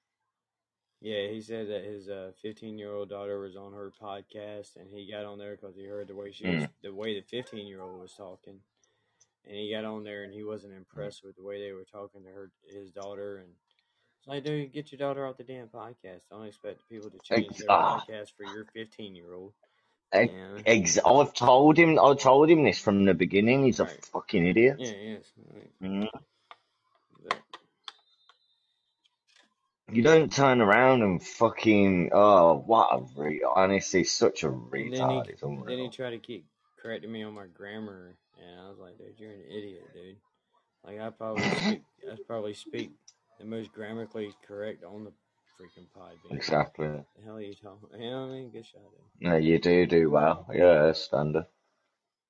Yeah, 1.00 1.28
he 1.28 1.40
said 1.42 1.68
that 1.68 1.84
his 1.84 2.08
uh 2.08 2.32
15 2.40 2.78
year 2.78 2.92
old 2.94 3.10
daughter 3.10 3.38
was 3.38 3.56
on 3.56 3.72
her 3.74 3.92
podcast, 4.00 4.76
and 4.76 4.88
he 4.90 5.10
got 5.10 5.24
on 5.24 5.38
there 5.38 5.56
because 5.56 5.76
he 5.76 5.84
heard 5.84 6.08
the 6.08 6.14
way 6.14 6.30
she 6.32 6.46
was, 6.46 6.64
Mm. 6.64 6.68
the 6.82 6.94
way 6.94 7.14
the 7.20 7.26
15 7.26 7.66
year 7.66 7.82
old 7.82 8.00
was 8.00 8.14
talking, 8.14 8.60
and 9.46 9.56
he 9.56 9.70
got 9.72 9.84
on 9.84 10.04
there 10.04 10.22
and 10.24 10.32
he 10.32 10.44
wasn't 10.44 10.72
impressed 10.74 11.22
with 11.24 11.36
the 11.36 11.42
way 11.42 11.60
they 11.60 11.72
were 11.72 11.84
talking 11.84 12.22
to 12.22 12.28
her, 12.30 12.50
his 12.72 12.90
daughter, 12.90 13.38
and 13.38 13.50
it's 14.18 14.28
like, 14.28 14.44
dude, 14.44 14.72
get 14.72 14.90
your 14.92 14.98
daughter 14.98 15.26
off 15.26 15.36
the 15.36 15.44
damn 15.44 15.68
podcast. 15.68 16.22
Don't 16.30 16.46
expect 16.46 16.88
people 16.88 17.10
to 17.10 17.18
change 17.18 17.58
their 17.58 17.68
ah, 17.68 17.98
podcast 17.98 18.32
for 18.36 18.44
your 18.44 18.64
15 18.72 19.14
year 19.14 19.34
old. 19.34 19.52
Yeah, 20.14 20.62
ex- 20.66 20.98
I've 21.04 21.34
told 21.34 21.76
him, 21.76 21.98
I 21.98 22.14
told 22.14 22.48
him 22.50 22.64
this 22.64 22.78
from 22.78 23.04
the 23.04 23.14
beginning. 23.14 23.64
He's 23.64 23.80
a 23.80 23.86
fucking 23.86 24.46
idiot. 24.46 24.76
Yeah, 24.78 24.92
yes. 25.02 25.24
Right. 25.52 25.70
Mm. 25.82 26.08
You 29.92 30.02
don't 30.02 30.32
turn 30.32 30.60
around 30.60 31.02
and 31.02 31.22
fucking, 31.22 32.10
oh, 32.12 32.62
what 32.66 32.88
a 32.92 33.20
re, 33.20 33.44
honestly, 33.44 34.04
such 34.04 34.42
a 34.42 34.48
and 34.48 34.72
then 34.72 35.10
he. 35.10 35.22
It's 35.28 35.40
then 35.42 35.50
he 35.50 35.56
unreal. 35.56 35.90
tried 35.90 36.10
to 36.10 36.18
keep 36.18 36.46
correcting 36.80 37.12
me 37.12 37.22
on 37.22 37.34
my 37.34 37.46
grammar, 37.46 38.16
and 38.40 38.60
I 38.60 38.68
was 38.70 38.78
like, 38.78 38.98
dude, 38.98 39.14
you're 39.18 39.30
an 39.30 39.44
idiot, 39.50 39.84
dude. 39.92 40.16
Like 40.84 41.00
I 41.00 41.10
probably 41.10 41.42
speak, 41.42 41.82
I 42.10 42.16
probably 42.26 42.54
speak 42.54 42.90
the 43.38 43.44
most 43.44 43.72
grammatically 43.72 44.34
correct 44.46 44.84
on 44.84 45.04
the 45.04 45.12
freaking 45.60 45.86
pod, 45.94 46.12
being. 46.22 46.36
Exactly. 46.36 46.88
The 46.88 47.04
hell 47.24 47.36
are 47.36 47.40
you 47.40 47.54
talking? 47.54 48.00
You 48.00 48.10
know 48.10 48.20
what 48.22 48.26
I 48.26 48.32
mean? 48.32 48.50
Good 48.50 48.66
shot, 48.66 48.82
dude. 48.82 49.30
No, 49.30 49.36
you 49.36 49.58
do 49.58 49.86
do 49.86 50.10
well. 50.10 50.46
Yeah, 50.52 50.92
standard. 50.92 51.46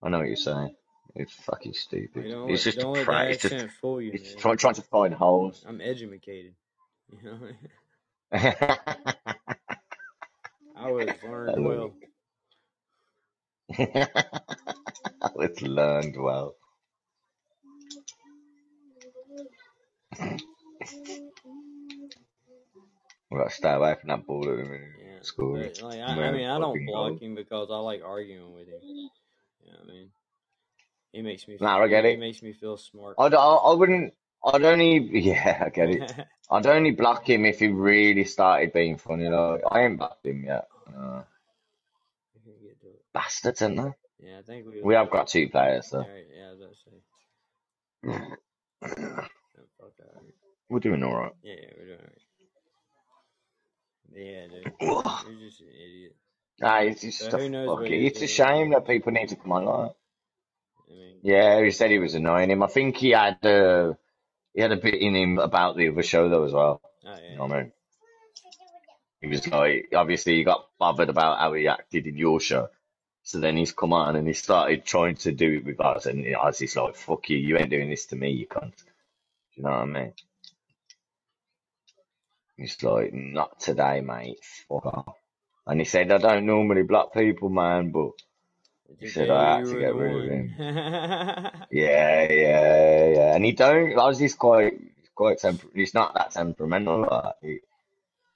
I 0.02 0.08
know 0.08 0.18
what 0.18 0.26
you're 0.26 0.36
saying. 0.36 0.74
It's 1.14 1.32
fucking 1.32 1.74
stupid. 1.74 2.30
don't 2.30 2.50
It's 2.50 2.64
just 2.64 2.78
a 2.78 2.80
don't 2.80 2.94
let 2.94 3.00
the 3.00 3.04
prank. 3.04 3.34
It's 3.34 3.42
just, 3.42 3.54
accent 3.54 3.70
fool 3.80 4.02
you, 4.02 4.12
it's 4.12 4.30
man. 4.30 4.38
trying, 4.38 4.56
trying 4.56 4.74
to 4.74 4.82
find 4.82 5.14
holes. 5.14 5.64
I'm 5.66 5.80
educated. 5.80 6.54
You 7.10 7.18
know, 7.22 7.38
I 8.32 8.36
mean? 8.36 8.54
I 10.76 10.90
was 10.90 11.08
learned 11.22 11.64
well. 11.64 11.94
it's 15.38 15.62
learned 15.62 16.16
well. 16.18 16.56
We've 23.34 23.42
got 23.42 23.50
to 23.50 23.56
stay 23.56 23.72
away 23.72 23.96
from 24.00 24.08
that 24.10 24.26
ball 24.28 24.48
at 24.48 24.56
the. 24.58 24.62
Yeah, 24.62 25.22
School. 25.22 25.58
but 25.58 25.82
like 25.82 25.98
I, 26.00 26.04
I 26.04 26.30
mean, 26.32 26.46
I 26.46 26.58
don't 26.60 26.86
block 26.86 27.10
goal. 27.10 27.18
him 27.18 27.34
because 27.34 27.68
I 27.68 27.78
like 27.78 28.02
arguing 28.04 28.54
with 28.54 28.68
him. 28.68 28.80
You 28.84 29.72
know 29.72 29.78
what 29.82 29.90
I 29.90 29.92
mean? 29.92 30.08
He 31.12 31.22
makes 31.22 31.48
me 31.48 31.56
feel, 31.56 31.66
I 31.66 31.88
get 31.88 32.04
he, 32.04 32.10
he 32.10 32.16
it. 32.16 32.20
makes 32.20 32.42
me 32.42 32.52
feel 32.52 32.76
smart. 32.76 33.16
I'd, 33.18 33.34
I, 33.34 33.38
I 33.38 33.72
wouldn't, 33.74 34.14
I'd 34.44 34.62
only, 34.64 34.98
yeah, 35.20 35.64
I 35.66 35.68
get 35.70 35.90
it. 35.90 36.12
I'd 36.50 36.66
only 36.66 36.92
block 36.92 37.28
him 37.28 37.44
if 37.44 37.58
he 37.58 37.68
really 37.68 38.24
started 38.24 38.72
being 38.72 38.98
funny. 38.98 39.28
Like, 39.28 39.62
I 39.68 39.80
ain't 39.82 39.98
blocked 39.98 40.24
him 40.26 40.44
yet. 40.44 40.68
Uh, 40.96 41.22
We 42.46 42.52
can 42.52 42.62
get 42.62 42.80
to 42.82 42.86
it. 42.88 43.02
bastards, 43.12 43.62
aren't 43.62 43.76
they? 43.76 44.28
Yeah, 44.28 44.38
I 44.38 44.42
think 44.42 44.66
we. 44.66 44.82
We 44.82 44.94
have 44.94 45.10
got 45.10 45.26
two 45.26 45.48
players, 45.48 45.90
All 45.92 45.98
though. 45.98 46.06
right, 46.06 46.26
yeah, 46.36 46.46
I 46.46 46.50
was 46.52 46.60
about 46.60 46.70
to 46.70 46.76
say. 46.76 46.96
Oh, 49.58 49.66
all 49.80 49.90
right. 49.98 50.34
We're 50.68 50.80
doing 50.80 51.02
alright. 51.02 51.32
Yeah, 51.42 51.54
yeah, 51.60 51.70
we're 51.78 51.86
doing 51.86 51.98
alright. 51.98 52.23
Yeah, 54.14 54.46
dude, 54.46 54.72
you're 55.20 55.34
just 55.34 55.60
an 55.60 55.68
idiot. 55.68 56.16
Ah, 56.62 56.80
it's 56.80 57.02
just 57.02 57.20
So 57.20 57.30
a 57.32 57.38
who 57.38 57.48
fuck 57.64 57.90
it. 57.90 58.04
It's 58.04 58.22
a 58.22 58.26
shame 58.26 58.70
that 58.70 58.86
people 58.86 59.12
need 59.12 59.28
to 59.28 59.36
come 59.36 59.52
online. 59.52 59.90
I 60.88 60.92
mean, 60.92 61.22
Yeah, 61.22 61.62
he 61.64 61.70
said 61.72 61.90
he 61.90 61.98
was 61.98 62.14
annoying 62.14 62.50
him. 62.50 62.62
I 62.62 62.68
think 62.68 62.96
he 62.98 63.10
had 63.10 63.44
uh, 63.44 63.94
he 64.54 64.62
had 64.62 64.72
a 64.72 64.76
bit 64.76 64.94
in 64.94 65.14
him 65.16 65.38
about 65.38 65.76
the 65.76 65.88
other 65.88 66.02
show 66.02 66.28
though 66.28 66.44
as 66.44 66.52
well. 66.52 66.82
oh 67.06 67.16
You 67.28 67.36
yeah, 67.36 67.38
know 67.38 67.46
what 67.46 67.52
I 67.56 67.62
mean? 67.64 67.72
He 69.20 69.26
was 69.26 69.46
like, 69.48 69.88
obviously 69.94 70.36
he 70.36 70.44
got 70.44 70.68
bothered 70.78 71.08
about 71.08 71.38
how 71.40 71.52
he 71.54 71.66
acted 71.66 72.06
in 72.06 72.16
your 72.16 72.38
show. 72.38 72.68
So 73.24 73.40
then 73.40 73.56
he's 73.56 73.72
come 73.72 73.92
on 73.92 74.16
and 74.16 74.26
he 74.28 74.34
started 74.34 74.84
trying 74.84 75.16
to 75.16 75.32
do 75.32 75.58
it 75.58 75.64
with 75.64 75.80
us, 75.80 76.06
and 76.06 76.24
I 76.36 76.46
was 76.46 76.58
just 76.58 76.76
like, 76.76 76.96
"Fuck 76.96 77.30
you! 77.30 77.38
You 77.38 77.58
ain't 77.58 77.70
doing 77.70 77.90
this 77.90 78.06
to 78.06 78.16
me, 78.16 78.30
you 78.32 78.46
cunt." 78.46 78.76
Do 78.76 78.84
you 79.56 79.62
know 79.64 79.70
what 79.70 79.78
I 79.78 79.84
mean? 79.86 80.14
He's 82.56 82.82
like, 82.82 83.12
"Not 83.12 83.60
today, 83.60 84.00
mate. 84.00 84.38
Fuck 84.68 84.86
off." 84.86 85.16
And 85.66 85.80
he 85.80 85.84
said, 85.84 86.12
"I 86.12 86.18
don't 86.18 86.46
normally 86.46 86.82
block 86.82 87.12
people, 87.12 87.48
man, 87.48 87.90
but." 87.90 88.12
He 89.00 89.08
said 89.08 89.30
I 89.30 89.56
had 89.56 89.64
to 89.66 89.78
get 89.80 89.94
rid 89.94 90.24
of 90.24 90.30
him. 90.30 90.54
Yeah, 91.70 92.32
yeah, 92.32 93.08
yeah. 93.08 93.34
And 93.34 93.44
he 93.44 93.52
don't. 93.52 93.98
I 93.98 94.06
was 94.06 94.18
just 94.18 94.38
quite, 94.38 94.74
quite 95.14 95.38
temper. 95.38 95.66
He's 95.74 95.94
not 95.94 96.14
that 96.14 96.30
temperamental. 96.30 97.00
Like, 97.10 97.34
he, 97.42 97.58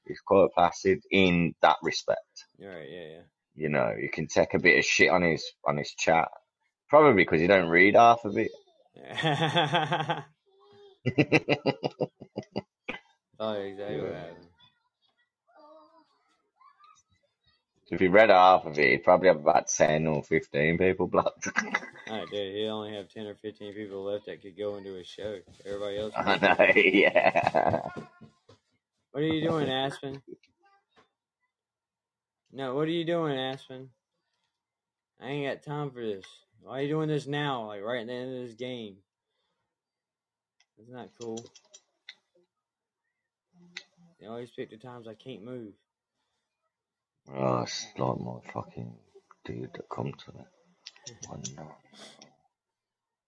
he's 0.07 0.21
quite 0.21 0.49
placid 0.55 1.05
in 1.11 1.55
that 1.63 1.77
respect. 1.83 2.47
right, 2.61 2.89
yeah, 2.91 3.05
yeah. 3.05 3.21
You 3.55 3.69
know, 3.69 3.95
you 4.01 4.09
can 4.11 4.27
take 4.27 4.55
a 4.55 4.59
bit 4.59 4.79
of 4.79 4.85
shit 4.85 5.11
on 5.11 5.23
his 5.23 5.45
on 5.65 5.77
his 5.77 5.93
chat, 5.93 6.29
probably 6.89 7.23
because 7.25 7.41
he 7.41 7.47
don't 7.47 7.69
read 7.69 7.95
half 7.95 8.25
of 8.25 8.37
it. 8.37 8.51
yeah. 13.41 13.47
oh, 13.47 13.53
exactly 13.55 14.11
Yeah. 14.11 14.25
If 17.91 18.01
you 18.03 18.11
read 18.11 18.31
half 18.31 18.67
of 18.67 18.79
it, 18.79 18.91
you'd 18.93 19.05
probably 19.05 19.29
have 19.29 19.39
about 19.39 19.69
ten 19.69 20.07
or 20.07 20.23
fifteen 20.23 20.79
people 20.79 21.07
blocked. 21.09 21.49
Alright, 22.09 22.31
dude, 22.31 22.55
he 22.55 22.67
only 22.67 22.95
have 22.95 23.09
ten 23.09 23.27
or 23.27 23.35
fifteen 23.37 23.75
people 23.75 24.05
left 24.05 24.27
that 24.27 24.43
could 24.43 24.59
go 24.59 24.77
into 24.77 24.95
his 24.95 25.07
show. 25.07 25.39
Everybody 25.67 25.99
else. 25.99 26.15
I 26.17 26.39
know, 26.39 26.73
yeah. 26.81 27.81
What 29.13 29.23
are 29.23 29.27
you 29.27 29.43
doing, 29.43 29.71
Aspen? 29.71 30.23
No, 32.53 32.75
what 32.75 32.89
are 32.89 32.93
you 32.93 33.05
doing, 33.05 33.39
Aspen? 33.39 33.91
I 35.21 35.29
ain't 35.29 35.65
got 35.65 35.71
time 35.71 35.91
for 35.91 36.01
this. 36.05 36.27
Why 36.63 36.81
are 36.81 36.83
you 36.83 36.89
doing 36.89 37.09
this 37.09 37.27
now? 37.27 37.67
Like 37.67 37.83
right 37.83 38.03
at 38.03 38.07
the 38.07 38.13
end 38.13 38.37
of 38.37 38.47
this 38.47 38.55
game. 38.57 38.97
It's 40.79 40.91
not 40.91 41.05
that 41.05 41.11
cool. 41.21 41.45
You 44.21 44.29
always 44.29 44.51
pick 44.51 44.71
the 44.71 44.77
times 44.77 45.07
I 45.07 45.15
can't 45.15 45.45
move. 45.45 45.73
Oh, 47.33 47.61
it's 47.61 47.87
like 47.97 48.19
my 48.19 48.41
fucking 48.53 48.93
dude 49.45 49.71
that 49.75 49.89
come 49.89 50.13
to 50.13 50.33
me. 50.33 50.45
Night. 51.31 51.67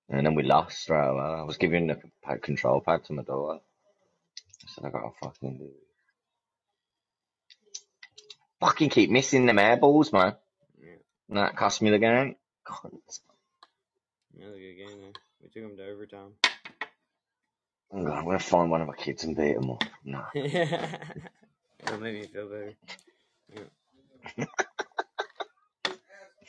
And 0.09 0.27
then 0.27 0.35
we 0.35 0.43
lost 0.43 0.79
straight 0.83 1.07
away. 1.07 1.23
I 1.23 1.43
was 1.43 1.57
giving 1.57 1.87
the 1.87 2.01
pad, 2.23 2.43
control 2.43 2.81
pad 2.81 3.05
to 3.05 3.12
my 3.12 3.23
daughter. 3.23 3.61
I 3.61 4.67
said, 4.67 4.85
I 4.85 4.91
gotta 4.91 5.11
fucking 5.23 5.59
do 5.59 5.65
it. 5.65 5.71
Fucking 8.61 8.91
keep 8.91 9.11
missing 9.11 9.47
them 9.47 9.59
air 9.59 9.77
balls, 9.77 10.12
man. 10.12 10.35
Yeah, 10.79 10.97
That 11.31 11.57
cost 11.57 11.81
me 11.81 11.91
the 11.91 11.99
game. 11.99 12.37
Another 14.37 14.59
good 14.59 14.77
game. 14.77 15.12
We 15.43 15.49
took 15.49 15.62
them 15.62 15.77
to 15.77 15.87
overtime. 15.87 16.33
I'm 17.93 18.05
gonna, 18.05 18.39
find 18.39 18.71
one 18.71 18.83
of 18.83 18.89
my 18.89 18.95
kids 18.95 19.25
and 19.25 19.37
beat 19.37 19.55
them 19.55 19.71
up. 19.71 19.83
Nah. 20.05 20.25
It'll 20.35 22.01
make 22.01 22.15
me 22.15 22.27
feel 22.27 22.49
better. 22.49 22.75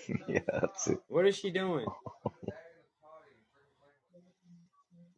yeah, 0.27 0.39
that's 0.61 0.88
it. 0.88 0.99
What 1.07 1.26
is 1.27 1.35
she 1.38 1.49
doing? 1.51 1.85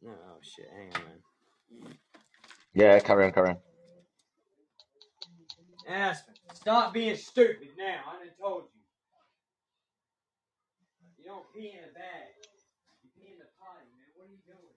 No, 0.02 0.10
oh 0.10 0.38
shit, 0.42 0.68
hang 0.74 0.94
on, 0.94 1.02
man. 1.04 1.20
Yeah, 2.74 2.98
carry 3.00 3.26
on, 3.26 3.32
carry 3.32 3.50
on. 3.50 3.58
Aspen, 5.88 6.34
stop 6.54 6.94
being 6.94 7.16
stupid 7.16 7.68
now. 7.76 8.00
I 8.08 8.24
done 8.24 8.34
told 8.40 8.64
you. 8.64 8.80
You 11.18 11.24
don't 11.30 11.44
pee 11.54 11.72
in 11.72 11.84
a 11.84 11.92
bag. 11.92 12.32
You 13.02 13.10
pee 13.16 13.32
in 13.32 13.38
the 13.38 13.46
potty, 13.60 13.86
man. 13.96 14.08
What 14.16 14.26
are 14.28 14.30
you 14.32 14.38
doing? 14.46 14.74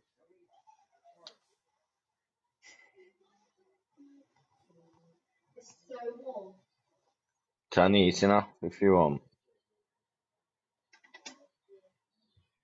It's 5.89 5.99
so 6.01 6.21
warm. 6.23 6.53
Turn 7.71 7.91
the 7.93 7.99
eating 7.99 8.31
if 8.61 8.81
you 8.81 8.93
want. 8.93 9.21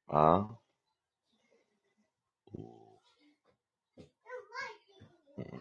Ah. 0.10 0.48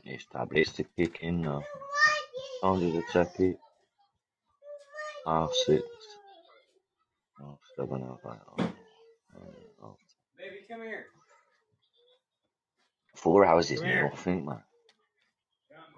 Established 0.06 0.76
the 0.76 0.84
kick 0.84 1.20
in 1.22 1.42
now. 1.42 1.62
Only 2.62 2.90
the 2.92 3.02
it. 3.40 3.58
Half 5.26 5.52
six. 5.54 5.82
Half 7.40 7.58
seven, 7.76 8.02
half 8.02 8.18
eight. 8.26 8.40
half- 8.58 8.74
half- 9.80 9.96
Baby, 10.36 10.56
come 10.68 10.82
here. 10.82 11.06
Four 13.16 13.44
hours 13.46 13.70
is 13.70 13.80
nothing, 13.80 13.88
man. 13.88 13.94
Come 13.94 13.94
Where 13.94 13.94
is 13.94 13.94
here 13.94 14.06
it? 14.06 14.10
now. 14.10 14.16
Second, 14.16 14.46
like, 14.46 14.62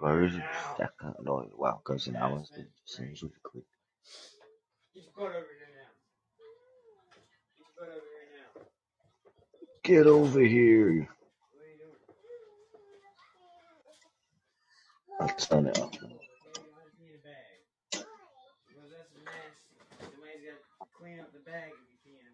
well, 0.01 1.79
it 1.79 1.85
goes 1.85 2.07
in 2.07 2.16
hours, 2.16 2.51
but 2.51 2.61
it 2.61 2.71
seems 2.85 3.23
really 3.23 3.35
quick. 3.43 3.65
Get 4.95 5.05
over 5.19 5.35
here 5.35 5.71
now. 5.75 5.91
Get 7.57 7.59
your 7.59 7.69
butt 7.79 7.89
over 7.89 8.11
here 8.15 8.29
now. 8.39 8.62
Get 9.83 10.07
over 10.07 10.41
here. 10.41 11.09
What 11.53 11.65
are 11.65 11.71
you 11.71 11.79
doing? 11.79 12.01
I'll 15.21 15.37
turn 15.37 15.66
it 15.66 15.79
off. 15.79 15.93
now. 15.93 16.09
Baby, 16.09 16.65
why 16.71 16.83
is 16.89 16.99
a 17.15 17.23
bag? 17.25 17.59
Because 18.69 18.91
that's 18.91 19.12
nasty. 19.25 19.77
Somebody's 20.01 20.45
got 20.47 20.59
to 20.59 20.87
clean 20.99 21.21
up 21.21 21.33
the 21.33 21.41
bag 21.41 21.73
if 21.73 21.87
you 21.91 21.99
pee 22.05 22.19
in 22.21 22.27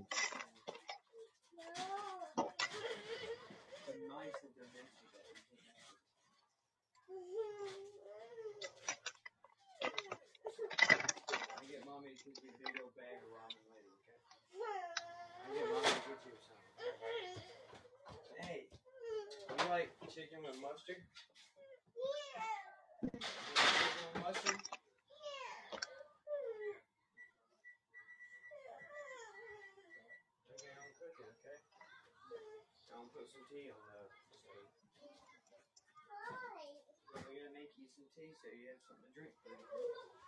Chicken 20.15 20.43
with 20.43 20.61
mustard? 20.61 20.97
Tea 33.51 33.66
on 33.74 33.82
the 33.82 34.06
stove. 34.31 34.70
We're 37.10 37.27
gonna 37.27 37.51
make 37.51 37.74
you 37.74 37.86
some 37.90 38.06
tea 38.14 38.31
so 38.39 38.47
you 38.55 38.70
have 38.70 38.78
something 38.86 39.10
to 39.10 39.27
drink. 39.27 40.20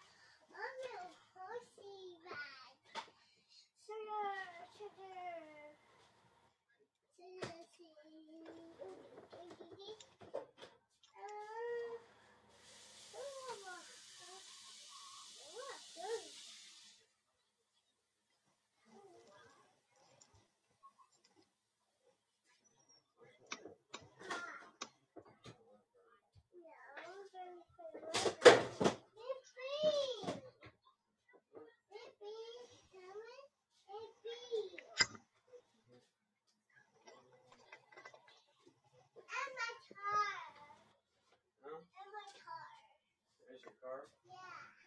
There's 43.63 43.75
your 43.75 43.91
car? 43.91 44.01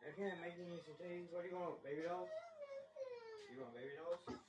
Okay, 0.08 0.32
I'm 0.32 0.42
making 0.42 0.68
you 0.72 0.80
some 0.86 0.96
tea. 1.00 1.28
What 1.32 1.44
do 1.44 1.50
you 1.50 1.58
want? 1.58 1.84
Baby 1.84 2.04
dolls? 2.08 2.30
You 3.58 3.64
want 3.64 3.74
baby 3.74 3.90
dolls? 3.98 4.47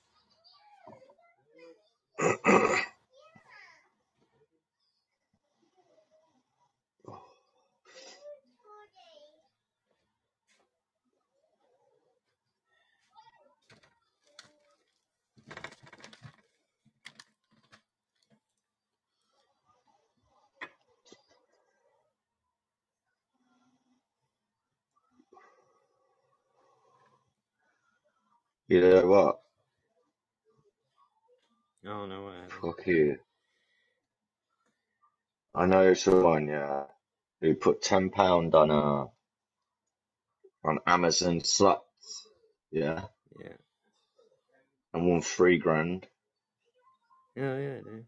You 28.69 28.81
know 28.83 29.07
what? 29.07 29.41
I 31.85 31.89
don't 31.89 32.09
know 32.11 32.25
what 32.25 32.35
happened. 32.35 32.61
Fuck 32.63 32.87
you. 32.87 33.19
I 35.55 35.67
know 35.67 35.95
someone, 35.95 36.49
yeah, 36.49 36.85
who 37.41 37.55
put 37.55 37.83
ten 37.83 38.11
pound 38.11 38.55
on 38.55 38.71
uh 38.71 39.07
on 40.65 40.79
Amazon 40.87 41.41
slots, 41.45 42.29
yeah, 42.71 43.05
Yeah. 43.41 43.57
and 44.95 45.07
won 45.09 45.23
three 45.23 45.59
grand. 45.59 46.07
Yeah, 47.37 47.59
yeah, 47.59 47.81
dude. 47.81 48.07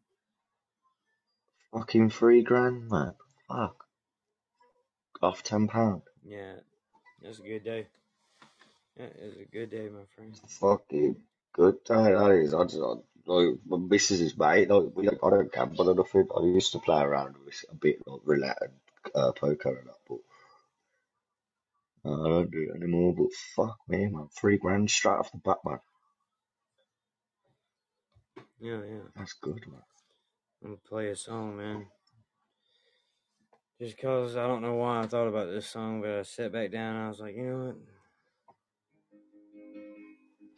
Fucking 1.72 2.10
three 2.10 2.42
grand, 2.42 2.88
man. 2.90 3.14
Fuck. 3.48 3.84
Off 5.22 5.42
ten 5.42 5.68
pound. 5.68 6.02
Yeah. 6.24 6.54
That's 7.22 7.38
a 7.38 7.42
good 7.42 7.64
day. 7.64 7.86
That 9.01 9.16
is 9.18 9.39
a 9.39 9.47
good 9.47 9.70
day, 9.70 9.89
my 9.89 10.05
friend. 10.14 10.35
Fucking 10.60 11.16
good 11.55 11.85
day 11.85 12.12
that 12.12 12.31
is. 12.32 12.55
I 12.55 12.64
just 12.64 12.78
I, 12.78 12.94
like 13.27 13.56
my 13.66 13.78
missus 13.78 14.20
is 14.20 14.39
mate. 14.39 14.70
Like 14.70 14.94
we 14.94 15.06
don't, 15.06 15.18
I 15.24 15.31
don't 15.31 15.52
gamble 15.52 15.90
or 15.90 15.94
nothing. 15.94 16.28
I 16.36 16.44
used 16.44 16.72
to 16.72 16.81
play 16.81 17.02
around 17.02 17.36
with 17.44 17.64
a 17.70 17.74
bit 17.77 17.98
like 18.06 18.20
roulette 18.24 18.59
and 18.62 18.72
uh, 19.14 19.32
poker 19.32 19.70
and 19.78 19.89
that, 19.89 19.97
but 20.09 20.18
uh, 22.10 22.22
I 22.24 22.28
don't 22.28 22.51
do 22.51 22.70
it 22.70 22.77
anymore. 22.77 23.14
But 23.16 23.32
fuck 23.56 23.78
me, 23.89 24.06
man, 24.09 24.28
three 24.39 24.59
grand 24.59 24.90
straight 24.90 25.18
off 25.18 25.32
the 25.32 25.39
bat, 25.39 25.59
man. 25.64 25.81
Yeah, 28.60 28.81
yeah. 28.86 29.09
That's 29.16 29.35
good, 29.35 29.66
man. 29.68 29.82
I'm 30.62 30.70
gonna 30.70 30.81
play 30.89 31.09
a 31.09 31.16
song, 31.16 31.56
man. 31.56 31.86
Just 33.81 33.98
cause 33.98 34.36
I 34.36 34.47
don't 34.47 34.62
know 34.62 34.74
why 34.74 35.01
I 35.02 35.06
thought 35.06 35.28
about 35.28 35.51
this 35.51 35.66
song, 35.66 36.02
but 36.02 36.10
I 36.10 36.22
sat 36.22 36.52
back 36.52 36.72
down 36.72 36.97
and 36.97 37.06
I 37.06 37.09
was 37.09 37.20
like, 37.20 37.36
you 37.36 37.44
know 37.44 37.66
what? 37.66 37.77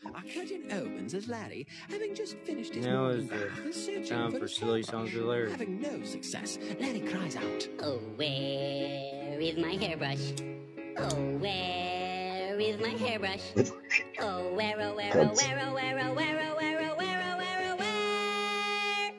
Our 0.05 0.23
curtain 0.23 0.65
opens 0.73 1.15
as 1.15 1.29
Larry, 1.29 1.67
having 1.89 2.15
just 2.15 2.37
finished 2.39 2.75
his 2.75 2.85
Now 2.85 3.03
morning 3.03 3.21
is 3.21 3.29
the 3.29 3.35
bath, 3.37 3.67
is 3.67 3.85
searching 3.87 4.05
time 4.05 4.33
for 4.33 4.39
for 4.41 4.49
silly 4.49 4.83
hairbrush. 4.83 4.91
songs 4.91 5.15
with 5.15 5.25
Larry. 5.25 5.51
Having 5.51 5.81
no 5.81 6.03
success, 6.05 6.59
Larry 6.81 7.01
cries 7.01 7.37
out, 7.37 7.69
Oh, 7.81 7.99
where 8.17 9.41
is 9.41 9.57
my 9.59 9.73
hairbrush? 9.75 10.33
Oh, 10.99 11.15
where 11.39 12.61
is 12.61 12.81
my 12.81 12.89
hairbrush? 12.91 13.41
Oh, 14.21 14.53
where, 14.55 14.75
oh, 14.81 14.95
where, 14.95 15.11
oh, 15.15 15.17
where, 15.17 15.17
oh, 15.17 15.35
where, 15.35 15.61
oh, 15.65 15.75
where, 15.75 16.01
oh, 16.11 16.15
where, 16.15 16.41
oh, 16.51 16.57
where, 16.57 16.81
oh, 16.81 16.97
where, 16.97 17.73
oh, 17.73 17.77
where 17.77 19.13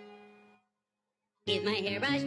is 1.48 1.64
my 1.64 1.72
hairbrush? 1.74 2.22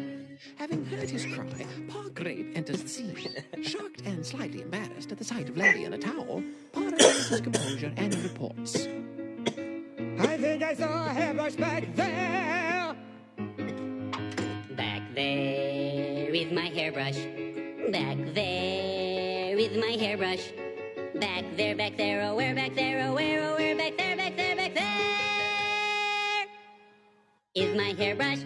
Having 0.56 0.84
heard 0.86 1.08
his 1.10 1.24
cry, 1.26 1.66
Pa 1.88 2.04
Grape 2.14 2.52
enters 2.56 2.82
the 2.82 2.88
scene. 2.88 3.16
Shocked 3.62 4.02
and 4.06 4.24
slightly 4.24 4.62
embarrassed 4.62 5.10
at 5.12 5.18
the 5.18 5.24
sight 5.24 5.48
of 5.48 5.56
Larry 5.56 5.84
in 5.84 5.92
a 5.94 5.98
towel, 5.98 6.42
Pa 6.72 6.80
regains 6.80 6.85
his 7.28 7.40
composure 7.40 7.92
and 7.96 8.14
reports. 8.16 8.86
I 10.18 10.36
think 10.36 10.62
I 10.62 10.74
saw 10.74 11.06
a 11.06 11.08
hairbrush 11.08 11.54
back 11.54 11.84
there. 11.94 12.94
Back 14.76 15.02
there 15.14 16.34
is 16.34 16.52
my 16.52 16.66
hairbrush. 16.66 17.18
Back 17.90 18.18
there 18.34 19.58
is 19.58 19.76
my 19.76 19.96
hairbrush. 19.98 20.52
Back 21.14 21.44
there, 21.56 21.74
back 21.74 21.96
there, 21.96 22.22
oh, 22.22 22.34
where, 22.34 22.54
back 22.54 22.74
there, 22.74 23.08
oh, 23.08 23.14
where, 23.14 23.42
oh, 23.42 23.56
where, 23.56 23.76
back 23.76 23.96
there, 23.96 24.16
back 24.16 24.36
there, 24.36 24.54
back 24.54 24.74
there 24.74 25.06
is 27.54 27.74
my 27.74 27.94
hairbrush. 27.96 28.38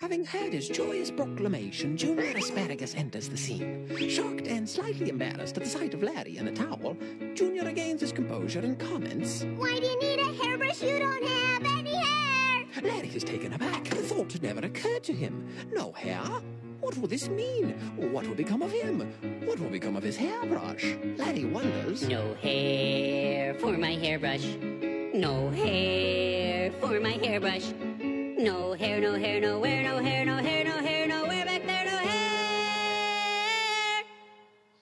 Having 0.00 0.24
heard 0.24 0.54
his 0.54 0.66
joyous 0.66 1.10
proclamation, 1.10 1.94
Junior 1.94 2.34
Asparagus 2.34 2.94
enters 2.94 3.28
the 3.28 3.36
scene. 3.36 3.86
Shocked 4.08 4.46
and 4.46 4.66
slightly 4.66 5.10
embarrassed 5.10 5.58
at 5.58 5.64
the 5.64 5.68
sight 5.68 5.92
of 5.92 6.02
Larry 6.02 6.38
in 6.38 6.48
a 6.48 6.52
towel, 6.52 6.96
Junior 7.34 7.66
regains 7.66 8.00
his 8.00 8.10
composure 8.10 8.60
and 8.60 8.78
comments, 8.78 9.44
Why 9.56 9.78
do 9.78 9.84
you 9.84 10.00
need 10.00 10.20
a 10.20 10.32
hairbrush? 10.42 10.80
You 10.80 11.00
don't 11.00 11.22
have 11.22 11.64
any 11.66 11.94
hair. 11.94 12.64
Larry 12.82 13.08
is 13.08 13.24
taken 13.24 13.52
aback. 13.52 13.84
The 13.84 13.96
thought 13.96 14.32
had 14.32 14.42
never 14.42 14.60
occurred 14.60 15.04
to 15.04 15.12
him. 15.12 15.46
No 15.70 15.92
hair? 15.92 16.22
What 16.80 16.96
will 16.96 17.08
this 17.08 17.28
mean? 17.28 17.72
What 17.96 18.26
will 18.26 18.34
become 18.34 18.62
of 18.62 18.72
him? 18.72 19.00
What 19.44 19.60
will 19.60 19.68
become 19.68 19.96
of 19.96 20.02
his 20.02 20.16
hairbrush? 20.16 20.96
Larry 21.18 21.44
wonders. 21.44 22.08
No 22.08 22.32
hair 22.36 23.52
for 23.52 23.76
my 23.76 23.92
hairbrush. 23.92 24.46
No 25.12 25.50
hair 25.50 26.72
for 26.80 27.00
my 27.00 27.12
hairbrush. 27.22 27.74
No 28.40 28.72
hair, 28.72 28.98
no 29.00 29.14
hair, 29.16 29.38
nowhere, 29.38 29.82
no 29.82 29.98
hair, 29.98 30.24
no 30.24 30.36
hair, 30.36 30.64
no 30.64 30.78
hair, 30.78 31.06
nowhere 31.06 31.44
back 31.44 31.66
there, 31.66 31.84
no 31.84 31.98
hair 31.98 32.20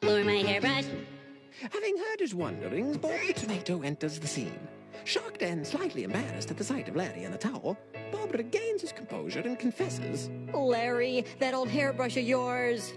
for 0.01 0.25
my 0.25 0.37
hairbrush. 0.37 0.85
Having 1.73 1.99
heard 1.99 2.21
his 2.21 2.37
wonderings, 2.37 2.97
Bob 2.99 3.19
the 3.27 3.33
Tomato 3.33 3.83
enters 3.83 4.21
the 4.21 4.29
scene. 4.29 4.69
Shocked 5.05 5.43
and 5.43 5.67
slightly 5.67 6.05
embarrassed 6.05 6.53
at 6.53 6.57
the 6.57 6.63
sight 6.63 6.89
of 6.89 6.95
Larry 6.95 7.25
in 7.25 7.33
the 7.33 7.39
towel, 7.39 7.77
Bob 8.13 8.33
regains 8.33 8.83
his 8.83 8.93
composure 8.93 9.41
and 9.41 9.59
confesses. 9.59 10.31
Larry, 10.55 11.25
that 11.41 11.53
old 11.53 11.69
hairbrush 11.69 12.17
of 12.17 12.23
yours. 12.23 12.95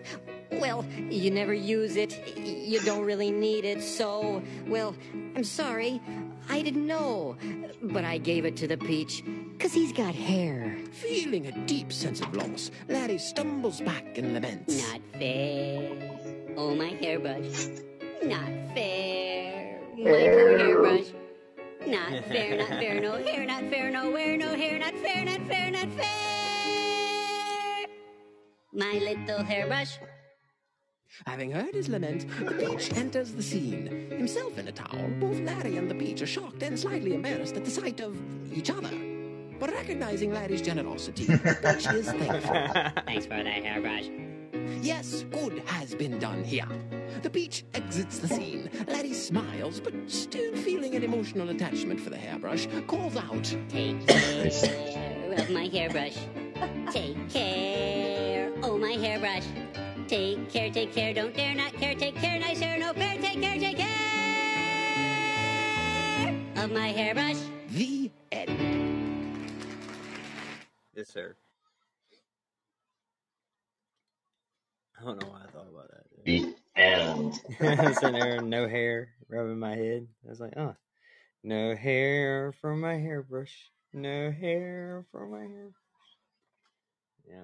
Well, 0.51 0.85
you 1.09 1.31
never 1.31 1.55
use 1.55 1.95
it. 1.95 2.37
You 2.37 2.79
don't 2.81 3.03
really 3.03 3.31
need 3.31 3.65
it, 3.65 3.81
so, 3.81 4.43
well, 4.67 4.95
I'm 5.35 5.43
sorry. 5.43 5.99
I 6.49 6.61
didn't 6.61 6.85
know. 6.85 7.37
But 7.81 8.03
I 8.03 8.19
gave 8.19 8.45
it 8.45 8.57
to 8.57 8.67
the 8.67 8.77
peach, 8.77 9.23
'cause 9.61 9.73
he's 9.73 9.93
got 9.93 10.15
hair. 10.15 10.75
Feeling 10.91 11.45
a 11.45 11.51
deep 11.67 11.93
sense 11.93 12.19
of 12.19 12.35
loss, 12.35 12.71
Larry 12.87 13.19
stumbles 13.19 13.79
back 13.79 14.17
and 14.17 14.33
laments. 14.33 14.81
Not 14.89 15.01
fair. 15.13 15.91
Oh, 16.57 16.73
my 16.73 16.89
hairbrush. 16.99 17.67
Not 18.23 18.49
fair. 18.73 19.79
My 19.95 20.03
poor 20.03 20.57
hairbrush. 20.57 21.13
Not 21.85 22.25
fair, 22.25 22.57
not 22.57 22.69
fair, 22.69 22.99
no 23.01 23.13
hair, 23.23 23.45
not 23.45 23.63
fair, 23.69 23.91
nowhere, 23.91 24.35
no 24.35 24.55
hair, 24.55 24.79
not 24.79 24.95
fair, 24.95 25.25
not 25.25 25.41
fair, 25.47 25.69
not 25.69 25.89
fair. 25.93 27.85
My 28.73 28.93
little 28.93 29.43
hairbrush. 29.43 29.99
Having 31.27 31.51
heard 31.51 31.75
his 31.75 31.87
lament, 31.87 32.25
the 32.39 32.53
peach 32.53 32.91
enters 32.93 33.33
the 33.33 33.43
scene. 33.43 34.09
Himself 34.09 34.57
in 34.57 34.67
a 34.67 34.71
towel, 34.71 35.07
both 35.19 35.39
Larry 35.41 35.77
and 35.77 35.89
the 35.89 35.95
peach 35.95 36.21
are 36.21 36.27
shocked 36.27 36.63
and 36.63 36.79
slightly 36.79 37.13
embarrassed 37.13 37.55
at 37.55 37.65
the 37.65 37.71
sight 37.71 37.99
of 37.99 38.15
each 38.51 38.71
other. 38.71 39.10
But 39.61 39.71
recognizing 39.73 40.33
Larry's 40.33 40.63
generosity, 40.63 41.25
the 41.27 41.37
peach 41.37 41.85
is 41.93 42.07
thankful. 42.07 43.03
Thanks 43.05 43.27
for 43.27 43.43
that 43.43 43.63
hairbrush. 43.63 44.09
Yes, 44.81 45.23
good 45.29 45.59
has 45.67 45.93
been 45.93 46.17
done 46.17 46.43
here. 46.43 46.67
The 47.21 47.29
peach 47.29 47.63
exits 47.75 48.17
the 48.17 48.27
scene. 48.27 48.71
Larry 48.87 49.13
smiles, 49.13 49.79
but 49.79 49.93
still 50.07 50.55
feeling 50.55 50.95
an 50.95 51.03
emotional 51.03 51.51
attachment 51.51 52.01
for 52.01 52.09
the 52.09 52.17
hairbrush, 52.17 52.67
calls 52.87 53.15
out, 53.15 53.55
Take 53.69 54.07
care 54.07 54.47
of 55.37 55.49
my 55.51 55.67
hairbrush. 55.67 56.17
Take 56.91 57.29
care. 57.29 58.51
Oh, 58.63 58.79
my 58.79 58.93
hairbrush. 58.93 59.45
Take 60.07 60.49
care, 60.49 60.71
take 60.71 60.91
care, 60.91 61.13
don't 61.13 61.35
dare 61.35 61.53
not 61.53 61.73
care, 61.73 61.93
take 61.93 62.15
care, 62.15 62.39
nice 62.39 62.59
hair, 62.59 62.79
no 62.79 62.93
fair, 62.93 63.15
take 63.21 63.39
care, 63.39 63.59
take 63.59 63.77
care 63.77 63.87
of 66.57 66.71
my 66.71 66.87
hairbrush. 66.87 67.37
The 67.69 68.09
end. 68.31 68.90
Yes, 70.95 71.09
sir. 71.09 71.35
I 74.99 75.03
don't 75.03 75.19
know 75.21 75.29
why 75.29 75.41
I 75.47 75.51
thought 75.51 75.67
about 75.69 75.89
that. 75.89 76.25
The 76.25 76.55
end. 76.75 77.95
Sitting 77.95 78.13
there, 78.13 78.41
no 78.41 78.67
hair, 78.67 79.09
rubbing 79.29 79.57
my 79.59 79.75
head. 79.75 80.07
I 80.25 80.29
was 80.29 80.39
like, 80.39 80.53
oh, 80.57 80.75
no 81.43 81.75
hair 81.75 82.53
from 82.61 82.81
my 82.81 82.95
hairbrush. 82.95 83.71
No 83.93 84.31
hair 84.31 85.05
from 85.11 85.31
my 85.31 85.41
hair. 85.41 85.71
Yeah. 87.27 87.43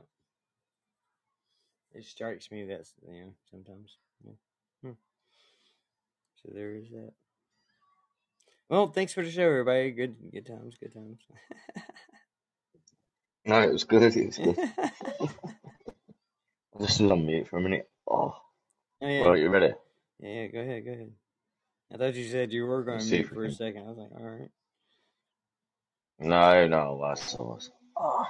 It 1.94 2.06
strikes 2.06 2.52
me 2.52 2.65
that's, 2.65 2.94
you 3.07 3.22
know, 3.22 3.34
sometimes. 3.49 3.98
Yeah. 4.24 4.34
Hmm. 4.84 4.98
So 6.44 6.52
there 6.53 6.76
is 6.76 6.90
that. 6.90 7.14
Well, 8.69 8.88
thanks 8.88 9.14
for 9.14 9.24
the 9.24 9.32
show, 9.32 9.44
everybody. 9.44 9.91
Good, 9.91 10.15
good 10.32 10.45
times, 10.45 10.76
good 10.80 10.94
times. 10.94 11.22
No, 13.48 13.61
it 13.61 13.72
was 13.72 13.86
good. 13.86 14.03
It 14.15 14.26
was 14.26 14.38
good. 14.38 14.57
I'll 16.80 16.86
just 16.86 17.02
on 17.02 17.26
mute 17.26 17.48
for 17.48 17.57
a 17.57 17.61
minute. 17.61 17.90
Oh, 18.10 18.36
Oh 19.02 19.07
yeah. 19.07 19.28
right, 19.30 19.40
you 19.40 19.49
ready? 19.49 19.74
Yeah, 20.19 20.30
yeah, 20.30 20.48
go 20.48 20.60
ahead, 20.60 20.86
go 20.86 20.91
ahead. 20.91 21.11
I 21.94 21.98
thought 21.98 22.15
you 22.15 22.28
said 22.28 22.52
you 22.52 22.65
were 22.65 22.84
going 22.84 22.99
to 22.99 23.06
mute 23.06 23.30
for 23.30 23.45
a 23.45 23.52
second. 23.52 23.84
I 23.84 23.88
was 23.90 23.98
like, 23.98 24.11
all 24.19 24.28
right. 24.28 24.49
No, 26.19 26.68
no, 26.68 26.78
I 26.78 26.90
was, 26.91 27.36
I 27.40 27.44
was. 27.44 27.72
Oh. 27.99 28.26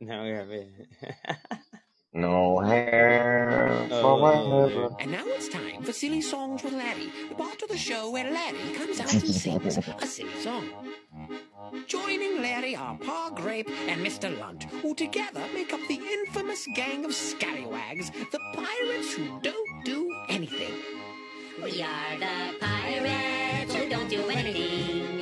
no, 0.00 0.24
yeah, 0.24 0.44
man. 0.44 0.70
no 2.12 2.58
hair 2.58 3.86
for 3.88 4.18
my 4.18 4.34
Oh. 4.34 4.96
And 4.98 5.12
now 5.12 5.24
it's 5.26 5.48
time 5.48 5.82
for 5.82 5.92
Silly 5.92 6.20
Songs 6.20 6.62
with 6.62 6.72
Larry, 6.72 7.10
the 7.28 7.34
part 7.34 7.62
of 7.62 7.68
the 7.68 7.76
show 7.76 8.10
where 8.10 8.30
Larry 8.30 8.74
comes 8.74 9.00
out 9.00 9.12
and 9.12 9.28
sings 9.34 9.78
a 9.78 10.06
silly 10.06 10.34
song. 10.40 10.68
Joining 11.86 12.42
Larry 12.42 12.74
are 12.74 12.98
Pa 12.98 13.30
Grape 13.30 13.70
and 13.86 14.04
Mr. 14.04 14.36
Lunt, 14.40 14.64
who 14.82 14.94
together 14.94 15.42
make 15.54 15.72
up 15.72 15.80
the 15.88 16.00
infamous 16.00 16.66
gang 16.74 17.04
of 17.04 17.14
scallywags, 17.14 18.10
the 18.32 18.40
pirates 18.54 19.14
who 19.14 19.40
don't 19.40 19.84
do 19.84 20.10
anything. 20.28 20.72
We 21.62 21.82
are 21.82 22.18
the 22.18 22.58
pirates 22.60 23.74
who 23.74 23.88
don't 23.88 24.08
do 24.08 24.22
anything. 24.30 25.19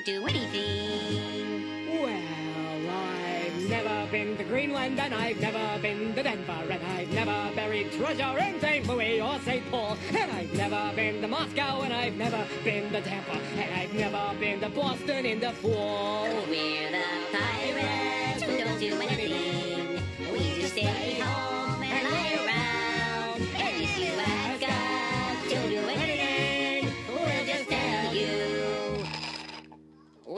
Don't 0.00 0.22
do 0.22 0.26
anything. 0.26 2.02
Well, 2.02 2.90
I've 2.90 3.68
never 3.68 4.10
been 4.10 4.36
to 4.36 4.44
Greenland 4.44 4.98
and 4.98 5.14
I've 5.14 5.40
never 5.40 5.78
been 5.80 6.14
to 6.14 6.22
Denver 6.22 6.64
and 6.70 6.84
I've 6.84 7.12
never 7.12 7.54
buried 7.54 7.92
treasure 7.92 8.38
in 8.38 8.60
St. 8.60 8.86
Louis 8.86 9.20
or 9.20 9.38
St. 9.40 9.70
Paul 9.70 9.96
and 10.14 10.30
I've 10.32 10.52
never 10.54 10.92
been 10.94 11.20
to 11.20 11.28
Moscow 11.28 11.82
and 11.82 11.92
I've 11.92 12.16
never 12.16 12.46
been 12.64 12.90
to 12.92 13.00
Tampa 13.00 13.38
and 13.56 13.74
I've 13.74 13.94
never 13.94 14.38
been 14.38 14.60
to 14.60 14.68
Boston 14.70 15.26
in 15.26 15.40
the 15.40 15.50
fall. 15.52 16.24
We're 16.48 16.90
the 16.90 17.04
pirates 17.32 18.42
who 18.42 18.58
don't 18.58 18.78
do 18.78 18.94
anything. 19.00 19.69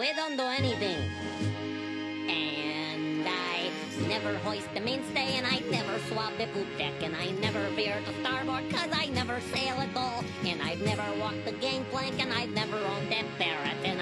we 0.03 0.13
don't 0.15 0.37
do 0.37 0.43
anything. 0.43 0.99
And 2.29 3.25
I 3.25 3.71
never 4.09 4.37
hoist 4.39 4.67
the 4.75 4.81
mainstay, 4.81 5.37
and 5.39 5.47
I 5.47 5.61
never 5.71 5.97
swab 6.09 6.37
the 6.39 6.49
poop 6.49 6.67
deck, 6.77 6.95
and 7.03 7.15
I 7.15 7.31
never 7.39 7.69
veer 7.77 8.03
to 8.05 8.21
starboard, 8.21 8.69
cause 8.69 8.91
I 8.93 9.07
never 9.07 9.41
sail 9.55 9.77
at 9.79 9.97
all. 9.97 10.25
And 10.45 10.61
I've 10.61 10.83
never 10.83 11.07
walked 11.21 11.45
the 11.45 11.53
gangplank, 11.53 12.21
and 12.21 12.33
I've 12.33 12.51
never 12.51 12.79
owned 12.79 13.13
that 13.13 13.27
parrot, 13.39 13.77
and 13.85 14.02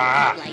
Ah. 0.00 0.47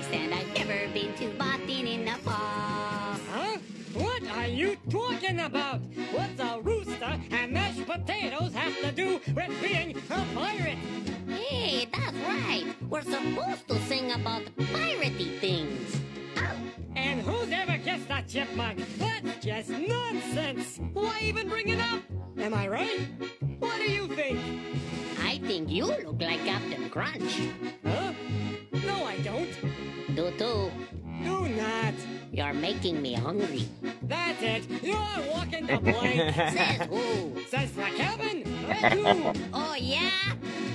Making 32.96 33.02
me 33.02 33.14
hungry. 33.22 33.68
That's 34.04 34.42
it. 34.42 34.84
You're 34.84 34.96
walking 35.32 35.66
the 35.68 35.78
plank. 35.92 36.36
Says 36.36 36.88
who? 36.88 37.44
Says 37.50 37.72
the 37.72 37.82
cabin. 37.84 38.44
Right. 38.68 39.36
Oh, 39.54 39.76
yeah? 39.78 40.10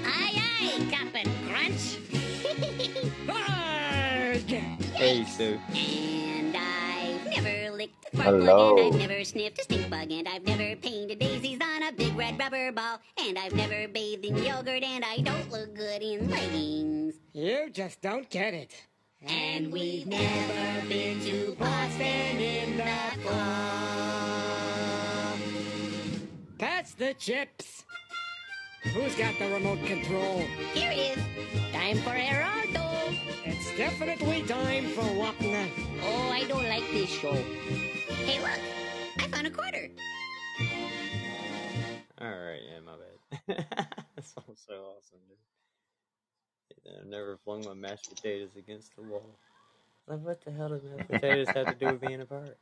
Aye, 0.05 0.35
aye, 0.61 0.87
Captain 0.91 1.31
Crunch. 1.49 1.99
Arrgh. 3.29 4.51
Hey, 4.95 5.25
Sue. 5.25 5.59
And 5.75 6.57
I've 6.57 7.25
never 7.27 7.71
licked 7.77 8.07
a 8.13 8.17
fart 8.17 8.29
Hello. 8.29 8.75
plug, 8.75 8.79
and 8.87 8.95
I've 9.03 9.09
never 9.09 9.25
sniffed 9.25 9.59
a 9.61 9.63
stink 9.63 9.91
bug, 9.91 10.11
and 10.11 10.29
I've 10.29 10.45
never 10.45 10.77
painted 10.77 11.19
daisies 11.19 11.59
on 11.63 11.83
a 11.85 11.93
big 11.93 12.15
red 12.17 12.39
rubber 12.39 12.73
ball, 12.73 12.99
and 13.19 13.39
I've 13.39 13.55
never 13.55 13.89
bathed 13.89 14.25
in 14.25 14.37
yogurt, 14.39 14.83
and 14.83 15.05
I 15.05 15.19
don't 15.19 15.51
look 15.51 15.75
good 15.75 16.03
in 16.03 16.29
leggings. 16.31 17.15
You 17.33 17.71
just 17.71 18.01
don't 18.03 18.29
get 18.29 18.55
it. 18.55 18.75
And 19.27 19.71
we've 19.71 20.07
never 20.07 20.89
been 20.89 21.21
to 21.21 21.55
Boston 21.59 22.41
in 22.41 22.79
the 22.79 22.85
fall. 23.23 23.37
Pass 26.59 26.95
the 26.95 27.13
chips. 27.15 27.85
Who's 28.95 29.15
got 29.17 29.39
the 29.39 29.51
remote 29.53 29.85
control? 29.85 30.39
Here 30.73 30.91
it 30.91 31.19
is. 31.19 31.73
Time 31.73 31.99
for 31.99 32.17
Gerardo. 32.17 33.15
It's 33.45 33.77
definitely 33.77 34.43
time 34.45 34.89
for 34.89 35.03
Wapna. 35.03 35.69
Oh, 36.03 36.31
I 36.31 36.45
don't 36.45 36.67
like 36.67 36.91
this 36.91 37.11
show. 37.11 37.35
Hey, 37.35 38.41
look. 38.41 38.59
I 39.19 39.29
found 39.29 39.47
a 39.47 39.51
quarter. 39.51 39.91
All 42.23 42.29
right, 42.29 42.61
yeah, 42.67 42.81
my 42.81 42.93
bad. 42.97 43.67
That's 44.17 44.33
so 44.33 44.41
awesome, 44.47 45.21
dude. 45.29 45.50
I've 46.99 47.07
never 47.07 47.39
flung 47.45 47.65
my 47.65 47.75
mashed 47.75 48.09
potatoes 48.09 48.57
against 48.57 48.97
the 48.97 49.03
wall. 49.03 49.39
Like, 50.09 50.21
what 50.21 50.45
the 50.45 50.53
hell 50.53 50.71
does 50.71 50.85
mashed 50.85 51.09
potatoes 51.09 51.53
have 51.55 51.69
to 51.69 51.75
do 51.75 51.93
with 51.93 52.01
being 52.03 52.21
a 52.21 52.27
pirate? 52.27 52.59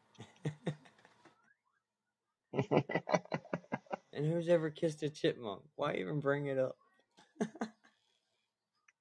and 4.12 4.26
who's 4.26 4.48
ever 4.48 4.70
kissed 4.70 5.02
a 5.02 5.10
chipmunk? 5.10 5.62
Why 5.76 5.94
even 5.94 6.20
bring 6.20 6.46
it 6.46 6.58
up? 6.58 6.76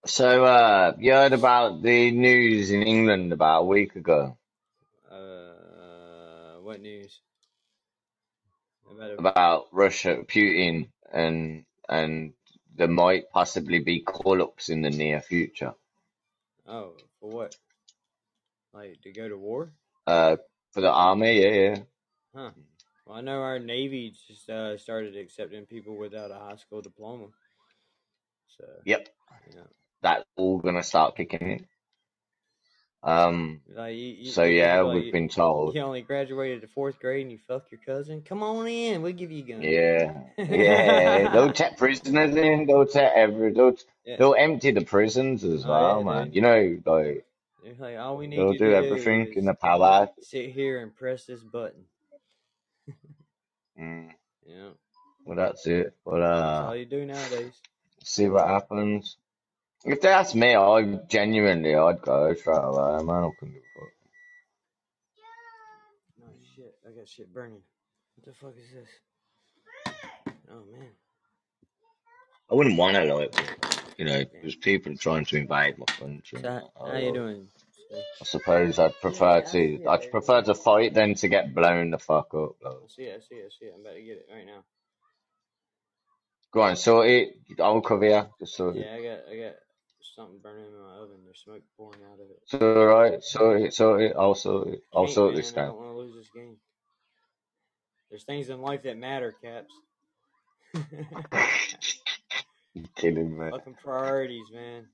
So, 0.05 0.45
uh, 0.45 0.95
you 0.99 1.13
heard 1.13 1.33
about 1.33 1.81
the 1.83 2.11
news 2.11 2.71
in 2.71 2.83
England 2.83 3.33
about 3.33 3.61
a 3.63 3.65
week 3.65 3.95
ago 3.95 4.37
Uh, 5.11 6.61
what 6.61 6.81
news? 6.81 7.21
About 8.89 9.11
a, 9.11 9.19
about 9.19 9.67
Russia, 9.73 10.23
Putin, 10.27 10.89
and 11.11 11.65
and 11.89 12.33
there 12.77 12.87
might 12.87 13.29
possibly 13.31 13.79
be 13.79 14.01
call-ups 14.01 14.69
in 14.69 14.81
the 14.81 14.89
near 14.89 15.19
future. 15.21 15.73
oh, 16.67 16.93
for 17.19 17.29
what? 17.29 17.55
Like 18.73 19.01
to 19.01 19.11
go 19.11 19.27
to 19.27 19.37
war? 19.37 19.71
Uh, 20.05 20.37
for 20.71 20.81
the 20.81 20.91
army, 20.91 21.41
yeah, 21.41 21.49
yeah. 21.49 21.79
Huh. 22.35 22.51
Well, 23.05 23.17
I 23.17 23.21
know 23.21 23.41
our 23.41 23.59
Navy 23.59 24.13
just 24.27 24.49
uh, 24.49 24.77
started 24.77 25.15
accepting 25.15 25.65
people 25.65 25.97
without 25.97 26.31
a 26.31 26.35
high 26.35 26.57
school 26.57 26.81
diploma. 26.81 27.27
So, 28.57 28.65
Yep, 28.85 29.09
know, 29.55 29.67
that's 30.01 30.25
all 30.35 30.59
gonna 30.59 30.83
start 30.83 31.15
kicking 31.15 31.41
in. 31.41 31.67
Um, 33.03 33.61
like 33.73 33.95
you, 33.95 34.07
you, 34.19 34.31
so 34.31 34.43
yeah, 34.43 34.81
like, 34.81 34.95
we've 35.03 35.13
been 35.13 35.29
told. 35.29 35.75
you 35.75 35.81
only 35.81 36.01
graduated 36.01 36.61
to 36.61 36.67
fourth 36.67 36.99
grade 36.99 37.21
and 37.21 37.31
you 37.31 37.37
fuck 37.47 37.65
your 37.71 37.79
cousin. 37.85 38.21
Come 38.21 38.43
on 38.43 38.67
in, 38.67 39.01
we'll 39.01 39.13
give 39.13 39.31
you 39.31 39.43
a 39.43 39.47
gun. 39.47 39.61
Yeah, 39.61 40.23
yeah. 40.37 41.29
They'll 41.33 41.53
take 41.53 41.77
prisoners 41.77 42.35
in. 42.35 42.65
They'll 42.65 42.85
take 42.87 43.11
every. 43.15 43.53
They'll 43.53 43.75
Yeah. 44.03 44.17
they'll 44.17 44.35
empty 44.35 44.71
the 44.71 44.83
prisons 44.83 45.43
as 45.43 45.63
Oh, 45.65 45.69
well, 45.69 45.99
yeah, 45.99 46.05
man. 46.05 46.25
dude. 46.25 46.35
You 46.35 46.41
know, 46.41 46.79
like 46.85 47.25
like, 47.79 47.97
all 47.97 48.17
we 48.17 48.27
need 48.27 48.37
they'll 48.39 48.53
you 48.53 48.59
do 48.59 48.69
to 48.71 48.75
everything 48.77 49.25
do 49.25 49.39
in 49.39 49.45
the 49.45 49.53
palace. 49.53 50.09
sit 50.21 50.49
here 50.51 50.81
and 50.81 50.95
press 50.95 51.25
this 51.25 51.41
button. 51.41 51.85
Mm, 53.79 54.09
You 54.47 54.55
know, 54.55 54.71
well, 55.25 55.35
that's 55.37 55.67
it. 55.67 55.93
But 56.05 56.19
that's 56.21 56.39
uh, 56.41 56.65
all 56.67 56.75
you 56.75 56.85
do 56.85 57.05
nowadays. 57.05 57.53
see 58.03 58.27
what 58.29 58.47
happens. 58.47 59.17
If 59.87 60.01
they 60.01 60.09
ask 60.09 60.35
me, 60.35 60.53
I 60.53 60.83
genuinely, 61.07 61.73
I'd 61.73 62.01
go 62.01 62.33
straight 62.33 62.57
away, 62.57 63.03
man. 63.03 63.23
I 63.23 63.29
couldn't 63.39 63.53
give 63.53 63.63
a 63.63 63.79
fuck. 63.79 63.93
Oh 66.23 66.33
shit, 66.55 66.75
I 66.85 66.91
got 66.91 67.07
shit 67.07 67.33
burning. 67.33 67.61
What 68.15 68.25
the 68.25 68.33
fuck 68.33 68.53
is 68.57 68.69
this? 68.73 68.89
Oh 70.51 70.63
man. 70.73 70.89
I 72.51 72.55
wouldn't 72.55 72.77
want 72.77 72.97
to 72.97 73.15
like, 73.15 73.93
you 73.97 74.03
know, 74.03 74.25
there's 74.41 74.55
people 74.55 74.97
trying 74.97 75.23
to 75.23 75.37
invade 75.37 75.77
my 75.77 75.85
country. 75.85 76.41
So, 76.41 76.49
how, 76.49 76.69
how 76.85 76.97
you 76.97 77.13
doing? 77.13 77.47
I 77.93 78.25
suppose 78.25 78.79
I'd 78.79 78.99
prefer 78.99 79.39
to, 79.39 79.85
I'd 79.87 80.11
prefer 80.11 80.41
to 80.41 80.53
fight 80.53 80.93
than 80.93 81.15
to 81.15 81.29
get 81.29 81.55
blown 81.55 81.91
the 81.91 81.97
fuck 81.97 82.33
up. 82.33 82.55
Like. 82.61 82.73
I 82.73 82.87
see 82.89 83.03
it, 83.03 83.15
I 83.15 83.19
see 83.21 83.35
it, 83.35 83.45
I 83.45 83.49
see 83.57 83.65
it. 83.67 83.73
I'm 83.73 83.81
about 83.81 83.93
to 83.93 84.01
get 84.01 84.17
it 84.17 84.27
right 84.33 84.45
now. 84.45 84.63
Go 86.51 86.61
on, 86.61 86.75
sort 86.75 87.07
it. 87.07 87.37
I'll 87.61 87.79
cover 87.79 88.05
you. 88.05 88.25
Just 88.39 88.57
sort 88.57 88.75
it. 88.75 88.85
Yeah, 88.85 88.93
I 88.93 89.01
got 89.01 89.19
I 89.31 89.37
got 89.37 89.55
something 90.15 90.39
burning 90.39 90.65
in 90.65 90.81
my 90.81 90.95
oven. 90.95 91.17
There's 91.25 91.41
smoke 91.43 91.63
pouring 91.75 91.99
out 92.11 92.19
of 92.19 92.29
it. 92.29 92.39
It's 92.43 92.53
alright. 92.53 93.23
Sort 93.23 93.61
it. 93.61 93.73
Sort 93.73 94.01
it. 94.01 94.15
I'll 94.17 94.35
it. 94.73 94.81
I'll 94.93 95.05
man, 95.05 95.13
this 95.35 95.53
I 95.53 95.65
don't 95.65 95.77
want 95.77 95.89
to 95.91 95.97
lose 95.97 96.15
this 96.15 96.29
game. 96.33 96.57
There's 98.09 98.23
things 98.23 98.49
in 98.49 98.61
life 98.61 98.83
that 98.83 98.97
matter, 98.97 99.33
Caps. 99.43 99.73
You're 102.73 102.85
killing 102.95 103.37
me. 103.37 103.49
Fucking 103.49 103.75
priorities, 103.83 104.47
man. 104.53 104.85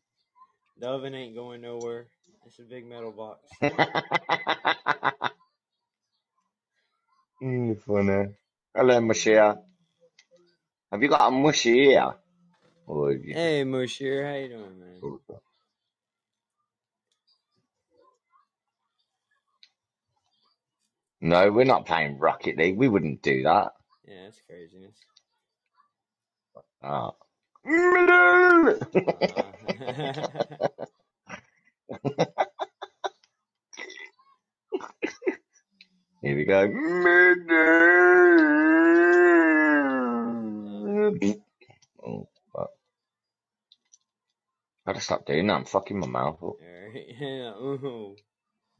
The 0.79 0.87
oven 0.87 1.13
ain't 1.13 1.35
going 1.35 1.61
nowhere. 1.61 2.07
It's 2.45 2.59
a 2.59 2.63
big 2.63 2.85
metal 2.85 3.11
box. 3.11 3.39
mm, 7.43 7.79
funny. 7.81 8.27
Hello, 8.75 8.99
Mashia. 8.99 9.57
Have 10.91 11.03
you 11.03 11.09
got 11.09 11.27
a 11.27 11.31
mushy 11.31 11.85
here? 11.85 12.13
You 12.87 13.19
Hey, 13.33 13.63
Mushir, 13.65 14.29
how 14.29 14.35
you 14.37 14.49
doing, 14.49 14.79
man? 14.79 15.03
No, 21.21 21.51
we're 21.51 21.65
not 21.65 21.87
playing 21.87 22.19
Rocket 22.19 22.57
League. 22.57 22.77
We 22.77 22.89
wouldn't 22.89 23.23
do 23.23 23.43
that. 23.43 23.73
Yeah, 24.07 24.25
that's 24.25 24.41
craziness. 24.47 24.97
Uh, 26.83 27.11
Here 36.21 36.37
we 36.37 36.45
go. 36.45 36.67
Oh, 42.05 42.27
fuck. 42.53 42.71
Gotta 44.85 44.99
stop 44.99 45.25
doing 45.25 45.47
that. 45.47 45.53
I'm 45.53 45.65
fucking 45.65 45.99
my 45.99 46.07
mouth 46.07 46.43
up. 46.43 46.55
alright, 46.59 47.05
yeah, 47.19 47.51
ooh. 47.51 48.15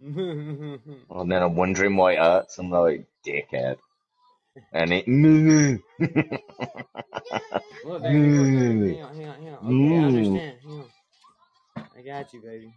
And 0.01 1.31
then 1.31 1.41
I'm 1.41 1.55
wondering 1.55 1.95
why 1.95 2.13
it 2.13 2.19
hurts. 2.19 2.57
I'm 2.57 2.69
like, 2.69 3.07
dickhead. 3.25 3.77
and 4.73 4.91
it 4.91 5.07
moo. 5.07 5.79
Look, 7.85 8.03
baby, 8.03 8.19
look. 8.19 8.93
Hang 8.93 9.03
on, 9.03 9.15
hang 9.15 9.27
on, 9.27 9.35
hang 9.35 9.53
on. 9.53 9.55
Okay, 9.55 9.65
I 9.65 9.69
mm. 9.71 10.05
understand. 10.05 10.57
Hang 10.63 10.79
on. 10.79 10.85
I 11.97 12.01
got 12.01 12.33
you, 12.33 12.41
baby. 12.41 12.73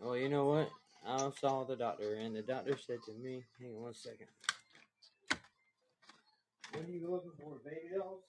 Well, 0.00 0.16
you 0.16 0.28
know 0.28 0.46
what? 0.46 0.70
I 1.06 1.30
saw 1.40 1.64
the 1.64 1.76
doctor, 1.76 2.14
and 2.14 2.34
the 2.34 2.42
doctor 2.42 2.76
said 2.78 2.98
to 3.06 3.12
me, 3.12 3.44
hang 3.60 3.74
on 3.74 3.82
one 3.82 3.94
second. 3.94 4.26
What 6.72 6.84
are 6.84 6.90
you 6.90 7.10
looking 7.10 7.32
for, 7.38 7.58
baby 7.64 7.94
dolls? 7.96 8.22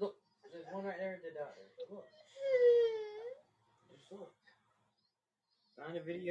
Look, 0.00 0.16
there's 0.52 0.66
one 0.72 0.84
right 0.84 0.96
there 0.98 1.14
at 1.14 1.22
the 1.22 1.32
doctor. 1.36 1.62
Look 1.90 2.06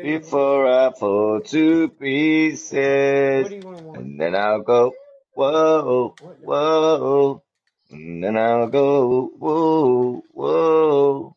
before 0.02 0.68
I 0.68 0.92
fall 0.92 1.42
to 1.42 1.90
pieces. 1.90 3.52
And 3.94 4.20
then 4.20 4.36
I'll 4.36 4.62
go, 4.62 4.94
whoa, 5.34 6.16
whoa. 6.42 7.44
And 7.92 8.24
then 8.24 8.38
I'll 8.38 8.68
go, 8.68 9.28
whoa, 9.38 10.24
whoa. 10.32 11.36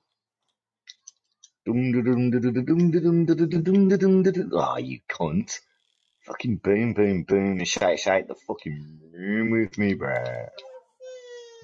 Ah, 1.66 1.72
oh, 4.72 4.78
you 4.78 5.00
cunt. 5.08 5.60
Fucking 6.24 6.56
boom, 6.56 6.92
boom, 6.94 7.22
boom, 7.24 7.64
shake, 7.64 7.98
shake 7.98 8.28
the 8.28 8.34
fucking 8.34 9.00
room 9.12 9.50
with 9.50 9.78
me, 9.78 9.94
bruh. 9.94 10.48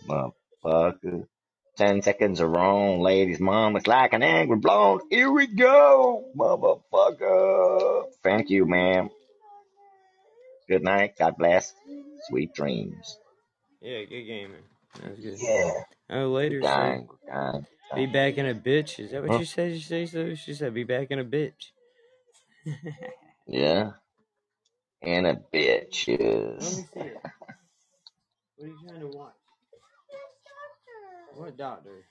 Motherfucker. 0.08 1.26
Ten 1.76 2.02
seconds 2.02 2.40
are 2.40 2.48
wrong, 2.48 3.00
ladies' 3.00 3.40
mom 3.40 3.76
is 3.76 3.86
like 3.86 4.12
an 4.12 4.22
angry 4.22 4.58
blonde. 4.58 5.02
Here 5.10 5.30
we 5.30 5.46
go, 5.48 6.24
motherfucker. 6.38 8.04
Thank 8.24 8.50
you, 8.50 8.66
ma'am. 8.66 9.10
Good 10.68 10.82
night. 10.84 11.14
God 11.18 11.36
bless. 11.38 11.72
Sweet 12.28 12.54
dreams. 12.54 13.18
Yeah, 13.80 14.04
good 14.04 14.24
game, 14.24 14.52
man. 14.52 14.62
That's 15.02 15.20
good. 15.20 15.40
Yeah. 15.40 15.72
Oh, 16.10 16.28
later, 16.28 16.62
time. 16.62 17.08
Good 17.08 17.32
time. 17.32 17.66
be 17.94 18.06
back 18.06 18.38
in 18.38 18.46
a 18.46 18.54
bitch. 18.54 19.00
Is 19.00 19.12
that 19.12 19.22
what 19.22 19.32
Huh? 19.32 19.38
you 19.38 19.44
said? 19.46 19.72
You 19.72 19.80
say 19.80 20.06
so? 20.06 20.34
She 20.34 20.54
said, 20.54 20.74
be 20.74 20.84
back 20.84 21.10
in 21.10 21.18
a 21.20 21.24
bitch. 21.24 21.72
Yeah. 23.46 23.92
And 25.02 25.26
a 25.26 25.34
bitch. 25.54 26.08
Let 26.60 26.74
me 26.74 26.82
bitches. 26.82 26.84
see 26.94 27.00
it. 27.00 27.22
What 28.56 28.66
are 28.66 28.68
you 28.70 28.78
trying 28.88 29.00
to 29.00 29.08
watch? 29.08 29.34
What 31.36 31.56
doctor? 31.58 32.04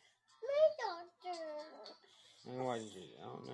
I 2.48 2.62
watch 2.62 2.82
it. 2.82 3.20
I 3.22 3.26
don't 3.26 3.48
know. 3.48 3.54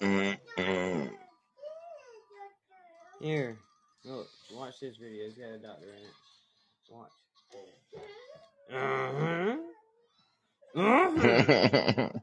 Mm, 0.00 0.38
mm. 0.58 1.10
Here, 3.20 3.58
look, 4.04 4.28
watch 4.54 4.80
this 4.80 4.96
video. 4.96 5.26
It's 5.26 5.36
got 5.38 5.48
a 5.48 5.58
doctor 5.58 5.88
in 5.88 6.04
it. 6.04 6.14
Watch. 6.90 7.10
Uh 8.72 9.12
huh. 9.18 9.56
Huh. 10.78 12.10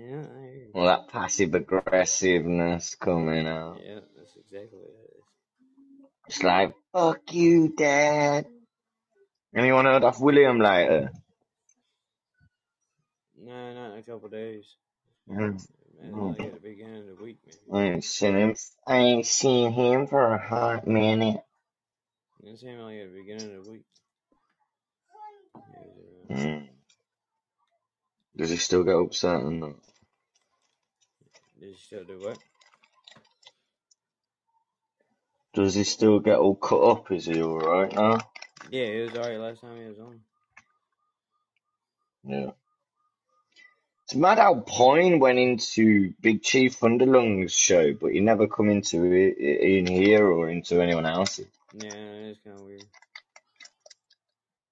Yeah, 0.00 0.20
I 0.20 0.42
hear 0.42 0.54
you. 0.54 0.70
well, 0.74 0.84
that 0.86 1.08
passive 1.08 1.54
aggressiveness 1.54 2.94
coming 2.94 3.48
out. 3.48 3.80
Yeah, 3.84 3.98
that's 4.16 4.36
exactly 4.36 4.78
what 4.78 4.90
it 4.90 5.10
is. 5.18 5.24
It's 6.28 6.42
like, 6.44 6.72
fuck 6.92 7.34
you, 7.34 7.74
dad. 7.76 8.46
Anyone 9.56 9.86
heard 9.86 10.04
of 10.04 10.20
William 10.20 10.60
later? 10.60 11.10
No, 13.36 13.74
not 13.74 13.94
in 13.94 13.98
a 13.98 14.02
couple 14.02 14.28
days. 14.28 14.66
Mm. 15.28 15.60
Man, 16.00 16.28
like 16.28 16.40
at 16.42 16.54
the 16.54 16.60
beginning 16.60 17.08
of 17.10 17.16
the 17.18 17.24
week, 17.24 17.38
maybe. 17.44 17.58
I 17.72 17.92
ain't 17.94 18.04
seen 18.04 18.36
him. 18.36 18.54
I 18.86 18.96
ain't 18.98 19.26
seen 19.26 19.72
him 19.72 20.06
for 20.06 20.32
a 20.32 20.38
hot 20.38 20.86
minute. 20.86 21.40
It 22.44 22.56
seemed 22.60 22.82
like 22.82 22.98
at 22.98 23.12
the 23.12 23.18
beginning 23.18 23.56
of 23.56 23.64
the 23.64 23.70
week. 23.72 23.82
Mm. 26.30 26.68
Does 28.38 28.50
he 28.50 28.56
still 28.56 28.84
get 28.84 28.94
upset 28.94 29.42
and 29.42 29.62
that? 29.64 29.74
Did 31.58 31.70
you 31.70 31.74
still 31.74 32.04
do 32.04 32.20
what? 32.20 32.38
Does 35.54 35.74
he 35.74 35.82
still 35.82 36.20
get 36.20 36.38
all 36.38 36.54
cut 36.54 36.80
up? 36.80 37.10
Is 37.10 37.26
he 37.26 37.42
alright 37.42 37.92
now? 37.92 38.18
Yeah, 38.70 38.86
he 38.86 39.00
was 39.00 39.14
alright 39.16 39.40
last 39.40 39.60
time 39.60 39.76
he 39.82 39.88
was 39.88 39.98
on. 39.98 40.20
Yeah. 42.24 42.50
It's 44.04 44.14
mad 44.14 44.38
how 44.38 44.54
Pine 44.60 45.18
went 45.18 45.40
into 45.40 46.14
Big 46.20 46.42
Chief 46.42 46.78
Thunderlung's 46.78 47.52
show, 47.52 47.92
but 47.92 48.12
he 48.12 48.20
never 48.20 48.46
come 48.46 48.70
into 48.70 49.04
it 49.04 49.36
in 49.36 49.86
here 49.88 50.24
or 50.26 50.48
into 50.48 50.80
anyone 50.80 51.06
else's. 51.06 51.48
Yeah, 51.74 51.92
it's 51.92 52.38
kind 52.44 52.56
of 52.56 52.64
weird. 52.64 52.84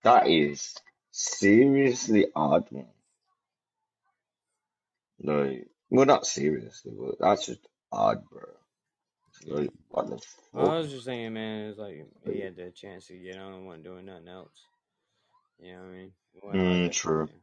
That 0.04 0.28
is 0.28 0.76
seriously 1.10 2.26
odd, 2.34 2.70
man. 2.70 2.86
Like, 5.22 5.68
well, 5.90 6.06
not 6.06 6.26
seriously, 6.26 6.92
but 6.98 7.18
that's 7.20 7.46
just 7.46 7.60
odd, 7.92 8.24
bro. 8.30 8.42
Like, 9.46 9.70
what 9.88 10.08
the 10.08 10.20
Well, 10.52 10.70
I 10.70 10.78
was 10.78 10.90
just 10.90 11.04
saying, 11.04 11.34
man, 11.34 11.68
it's 11.68 11.78
like 11.78 12.06
he 12.24 12.40
had 12.40 12.56
the 12.56 12.70
chance 12.70 13.06
to 13.08 13.16
get 13.16 13.36
on 13.38 13.52
and 13.52 13.66
wasn't 13.66 13.84
doing 13.84 14.06
nothing 14.06 14.28
else. 14.28 14.66
You 15.60 15.72
know 15.72 15.78
what 15.80 15.88
I 15.88 15.92
mean? 15.92 16.12
It 16.34 16.44
wasn't 16.44 16.64
like 16.64 16.82
Mm, 16.82 16.84
that, 16.84 16.92
true. 16.92 17.28
yeah. 17.28 17.34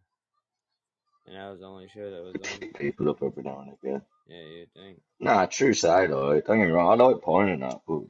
And 1.28 1.36
that 1.36 1.50
was 1.52 1.60
the 1.60 1.66
only 1.68 1.88
show 1.88 2.10
that 2.12 2.24
was 2.24 2.36
on. 2.42 2.60
Pick 2.60 2.78
people 2.78 3.10
up 3.10 3.24
every 3.24 3.44
now 3.44 3.60
and 3.62 3.74
again. 3.82 4.02
Yeah, 4.28 4.42
you'd 4.42 4.74
think. 4.74 5.00
Nah, 5.20 5.46
true 5.46 5.74
side, 5.74 6.10
like, 6.12 6.46
don't 6.46 6.60
get 6.60 6.66
me 6.66 6.72
wrong, 6.72 7.00
I 7.00 7.04
like 7.04 7.22
Pine 7.22 7.50
and 7.50 7.64
that, 7.64 7.82
but 7.88 8.02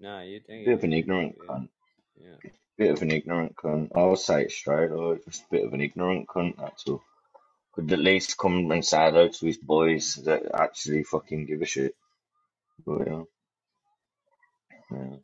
Nah, 0.00 0.20
you'd 0.22 0.46
think. 0.46 0.66
bit 0.66 0.72
it 0.72 0.74
of 0.74 0.84
an 0.84 0.92
was 0.92 0.98
ignorant 0.98 1.38
good. 1.38 1.48
cunt. 1.48 1.68
Yeah. 2.20 2.36
Bit 2.76 2.90
of 2.90 3.02
an 3.02 3.10
ignorant 3.10 3.56
cunt. 3.56 3.90
I'll 3.96 4.16
say 4.16 4.42
it 4.42 4.52
straight, 4.52 4.90
like, 4.90 5.24
just 5.24 5.42
a 5.44 5.50
bit 5.50 5.64
of 5.64 5.72
an 5.72 5.80
ignorant 5.80 6.28
cunt, 6.28 6.56
that's 6.58 6.86
all. 6.88 7.02
Could 7.76 7.92
at 7.92 7.98
least 8.00 8.38
come 8.38 8.72
and 8.72 8.84
say 8.84 8.96
hello 8.96 9.28
to 9.28 9.46
his 9.46 9.58
boys 9.58 10.14
that 10.24 10.44
actually 10.54 11.04
fucking 11.04 11.44
give 11.46 11.62
a 11.62 11.66
shit. 11.66 11.94
But 12.86 13.06
yeah. 13.06 13.22
yeah. 14.90 15.16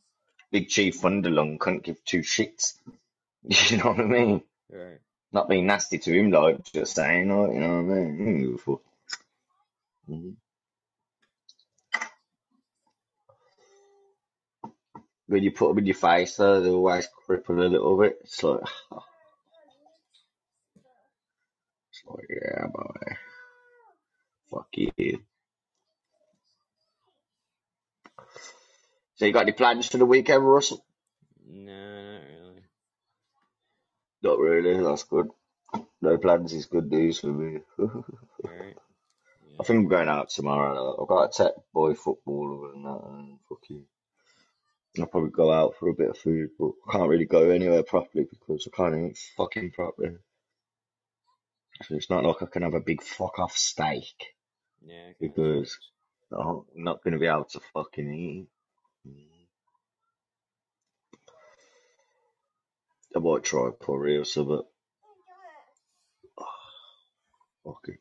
Big 0.51 0.69
Chief 0.69 1.01
Thunderlung 1.01 1.59
couldn't 1.59 1.85
give 1.85 2.05
two 2.05 2.21
shits. 2.21 2.75
You 3.71 3.79
know 3.79 3.87
what 3.89 4.01
I 4.01 4.05
mean? 4.05 4.43
Right. 4.71 5.01
Not 5.33 5.49
being 5.49 5.67
nasty 5.67 5.99
to 5.99 6.13
him, 6.13 6.31
like, 6.31 6.63
just 6.73 6.95
saying, 6.95 7.29
like, 7.29 7.55
you 7.55 7.61
know 7.61 7.83
what 7.83 7.93
I 7.93 7.99
mean? 7.99 8.19
He 8.19 8.25
don't 8.25 8.41
give 8.41 8.55
a 8.55 8.59
fuck. 8.59 8.83
Mhm. 10.09 10.37
When 15.27 15.43
you 15.43 15.51
put 15.53 15.69
them 15.71 15.79
in 15.79 15.87
your 15.87 15.97
face, 15.97 16.37
though, 16.37 16.61
they 16.61 16.71
always 16.71 17.09
cripple 17.27 17.59
a 17.65 17.69
little 17.69 17.99
bit. 17.99 18.19
It's 18.23 18.43
like, 18.43 18.61
like, 22.09 22.27
yeah, 22.31 22.67
boy. 22.73 23.15
Fuck 24.51 24.69
you. 24.77 25.21
So 29.17 29.27
you 29.27 29.33
got 29.33 29.43
any 29.43 29.53
plans 29.53 29.87
for 29.87 29.99
the 29.99 30.07
weekend, 30.07 30.47
Russell? 30.47 30.85
No, 31.47 32.19
not 34.23 34.39
really. 34.39 34.73
Not 34.73 34.79
really, 34.79 34.85
that's 34.85 35.05
good. 35.05 35.29
No 36.01 36.19
plans 36.19 36.53
is 36.53 36.67
good 36.67 36.91
news 36.91 37.21
for 37.21 37.29
me. 37.29 37.61
Alright. 37.79 38.77
I 39.61 39.65
think 39.65 39.79
I'm 39.79 39.89
going 39.89 40.09
out 40.09 40.31
tomorrow. 40.31 40.97
I've 41.01 41.09
got 41.09 41.25
a 41.25 41.29
tech 41.33 41.53
boy 41.73 41.95
footballer 41.95 42.73
and 42.73 42.85
that, 42.85 43.01
and 43.07 43.39
fucking. 43.49 43.85
I'll 44.99 45.07
probably 45.07 45.31
go 45.31 45.53
out 45.53 45.75
for 45.79 45.89
a 45.89 45.95
bit 45.95 46.11
of 46.11 46.19
food, 46.19 46.51
but 46.59 46.73
I 46.89 46.93
can't 46.93 47.09
really 47.09 47.25
go 47.25 47.51
anywhere 47.51 47.83
properly 47.83 48.27
because 48.29 48.67
I 48.67 48.77
can't 48.77 49.11
eat 49.11 49.19
fucking 49.37 49.71
properly. 49.71 50.17
So 51.83 51.95
it's 51.97 52.11
not 52.11 52.25
like 52.25 52.43
I 52.43 52.47
can 52.47 52.63
have 52.63 52.75
a 52.75 52.81
big 52.81 53.03
fuck 53.03 53.39
off 53.39 53.57
steak 53.57 54.35
Yeah, 54.85 55.13
kinda 55.13 55.15
because 55.21 55.79
I'm 56.33 56.63
not 56.77 57.03
going 57.03 57.15
to 57.15 57.21
be 57.21 57.27
able 57.27 57.45
to 57.45 57.61
fucking 57.75 58.15
eat. 58.15 58.49
I 63.15 63.19
might 63.19 63.45
try 63.45 63.71
curry 63.81 64.17
or 64.17 64.25
something. 64.25 64.63
Fuck 67.65 67.85
it. 67.89 68.01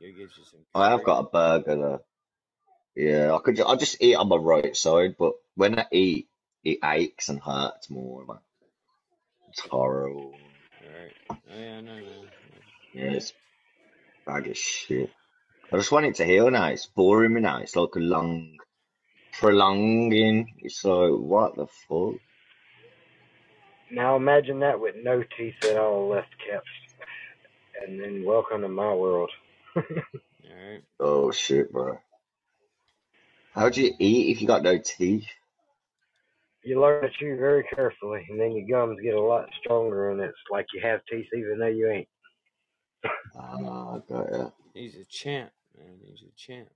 You'll 0.00 0.18
you 0.18 0.28
some. 0.28 0.60
I 0.74 0.90
have 0.90 1.04
got 1.04 1.20
a 1.20 1.30
burger 1.30 1.76
though. 1.76 2.00
Yeah, 2.96 3.34
I 3.34 3.38
could. 3.38 3.56
ju- 3.56 3.66
I 3.66 3.76
just 3.76 4.02
eat 4.02 4.16
on 4.16 4.28
my 4.28 4.36
right 4.36 4.76
side, 4.76 5.16
but 5.18 5.34
when 5.54 5.78
I 5.78 5.86
eat, 5.92 6.28
it 6.64 6.78
aches 6.84 7.28
and 7.28 7.40
hurts 7.40 7.90
more, 7.90 8.24
Like 8.26 8.38
It's 9.50 9.60
horrible. 9.60 10.34
Alright. 11.08 11.42
Oh 11.50 11.58
yeah, 11.58 11.76
I 11.76 11.80
know, 11.80 11.94
man. 11.94 12.04
Yeah, 12.94 13.10
it's 13.12 13.32
bag 14.26 14.48
of 14.48 14.56
shit. 14.56 15.10
I 15.72 15.76
just 15.76 15.92
want 15.92 16.06
it 16.06 16.16
to 16.16 16.24
heal 16.24 16.50
now. 16.50 16.68
It's 16.68 16.86
boring 16.86 17.34
me 17.34 17.40
now. 17.40 17.58
It's 17.58 17.76
like 17.76 17.94
a 17.96 18.00
long, 18.00 18.56
prolonging. 19.32 20.54
It's 20.58 20.84
like, 20.84 21.10
what 21.10 21.56
the 21.56 21.66
fuck? 21.66 22.20
Now 23.90 24.16
imagine 24.16 24.60
that 24.60 24.80
with 24.80 24.96
no 25.02 25.22
teeth 25.36 25.64
at 25.64 25.76
all 25.76 26.08
left 26.08 26.34
caps. 26.46 26.66
And 27.82 28.00
then 28.00 28.24
welcome 28.24 28.62
to 28.62 28.68
my 28.68 28.94
world. 28.94 29.30
Alright. 29.76 30.82
Oh 31.00 31.30
shit, 31.30 31.72
bro. 31.72 31.98
How 33.54 33.68
do 33.68 33.82
you 33.82 33.94
eat 33.98 34.34
if 34.34 34.42
you 34.42 34.48
got 34.48 34.62
no 34.62 34.78
teeth? 34.78 35.26
You 36.68 36.78
learn 36.82 37.00
to 37.00 37.08
chew 37.18 37.34
very 37.38 37.64
carefully, 37.74 38.26
and 38.28 38.38
then 38.38 38.52
your 38.52 38.68
gums 38.68 39.00
get 39.02 39.14
a 39.14 39.20
lot 39.20 39.48
stronger, 39.58 40.10
and 40.10 40.20
it's 40.20 40.36
like 40.50 40.66
you 40.74 40.82
have 40.82 41.00
teeth 41.10 41.24
even 41.34 41.58
though 41.58 41.66
you 41.66 41.88
ain't. 41.88 42.08
Ah, 43.34 43.94
I 43.94 43.98
got 44.06 44.30
ya. 44.30 44.50
He's 44.74 44.94
a 44.96 45.04
champ, 45.06 45.50
man. 45.78 45.96
He's 46.04 46.20
a 46.20 46.32
champ. 46.36 46.68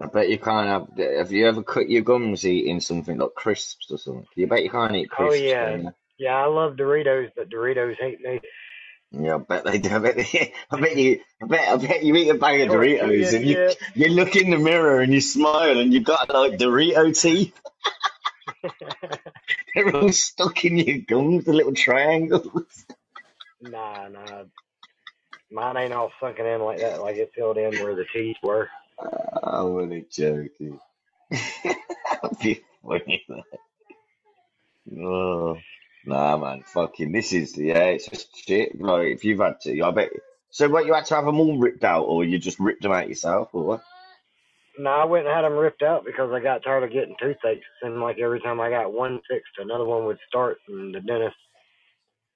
I 0.00 0.06
bet 0.06 0.28
you 0.28 0.38
can't 0.38 0.66
have. 0.66 1.18
Have 1.18 1.30
you 1.30 1.46
ever 1.46 1.62
cut 1.62 1.88
your 1.88 2.02
gums 2.02 2.44
eating 2.44 2.80
something 2.80 3.16
like 3.16 3.34
crisps 3.36 3.92
or 3.92 3.98
something? 3.98 4.26
You 4.34 4.48
bet 4.48 4.64
you 4.64 4.70
can't 4.70 4.96
eat 4.96 5.08
crisps. 5.08 5.40
Oh 5.40 5.46
yeah, 5.46 5.70
can 5.70 5.84
you? 5.84 5.94
yeah. 6.18 6.34
I 6.34 6.46
love 6.46 6.74
Doritos, 6.74 7.30
but 7.36 7.48
Doritos 7.48 7.94
hate 8.00 8.20
me. 8.20 8.40
Yeah, 9.12 9.36
I 9.36 9.38
bet 9.38 9.64
they 9.64 9.78
do. 9.78 9.90
I 9.90 9.98
bet, 10.00 10.16
they, 10.16 10.52
I 10.72 10.80
bet 10.80 10.96
you. 10.96 11.20
I 11.40 11.46
bet. 11.46 11.68
I 11.68 11.76
bet 11.76 12.02
you 12.02 12.16
eat 12.16 12.28
a 12.30 12.34
bag 12.34 12.60
of 12.62 12.68
Tortilla 12.70 13.04
Doritos 13.04 13.34
and 13.36 13.46
you 13.46 13.54
chips. 13.54 13.76
you 13.94 14.08
look 14.08 14.34
in 14.34 14.50
the 14.50 14.58
mirror 14.58 15.00
and 15.00 15.14
you 15.14 15.20
smile 15.20 15.78
and 15.78 15.94
you 15.94 16.00
got 16.00 16.34
like 16.34 16.58
Dorito 16.58 17.16
teeth. 17.16 17.56
They're 19.74 19.96
all 19.96 20.12
stuck 20.12 20.64
in 20.64 20.78
your 20.78 20.98
gums, 20.98 21.44
the 21.44 21.52
little 21.52 21.74
triangles. 21.74 22.84
nah, 23.60 24.08
nah. 24.08 24.44
Mine 25.50 25.76
ain't 25.76 25.92
all 25.92 26.12
sunken 26.20 26.46
in 26.46 26.60
like 26.62 26.80
that. 26.80 27.00
Like 27.02 27.16
it 27.16 27.32
filled 27.34 27.58
in 27.58 27.76
where 27.82 27.94
the 27.94 28.06
teeth 28.12 28.36
were. 28.42 28.68
I'm 29.00 29.66
only 29.66 30.06
joking. 30.10 30.80
That'd 31.30 32.38
be 32.42 32.62
funny. 32.84 33.24
man. 33.28 33.42
Oh, 35.04 35.58
nah, 36.04 36.36
man. 36.36 36.62
Fucking, 36.66 37.12
this 37.12 37.32
is 37.32 37.56
yeah. 37.56 37.84
It's 37.84 38.08
just 38.08 38.36
shit. 38.46 38.80
Like 38.80 39.08
if 39.08 39.24
you've 39.24 39.40
had 39.40 39.60
to, 39.62 39.82
I 39.82 39.90
bet. 39.92 40.10
So 40.50 40.68
what? 40.68 40.86
You 40.86 40.94
had 40.94 41.06
to 41.06 41.14
have 41.16 41.26
them 41.26 41.40
all 41.40 41.58
ripped 41.58 41.84
out, 41.84 42.04
or 42.04 42.24
you 42.24 42.38
just 42.38 42.60
ripped 42.60 42.82
them 42.82 42.92
out 42.92 43.08
yourself, 43.08 43.50
or 43.52 43.62
what? 43.64 43.84
No, 44.78 44.90
I 44.90 45.04
went 45.04 45.26
and 45.26 45.34
had 45.34 45.42
them 45.44 45.54
ripped 45.58 45.82
out 45.82 46.04
because 46.06 46.30
I 46.32 46.40
got 46.40 46.64
tired 46.64 46.84
of 46.84 46.92
getting 46.92 47.16
toothaches. 47.20 47.58
It 47.82 47.84
seemed 47.86 48.00
like 48.00 48.18
every 48.18 48.40
time 48.40 48.60
I 48.60 48.70
got 48.70 48.92
one 48.92 49.20
fixed, 49.30 49.52
another 49.58 49.84
one 49.84 50.06
would 50.06 50.18
start, 50.28 50.58
and 50.68 50.94
the 50.94 51.00
dentist, 51.00 51.36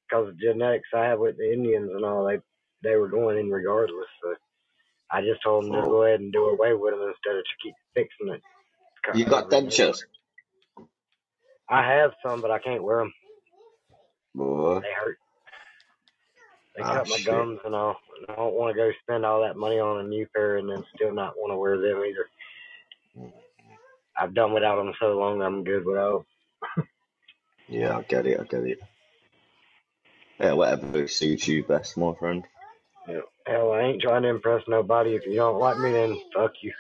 because 0.09 0.29
of 0.29 0.41
genetics 0.41 0.89
I 0.95 1.05
have 1.07 1.21
with 1.21 1.39
the 1.39 1.53
Indians 1.53 1.91
and 1.95 2.05
all, 2.05 2.27
they 2.27 2.39
they 2.89 2.97
were 2.97 3.09
going 3.09 3.39
in 3.39 3.51
regardless. 3.51 4.07
So 4.23 4.35
I 5.11 5.23
just 5.23 5.43
told 5.45 5.65
them 5.67 5.73
to 5.75 5.83
go 5.83 6.05
ahead 6.05 6.21
and 6.21 6.33
do 6.33 6.47
away 6.47 6.75
with 6.75 6.93
them 6.95 7.03
instead 7.03 7.37
of 7.39 7.45
to 7.45 7.57
keep 7.63 7.75
fixing 7.95 8.35
it. 8.35 8.43
You 9.15 9.25
got 9.27 9.51
and 9.55 9.71
dentures, 9.71 9.99
I 11.71 11.87
have 11.97 12.13
some, 12.27 12.43
but 12.43 12.51
I 12.53 12.59
can't 12.61 12.83
wear 12.85 12.99
them. 13.01 13.15
boy. 14.35 14.83
They 14.83 14.89
hurt. 15.05 15.19
They 16.81 16.87
Ah, 16.87 17.01
cut 17.01 17.09
my 17.09 17.19
shit. 17.19 17.27
gums 17.27 17.61
and 17.65 17.75
all. 17.77 17.97
And 18.19 18.27
I 18.31 18.37
don't 18.37 18.55
want 18.55 18.75
to 18.77 18.83
go 18.83 18.91
spend 19.03 19.27
all 19.27 19.43
that 19.43 19.57
money 19.59 19.81
on 19.81 20.05
a 20.05 20.09
new 20.09 20.27
pair 20.35 20.59
and 20.59 20.71
then 20.71 20.85
still 20.97 21.15
not 21.15 21.35
want 21.39 21.53
to 21.53 21.59
wear 21.59 21.79
them 21.79 22.05
either. 22.05 22.27
I've 24.19 24.35
done 24.35 24.55
without 24.55 24.77
them 24.77 24.95
so 25.01 25.19
long, 25.19 25.43
I'm 25.43 25.65
good 25.65 25.85
without. 25.87 26.27
Yeah, 27.69 27.99
I 27.99 28.03
get 28.03 28.27
it. 28.27 28.41
I 28.41 28.45
get 28.45 28.65
it. 28.65 28.79
Yeah, 30.41 30.55
whatever 30.55 31.09
suits 31.09 31.49
you 31.49 31.65
best, 31.65 31.97
my 31.99 32.15
friend. 32.19 32.45
Yeah. 33.09 33.21
Hell, 33.47 33.73
I 33.73 33.83
ain't 33.83 34.03
trying 34.03 34.23
to 34.23 34.29
impress 34.31 34.63
nobody. 34.69 35.17
If 35.17 35.27
you 35.27 35.37
don't 35.37 35.59
like 35.61 35.79
me, 35.79 35.93
then 35.93 36.19
fuck 36.35 36.53
you. 36.63 36.73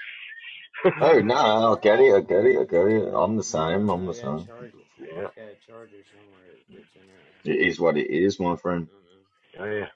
Oh 1.01 1.21
no, 1.21 1.75
I 1.77 1.81
get 1.83 2.01
it. 2.01 2.15
I 2.15 2.21
get 2.21 2.47
it. 2.47 2.59
I 2.61 2.65
get 2.65 2.87
it. 2.89 3.15
I'm 3.15 3.37
the 3.37 3.45
same. 3.45 3.91
I'm 3.91 4.07
the 4.07 4.15
You 4.15 4.17
gotta 4.17 4.37
same. 4.39 4.47
charge 4.47 4.73
it. 4.75 4.87
You 4.99 5.09
Yeah. 5.15 5.23
just 5.23 5.37
gotta 5.37 5.57
charge 5.67 5.91
it 5.93 6.07
somewhere 6.13 6.47
it 6.55 6.67
gets 6.73 6.89
in 6.97 7.03
there. 7.09 7.55
It 7.55 7.61
is 7.69 7.81
what 7.81 7.99
it 7.99 8.11
is, 8.11 8.41
my 8.41 8.57
friend. 8.57 8.89
Oh 9.61 9.65
yeah. 9.65 9.87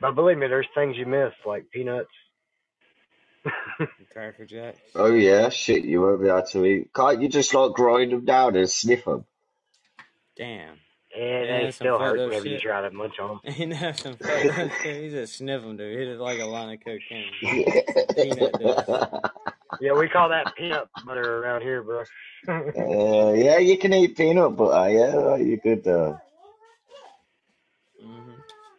But 0.00 0.14
believe 0.14 0.36
me, 0.38 0.46
there's 0.48 0.66
things 0.74 0.96
you 0.96 1.06
miss, 1.06 1.32
like 1.46 1.70
peanuts. 1.70 2.10
And 3.78 3.88
Cracker 4.12 4.46
Jacks. 4.46 4.78
Oh 4.94 5.12
yeah, 5.14 5.48
shit. 5.50 5.84
You 5.84 6.00
won't 6.02 6.22
be 6.22 6.28
able 6.28 6.42
to 6.42 6.64
eat. 6.64 6.92
Can't 6.94 7.20
you 7.22 7.28
just 7.28 7.52
like 7.54 7.72
grind 7.72 8.12
them 8.12 8.24
down 8.24 8.56
and 8.56 8.68
sniff 8.68 9.04
them? 9.04 9.24
Damn. 10.36 10.70
and 10.70 11.46
Yeah, 11.46 11.60
they 11.60 11.70
still 11.70 11.98
fucked 11.98 12.02
hurt 12.10 12.18
up 12.20 12.28
whenever 12.28 12.46
you 12.46 12.54
shit. 12.54 12.62
try 12.62 12.80
to 12.82 12.90
munch 12.90 13.18
on 13.20 13.40
them. 13.44 13.54
Ain't 13.58 13.80
that 13.80 13.98
some 13.98 14.14
fucked 14.16 14.58
up 14.58 14.70
shit? 14.82 15.02
He's 15.04 15.14
a 15.14 15.26
sniff 15.26 15.62
'em, 15.62 15.76
dude. 15.76 15.98
Hit 15.98 16.08
it 16.08 16.18
like 16.18 16.40
a 16.40 16.46
line 16.46 16.74
of 16.74 16.80
cocaine. 16.80 17.30
Peanut 18.14 18.58
dust. 18.60 18.90
Yeah, 19.80 19.92
we 19.94 20.08
call 20.08 20.28
that 20.30 20.54
peanut 20.56 20.88
butter 21.06 21.38
around 21.42 21.62
here, 21.62 21.82
bro. 21.82 22.04
Uh, 22.48 23.32
yeah, 23.32 23.58
you 23.58 23.76
can 23.78 23.92
eat 23.92 24.16
peanut 24.16 24.56
butter. 24.56 24.90
Yeah, 24.90 25.36
you 25.36 25.58
could. 25.60 25.86
Uh, 25.86 26.14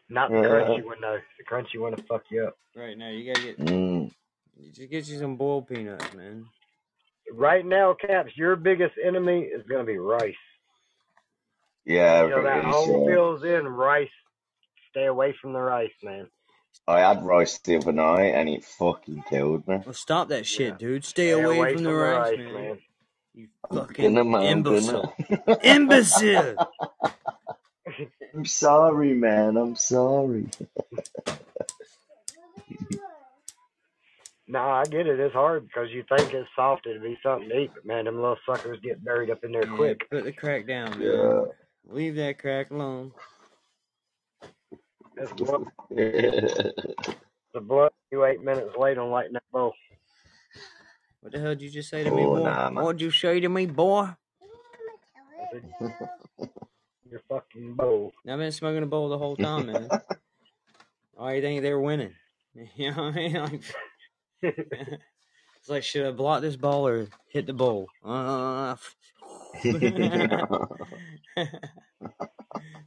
Not 0.10 0.34
the 0.34 0.40
crunchy 0.40 0.84
one 0.86 1.02
though. 1.02 1.20
The 1.40 1.44
crunchy 1.46 1.80
one 1.80 1.94
to 1.94 2.04
fuck 2.08 2.24
you 2.30 2.46
up. 2.48 2.58
Right 2.76 2.98
now, 2.98 3.10
you 3.10 3.34
gotta 3.34 3.46
get 3.48 3.60
mm, 3.60 4.12
you 4.58 4.72
just 4.72 4.92
get 4.92 5.08
you 5.08 5.20
some 5.20 5.38
boiled 5.38 5.68
peanuts, 5.68 6.14
man. 6.14 6.46
Right 7.34 7.66
now, 7.66 7.96
Caps, 8.00 8.32
your 8.38 8.56
biggest 8.56 8.96
enemy 9.04 9.42
is 9.42 9.64
gonna 9.70 9.84
be 9.86 9.98
rice. 9.98 10.36
yeah, 11.86 12.24
You 12.24 12.30
know 12.30 12.44
that 12.44 12.64
it 12.64 12.68
is. 12.70 12.72
whole 12.72 12.88
Yeah. 12.88 13.06
fills 13.06 13.44
in 13.44 13.68
rice. 13.68 14.10
Stay 14.92 15.06
away 15.08 15.36
from 15.42 15.54
the 15.54 15.60
rice, 15.62 15.92
man. 16.04 16.28
I 16.88 17.00
had 17.02 17.24
rice 17.24 17.60
the 17.60 17.78
other 17.78 17.94
night 17.94 18.34
and 18.36 18.50
it 18.50 18.66
fucking 18.66 19.24
killed 19.30 19.68
me. 19.68 19.80
Well, 19.86 19.94
stop 19.94 20.30
that 20.30 20.46
shit, 20.48 20.74
Yeah. 20.74 20.78
dude. 20.78 21.06
Stay 21.06 21.32
Stay 21.32 21.32
away 21.32 21.66
away 21.66 21.68
from 21.68 21.84
from 21.84 21.86
the 21.86 21.94
the 21.96 21.96
rice, 21.96 22.32
rice, 22.32 22.38
man. 22.38 22.54
man. 22.54 22.80
You 23.34 23.50
fucking 23.74 23.98
gonna, 24.00 24.24
man. 24.24 24.66
I'm 24.66 24.66
imbecile. 24.66 25.14
Imbecile! 25.64 26.60
I'm 28.36 28.46
sorry, 28.46 29.14
man. 29.14 29.58
I'm 29.58 29.76
sorry. 29.76 30.50
Nah, 34.48 34.82
I 34.82 34.84
get 34.86 35.08
it. 35.08 35.20
It's 35.20 35.34
hard 35.34 35.66
because 35.68 35.90
you 35.92 36.04
think 36.08 36.32
it's 36.34 36.48
soft 36.56 36.86
it'd 36.86 37.02
be 37.02 37.18
something 37.24 37.50
to 37.50 37.58
eat, 37.62 37.72
but 37.74 37.84
man, 37.86 38.06
them 38.06 38.18
little 38.18 38.38
suckers 38.46 38.80
get 38.84 39.04
buried 39.04 39.32
up 39.32 39.44
in 39.44 39.52
there 39.52 39.66
Yeah, 39.66 39.76
quick. 39.76 40.08
put 40.12 40.24
the 40.24 40.32
crack 40.32 40.68
down, 40.68 41.00
man. 41.00 41.08
Yeah. 41.08 41.42
Leave 41.88 42.16
that 42.18 42.38
crack 42.38 42.70
alone. 42.70 43.12
That's 45.18 45.32
blood. 45.34 45.66
The 47.56 47.62
blood. 47.62 47.92
You 48.12 48.26
eight 48.26 48.44
minutes 48.44 48.72
late 48.78 48.98
on 49.00 49.10
lighting 49.12 49.34
that 49.34 49.44
bowl. 49.52 49.74
What 51.22 51.32
the 51.34 51.40
hell 51.40 51.50
did 51.56 51.64
you 51.64 51.70
just 51.72 51.90
say 51.90 52.04
to 52.04 52.12
me, 52.12 52.24
oh 52.24 52.36
boy? 52.36 52.40
nah, 52.40 52.70
man. 52.70 52.84
What'd 52.84 53.02
you 53.02 53.12
say 53.12 53.40
to 53.40 53.50
me, 53.50 53.66
boy? 53.66 54.10
I 55.42 55.46
said, 55.52 55.64
your 57.16 57.24
fucking 57.30 57.74
bowl. 57.76 58.14
I've 58.28 58.38
been 58.40 58.52
smoking 58.52 58.84
a 58.84 58.88
bowl 58.88 59.08
the 59.08 59.18
whole 59.18 59.38
time, 59.38 59.68
man. 59.68 59.90
You 61.18 61.42
think 61.42 61.62
they're 61.62 61.80
winning? 61.80 62.14
You 62.76 62.92
know 62.92 63.04
what 63.06 63.14
I 63.14 63.18
mean? 63.18 63.34
Like, 63.34 63.62
it's 64.42 65.70
like, 65.70 65.84
should 65.84 66.06
I 66.06 66.12
block 66.12 66.42
this 66.42 66.58
ball 66.58 66.86
or 66.88 67.08
hit 67.30 67.48
the 67.48 67.54
bowl? 67.54 67.88
Uh, 68.04 68.76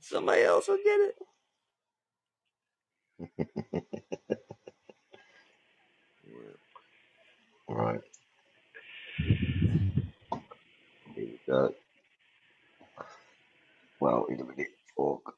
somebody 0.00 0.42
else 0.42 0.68
will 0.68 0.76
get 0.76 1.00
it. 1.00 1.16
Yeah. 6.26 6.52
right. 7.68 8.00
Here 11.14 11.24
we 11.24 11.40
go. 11.46 11.74
Well, 14.00 14.26
in 14.30 14.40
a 14.40 14.44
minute. 14.44 14.68
Fuck. 14.96 15.34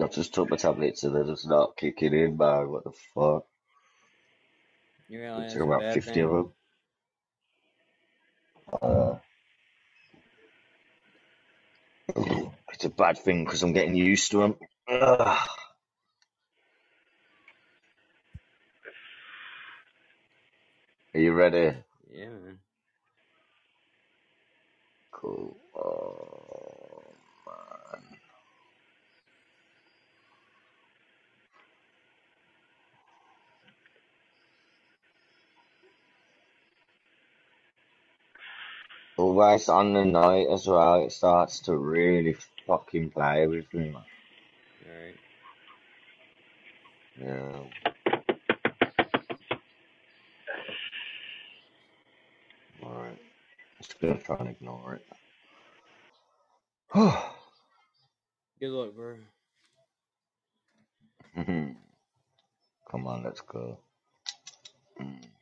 I 0.00 0.08
just 0.08 0.34
took 0.34 0.50
my 0.50 0.56
tablets 0.56 1.04
and 1.04 1.14
they're 1.16 1.24
just 1.24 1.48
not 1.48 1.76
kicking 1.76 2.14
in, 2.14 2.36
man. 2.36 2.70
What 2.70 2.84
the 2.84 2.92
fuck? 3.14 3.44
You 5.08 5.20
realize 5.20 5.54
took 5.54 5.62
about 5.62 5.80
bad 5.80 6.02
50 6.02 6.20
of 6.20 6.30
them. 6.30 6.52
Uh, 8.82 9.16
it's 12.72 12.84
a 12.84 12.90
bad 12.90 13.18
thing 13.18 13.44
because 13.44 13.62
I'm 13.62 13.72
getting 13.74 13.96
used 13.96 14.32
to 14.32 14.38
them. 14.40 14.56
Ugh. 14.90 15.48
Are 21.14 21.20
you 21.20 21.32
ready? 21.32 21.76
Yeah, 22.10 22.28
man. 22.30 22.58
Cool. 25.12 25.56
Oh, 25.76 26.87
always 39.18 39.68
on 39.68 39.92
the 39.92 40.04
night 40.04 40.46
as 40.50 40.66
well. 40.66 41.04
It 41.04 41.12
starts 41.12 41.60
to 41.60 41.76
really 41.76 42.36
fucking 42.66 43.10
play 43.10 43.46
with 43.46 43.72
me, 43.74 43.90
man. 43.90 44.04
Alright. 44.86 45.16
Yeah. 47.20 47.60
Alright. 52.82 53.18
Just 53.82 54.00
gonna 54.00 54.18
try 54.18 54.36
and 54.40 54.48
ignore 54.48 54.94
it. 54.94 55.04
Good 58.60 58.70
luck, 58.70 58.94
bro. 58.94 59.16
Come 62.90 63.06
on, 63.06 63.22
let's 63.22 63.42
go. 63.42 63.78
Mm. 65.00 65.37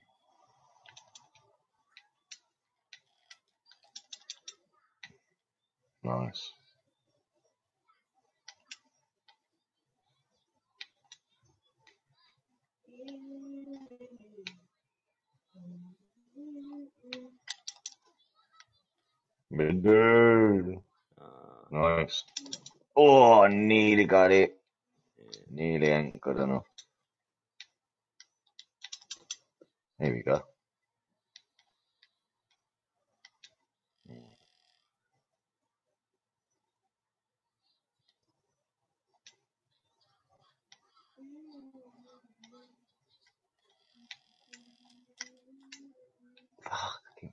Nice. 6.07 6.53
Midday. 19.51 20.79
Uh, 21.21 21.27
Nice. 21.73 22.25
Oh, 22.97 23.47
nearly 23.49 24.05
got 24.07 24.33
it. 24.33 24.59
yeah. 25.19 25.41
Nearly 25.51 25.89
ain't 25.89 26.21
good 26.21 26.39
enough. 26.39 26.67
Here 30.01 30.15
we 30.15 30.23
go. 30.23 30.43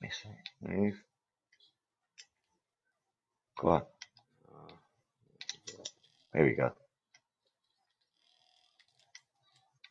Missing. 0.03 0.35
Move. 0.61 1.01
Go 3.59 3.69
on. 3.69 3.81
Uh, 4.51 4.73
Here 6.33 6.45
we 6.45 6.53
go. 6.53 6.71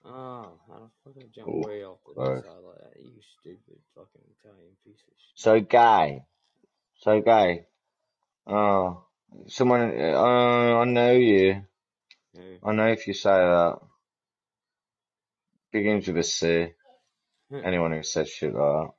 oh, 0.04 0.10
how 0.68 0.78
the 0.80 0.90
fuck 1.04 1.14
I 1.16 1.26
jump 1.34 1.48
Oh, 1.48 1.62
way 1.66 1.84
off 1.84 1.98
the 2.06 2.14
side 2.42 2.44
like 2.44 2.78
that? 2.94 3.00
You 3.02 3.12
stupid 3.40 3.78
fucking 3.94 4.22
Italian 4.40 4.72
piece 4.84 5.00
of 5.08 5.14
shit. 5.16 5.36
So 5.36 5.60
gay. 5.60 6.22
So 6.96 7.20
gay. 7.20 7.64
Oh, 8.46 9.04
someone. 9.46 9.80
Uh, 9.98 10.78
I 10.78 10.84
know 10.84 11.12
you. 11.12 11.62
Who? 12.34 12.56
I 12.64 12.72
know 12.72 12.88
if 12.88 13.06
you 13.06 13.14
say 13.14 13.30
that. 13.30 13.78
Begins 15.72 16.06
with 16.06 16.18
a 16.18 16.22
C. 16.22 16.66
Anyone 17.64 17.92
who 17.92 18.02
says 18.02 18.28
shit 18.28 18.52
like 18.54 18.60
that. 18.62 18.90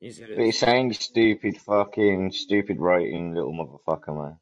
He 0.00 0.12
said 0.12 0.28
But 0.36 0.44
he's 0.44 0.58
saying 0.58 0.92
stupid 0.94 1.58
fucking 1.58 2.32
stupid 2.32 2.78
writing 2.78 3.34
little 3.34 3.52
motherfucker 3.52 4.16
man. 4.16 4.38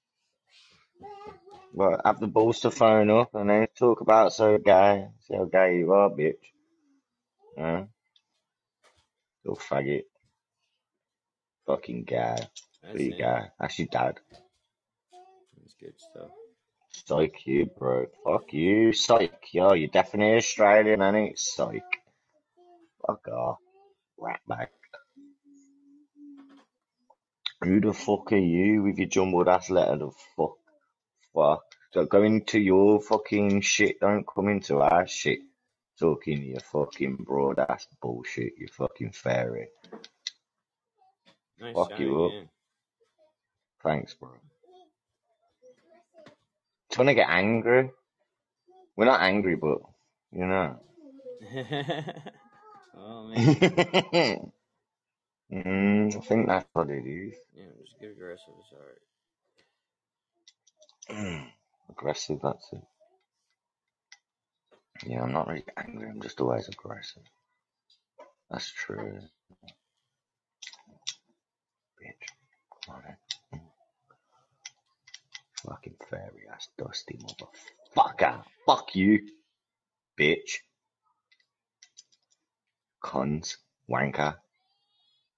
But 1.75 2.01
have 2.05 2.21
the 2.21 2.29
balls 2.29 2.61
to 2.61 2.71
phone 2.71 3.11
up 3.11 3.35
and 3.35 3.51
then 3.51 3.67
talk 3.77 4.01
about 4.01 4.33
so 4.33 4.59
gay. 4.59 5.09
See 5.23 5.35
how 5.35 5.45
gay 5.45 5.79
you 5.79 5.93
are, 5.93 6.11
bitch. 6.11 6.37
Yeah? 7.57 7.85
Little 9.45 9.61
faggot. 9.61 10.05
Fucking 11.67 12.05
gay. 12.05 12.37
that's 12.83 12.97
Be 12.97 13.11
him. 13.11 13.19
gay. 13.19 13.41
That's 13.59 13.79
your 13.79 13.89
dad. 13.91 14.21
That's 15.57 15.75
good 15.81 15.95
stuff. 15.99 16.31
Psych 17.07 17.47
you, 17.47 17.67
bro. 17.67 18.07
Fuck 18.25 18.53
you. 18.53 18.93
Psych. 18.93 19.53
Yo, 19.53 19.73
you're 19.75 19.89
definitely 19.89 20.37
Australian, 20.37 21.03
ain't 21.03 21.33
it? 21.33 21.39
Psych. 21.39 21.83
Fuck 23.07 23.27
off. 23.29 23.59
Rat 24.19 24.41
back. 24.47 24.71
Who 27.65 27.81
the 27.81 27.95
fuck 27.95 28.31
are 28.33 28.37
you 28.37 28.83
with 28.83 28.99
your 28.99 29.09
jumbled 29.09 29.49
ass 29.49 29.71
letter? 29.71 29.97
The 29.97 30.11
fuck? 30.37 30.57
Fuck. 31.35 31.63
So 31.93 32.05
go 32.05 32.23
into 32.23 32.61
your 32.61 33.01
fucking 33.01 33.63
shit. 33.63 34.01
Don't 34.01 34.27
come 34.27 34.49
into 34.49 34.81
our 34.81 35.07
shit. 35.07 35.39
Talking 35.99 36.45
your 36.45 36.61
fucking 36.61 37.25
broad 37.25 37.59
ass 37.59 37.87
bullshit. 38.03 38.53
You 38.59 38.69
fucking 38.69 39.13
fairy. 39.13 39.69
Nice 41.59 41.75
Fuck 41.75 41.91
shot 41.91 42.01
you 42.01 42.25
up. 42.25 42.33
Thanks, 43.83 44.13
bro. 44.15 44.31
Trying 46.93 47.07
to 47.07 47.15
get 47.15 47.31
angry. 47.31 47.91
We're 48.97 49.07
not 49.07 49.23
angry, 49.23 49.57
but 49.57 49.79
you 50.33 50.47
know. 50.47 50.81
oh 52.97 53.29
man. 53.29 54.53
mm, 55.53 56.17
I 56.17 56.21
think 56.21 56.47
that's 56.49 56.67
what 56.73 56.91
it 56.91 57.07
is. 57.07 57.35
Yeah, 57.55 57.67
just 57.83 58.01
get 58.01 58.13
aggressive. 58.13 58.55
It's 58.61 58.73
alright. 61.11 61.47
aggressive, 61.91 62.41
that's 62.43 62.69
it. 62.73 62.83
Yeah, 65.07 65.23
I'm 65.23 65.33
not 65.33 65.49
really 65.49 65.65
angry. 65.77 66.09
I'm 66.09 66.23
just 66.23 66.41
always 66.41 66.69
aggressive. 66.69 67.23
That's 68.51 68.71
true. 68.73 69.21
Bitch. 72.01 72.29
Come 72.87 72.97
on, 72.97 73.03
then. 73.07 73.17
Fucking 75.67 75.97
fairy 76.11 76.45
ass 76.53 76.69
dusty 76.79 77.19
motherfucker. 77.19 78.43
Fuck 78.67 78.95
you, 78.95 79.21
bitch. 80.21 80.59
Cons. 83.03 83.59
Wanker. 83.91 84.37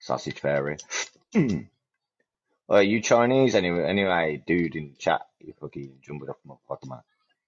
Sausage 0.07 0.39
fairy. 0.39 0.77
Are 2.69 2.83
you 2.83 3.01
Chinese 3.01 3.57
anyway? 3.57 3.85
Anyway, 3.85 4.41
dude 4.47 4.77
in 4.77 4.95
chat, 5.01 5.23
you 5.41 5.53
fucking 5.61 5.99
jumbled 6.01 6.31
up 6.31 6.39
motherfucker, 6.47 6.89
man. 6.89 7.01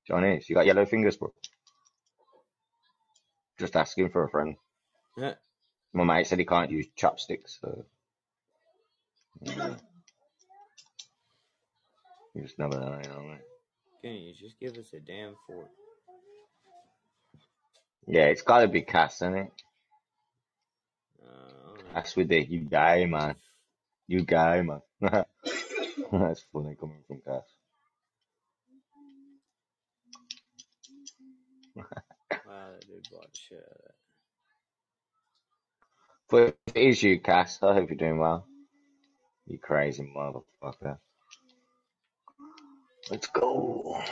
Chinese, 0.09 0.49
you 0.49 0.57
got 0.57 0.67
yellow 0.67 0.85
fingers, 0.85 1.17
bro. 1.17 1.33
Just 3.61 3.77
asking 3.77 4.11
for 4.11 4.25
a 4.25 4.29
friend. 4.29 4.57
Yeah. 5.17 5.35
My 5.93 6.03
mate 6.03 6.27
said 6.27 6.41
he 6.41 6.45
can't 6.45 6.73
use 6.73 6.87
chopsticks, 6.97 7.59
so. 7.61 7.85
Yeah. 9.43 9.75
You 12.35 12.43
just 12.43 12.59
never 12.59 12.75
know, 12.75 12.99
you 13.01 13.09
know 13.09 13.15
what 13.15 13.25
I 13.25 13.29
mean? 13.29 13.39
Can 14.03 14.15
you 14.15 14.35
just 14.35 14.59
give 14.59 14.77
us 14.77 14.93
a 14.95 15.01
damn 15.01 15.37
fork? 15.47 15.69
Yeah, 18.09 18.25
it's 18.27 18.43
gotta 18.43 18.67
be 18.67 18.83
Cass, 18.83 19.23
isn't 19.23 19.37
it? 19.37 19.53
Uh, 21.23 21.78
Don't 21.95 22.17
with 22.17 22.29
the 22.29 22.43
you 22.45 22.61
guy, 22.61 23.07
man. 23.07 23.35
You 24.07 24.23
guy, 24.23 24.63
man. 24.63 24.81
That's 25.01 26.45
funny 26.53 26.77
coming 26.79 27.03
from 27.07 27.21
Cass. 27.27 27.43
Wow, 31.77 32.69
that 32.73 32.87
dude 32.87 33.07
shit. 33.35 33.59
But 36.31 36.57
it 36.75 36.77
is 36.77 37.03
you, 37.03 37.21
Cass, 37.21 37.63
I 37.63 37.75
hope 37.75 37.89
you're 37.89 37.97
doing 37.97 38.19
well. 38.19 38.47
You 39.47 39.59
crazy 39.59 40.11
motherfucker. 40.15 40.99
Let's 43.11 43.27
go. 43.29 44.03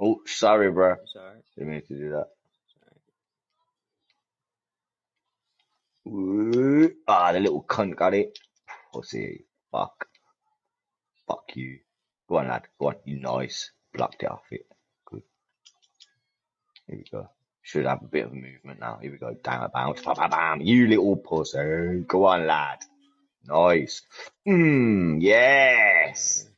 Oh, 0.00 0.20
sorry, 0.26 0.70
bro. 0.70 0.96
Sorry. 1.12 1.38
Didn't 1.56 1.70
mean 1.70 1.82
to 1.82 1.94
do 1.94 2.10
that. 2.10 2.26
It's 2.64 2.74
alright. 2.82 3.00
Ooh. 5.84 5.95
Ah, 6.06 7.32
the 7.32 7.40
little 7.40 7.64
cunt 7.64 7.96
got 7.96 8.14
it. 8.14 8.38
Pussy. 8.92 9.44
Fuck. 9.72 10.06
Fuck 11.26 11.56
you. 11.56 11.80
Go 12.28 12.36
on, 12.36 12.48
lad. 12.48 12.68
Go 12.78 12.88
on. 12.88 12.96
You 13.04 13.18
nice. 13.18 13.72
Blocked 13.92 14.22
it 14.22 14.30
off 14.30 14.44
it. 14.50 14.66
Good. 15.04 15.22
Here 16.86 16.98
we 16.98 17.04
go. 17.10 17.28
Should 17.62 17.86
have 17.86 18.02
a 18.02 18.06
bit 18.06 18.26
of 18.26 18.32
movement 18.32 18.78
now. 18.78 18.98
Here 19.02 19.10
we 19.10 19.18
go. 19.18 19.34
Down 19.42 19.64
a 19.64 19.68
bounce. 19.68 20.02
Bam, 20.02 20.14
bam, 20.14 20.30
bam. 20.30 20.60
You 20.60 20.86
little 20.86 21.16
pussy. 21.16 22.04
Go 22.06 22.26
on, 22.26 22.46
lad. 22.46 22.78
Nice. 23.44 24.02
Mmm. 24.46 25.18
Yes. 25.20 26.48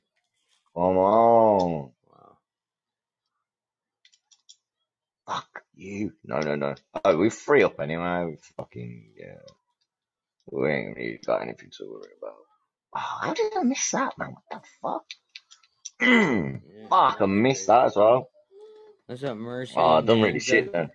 Come 0.74 0.98
on. 0.98 1.90
Wow. 2.06 2.38
Fuck 5.26 5.62
you. 5.78 6.12
No, 6.24 6.40
no, 6.40 6.56
no. 6.56 6.74
Oh, 7.04 7.16
we're 7.16 7.30
free 7.30 7.62
up 7.62 7.80
anyway. 7.80 8.24
We 8.26 8.36
fucking, 8.56 9.12
yeah. 9.16 9.38
We 10.50 10.70
ain't 10.70 10.96
really 10.96 11.20
got 11.24 11.42
anything 11.42 11.70
to 11.78 11.84
worry 11.90 12.12
about. 12.20 12.36
Oh, 12.96 13.18
how 13.22 13.34
did 13.34 13.52
I 13.56 13.62
miss 13.62 13.90
that, 13.90 14.18
man? 14.18 14.34
What 14.34 14.62
the 14.62 14.68
fuck? 14.82 15.04
Yeah, 16.00 16.58
fuck, 16.88 17.20
I 17.20 17.26
missed 17.26 17.66
that 17.66 17.86
as 17.86 17.96
well. 17.96 18.28
What's 19.06 19.24
up, 19.24 19.36
Mercy? 19.36 19.74
Oh, 19.76 19.96
I 19.96 20.00
done 20.02 20.22
really 20.22 20.38
shit 20.38 20.72
then. 20.72 20.90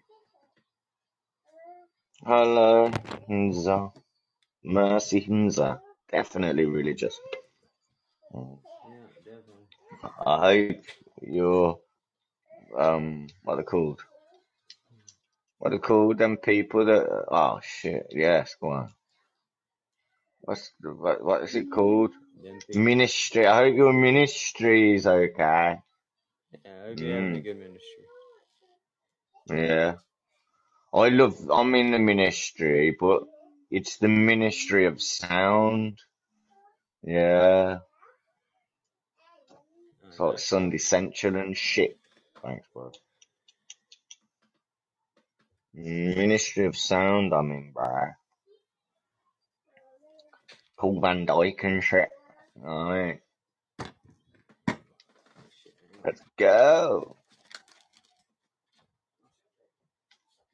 Hello, 2.26 2.90
Nza. 3.30 3.92
Mercy 4.64 5.22
Hinza. 5.22 5.80
Definitely 6.12 6.66
religious. 6.66 7.20
Yeah, 8.34 8.42
definitely. 9.26 9.68
I 10.26 10.40
hope 10.40 10.84
you're 11.22 11.80
um 12.78 13.28
what 13.44 13.54
are 13.54 13.58
they 13.58 13.64
called? 13.64 14.04
What 15.64 15.74
are 15.74 15.78
they 15.78 15.82
called? 15.82 16.20
Them 16.20 16.38
people 16.38 16.86
that 16.88 17.26
oh 17.32 17.62
shit, 17.64 18.08
yes, 18.12 18.58
go 18.62 18.70
on. 18.72 18.94
What's 20.42 20.72
the, 20.82 20.90
what, 20.94 21.24
what 21.24 21.44
is 21.44 21.56
it 21.56 21.72
called? 21.72 22.12
Ministry. 22.74 23.48
I 23.48 23.58
hope 23.66 23.76
your 23.76 23.94
ministry 23.94 24.96
is 24.96 25.08
okay. 25.08 25.78
Yeah, 26.66 26.72
I 26.84 26.90
hope 26.90 27.00
you're 27.00 27.16
having 27.16 27.36
a 27.36 27.42
Mm, 27.42 27.42
good 27.42 27.58
ministry. 27.58 28.06
yeah. 29.50 29.96
I 30.94 31.10
love 31.10 31.38
I'm 31.52 31.76
in 31.76 31.92
the 31.92 32.00
ministry, 32.00 32.96
but 33.00 33.24
it's 33.72 33.98
the 33.98 34.10
ministry 34.10 34.88
of 34.88 35.02
sound. 35.02 36.00
Yeah. 37.04 37.80
Oh, 40.04 40.10
It's 40.10 40.20
like. 40.22 40.40
Sunday 40.40 40.80
Central 40.80 41.38
and 41.38 41.58
shit. 41.58 42.00
Thanks, 42.44 42.68
bro. 42.74 42.92
Ministry 45.74 46.66
of 46.66 46.78
Sound, 46.78 47.34
I 47.34 47.42
mean, 47.42 47.72
bro. 47.74 48.12
Paul 50.78 51.00
Van 51.02 51.26
Dyk 51.26 51.64
and 51.64 51.84
shit. 51.84 52.10
Alright, 52.64 53.22
let's 56.06 56.22
go. 56.38 57.16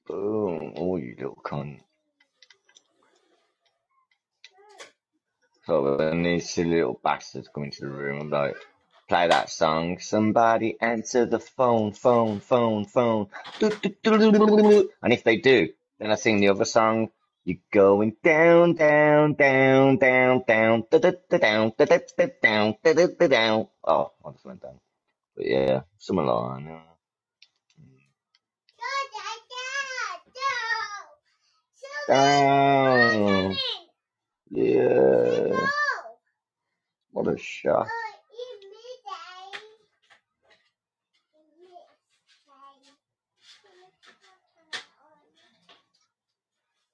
Boom. 0.08 0.74
Oh, 0.78 0.98
you 0.98 1.16
little 1.18 1.42
cunt. 1.44 1.80
So 5.66 5.98
when 5.98 6.24
these 6.24 6.50
silly 6.50 6.78
little 6.78 7.00
bastards 7.04 7.50
come 7.54 7.66
into 7.66 7.82
the 7.82 7.90
room, 7.90 8.22
I'm 8.22 8.30
like, 8.30 8.56
play 9.10 9.28
that 9.28 9.50
song. 9.50 10.00
Somebody 10.00 10.78
answer 10.80 11.26
the 11.26 11.40
phone, 11.40 11.94
phone, 11.94 12.40
phone, 12.40 12.86
phone. 12.86 13.28
And 13.62 15.14
if 15.14 15.24
they 15.24 15.38
do, 15.38 15.70
then 16.00 16.12
I 16.12 16.16
sing 16.16 16.40
the 16.40 16.50
other 16.50 16.66
song. 16.66 17.10
You're 17.44 17.58
going 17.74 18.16
down, 18.24 18.76
down, 18.76 19.34
down, 19.34 19.98
down, 19.98 20.44
down, 20.48 20.84
da 20.92 21.00
da 21.00 21.12
da 21.30 21.38
down, 21.40 21.74
da 21.78 21.86
da 21.86 22.00
da 22.18 22.28
down, 22.44 22.76
da 22.84 22.94
da 22.94 23.08
da 23.20 23.28
down. 23.28 23.68
Oh, 23.84 24.12
I 24.26 24.32
just 24.32 24.46
went 24.46 24.62
down. 24.62 24.80
But 25.36 25.48
yeah, 25.48 25.82
something 25.98 26.26
like 26.28 26.66
that. 26.66 26.84
Down. 32.08 33.56
Yeah. 34.52 35.68
What 37.12 37.28
a 37.28 37.38
shot. 37.38 37.88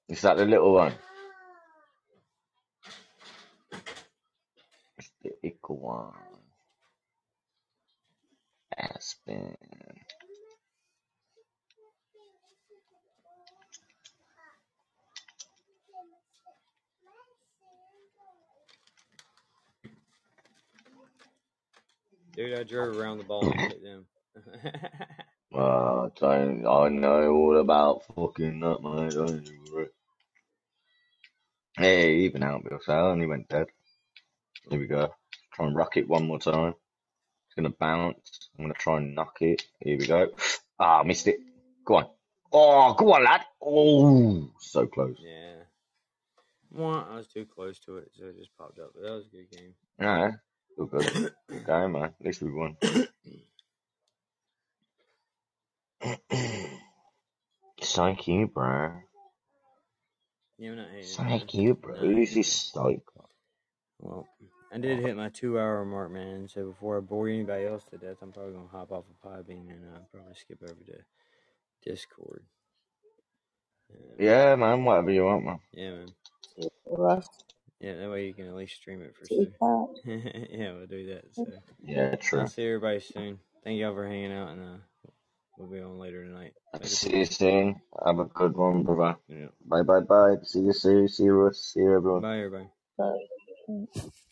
Is 0.08 0.22
that 0.22 0.36
the 0.36 0.44
little 0.44 0.74
one? 0.74 0.94
It's 4.98 5.10
the 5.22 5.32
equal 5.42 5.78
one. 5.78 6.12
Aspen. 8.78 9.56
Dude, 22.34 22.58
I 22.58 22.64
drove 22.64 22.96
around 22.96 23.18
the 23.18 23.24
ball 23.24 23.50
and 23.50 23.60
hit 23.60 23.82
them. 23.82 24.06
Uh, 25.54 26.06
I 26.06 26.08
don't, 26.20 26.66
I 26.66 26.88
know 26.90 27.30
all 27.32 27.58
about 27.60 28.02
fucking 28.14 28.60
that, 28.60 28.82
mate. 28.82 29.88
Don't 31.76 31.84
you 31.84 31.90
worry. 31.90 32.02
Hey, 32.02 32.14
even 32.20 32.42
out 32.42 32.64
Bill 32.64 32.78
Sale, 32.84 33.12
and 33.12 33.20
he 33.20 33.26
went 33.26 33.48
dead. 33.48 33.66
Here 34.68 34.78
we 34.80 34.86
go. 34.86 35.14
Try 35.54 35.66
and 35.66 35.76
rock 35.76 35.96
it 35.96 36.08
one 36.08 36.26
more 36.26 36.38
time. 36.38 36.74
It's 37.46 37.54
gonna 37.56 37.70
bounce. 37.70 38.50
I'm 38.58 38.64
gonna 38.64 38.74
try 38.74 38.98
and 38.98 39.14
knock 39.14 39.36
it. 39.40 39.62
Here 39.80 39.98
we 39.98 40.06
go. 40.06 40.28
Ah, 40.78 41.02
missed 41.02 41.26
it. 41.26 41.38
Go 41.86 41.96
on. 41.96 42.06
Oh, 42.52 42.92
go 42.92 43.14
on, 43.14 43.24
lad. 43.24 43.40
Oh, 43.62 44.50
so 44.60 44.86
close. 44.86 45.16
yeah. 45.18 45.54
Well, 46.70 47.08
I 47.10 47.16
was 47.16 47.28
too 47.28 47.46
close 47.46 47.78
to 47.86 47.96
it, 47.96 48.10
so 48.14 48.26
it 48.26 48.36
just 48.36 48.54
popped 48.58 48.78
up. 48.78 48.90
But 48.94 49.04
that 49.04 49.12
was 49.12 49.24
a 49.24 49.30
good 49.30 49.50
game. 49.50 49.74
Yeah, 49.98 50.32
still 50.74 50.84
good. 50.84 51.32
Good 51.48 51.66
game, 51.66 51.92
man. 51.92 52.02
At 52.04 52.14
least 52.20 52.42
we 52.42 52.52
won. 52.52 52.76
Thank 57.80 58.28
you, 58.28 58.46
bro. 58.48 58.92
Yeah, 60.58 60.70
I'm 60.70 60.76
not 60.76 60.88
hating. 60.90 61.10
it, 61.12 61.16
Thank 61.16 61.54
you, 61.54 61.74
bro. 61.74 61.94
Yeah. 62.02 62.24
this 62.34 62.52
psycho? 62.52 63.28
Well, 64.00 64.26
I 64.72 64.78
did 64.78 64.98
hit 65.00 65.16
my 65.16 65.28
two 65.30 65.58
hour 65.58 65.84
mark, 65.84 66.10
man. 66.12 66.48
So 66.48 66.66
before 66.66 66.98
I 66.98 67.00
bore 67.00 67.28
anybody 67.28 67.66
else 67.66 67.84
to 67.90 67.98
death, 67.98 68.16
I'm 68.22 68.32
probably 68.32 68.52
gonna 68.54 68.68
hop 68.68 68.92
off 68.92 69.04
of 69.10 69.30
Podbean 69.30 69.70
and 69.70 69.84
uh, 69.94 69.98
probably 70.12 70.34
skip 70.34 70.58
over 70.62 70.74
to 70.74 70.98
Discord. 71.90 72.42
Um, 73.92 74.16
Yeah, 74.18 74.56
man. 74.56 74.84
Whatever 74.84 75.10
you 75.10 75.24
want, 75.24 75.44
man. 75.44 75.58
yeah, 75.72 75.90
man. 75.90 77.22
Yeah, 77.80 77.96
that 77.96 78.10
way 78.10 78.26
you 78.26 78.34
can 78.34 78.46
at 78.48 78.54
least 78.54 78.76
stream 78.76 79.02
it 79.02 79.14
for 79.14 79.26
sure. 79.28 79.90
yeah, 80.50 80.72
we'll 80.72 80.86
do 80.86 81.06
that. 81.14 81.24
So 81.34 81.44
Yeah, 81.84 82.14
true. 82.16 82.40
I'll 82.40 82.46
see 82.46 82.64
everybody 82.66 83.00
soon. 83.00 83.38
Thank 83.64 83.78
y'all 83.78 83.94
for 83.94 84.06
hanging 84.06 84.32
out, 84.32 84.50
and 84.50 84.62
uh, 84.64 84.76
we'll 85.56 85.68
be 85.68 85.80
on 85.80 85.98
later 85.98 86.24
tonight. 86.24 86.52
Later, 86.74 86.86
See 86.86 87.16
you 87.18 87.24
soon. 87.24 87.80
Have 88.04 88.18
a 88.18 88.24
good 88.24 88.56
one, 88.56 88.82
brother. 88.82 89.18
Yeah. 89.28 89.46
Bye, 89.64 89.82
bye, 89.82 90.00
bye. 90.00 90.36
See 90.42 90.60
you 90.60 90.72
soon. 90.72 91.08
See 91.08 91.24
you, 91.24 91.32
Russ. 91.32 91.72
See 91.72 91.80
you, 91.80 91.96
everyone. 91.96 92.22
Bye, 92.22 92.38
everybody. 92.38 92.68
But 92.98 93.14